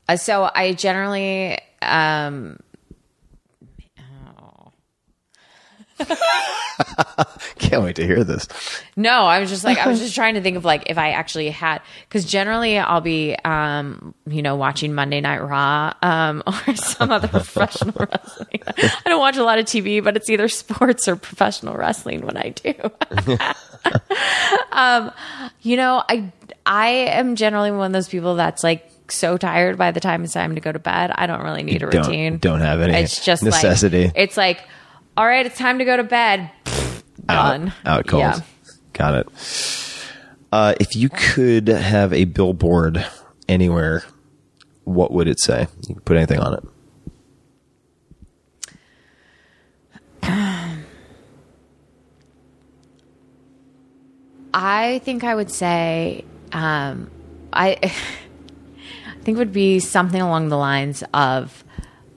Uh, 0.07 0.17
so 0.17 0.49
I 0.53 0.73
generally 0.73 1.57
um 1.81 2.59
Can't 7.59 7.83
wait 7.83 7.95
to 7.97 8.05
hear 8.05 8.23
this. 8.23 8.47
No, 8.95 9.23
I 9.25 9.39
was 9.39 9.49
just 9.49 9.63
like 9.63 9.77
I 9.77 9.87
was 9.87 9.99
just 10.05 10.15
trying 10.15 10.33
to 10.35 10.41
think 10.41 10.57
of 10.57 10.65
like 10.65 10.83
if 10.89 10.97
I 10.97 11.11
actually 11.11 11.49
had 11.49 11.81
because 12.07 12.25
generally 12.25 12.77
I'll 12.79 13.01
be 13.01 13.35
um 13.45 14.13
you 14.27 14.41
know 14.41 14.55
watching 14.55 14.93
Monday 14.93 15.21
Night 15.21 15.39
Raw 15.39 15.93
um 16.01 16.43
or 16.67 16.75
some 16.75 17.11
other 17.11 17.27
professional 17.27 17.93
wrestling. 17.97 18.61
I 18.67 19.01
don't 19.09 19.19
watch 19.19 19.37
a 19.37 19.43
lot 19.43 19.59
of 19.59 19.65
TV, 19.65 20.03
but 20.03 20.15
it's 20.17 20.29
either 20.29 20.47
sports 20.47 21.07
or 21.07 21.15
professional 21.15 21.75
wrestling 21.75 22.21
when 22.25 22.37
I 22.37 22.49
do. 22.49 22.73
um, 24.71 25.11
you 25.61 25.77
know, 25.77 26.03
I 26.09 26.31
I 26.65 26.87
am 26.89 27.35
generally 27.35 27.71
one 27.71 27.87
of 27.87 27.93
those 27.93 28.07
people 28.09 28.35
that's 28.35 28.63
like 28.63 28.87
so 29.09 29.37
tired 29.37 29.77
by 29.77 29.91
the 29.91 29.99
time 29.99 30.23
it's 30.23 30.33
time 30.33 30.55
to 30.55 30.61
go 30.61 30.71
to 30.71 30.79
bed. 30.79 31.11
I 31.13 31.27
don't 31.27 31.43
really 31.43 31.63
need 31.63 31.83
a 31.83 31.89
Don't- 31.89 32.05
routine. 32.07 32.37
don't 32.37 32.61
have 32.61 32.79
any 32.81 32.93
It's 32.93 33.23
just 33.23 33.43
necessity. 33.43 34.05
Like, 34.05 34.13
it's 34.15 34.37
like, 34.37 34.61
all 35.17 35.25
right, 35.25 35.45
it's 35.45 35.57
time 35.57 35.79
to 35.79 35.85
go 35.85 35.97
to 35.97 36.03
bed. 36.03 36.51
Done. 37.27 37.73
Out, 37.85 37.99
out 37.99 38.07
cold. 38.07 38.21
Yeah. 38.21 38.39
Got 38.93 39.15
it. 39.15 39.27
Uh, 40.51 40.75
if 40.79 40.95
you 40.95 41.09
could 41.09 41.67
have 41.67 42.11
a 42.13 42.25
billboard 42.25 43.05
anywhere, 43.47 44.03
what 44.83 45.11
would 45.11 45.27
it 45.27 45.39
say? 45.39 45.67
You 45.87 45.95
can 45.95 46.03
put 46.03 46.17
anything 46.17 46.39
on 46.39 46.53
it. 46.55 46.63
I 54.53 54.99
think 54.99 55.23
I 55.23 55.33
would 55.33 55.49
say, 55.49 56.25
um, 56.51 57.09
I, 57.53 57.77
I 57.83 59.23
think 59.23 59.35
it 59.35 59.39
would 59.39 59.53
be 59.53 59.79
something 59.79 60.21
along 60.21 60.49
the 60.49 60.57
lines 60.57 61.03
of, 61.13 61.63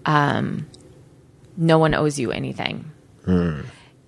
um, 0.05 0.67
no 1.57 1.79
one 1.79 1.95
owes 1.95 2.19
you 2.19 2.31
anything. 2.33 2.91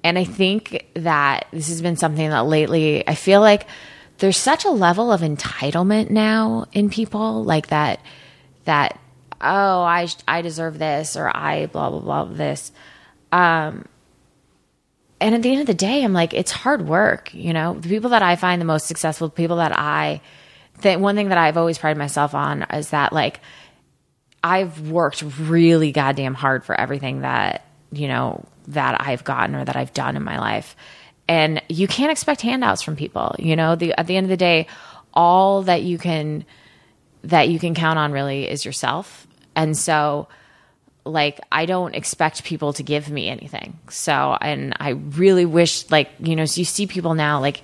And 0.04 0.18
I 0.18 0.24
think 0.24 0.86
that 0.94 1.46
this 1.52 1.68
has 1.68 1.82
been 1.82 1.96
something 1.96 2.30
that 2.30 2.46
lately 2.46 3.06
I 3.08 3.14
feel 3.14 3.40
like 3.40 3.66
there's 4.18 4.36
such 4.36 4.64
a 4.64 4.70
level 4.70 5.12
of 5.12 5.20
entitlement 5.20 6.10
now 6.10 6.66
in 6.72 6.90
people 6.90 7.44
like 7.44 7.68
that, 7.68 8.00
that, 8.64 8.98
oh, 9.40 9.82
I, 9.82 10.08
I 10.26 10.42
deserve 10.42 10.78
this 10.78 11.16
or 11.16 11.34
I 11.34 11.66
blah, 11.66 11.90
blah, 11.90 12.00
blah, 12.00 12.24
this. 12.24 12.72
Um, 13.32 13.86
and 15.20 15.34
at 15.34 15.42
the 15.42 15.50
end 15.50 15.60
of 15.60 15.66
the 15.66 15.74
day, 15.74 16.04
I'm 16.04 16.12
like, 16.12 16.34
it's 16.34 16.52
hard 16.52 16.86
work. 16.86 17.32
You 17.34 17.52
know, 17.52 17.74
the 17.74 17.88
people 17.88 18.10
that 18.10 18.22
I 18.22 18.36
find 18.36 18.60
the 18.60 18.66
most 18.66 18.86
successful, 18.86 19.28
the 19.28 19.34
people 19.34 19.56
that 19.56 19.76
I, 19.76 20.20
the 20.82 20.96
one 20.96 21.16
thing 21.16 21.30
that 21.30 21.38
I've 21.38 21.56
always 21.56 21.78
prided 21.78 21.98
myself 21.98 22.34
on 22.34 22.62
is 22.72 22.90
that 22.90 23.12
like 23.12 23.40
I've 24.46 24.88
worked 24.88 25.22
really 25.22 25.90
goddamn 25.90 26.34
hard 26.34 26.64
for 26.64 26.78
everything 26.78 27.22
that, 27.22 27.66
you 27.90 28.06
know, 28.06 28.44
that 28.68 29.00
I've 29.00 29.24
gotten 29.24 29.56
or 29.56 29.64
that 29.64 29.74
I've 29.74 29.92
done 29.92 30.16
in 30.16 30.22
my 30.22 30.38
life. 30.38 30.76
And 31.26 31.60
you 31.68 31.88
can't 31.88 32.12
expect 32.12 32.42
handouts 32.42 32.80
from 32.80 32.94
people. 32.94 33.34
You 33.40 33.56
know, 33.56 33.74
the, 33.74 33.98
at 33.98 34.06
the 34.06 34.16
end 34.16 34.24
of 34.26 34.30
the 34.30 34.36
day, 34.36 34.68
all 35.12 35.62
that 35.62 35.82
you 35.82 35.98
can, 35.98 36.44
that 37.24 37.48
you 37.48 37.58
can 37.58 37.74
count 37.74 37.98
on 37.98 38.12
really 38.12 38.48
is 38.48 38.64
yourself. 38.64 39.26
And 39.56 39.76
so, 39.76 40.28
like 41.04 41.40
I 41.50 41.66
don't 41.66 41.96
expect 41.96 42.44
people 42.44 42.72
to 42.74 42.84
give 42.84 43.10
me 43.10 43.28
anything. 43.28 43.78
So, 43.90 44.38
and 44.40 44.74
I 44.78 44.90
really 44.90 45.44
wish 45.44 45.90
like, 45.90 46.10
you 46.20 46.36
know, 46.36 46.44
so 46.44 46.60
you 46.60 46.64
see 46.64 46.86
people 46.86 47.14
now 47.14 47.40
like 47.40 47.62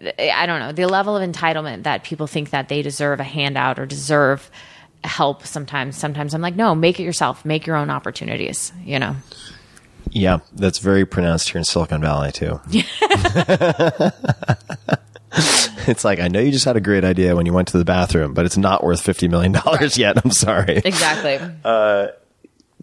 I 0.00 0.46
don't 0.46 0.60
know, 0.60 0.72
the 0.72 0.86
level 0.86 1.16
of 1.16 1.28
entitlement 1.28 1.84
that 1.84 2.04
people 2.04 2.26
think 2.26 2.50
that 2.50 2.68
they 2.68 2.82
deserve 2.82 3.20
a 3.20 3.24
handout 3.24 3.78
or 3.78 3.86
deserve 3.86 4.48
help 5.04 5.46
sometimes. 5.46 5.96
Sometimes 5.96 6.34
I'm 6.34 6.40
like, 6.40 6.56
no, 6.56 6.74
make 6.74 6.98
it 7.00 7.04
yourself. 7.04 7.44
Make 7.44 7.66
your 7.66 7.76
own 7.76 7.90
opportunities, 7.90 8.72
you 8.84 8.98
know. 8.98 9.16
Yeah, 10.10 10.38
that's 10.54 10.78
very 10.78 11.04
pronounced 11.04 11.50
here 11.50 11.58
in 11.58 11.64
Silicon 11.64 12.00
Valley 12.00 12.32
too. 12.32 12.60
it's 15.86 16.04
like 16.04 16.18
I 16.18 16.28
know 16.28 16.40
you 16.40 16.50
just 16.50 16.64
had 16.64 16.76
a 16.76 16.80
great 16.80 17.04
idea 17.04 17.36
when 17.36 17.44
you 17.46 17.52
went 17.52 17.68
to 17.68 17.78
the 17.78 17.84
bathroom, 17.84 18.32
but 18.32 18.46
it's 18.46 18.56
not 18.56 18.82
worth 18.82 19.02
fifty 19.02 19.28
million 19.28 19.52
dollars 19.52 19.98
yet. 19.98 20.16
I'm 20.24 20.30
sorry. 20.30 20.78
Exactly. 20.78 21.38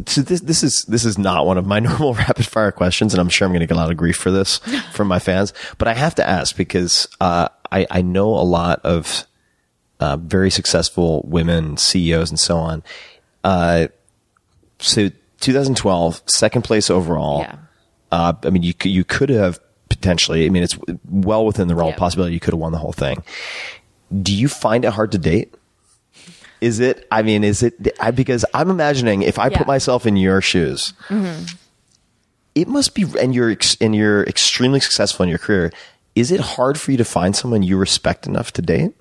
So 0.07 0.21
this 0.21 0.41
this 0.41 0.61
is 0.61 0.83
this 0.85 1.05
is 1.05 1.17
not 1.17 1.45
one 1.45 1.57
of 1.57 1.65
my 1.65 1.79
normal 1.81 2.13
rapid 2.13 2.45
fire 2.45 2.71
questions, 2.71 3.13
and 3.13 3.21
I'm 3.21 3.29
sure 3.29 3.45
I'm 3.45 3.51
going 3.51 3.61
to 3.61 3.67
get 3.67 3.75
a 3.75 3.79
lot 3.79 3.91
of 3.91 3.97
grief 3.97 4.17
for 4.17 4.31
this 4.31 4.57
from 4.93 5.07
my 5.07 5.19
fans. 5.19 5.53
But 5.77 5.87
I 5.87 5.93
have 5.93 6.15
to 6.15 6.27
ask 6.27 6.55
because 6.55 7.07
uh, 7.21 7.49
I 7.71 7.87
I 7.89 8.01
know 8.01 8.29
a 8.29 8.43
lot 8.43 8.81
of 8.83 9.25
uh, 9.99 10.17
very 10.17 10.49
successful 10.49 11.23
women 11.27 11.77
CEOs 11.77 12.29
and 12.29 12.39
so 12.39 12.57
on. 12.57 12.83
Uh, 13.43 13.87
so 14.79 15.09
2012, 15.41 16.23
second 16.27 16.63
place 16.63 16.89
overall. 16.89 17.41
Yeah. 17.41 17.55
Uh, 18.11 18.33
I 18.43 18.49
mean, 18.49 18.63
you 18.63 18.73
you 18.83 19.03
could 19.03 19.29
have 19.29 19.59
potentially. 19.89 20.45
I 20.45 20.49
mean, 20.49 20.63
it's 20.63 20.77
well 21.09 21.45
within 21.45 21.67
the 21.67 21.75
realm 21.75 21.89
of 21.93 21.97
possibility 21.97 22.33
you 22.33 22.39
could 22.39 22.53
have 22.53 22.59
won 22.59 22.71
the 22.71 22.77
whole 22.77 22.93
thing. 22.93 23.23
Do 24.21 24.33
you 24.35 24.47
find 24.47 24.85
it 24.85 24.91
hard 24.91 25.11
to 25.13 25.17
date? 25.17 25.53
Is 26.61 26.79
it? 26.79 27.07
I 27.11 27.21
mean, 27.21 27.43
is 27.43 27.61
it? 27.63 27.73
I, 27.99 28.11
because 28.11 28.45
I'm 28.53 28.69
imagining 28.69 29.21
if 29.23 29.37
I 29.37 29.47
Yeah. 29.49 29.57
put 29.57 29.67
myself 29.67 30.05
in 30.05 30.15
your 30.17 30.41
shoes, 30.41 30.93
it 32.55 32.67
must 32.67 32.95
be. 32.95 33.05
And 33.19 33.35
you're 33.35 33.51
ex, 33.51 33.75
and 33.81 33.95
you're 33.95 34.23
extremely 34.23 34.79
successful 34.79 35.23
in 35.23 35.29
your 35.29 35.37
career. 35.39 35.71
Is 36.15 36.31
it 36.31 36.39
hard 36.39 36.79
for 36.79 36.91
you 36.91 36.97
to 36.97 37.05
find 37.05 37.35
someone 37.35 37.61
you 37.63 37.77
respect 37.77 38.25
enough 38.25 38.53
to 38.53 38.61
date? 38.61 38.93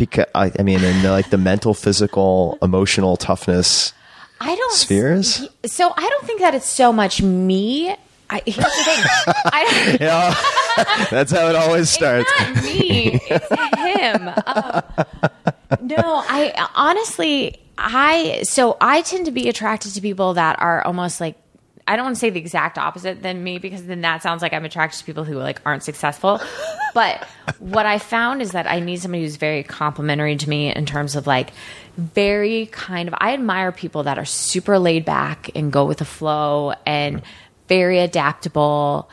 Because 0.00 0.24
I, 0.34 0.50
I 0.58 0.62
mean, 0.62 0.82
in 0.82 1.02
the, 1.02 1.10
like 1.10 1.28
the 1.28 1.38
mental, 1.38 1.74
physical, 1.74 2.58
emotional 2.62 3.16
toughness. 3.18 3.92
I 4.40 4.56
don't 4.56 4.72
Spheres? 4.72 5.46
So 5.66 5.92
I 5.94 6.08
don't 6.08 6.26
think 6.26 6.40
that 6.40 6.54
it's 6.54 6.68
so 6.68 6.90
much 6.92 7.20
me. 7.20 7.94
I, 8.30 8.42
here's 8.46 8.56
the 8.56 8.62
thing. 8.62 9.04
I 9.52 9.96
don't, 9.98 11.10
That's 11.10 11.30
how 11.32 11.48
it 11.48 11.56
always 11.56 11.90
starts. 11.90 12.30
It's 12.38 12.54
not 12.54 12.64
me. 12.64 13.20
It's 13.28 13.48
him. 14.00 14.28
Um, 14.46 15.86
no, 15.86 16.22
I 16.26 16.68
honestly, 16.74 17.60
I 17.76 18.42
so 18.44 18.78
I 18.80 19.02
tend 19.02 19.26
to 19.26 19.32
be 19.32 19.48
attracted 19.48 19.92
to 19.94 20.00
people 20.00 20.34
that 20.34 20.60
are 20.60 20.82
almost 20.86 21.20
like 21.20 21.36
I 21.86 21.96
don't 21.96 22.04
want 22.04 22.16
to 22.16 22.20
say 22.20 22.30
the 22.30 22.38
exact 22.38 22.78
opposite 22.78 23.22
than 23.22 23.42
me 23.42 23.58
because 23.58 23.84
then 23.84 24.02
that 24.02 24.22
sounds 24.22 24.42
like 24.42 24.52
I'm 24.52 24.64
attracted 24.64 24.98
to 25.00 25.04
people 25.04 25.24
who 25.24 25.34
like 25.34 25.60
aren't 25.64 25.82
successful. 25.82 26.40
But 26.92 27.24
what 27.60 27.86
I 27.86 28.00
found 28.00 28.42
is 28.42 28.50
that 28.50 28.66
I 28.66 28.80
need 28.80 29.00
somebody 29.00 29.22
who's 29.22 29.36
very 29.36 29.62
complimentary 29.62 30.34
to 30.34 30.48
me 30.48 30.74
in 30.74 30.86
terms 30.86 31.14
of 31.14 31.24
like 31.24 31.52
very 31.96 32.66
kind 32.66 33.08
of 33.08 33.14
I 33.16 33.32
admire 33.32 33.70
people 33.70 34.02
that 34.02 34.18
are 34.18 34.24
super 34.24 34.76
laid 34.76 35.04
back 35.04 35.50
and 35.54 35.70
go 35.72 35.84
with 35.84 35.98
the 35.98 36.04
flow 36.04 36.72
and 36.84 37.22
very 37.68 38.00
adaptable 38.00 39.08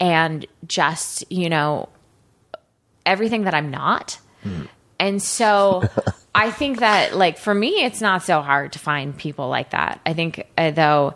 and 0.00 0.46
just, 0.66 1.30
you 1.30 1.50
know, 1.50 1.90
everything 3.04 3.44
that 3.44 3.52
I'm 3.52 3.70
not. 3.70 4.18
And 4.98 5.22
so 5.22 5.82
I 6.34 6.50
think 6.50 6.80
that 6.80 7.14
like 7.16 7.36
for 7.36 7.54
me 7.54 7.84
it's 7.84 8.00
not 8.00 8.22
so 8.22 8.40
hard 8.40 8.72
to 8.72 8.78
find 8.78 9.16
people 9.16 9.48
like 9.48 9.70
that. 9.70 10.00
I 10.06 10.14
think 10.14 10.46
uh, 10.56 10.70
though 10.70 11.14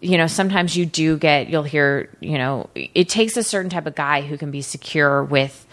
you 0.00 0.16
know 0.16 0.26
sometimes 0.26 0.76
you 0.76 0.86
do 0.86 1.16
get 1.18 1.48
you'll 1.48 1.62
hear, 1.62 2.08
you 2.20 2.38
know, 2.38 2.70
it 2.74 3.08
takes 3.08 3.36
a 3.36 3.42
certain 3.42 3.70
type 3.70 3.86
of 3.86 3.94
guy 3.94 4.22
who 4.22 4.38
can 4.38 4.50
be 4.50 4.62
secure 4.62 5.22
with 5.22 5.66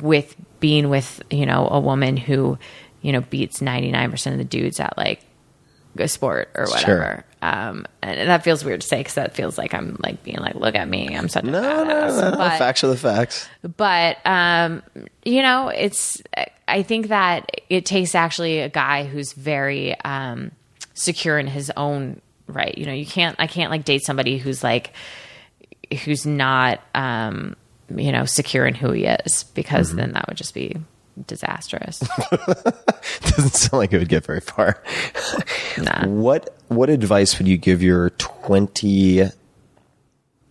with 0.00 0.36
being 0.60 0.88
with, 0.88 1.22
you 1.30 1.46
know, 1.46 1.68
a 1.68 1.80
woman 1.80 2.16
who, 2.16 2.58
you 3.02 3.12
know, 3.12 3.22
beats 3.22 3.60
99% 3.60 4.32
of 4.32 4.38
the 4.38 4.44
dudes 4.44 4.78
at 4.78 4.96
like 4.96 5.20
a 5.98 6.06
sport 6.06 6.50
or 6.54 6.66
whatever. 6.66 7.24
Um, 7.42 7.86
and 8.02 8.28
that 8.28 8.44
feels 8.44 8.64
weird 8.64 8.82
to 8.82 8.86
say 8.86 8.98
because 8.98 9.14
that 9.14 9.34
feels 9.34 9.56
like 9.58 9.72
I'm 9.74 9.96
like 10.02 10.22
being 10.22 10.36
like, 10.38 10.54
look 10.54 10.74
at 10.74 10.88
me, 10.88 11.16
I'm 11.16 11.28
such 11.28 11.44
a 11.44 11.46
no, 11.50 11.60
badass. 11.60 12.20
no, 12.20 12.30
no. 12.30 12.36
But- 12.36 12.58
Facts 12.58 12.84
are 12.84 12.88
the 12.88 12.96
facts. 12.96 13.48
but 13.76 14.18
um, 14.26 14.82
you 15.24 15.42
know, 15.42 15.68
it's. 15.68 16.22
I 16.68 16.84
think 16.84 17.08
that 17.08 17.50
it 17.68 17.84
takes 17.84 18.14
actually 18.14 18.60
a 18.60 18.68
guy 18.68 19.04
who's 19.04 19.32
very 19.32 19.98
um, 20.02 20.52
secure 20.94 21.36
in 21.36 21.48
his 21.48 21.72
own 21.76 22.20
right. 22.50 22.76
You 22.76 22.86
know, 22.86 22.92
you 22.92 23.06
can't. 23.06 23.36
I 23.38 23.46
can't 23.46 23.70
like 23.70 23.84
date 23.84 24.04
somebody 24.04 24.38
who's 24.38 24.62
like 24.62 24.92
who's 26.04 26.26
not 26.26 26.80
um, 26.94 27.56
you 27.94 28.12
know 28.12 28.24
secure 28.24 28.66
in 28.66 28.74
who 28.74 28.92
he 28.92 29.04
is 29.04 29.44
because 29.54 29.94
then 29.94 30.12
that 30.12 30.28
would 30.28 30.36
just 30.36 30.54
be 30.54 30.76
disastrous. 31.26 31.98
Doesn't 33.20 33.54
sound 33.54 33.72
like 33.74 33.92
it 33.92 33.98
would 33.98 34.08
get 34.08 34.24
very 34.24 34.40
far. 34.40 34.82
nah. 35.78 36.06
What 36.06 36.56
what 36.68 36.90
advice 36.90 37.38
would 37.38 37.48
you 37.48 37.56
give 37.56 37.82
your 37.82 38.10
twenty 38.10 39.22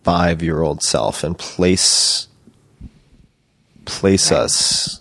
five 0.03 0.41
year 0.41 0.61
old 0.61 0.81
self 0.81 1.23
and 1.23 1.37
place 1.37 2.27
place 3.85 4.31
us 4.31 4.98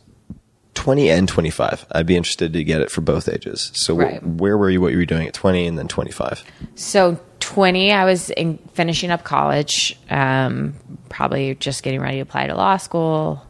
twenty 0.88 1.10
and 1.10 1.28
twenty 1.28 1.50
five? 1.50 1.84
I'd 1.92 2.06
be 2.06 2.16
interested 2.16 2.54
to 2.54 2.64
get 2.64 2.80
it 2.80 2.90
for 2.90 3.02
both 3.02 3.28
ages. 3.28 3.70
So 3.74 3.94
wh- 3.94 4.40
where 4.40 4.56
were 4.56 4.70
you? 4.70 4.80
What 4.80 4.92
you 4.92 4.98
were 4.98 5.04
doing 5.04 5.28
at 5.28 5.34
twenty 5.34 5.66
and 5.66 5.78
then 5.78 5.86
twenty 5.86 6.12
five? 6.12 6.42
So 6.76 7.20
20, 7.40 7.92
I 7.92 8.04
was 8.04 8.30
in, 8.30 8.58
finishing 8.72 9.10
up 9.10 9.24
college, 9.24 9.98
um, 10.10 10.74
probably 11.08 11.54
just 11.54 11.82
getting 11.82 12.00
ready 12.00 12.16
to 12.16 12.22
apply 12.22 12.46
to 12.46 12.54
law 12.54 12.76
school. 12.78 13.42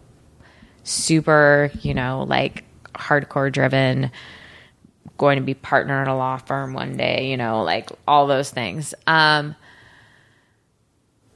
Super, 0.83 1.71
you 1.81 1.95
know, 1.95 2.25
like 2.29 2.65
hardcore 2.95 3.53
driven, 3.53 4.11
going 5.17 5.39
to 5.39 5.45
be 5.45 5.55
partner 5.55 6.03
in 6.03 6.09
a 6.09 6.17
law 6.17 6.39
firm 6.39 6.75
one 6.75 6.97
day, 6.97 7.31
you 7.31 7.37
know, 7.37 7.63
like 7.63 7.91
all 8.07 8.27
those 8.27 8.51
things. 8.51 8.95
Um, 9.07 9.55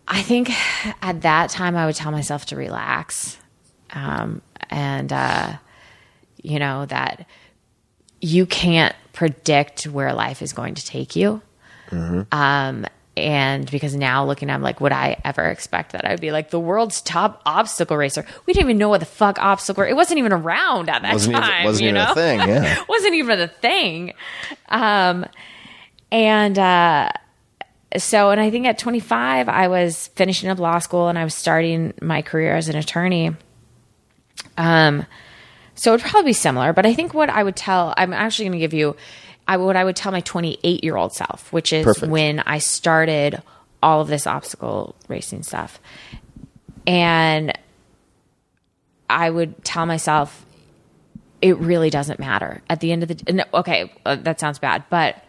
I 0.08 0.22
think 0.22 0.50
at 1.02 1.22
that 1.22 1.50
time 1.50 1.76
I 1.76 1.86
would 1.86 1.94
tell 1.94 2.10
myself 2.10 2.46
to 2.46 2.56
relax. 2.56 3.38
Um, 3.90 4.42
and, 4.68 5.12
uh, 5.12 5.54
you 6.42 6.58
know, 6.58 6.86
that 6.86 7.26
you 8.20 8.46
can't 8.46 8.94
predict 9.12 9.84
where 9.86 10.12
life 10.12 10.42
is 10.42 10.52
going 10.52 10.74
to 10.74 10.84
take 10.84 11.16
you. 11.16 11.40
Um, 11.90 12.86
and 13.18 13.70
because 13.70 13.94
now 13.94 14.24
looking, 14.24 14.48
I'm 14.48 14.62
like, 14.62 14.80
would 14.80 14.92
I 14.92 15.20
ever 15.24 15.44
expect 15.44 15.92
that? 15.92 16.06
I'd 16.08 16.20
be 16.22 16.30
like 16.32 16.48
the 16.50 16.58
world's 16.60 17.02
top 17.02 17.42
obstacle 17.44 17.96
racer. 17.98 18.24
We 18.46 18.54
didn't 18.54 18.66
even 18.68 18.78
know 18.78 18.88
what 18.88 19.00
the 19.00 19.06
fuck 19.06 19.38
obstacle. 19.38 19.84
It 19.84 19.92
wasn't 19.94 20.18
even 20.18 20.32
around 20.32 20.88
at 20.88 21.02
that 21.02 21.12
Wasn't 21.12 21.36
even- 21.36 21.42
time. 21.48 21.64
wasn't 21.64 21.82
you 21.82 21.88
even 21.90 22.00
a 22.00 22.04
know? 22.06 22.14
thing, 22.14 22.38
yeah. 22.40 22.82
wasn't 22.88 23.14
even 23.14 23.40
a 23.40 23.48
thing. 23.48 24.14
Um, 24.70 25.26
and 26.10 26.58
uh, 26.58 27.10
so, 27.98 28.30
and 28.30 28.40
I 28.40 28.50
think 28.50 28.64
at 28.64 28.78
25, 28.78 29.48
I 29.50 29.68
was 29.68 30.08
finishing 30.14 30.48
up 30.48 30.58
law 30.58 30.78
school 30.78 31.08
and 31.08 31.18
I 31.18 31.24
was 31.24 31.34
starting 31.34 31.92
my 32.00 32.22
career 32.22 32.56
as 32.56 32.70
an 32.70 32.76
attorney. 32.76 33.32
Um, 34.56 35.04
so 35.82 35.94
it'd 35.94 36.06
probably 36.06 36.28
be 36.28 36.32
similar, 36.32 36.72
but 36.72 36.86
I 36.86 36.94
think 36.94 37.12
what 37.12 37.28
I 37.28 37.42
would 37.42 37.56
tell, 37.56 37.92
I'm 37.96 38.12
actually 38.12 38.44
going 38.44 38.52
to 38.52 38.58
give 38.60 38.72
you, 38.72 38.94
I 39.48 39.56
what 39.56 39.74
I 39.74 39.82
would 39.82 39.96
tell 39.96 40.12
my 40.12 40.20
28 40.20 40.84
year 40.84 40.94
old 40.96 41.12
self, 41.12 41.52
which 41.52 41.72
is 41.72 41.82
Perfect. 41.82 42.08
when 42.08 42.38
I 42.38 42.58
started 42.58 43.42
all 43.82 44.00
of 44.00 44.06
this 44.06 44.24
obstacle 44.24 44.94
racing 45.08 45.42
stuff, 45.42 45.80
and 46.86 47.52
I 49.10 49.28
would 49.28 49.64
tell 49.64 49.84
myself, 49.84 50.46
it 51.40 51.56
really 51.58 51.90
doesn't 51.90 52.20
matter 52.20 52.62
at 52.70 52.78
the 52.78 52.92
end 52.92 53.02
of 53.02 53.08
the. 53.08 53.32
No, 53.32 53.44
okay, 53.52 53.92
uh, 54.06 54.14
that 54.14 54.38
sounds 54.38 54.60
bad, 54.60 54.84
but 54.88 55.20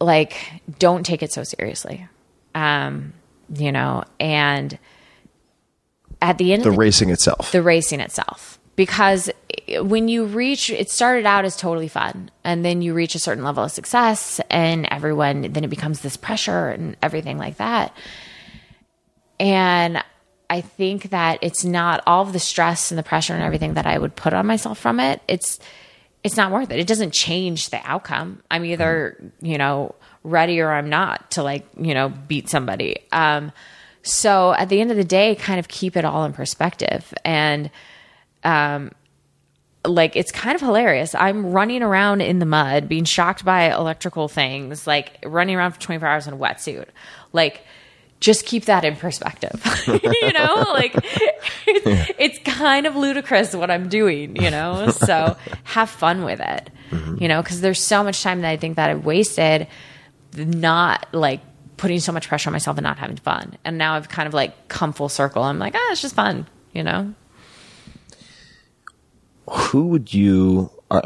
like, 0.00 0.62
don't 0.78 1.04
take 1.04 1.22
it 1.22 1.34
so 1.34 1.44
seriously, 1.44 2.08
um, 2.54 3.12
you 3.54 3.72
know, 3.72 4.04
and 4.18 4.78
at 6.22 6.38
the 6.38 6.54
end 6.54 6.62
The 6.64 6.70
of 6.70 6.74
the 6.76 6.78
racing 6.78 7.10
itself. 7.10 7.52
the 7.52 7.60
racing 7.60 8.00
itself 8.00 8.58
because 8.80 9.30
when 9.82 10.08
you 10.08 10.24
reach 10.24 10.70
it 10.70 10.88
started 10.88 11.26
out 11.26 11.44
as 11.44 11.54
totally 11.54 11.86
fun 11.86 12.30
and 12.44 12.64
then 12.64 12.80
you 12.80 12.94
reach 12.94 13.14
a 13.14 13.18
certain 13.18 13.44
level 13.44 13.62
of 13.62 13.70
success 13.70 14.40
and 14.48 14.88
everyone 14.90 15.42
then 15.42 15.64
it 15.64 15.68
becomes 15.68 16.00
this 16.00 16.16
pressure 16.16 16.70
and 16.70 16.96
everything 17.02 17.36
like 17.36 17.58
that. 17.58 17.94
And 19.38 20.02
i 20.48 20.62
think 20.62 21.10
that 21.10 21.38
it's 21.42 21.62
not 21.62 22.02
all 22.06 22.22
of 22.22 22.32
the 22.32 22.38
stress 22.38 22.90
and 22.90 22.96
the 22.96 23.02
pressure 23.02 23.34
and 23.34 23.42
everything 23.42 23.74
that 23.74 23.86
i 23.86 23.98
would 23.98 24.16
put 24.16 24.32
on 24.32 24.46
myself 24.46 24.78
from 24.78 24.98
it. 24.98 25.20
It's 25.28 25.58
it's 26.24 26.38
not 26.38 26.50
worth 26.50 26.70
it. 26.70 26.78
It 26.78 26.86
doesn't 26.86 27.12
change 27.12 27.68
the 27.68 27.80
outcome. 27.84 28.42
I'm 28.50 28.64
either 28.64 29.30
you 29.42 29.58
know 29.58 29.94
ready 30.24 30.58
or 30.58 30.70
i'm 30.70 30.88
not 30.88 31.32
to 31.32 31.42
like 31.42 31.66
you 31.76 31.92
know 31.92 32.08
beat 32.08 32.48
somebody. 32.48 33.00
Um 33.12 33.52
so 34.02 34.54
at 34.54 34.70
the 34.70 34.80
end 34.80 34.90
of 34.90 34.96
the 34.96 35.04
day 35.04 35.34
kind 35.34 35.60
of 35.60 35.68
keep 35.68 35.98
it 35.98 36.06
all 36.06 36.24
in 36.24 36.32
perspective. 36.32 37.12
And 37.26 37.70
um 38.44 38.90
like 39.86 40.14
it's 40.14 40.30
kind 40.30 40.54
of 40.54 40.60
hilarious. 40.60 41.14
I'm 41.14 41.52
running 41.52 41.82
around 41.82 42.20
in 42.20 42.38
the 42.38 42.46
mud 42.46 42.88
being 42.88 43.04
shocked 43.04 43.44
by 43.44 43.72
electrical 43.72 44.28
things 44.28 44.86
like 44.86 45.12
running 45.24 45.56
around 45.56 45.72
for 45.72 45.80
24 45.80 46.06
hours 46.06 46.26
in 46.26 46.34
a 46.34 46.36
wetsuit. 46.36 46.86
Like 47.32 47.62
just 48.20 48.44
keep 48.44 48.66
that 48.66 48.84
in 48.84 48.96
perspective 48.96 49.62
you 49.86 50.32
know? 50.32 50.66
Like 50.68 50.94
it's, 51.66 52.12
it's 52.18 52.38
kind 52.40 52.86
of 52.86 52.94
ludicrous 52.94 53.54
what 53.54 53.70
i'm 53.70 53.88
doing 53.88 54.36
you 54.36 54.50
know? 54.50 54.90
So 54.90 55.36
have 55.64 55.88
fun 55.88 56.24
with 56.24 56.40
it 56.40 56.70
you 57.18 57.28
know? 57.28 57.40
Because 57.42 57.62
there's 57.62 57.82
so 57.82 58.04
much 58.04 58.22
time 58.22 58.42
that 58.42 58.50
i 58.50 58.56
think 58.58 58.76
that 58.76 58.90
i've 58.90 59.06
wasted 59.06 59.66
not 60.36 61.06
like 61.12 61.40
putting 61.78 61.98
so 61.98 62.12
much 62.12 62.28
pressure 62.28 62.50
on 62.50 62.52
myself 62.52 62.76
and 62.76 62.84
not 62.84 62.98
having 62.98 63.16
fun. 63.16 63.56
And 63.64 63.78
now 63.78 63.94
i've 63.94 64.10
kind 64.10 64.26
of 64.26 64.34
like 64.34 64.68
come 64.68 64.92
full 64.92 65.08
circle. 65.08 65.42
I'm 65.42 65.58
like 65.58 65.74
ah 65.74 65.92
it's 65.92 66.02
just 66.02 66.14
fun 66.14 66.46
you 66.74 66.82
know 66.82 67.14
who 69.50 69.86
would 69.88 70.14
you 70.14 70.70
uh, 70.90 71.02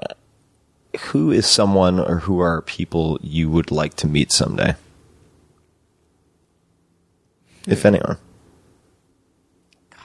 who 1.01 1.31
is 1.31 1.47
someone 1.47 1.99
or 1.99 2.21
who 2.21 2.41
are 2.41 2.63
people 2.63 3.19
you 3.23 3.51
would 3.51 3.71
like 3.71 3.95
to 3.95 4.07
meet 4.07 4.31
someday? 4.31 4.75
If 7.67 7.85
anyone. 7.87 8.19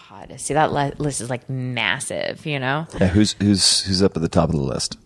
God, 0.09 0.39
see 0.39 0.53
that 0.53 0.71
li- 0.71 0.93
list 0.97 1.21
is 1.21 1.29
like 1.29 1.49
massive, 1.49 2.45
you 2.45 2.59
know. 2.59 2.87
yeah, 2.99 3.07
who's 3.07 3.33
who's 3.33 3.81
who's 3.81 4.01
up 4.01 4.15
at 4.15 4.21
the 4.21 4.29
top 4.29 4.49
of 4.49 4.55
the 4.55 4.61
list? 4.61 4.97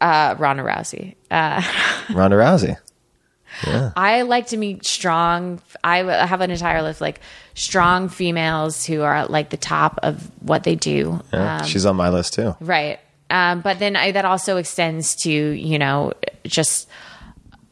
Uh, 0.00 0.34
Ronda 0.38 0.62
Rousey. 0.62 1.14
Uh, 1.30 1.62
ronda 2.10 2.36
rousey 2.36 2.76
I 3.96 4.22
like 4.22 4.48
to 4.48 4.56
meet 4.56 4.84
strong. 4.84 5.60
I 5.84 5.98
have 5.98 6.40
an 6.40 6.50
entire 6.50 6.82
list 6.82 7.00
like 7.00 7.20
strong 7.54 8.08
females 8.08 8.84
who 8.84 9.02
are 9.02 9.14
at 9.14 9.30
like 9.30 9.50
the 9.50 9.56
top 9.56 9.98
of 10.02 10.30
what 10.40 10.64
they 10.64 10.74
do. 10.74 11.20
yeah, 11.32 11.58
Um, 11.58 11.66
she's 11.66 11.84
on 11.86 11.96
my 11.96 12.08
list 12.08 12.34
too 12.34 12.54
Right. 12.60 12.98
Um, 13.30 13.60
but 13.62 13.78
then 13.78 13.96
I, 13.96 14.12
that 14.12 14.24
also 14.24 14.58
extends 14.58 15.16
to, 15.22 15.30
you 15.30 15.78
know, 15.78 16.12
just 16.44 16.88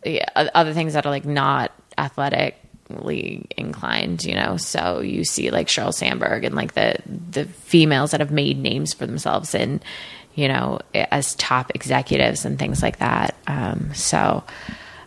yeah, 0.04 0.24
other 0.54 0.72
things 0.72 0.94
that 0.94 1.04
are 1.04 1.10
like 1.10 1.26
not 1.26 1.72
athletically 1.98 3.46
inclined, 3.56 4.24
you 4.24 4.34
know. 4.34 4.56
So 4.56 5.00
you 5.00 5.24
see 5.24 5.50
like 5.50 5.68
Sheryl 5.68 5.92
Sandberg 5.92 6.44
and 6.44 6.54
like 6.54 6.72
the 6.74 6.96
the 7.06 7.44
females 7.44 8.12
that 8.12 8.20
have 8.20 8.30
made 8.30 8.58
names 8.58 8.94
for 8.94 9.06
themselves 9.06 9.54
in, 9.54 9.80
you 10.34 10.48
know, 10.48 10.78
as 10.94 11.34
top 11.34 11.72
executives 11.74 12.44
and 12.44 12.58
things 12.58 12.82
like 12.82 12.98
that. 12.98 13.34
Um, 13.46 13.92
so 13.94 14.42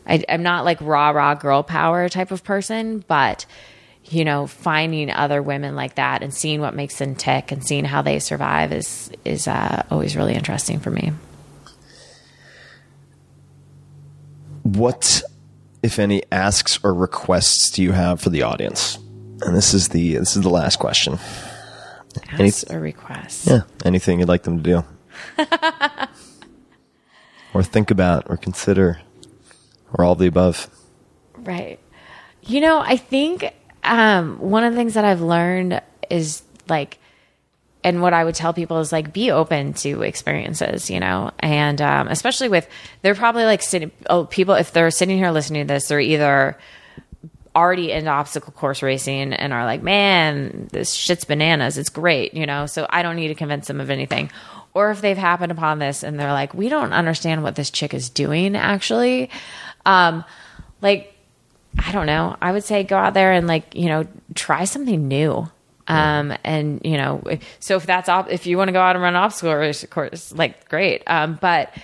I, 0.08 0.24
I'm 0.28 0.44
not 0.44 0.66
like 0.66 0.80
raw 0.82 1.10
raw 1.12 1.34
girl 1.36 1.64
power 1.64 2.10
type 2.10 2.32
of 2.32 2.44
person, 2.44 3.04
but 3.08 3.46
you 4.06 4.26
know, 4.26 4.48
finding 4.48 5.10
other 5.10 5.42
women 5.42 5.76
like 5.78 5.96
that 5.96 6.22
and 6.24 6.34
seeing 6.34 6.60
what 6.60 6.76
makes 6.76 6.98
them 6.98 7.16
tick 7.16 7.54
and 7.54 7.66
seeing 7.66 7.86
how 7.86 8.02
they 8.02 8.20
survive 8.20 8.74
is 8.74 9.10
is 9.24 9.48
uh, 9.48 9.84
always 9.90 10.16
really 10.18 10.34
interesting 10.34 10.80
for 10.80 10.92
me. 10.92 11.12
what 14.64 15.22
if 15.82 16.00
any 16.00 16.24
asks 16.32 16.80
or 16.84 16.94
requests 16.94 17.70
do 17.72 17.84
you 17.84 17.92
have 17.92 18.22
for 18.22 18.30
the 18.30 18.42
audience 18.44 18.98
and 19.42 19.56
this 19.56 19.74
is 19.74 19.90
the 19.90 20.16
this 20.16 20.36
is 20.38 20.42
the 20.42 20.50
last 20.50 20.78
question 20.80 21.20
Any- 22.32 22.48
Ask 22.48 22.70
a 22.72 22.80
request. 22.80 23.48
yeah 23.48 23.62
anything 23.84 24.20
you'd 24.20 24.30
like 24.30 24.44
them 24.44 24.64
to 24.64 24.64
do 24.64 24.84
or 27.54 27.62
think 27.64 27.92
about 27.92 28.24
or 28.30 28.38
consider 28.38 29.02
or 29.94 30.06
all 30.06 30.14
of 30.14 30.20
the 30.20 30.28
above 30.28 30.70
Right. 31.38 31.80
You 32.44 32.62
know, 32.62 32.80
I 32.80 32.98
think 32.98 33.54
um, 33.84 34.38
one 34.40 34.64
of 34.64 34.74
the 34.74 34.78
things 34.78 34.94
that 34.94 35.06
I've 35.06 35.22
learned 35.22 35.82
is 36.10 36.44
like, 36.68 37.00
and 37.84 38.02
what 38.02 38.14
I 38.14 38.24
would 38.24 38.36
tell 38.36 38.54
people 38.54 38.80
is 38.80 38.92
like, 38.92 39.12
be 39.12 39.32
open 39.32 39.74
to 39.76 40.04
experiences, 40.04 40.90
you 40.90 41.00
know, 41.00 41.32
and 41.40 41.82
um, 41.82 42.08
especially 42.08 42.48
with, 42.48 42.68
they're 43.02 43.16
probably 43.16 43.44
like 43.44 43.62
sitting, 43.62 43.92
oh, 44.10 44.26
people, 44.26 44.54
if 44.56 44.72
they're 44.72 44.92
sitting 44.92 45.18
here 45.18 45.32
listening 45.32 45.68
to 45.68 45.74
this, 45.74 45.88
they're 45.88 46.00
either 46.00 46.58
already 47.56 47.92
into 47.92 48.10
obstacle 48.10 48.54
course 48.54 48.82
racing 48.82 49.34
and 49.34 49.54
are 49.54 49.66
like, 49.66 49.84
man, 49.84 50.70
this 50.72 50.94
shit's 50.94 51.26
bananas. 51.26 51.78
It's 51.78 51.90
great, 51.90 52.34
you 52.34 52.46
know, 52.46 52.66
so 52.66 52.88
I 52.90 53.04
don't 53.04 53.18
need 53.18 53.28
to 53.28 53.36
convince 53.36 53.68
them 53.68 53.82
of 53.82 53.90
anything. 53.90 54.32
Or 54.74 54.92
if 54.92 55.02
they've 55.02 55.18
happened 55.18 55.52
upon 55.52 55.80
this 55.80 56.04
and 56.04 56.20
they're 56.20 56.34
like, 56.34 56.54
we 56.54 56.70
don't 56.70 56.94
understand 56.94 57.44
what 57.44 57.56
this 57.56 57.70
chick 57.70 57.94
is 57.94 58.10
doing 58.10 58.56
actually. 58.56 59.30
Um, 59.86 60.24
like, 60.82 61.14
I 61.78 61.92
don't 61.92 62.08
know. 62.08 62.36
I 62.42 62.52
would 62.52 62.64
say 62.64 62.84
go 62.84 62.98
out 62.98 63.14
there 63.14 63.32
and 63.32 63.48
like, 63.48 63.76
you 63.76 63.88
know, 63.88 64.06
try 64.36 64.66
something 64.66 65.08
new. 65.08 65.50
Um, 65.88 66.34
and 66.44 66.82
you 66.86 66.98
know, 66.98 67.24
so 67.60 67.76
if 67.76 67.86
that's 67.86 68.08
op- 68.08 68.32
if 68.32 68.48
you 68.48 68.58
want 68.58 68.70
to 68.70 68.72
go 68.72 68.80
out 68.80 68.96
and 68.96 69.04
run 69.04 69.16
an 69.16 69.22
obstacle 69.22 69.88
course, 69.90 70.32
like 70.32 70.70
great. 70.70 71.04
Um, 71.08 71.38
but 71.42 71.76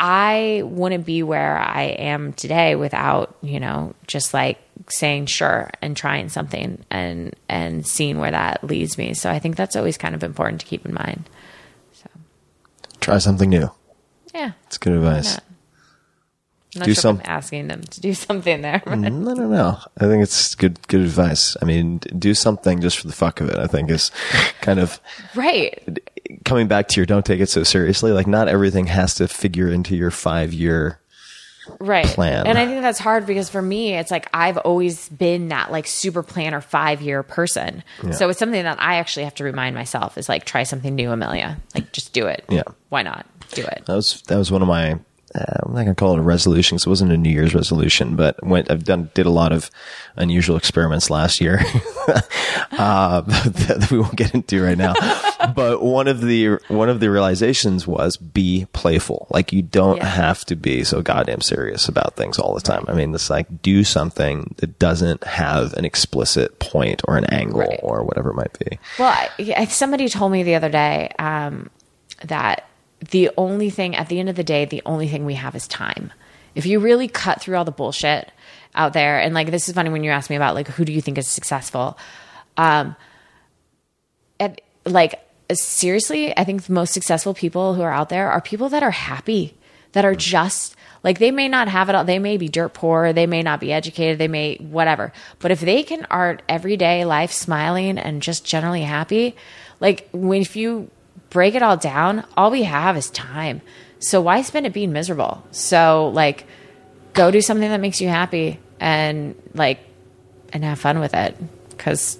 I 0.00 0.62
wouldn't 0.64 1.06
be 1.06 1.22
where 1.22 1.58
I 1.58 1.82
am 1.82 2.32
today 2.32 2.74
without, 2.76 3.36
you 3.42 3.60
know, 3.60 3.94
just 4.06 4.34
like 4.34 4.58
saying 4.88 5.26
sure 5.26 5.70
and 5.80 5.96
trying 5.96 6.28
something 6.28 6.84
and 6.90 7.34
and 7.48 7.86
seeing 7.86 8.18
where 8.18 8.30
that 8.30 8.64
leads 8.64 8.98
me. 8.98 9.14
So 9.14 9.30
I 9.30 9.38
think 9.38 9.56
that's 9.56 9.76
always 9.76 9.98
kind 9.98 10.14
of 10.14 10.24
important 10.24 10.60
to 10.62 10.66
keep 10.66 10.84
in 10.84 10.94
mind. 10.94 11.28
Try 13.04 13.18
something 13.18 13.50
new 13.50 13.70
Yeah. 14.34 14.52
it's 14.66 14.78
good 14.78 14.92
advice? 14.94 15.38
I'm 16.76 16.80
not 16.80 16.84
Do 16.86 16.94
sure 16.94 17.00
some- 17.02 17.22
asking 17.24 17.68
them 17.68 17.82
to 17.82 18.00
do 18.00 18.14
something 18.26 18.60
there. 18.62 18.82
but- 18.84 18.96
no 18.96 19.08
no 19.34 19.48
no 19.48 19.78
i 19.98 20.06
think 20.06 20.22
it's 20.22 20.54
good 20.56 20.76
good 20.88 21.02
advice 21.02 21.56
i 21.62 21.64
mean 21.64 21.98
do 22.18 22.34
something 22.34 22.80
just 22.80 22.98
for 22.98 23.06
the 23.06 23.12
fuck 23.12 23.40
of 23.40 23.48
it 23.48 23.56
i 23.58 23.66
think 23.68 23.90
is 23.90 24.10
kind 24.60 24.80
of 24.80 24.98
right. 25.36 26.00
coming 26.44 26.66
back 26.66 26.88
to 26.88 26.96
your 27.00 27.06
don't 27.06 27.24
take 27.24 27.40
it 27.40 27.48
so 27.48 27.62
seriously 27.62 28.10
like 28.10 28.26
not 28.26 28.48
everything 28.48 28.86
has 28.88 29.14
to 29.14 29.28
figure 29.28 29.68
into 29.68 29.94
your 29.94 30.10
five 30.10 30.52
year 30.52 30.98
right. 31.80 32.06
plan. 32.06 32.46
and 32.46 32.58
i 32.58 32.66
think 32.66 32.82
that's 32.82 32.98
hard 32.98 33.26
because 33.26 33.48
for 33.48 33.62
me 33.62 33.94
it's 33.94 34.10
like 34.10 34.28
i've 34.34 34.58
always 34.58 35.08
been 35.08 35.48
that 35.48 35.70
like 35.72 35.86
super 35.86 36.22
planner 36.22 36.60
five 36.60 37.00
year 37.00 37.22
person 37.22 37.82
so 38.12 38.28
it's 38.28 38.38
something 38.38 38.62
that 38.62 38.80
i 38.80 38.96
actually 38.96 39.24
have 39.24 39.34
to 39.34 39.44
remind 39.44 39.74
myself 39.74 40.18
is 40.18 40.28
like 40.28 40.44
try 40.44 40.62
something 40.62 40.94
new 40.94 41.10
amelia. 41.10 41.58
Like 41.74 41.92
just 41.92 42.12
do 42.12 42.26
it. 42.26 42.44
Yeah. 42.48 42.62
why 42.88 43.02
not? 43.02 43.26
Do 43.50 43.62
it. 43.62 43.84
That 43.86 43.94
was 43.94 44.22
that 44.26 44.36
was 44.36 44.50
one 44.50 44.62
of 44.62 44.68
my 44.68 44.98
I'm 45.34 45.72
not 45.72 45.80
gonna 45.82 45.94
call 45.94 46.14
it 46.14 46.18
a 46.20 46.22
resolution 46.22 46.76
because 46.76 46.86
it 46.86 46.90
wasn't 46.90 47.12
a 47.12 47.16
New 47.16 47.30
Year's 47.30 47.54
resolution, 47.54 48.14
but 48.16 48.40
went 48.46 48.70
I've 48.70 48.84
done 48.84 49.10
did 49.14 49.26
a 49.26 49.30
lot 49.30 49.52
of 49.52 49.70
unusual 50.16 50.56
experiments 50.56 51.10
last 51.10 51.40
year 51.40 51.60
uh, 52.72 53.20
that 53.26 53.88
we 53.90 53.98
won't 53.98 54.16
get 54.16 54.34
into 54.34 54.62
right 54.62 54.78
now. 54.78 54.94
but 55.54 55.82
one 55.82 56.08
of 56.08 56.20
the 56.20 56.58
one 56.68 56.88
of 56.88 57.00
the 57.00 57.10
realizations 57.10 57.86
was 57.86 58.16
be 58.16 58.66
playful. 58.72 59.26
Like 59.30 59.52
you 59.52 59.62
don't 59.62 59.96
Yeah. 59.96 60.06
have 60.06 60.44
to 60.46 60.56
be 60.56 60.84
so 60.84 61.02
goddamn 61.02 61.40
serious 61.40 61.88
about 61.88 62.16
things 62.16 62.38
all 62.38 62.54
the 62.54 62.60
time. 62.60 62.84
I 62.88 62.92
mean, 62.92 63.14
it's 63.14 63.30
like 63.30 63.62
do 63.62 63.84
something 63.84 64.54
that 64.58 64.78
doesn't 64.78 65.24
have 65.24 65.72
an 65.74 65.84
explicit 65.84 66.58
point 66.60 67.02
or 67.08 67.16
an 67.16 67.24
angle 67.26 67.60
Right. 67.60 67.80
or 67.82 68.02
whatever 68.04 68.30
it 68.30 68.34
might 68.34 68.56
be. 68.58 68.78
Well, 68.98 69.12
I, 69.38 69.64
somebody 69.66 70.08
told 70.08 70.32
me 70.32 70.42
the 70.42 70.54
other 70.54 70.68
day 70.70 71.10
um, 71.18 71.70
that 72.24 72.68
the 73.10 73.30
only 73.36 73.70
thing 73.70 73.94
at 73.96 74.08
the 74.08 74.20
end 74.20 74.28
of 74.28 74.36
the 74.36 74.44
day, 74.44 74.64
the 74.64 74.82
only 74.86 75.08
thing 75.08 75.24
we 75.24 75.34
have 75.34 75.54
is 75.54 75.66
time. 75.66 76.12
If 76.54 76.66
you 76.66 76.78
really 76.78 77.08
cut 77.08 77.40
through 77.40 77.56
all 77.56 77.64
the 77.64 77.72
bullshit 77.72 78.30
out 78.74 78.92
there, 78.92 79.18
and 79.18 79.34
like 79.34 79.50
this 79.50 79.68
is 79.68 79.74
funny 79.74 79.90
when 79.90 80.04
you 80.04 80.10
ask 80.10 80.30
me 80.30 80.36
about 80.36 80.54
like 80.54 80.68
who 80.68 80.84
do 80.84 80.92
you 80.92 81.00
think 81.00 81.18
is 81.18 81.28
successful, 81.28 81.98
um, 82.56 82.94
and 84.38 84.60
like 84.84 85.20
seriously, 85.52 86.36
I 86.36 86.44
think 86.44 86.64
the 86.64 86.72
most 86.72 86.94
successful 86.94 87.34
people 87.34 87.74
who 87.74 87.82
are 87.82 87.92
out 87.92 88.08
there 88.08 88.30
are 88.30 88.40
people 88.40 88.68
that 88.70 88.82
are 88.82 88.90
happy, 88.90 89.54
that 89.92 90.04
are 90.04 90.14
just 90.14 90.76
like 91.02 91.18
they 91.18 91.30
may 91.30 91.48
not 91.48 91.68
have 91.68 91.88
it 91.88 91.94
all. 91.94 92.04
They 92.04 92.18
may 92.18 92.36
be 92.36 92.48
dirt 92.48 92.72
poor. 92.72 93.12
They 93.12 93.26
may 93.26 93.42
not 93.42 93.60
be 93.60 93.72
educated. 93.72 94.18
They 94.18 94.28
may 94.28 94.56
whatever. 94.56 95.12
But 95.38 95.50
if 95.50 95.60
they 95.60 95.82
can 95.82 96.06
art 96.10 96.42
everyday 96.48 97.04
life 97.04 97.32
smiling 97.32 97.98
and 97.98 98.22
just 98.22 98.44
generally 98.44 98.82
happy, 98.82 99.36
like 99.80 100.08
when 100.12 100.40
if 100.40 100.56
you 100.56 100.90
break 101.34 101.54
it 101.56 101.62
all 101.62 101.76
down, 101.76 102.24
all 102.36 102.50
we 102.52 102.62
have 102.62 102.96
is 102.96 103.10
time. 103.10 103.60
So 103.98 104.20
why 104.22 104.40
spend 104.42 104.66
it 104.66 104.72
being 104.72 104.92
miserable? 104.92 105.44
So 105.50 106.10
like 106.14 106.46
go 107.12 107.30
do 107.30 107.40
something 107.42 107.68
that 107.68 107.80
makes 107.80 108.00
you 108.00 108.08
happy 108.08 108.58
and 108.80 109.34
like 109.52 109.80
and 110.52 110.62
have 110.64 110.78
fun 110.78 111.00
with 111.00 111.12
it 111.12 111.36
because 111.70 112.18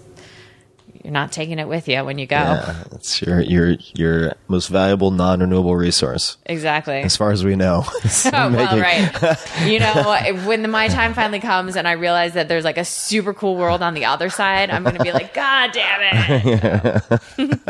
you're 1.05 1.13
not 1.13 1.31
taking 1.33 1.59
it 1.59 1.69
with 1.69 1.87
you 1.87 2.03
when 2.03 2.19
you 2.19 2.27
go. 2.27 2.37
Yeah, 2.37 2.83
it's 2.93 3.21
your 3.21 3.41
your 3.43 3.77
your 3.95 4.33
most 4.49 4.69
valuable 4.69 5.11
non-renewable 5.11 5.77
resource, 5.77 6.39
Exactly. 6.47 7.03
as 7.03 7.15
far 7.15 7.31
as 7.31 7.45
we 7.45 7.55
know. 7.57 7.85
Well, 8.33 8.51
Making- 8.51 8.81
right. 8.81 9.37
You 9.67 9.81
know, 9.81 10.43
when 10.47 10.63
the, 10.63 10.69
my 10.69 10.89
time 10.89 11.13
finally 11.15 11.41
comes 11.41 11.77
and 11.77 11.87
I 11.87 11.93
realize 11.93 12.33
that 12.35 12.49
there's 12.49 12.65
like 12.65 12.79
a 12.79 12.85
super 12.87 13.35
cool 13.35 13.57
world 13.57 13.83
on 13.83 13.93
the 13.95 14.07
other 14.07 14.31
side, 14.31 14.71
I'm 14.71 14.83
going 14.83 14.97
to 14.97 15.03
be 15.05 15.13
like, 15.13 15.35
God 15.35 15.73
damn 15.73 17.03
it. 17.39 17.61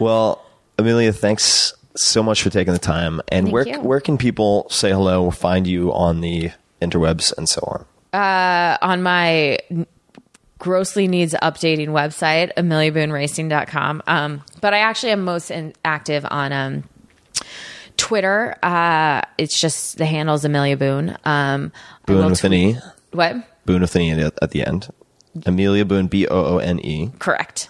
Well, 0.00 0.43
Amelia, 0.78 1.12
thanks 1.12 1.74
so 1.96 2.22
much 2.22 2.42
for 2.42 2.50
taking 2.50 2.72
the 2.72 2.78
time. 2.78 3.20
And 3.28 3.46
Thank 3.46 3.52
where 3.52 3.68
you. 3.68 3.80
where 3.80 4.00
can 4.00 4.18
people 4.18 4.66
say 4.70 4.90
hello 4.90 5.24
or 5.24 5.32
find 5.32 5.66
you 5.66 5.92
on 5.92 6.20
the 6.20 6.50
interwebs 6.80 7.36
and 7.36 7.48
so 7.48 7.60
on? 7.66 7.86
on 8.82 9.02
my 9.02 9.58
grossly 10.58 11.08
needs 11.08 11.34
updating 11.42 11.88
website, 11.88 12.52
ameliabooneracing.com. 12.56 14.02
Um, 14.06 14.42
but 14.60 14.72
I 14.72 14.78
actually 14.78 15.12
am 15.12 15.24
most 15.24 15.50
in, 15.50 15.74
active 15.84 16.24
on 16.30 16.52
um, 16.52 16.84
Twitter. 17.96 18.56
Uh, 18.62 19.22
it's 19.36 19.60
just 19.60 19.98
the 19.98 20.06
handle 20.06 20.34
is 20.36 20.44
Amelia 20.44 20.76
Boone. 20.76 21.16
Um, 21.24 21.72
Boone 22.06 22.30
with 22.30 22.44
an 22.44 22.54
E. 22.54 22.76
What? 23.12 23.36
Boone 23.66 23.82
with 23.82 23.94
an 23.96 24.02
E 24.02 24.10
at, 24.12 24.38
at 24.42 24.50
the 24.52 24.64
end. 24.66 24.88
Amelia 25.44 25.84
Boone, 25.84 26.06
B 26.06 26.26
O 26.28 26.44
O 26.54 26.58
N 26.58 26.78
E. 26.80 27.10
Correct. 27.18 27.68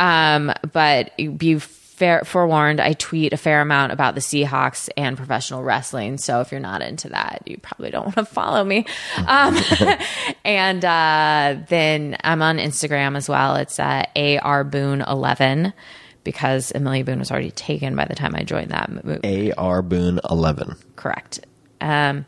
Um, 0.00 0.52
but 0.72 1.16
be 1.16 1.58
fair, 1.92 2.22
forewarned, 2.24 2.80
I 2.80 2.94
tweet 2.94 3.32
a 3.32 3.36
fair 3.36 3.60
amount 3.60 3.92
about 3.92 4.14
the 4.14 4.20
Seahawks 4.20 4.88
and 4.96 5.16
professional 5.16 5.62
wrestling. 5.62 6.18
So 6.18 6.40
if 6.40 6.50
you're 6.50 6.60
not 6.60 6.82
into 6.82 7.10
that, 7.10 7.42
you 7.44 7.58
probably 7.58 7.90
don't 7.90 8.04
want 8.16 8.16
to 8.16 8.24
follow 8.24 8.64
me. 8.64 8.86
Um, 9.26 9.56
and 10.44 10.84
uh, 10.84 11.56
then 11.68 12.16
I'm 12.24 12.42
on 12.42 12.58
Instagram 12.58 13.16
as 13.16 13.28
well. 13.28 13.56
It's 13.56 13.78
uh, 13.78 14.04
AR 14.16 14.64
Boone 14.64 15.02
11 15.02 15.72
because 16.24 16.72
Amelia 16.74 17.04
Boone 17.04 17.18
was 17.18 17.30
already 17.30 17.50
taken 17.50 17.94
by 17.94 18.06
the 18.06 18.14
time 18.14 18.34
I 18.34 18.42
joined 18.42 18.70
that 18.70 18.90
movie. 18.90 19.20
A 19.24 19.52
R 19.52 19.82
Boone 19.82 20.18
11. 20.30 20.76
Correct. 20.96 21.40
Um, 21.80 22.24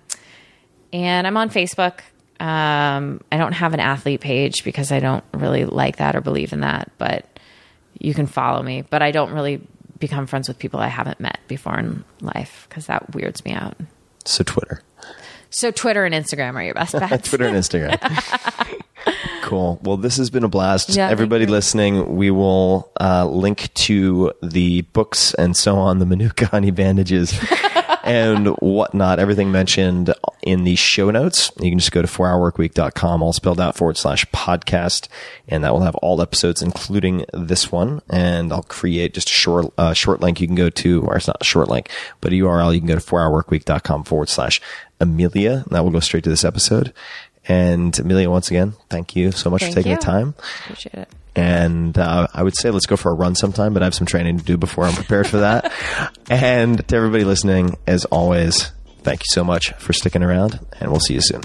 and 0.92 1.26
I'm 1.26 1.36
on 1.36 1.48
Facebook. 1.48 2.00
Um, 2.38 3.20
I 3.32 3.38
don't 3.38 3.52
have 3.52 3.72
an 3.72 3.80
athlete 3.80 4.20
page 4.20 4.64
because 4.64 4.92
I 4.92 5.00
don't 5.00 5.24
really 5.32 5.64
like 5.64 5.96
that 5.96 6.16
or 6.16 6.20
believe 6.20 6.52
in 6.52 6.60
that, 6.60 6.90
but 6.98 7.33
you 7.98 8.14
can 8.14 8.26
follow 8.26 8.62
me. 8.62 8.82
But 8.82 9.02
I 9.02 9.10
don't 9.10 9.32
really 9.32 9.66
become 9.98 10.26
friends 10.26 10.48
with 10.48 10.58
people 10.58 10.80
I 10.80 10.88
haven't 10.88 11.20
met 11.20 11.38
before 11.48 11.78
in 11.78 12.04
life 12.20 12.66
because 12.68 12.86
that 12.86 13.14
weirds 13.14 13.44
me 13.44 13.52
out. 13.52 13.76
So 14.24 14.44
Twitter. 14.44 14.82
So 15.54 15.70
Twitter 15.70 16.04
and 16.04 16.12
Instagram 16.12 16.54
are 16.54 16.64
your 16.64 16.74
best 16.74 16.92
bets. 16.98 17.28
Twitter 17.28 17.46
and 17.46 17.56
Instagram. 17.56 17.96
cool. 19.42 19.78
Well, 19.82 19.96
this 19.96 20.16
has 20.16 20.28
been 20.28 20.42
a 20.42 20.48
blast. 20.48 20.90
Yeah, 20.90 21.08
Everybody 21.08 21.46
listening, 21.46 22.16
we 22.16 22.32
will 22.32 22.90
uh, 23.00 23.26
link 23.26 23.72
to 23.74 24.32
the 24.42 24.80
books 24.80 25.32
and 25.34 25.56
so 25.56 25.76
on, 25.76 26.00
the 26.00 26.06
Manuka 26.06 26.46
honey 26.46 26.72
bandages 26.72 27.38
and 28.04 28.48
whatnot, 28.58 29.20
everything 29.20 29.52
mentioned 29.52 30.12
in 30.42 30.64
the 30.64 30.74
show 30.74 31.10
notes. 31.10 31.52
You 31.60 31.70
can 31.70 31.78
just 31.78 31.92
go 31.92 32.02
to 32.02 32.08
4hourworkweek.com, 32.08 33.22
all 33.22 33.32
spelled 33.32 33.60
out 33.60 33.76
forward 33.76 33.96
slash 33.96 34.26
podcast, 34.26 35.08
and 35.48 35.62
that 35.62 35.72
will 35.72 35.82
have 35.82 35.94
all 35.96 36.20
episodes, 36.20 36.62
including 36.62 37.24
this 37.32 37.70
one. 37.70 38.02
And 38.10 38.52
I'll 38.52 38.64
create 38.64 39.14
just 39.14 39.30
a 39.30 39.32
short, 39.32 39.72
uh, 39.78 39.94
short 39.94 40.20
link 40.20 40.40
you 40.40 40.46
can 40.48 40.56
go 40.56 40.68
to, 40.68 41.02
or 41.02 41.16
it's 41.16 41.28
not 41.28 41.38
a 41.40 41.44
short 41.44 41.68
link, 41.68 41.90
but 42.20 42.32
a 42.32 42.36
URL 42.36 42.74
you 42.74 42.80
can 42.80 42.88
go 42.88 42.96
to 42.96 43.00
4hourworkweek.com 43.00 44.04
forward 44.04 44.28
slash 44.28 44.60
Amelia. 45.04 45.62
And 45.64 45.70
that 45.70 45.84
will 45.84 45.90
go 45.90 46.00
straight 46.00 46.24
to 46.24 46.30
this 46.30 46.44
episode. 46.44 46.92
And 47.46 47.96
Amelia, 47.98 48.30
once 48.30 48.50
again, 48.50 48.74
thank 48.88 49.14
you 49.14 49.30
so 49.30 49.50
much 49.50 49.60
Thank 49.60 49.74
for 49.74 49.76
taking 49.80 49.92
you. 49.92 49.98
the 49.98 50.02
time. 50.02 50.34
Appreciate 50.64 50.94
it. 50.94 51.08
And 51.36 51.98
uh, 51.98 52.28
I 52.32 52.42
would 52.42 52.56
say 52.56 52.70
let's 52.70 52.86
go 52.86 52.96
for 52.96 53.10
a 53.10 53.14
run 53.14 53.34
sometime, 53.34 53.74
but 53.74 53.82
I 53.82 53.86
have 53.86 53.94
some 53.94 54.06
training 54.06 54.38
to 54.38 54.44
do 54.44 54.56
before 54.56 54.84
I'm 54.84 54.94
prepared 54.94 55.26
for 55.26 55.38
that. 55.38 55.72
and 56.30 56.86
to 56.88 56.96
everybody 56.96 57.24
listening, 57.24 57.76
as 57.86 58.04
always, 58.06 58.70
thank 59.02 59.20
you 59.20 59.26
so 59.30 59.44
much 59.44 59.72
for 59.74 59.92
sticking 59.92 60.22
around, 60.22 60.58
and 60.80 60.90
we'll 60.90 61.00
see 61.00 61.14
you 61.14 61.20
soon. 61.20 61.42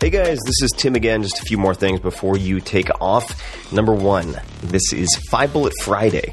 Hey 0.00 0.10
guys, 0.10 0.38
this 0.46 0.62
is 0.62 0.70
Tim 0.76 0.94
again. 0.94 1.22
Just 1.22 1.40
a 1.40 1.42
few 1.42 1.58
more 1.58 1.74
things 1.74 2.00
before 2.00 2.36
you 2.36 2.60
take 2.60 2.88
off. 3.00 3.72
Number 3.72 3.92
one, 3.92 4.36
this 4.62 4.92
is 4.92 5.08
Five 5.30 5.52
Bullet 5.52 5.72
Friday. 5.82 6.32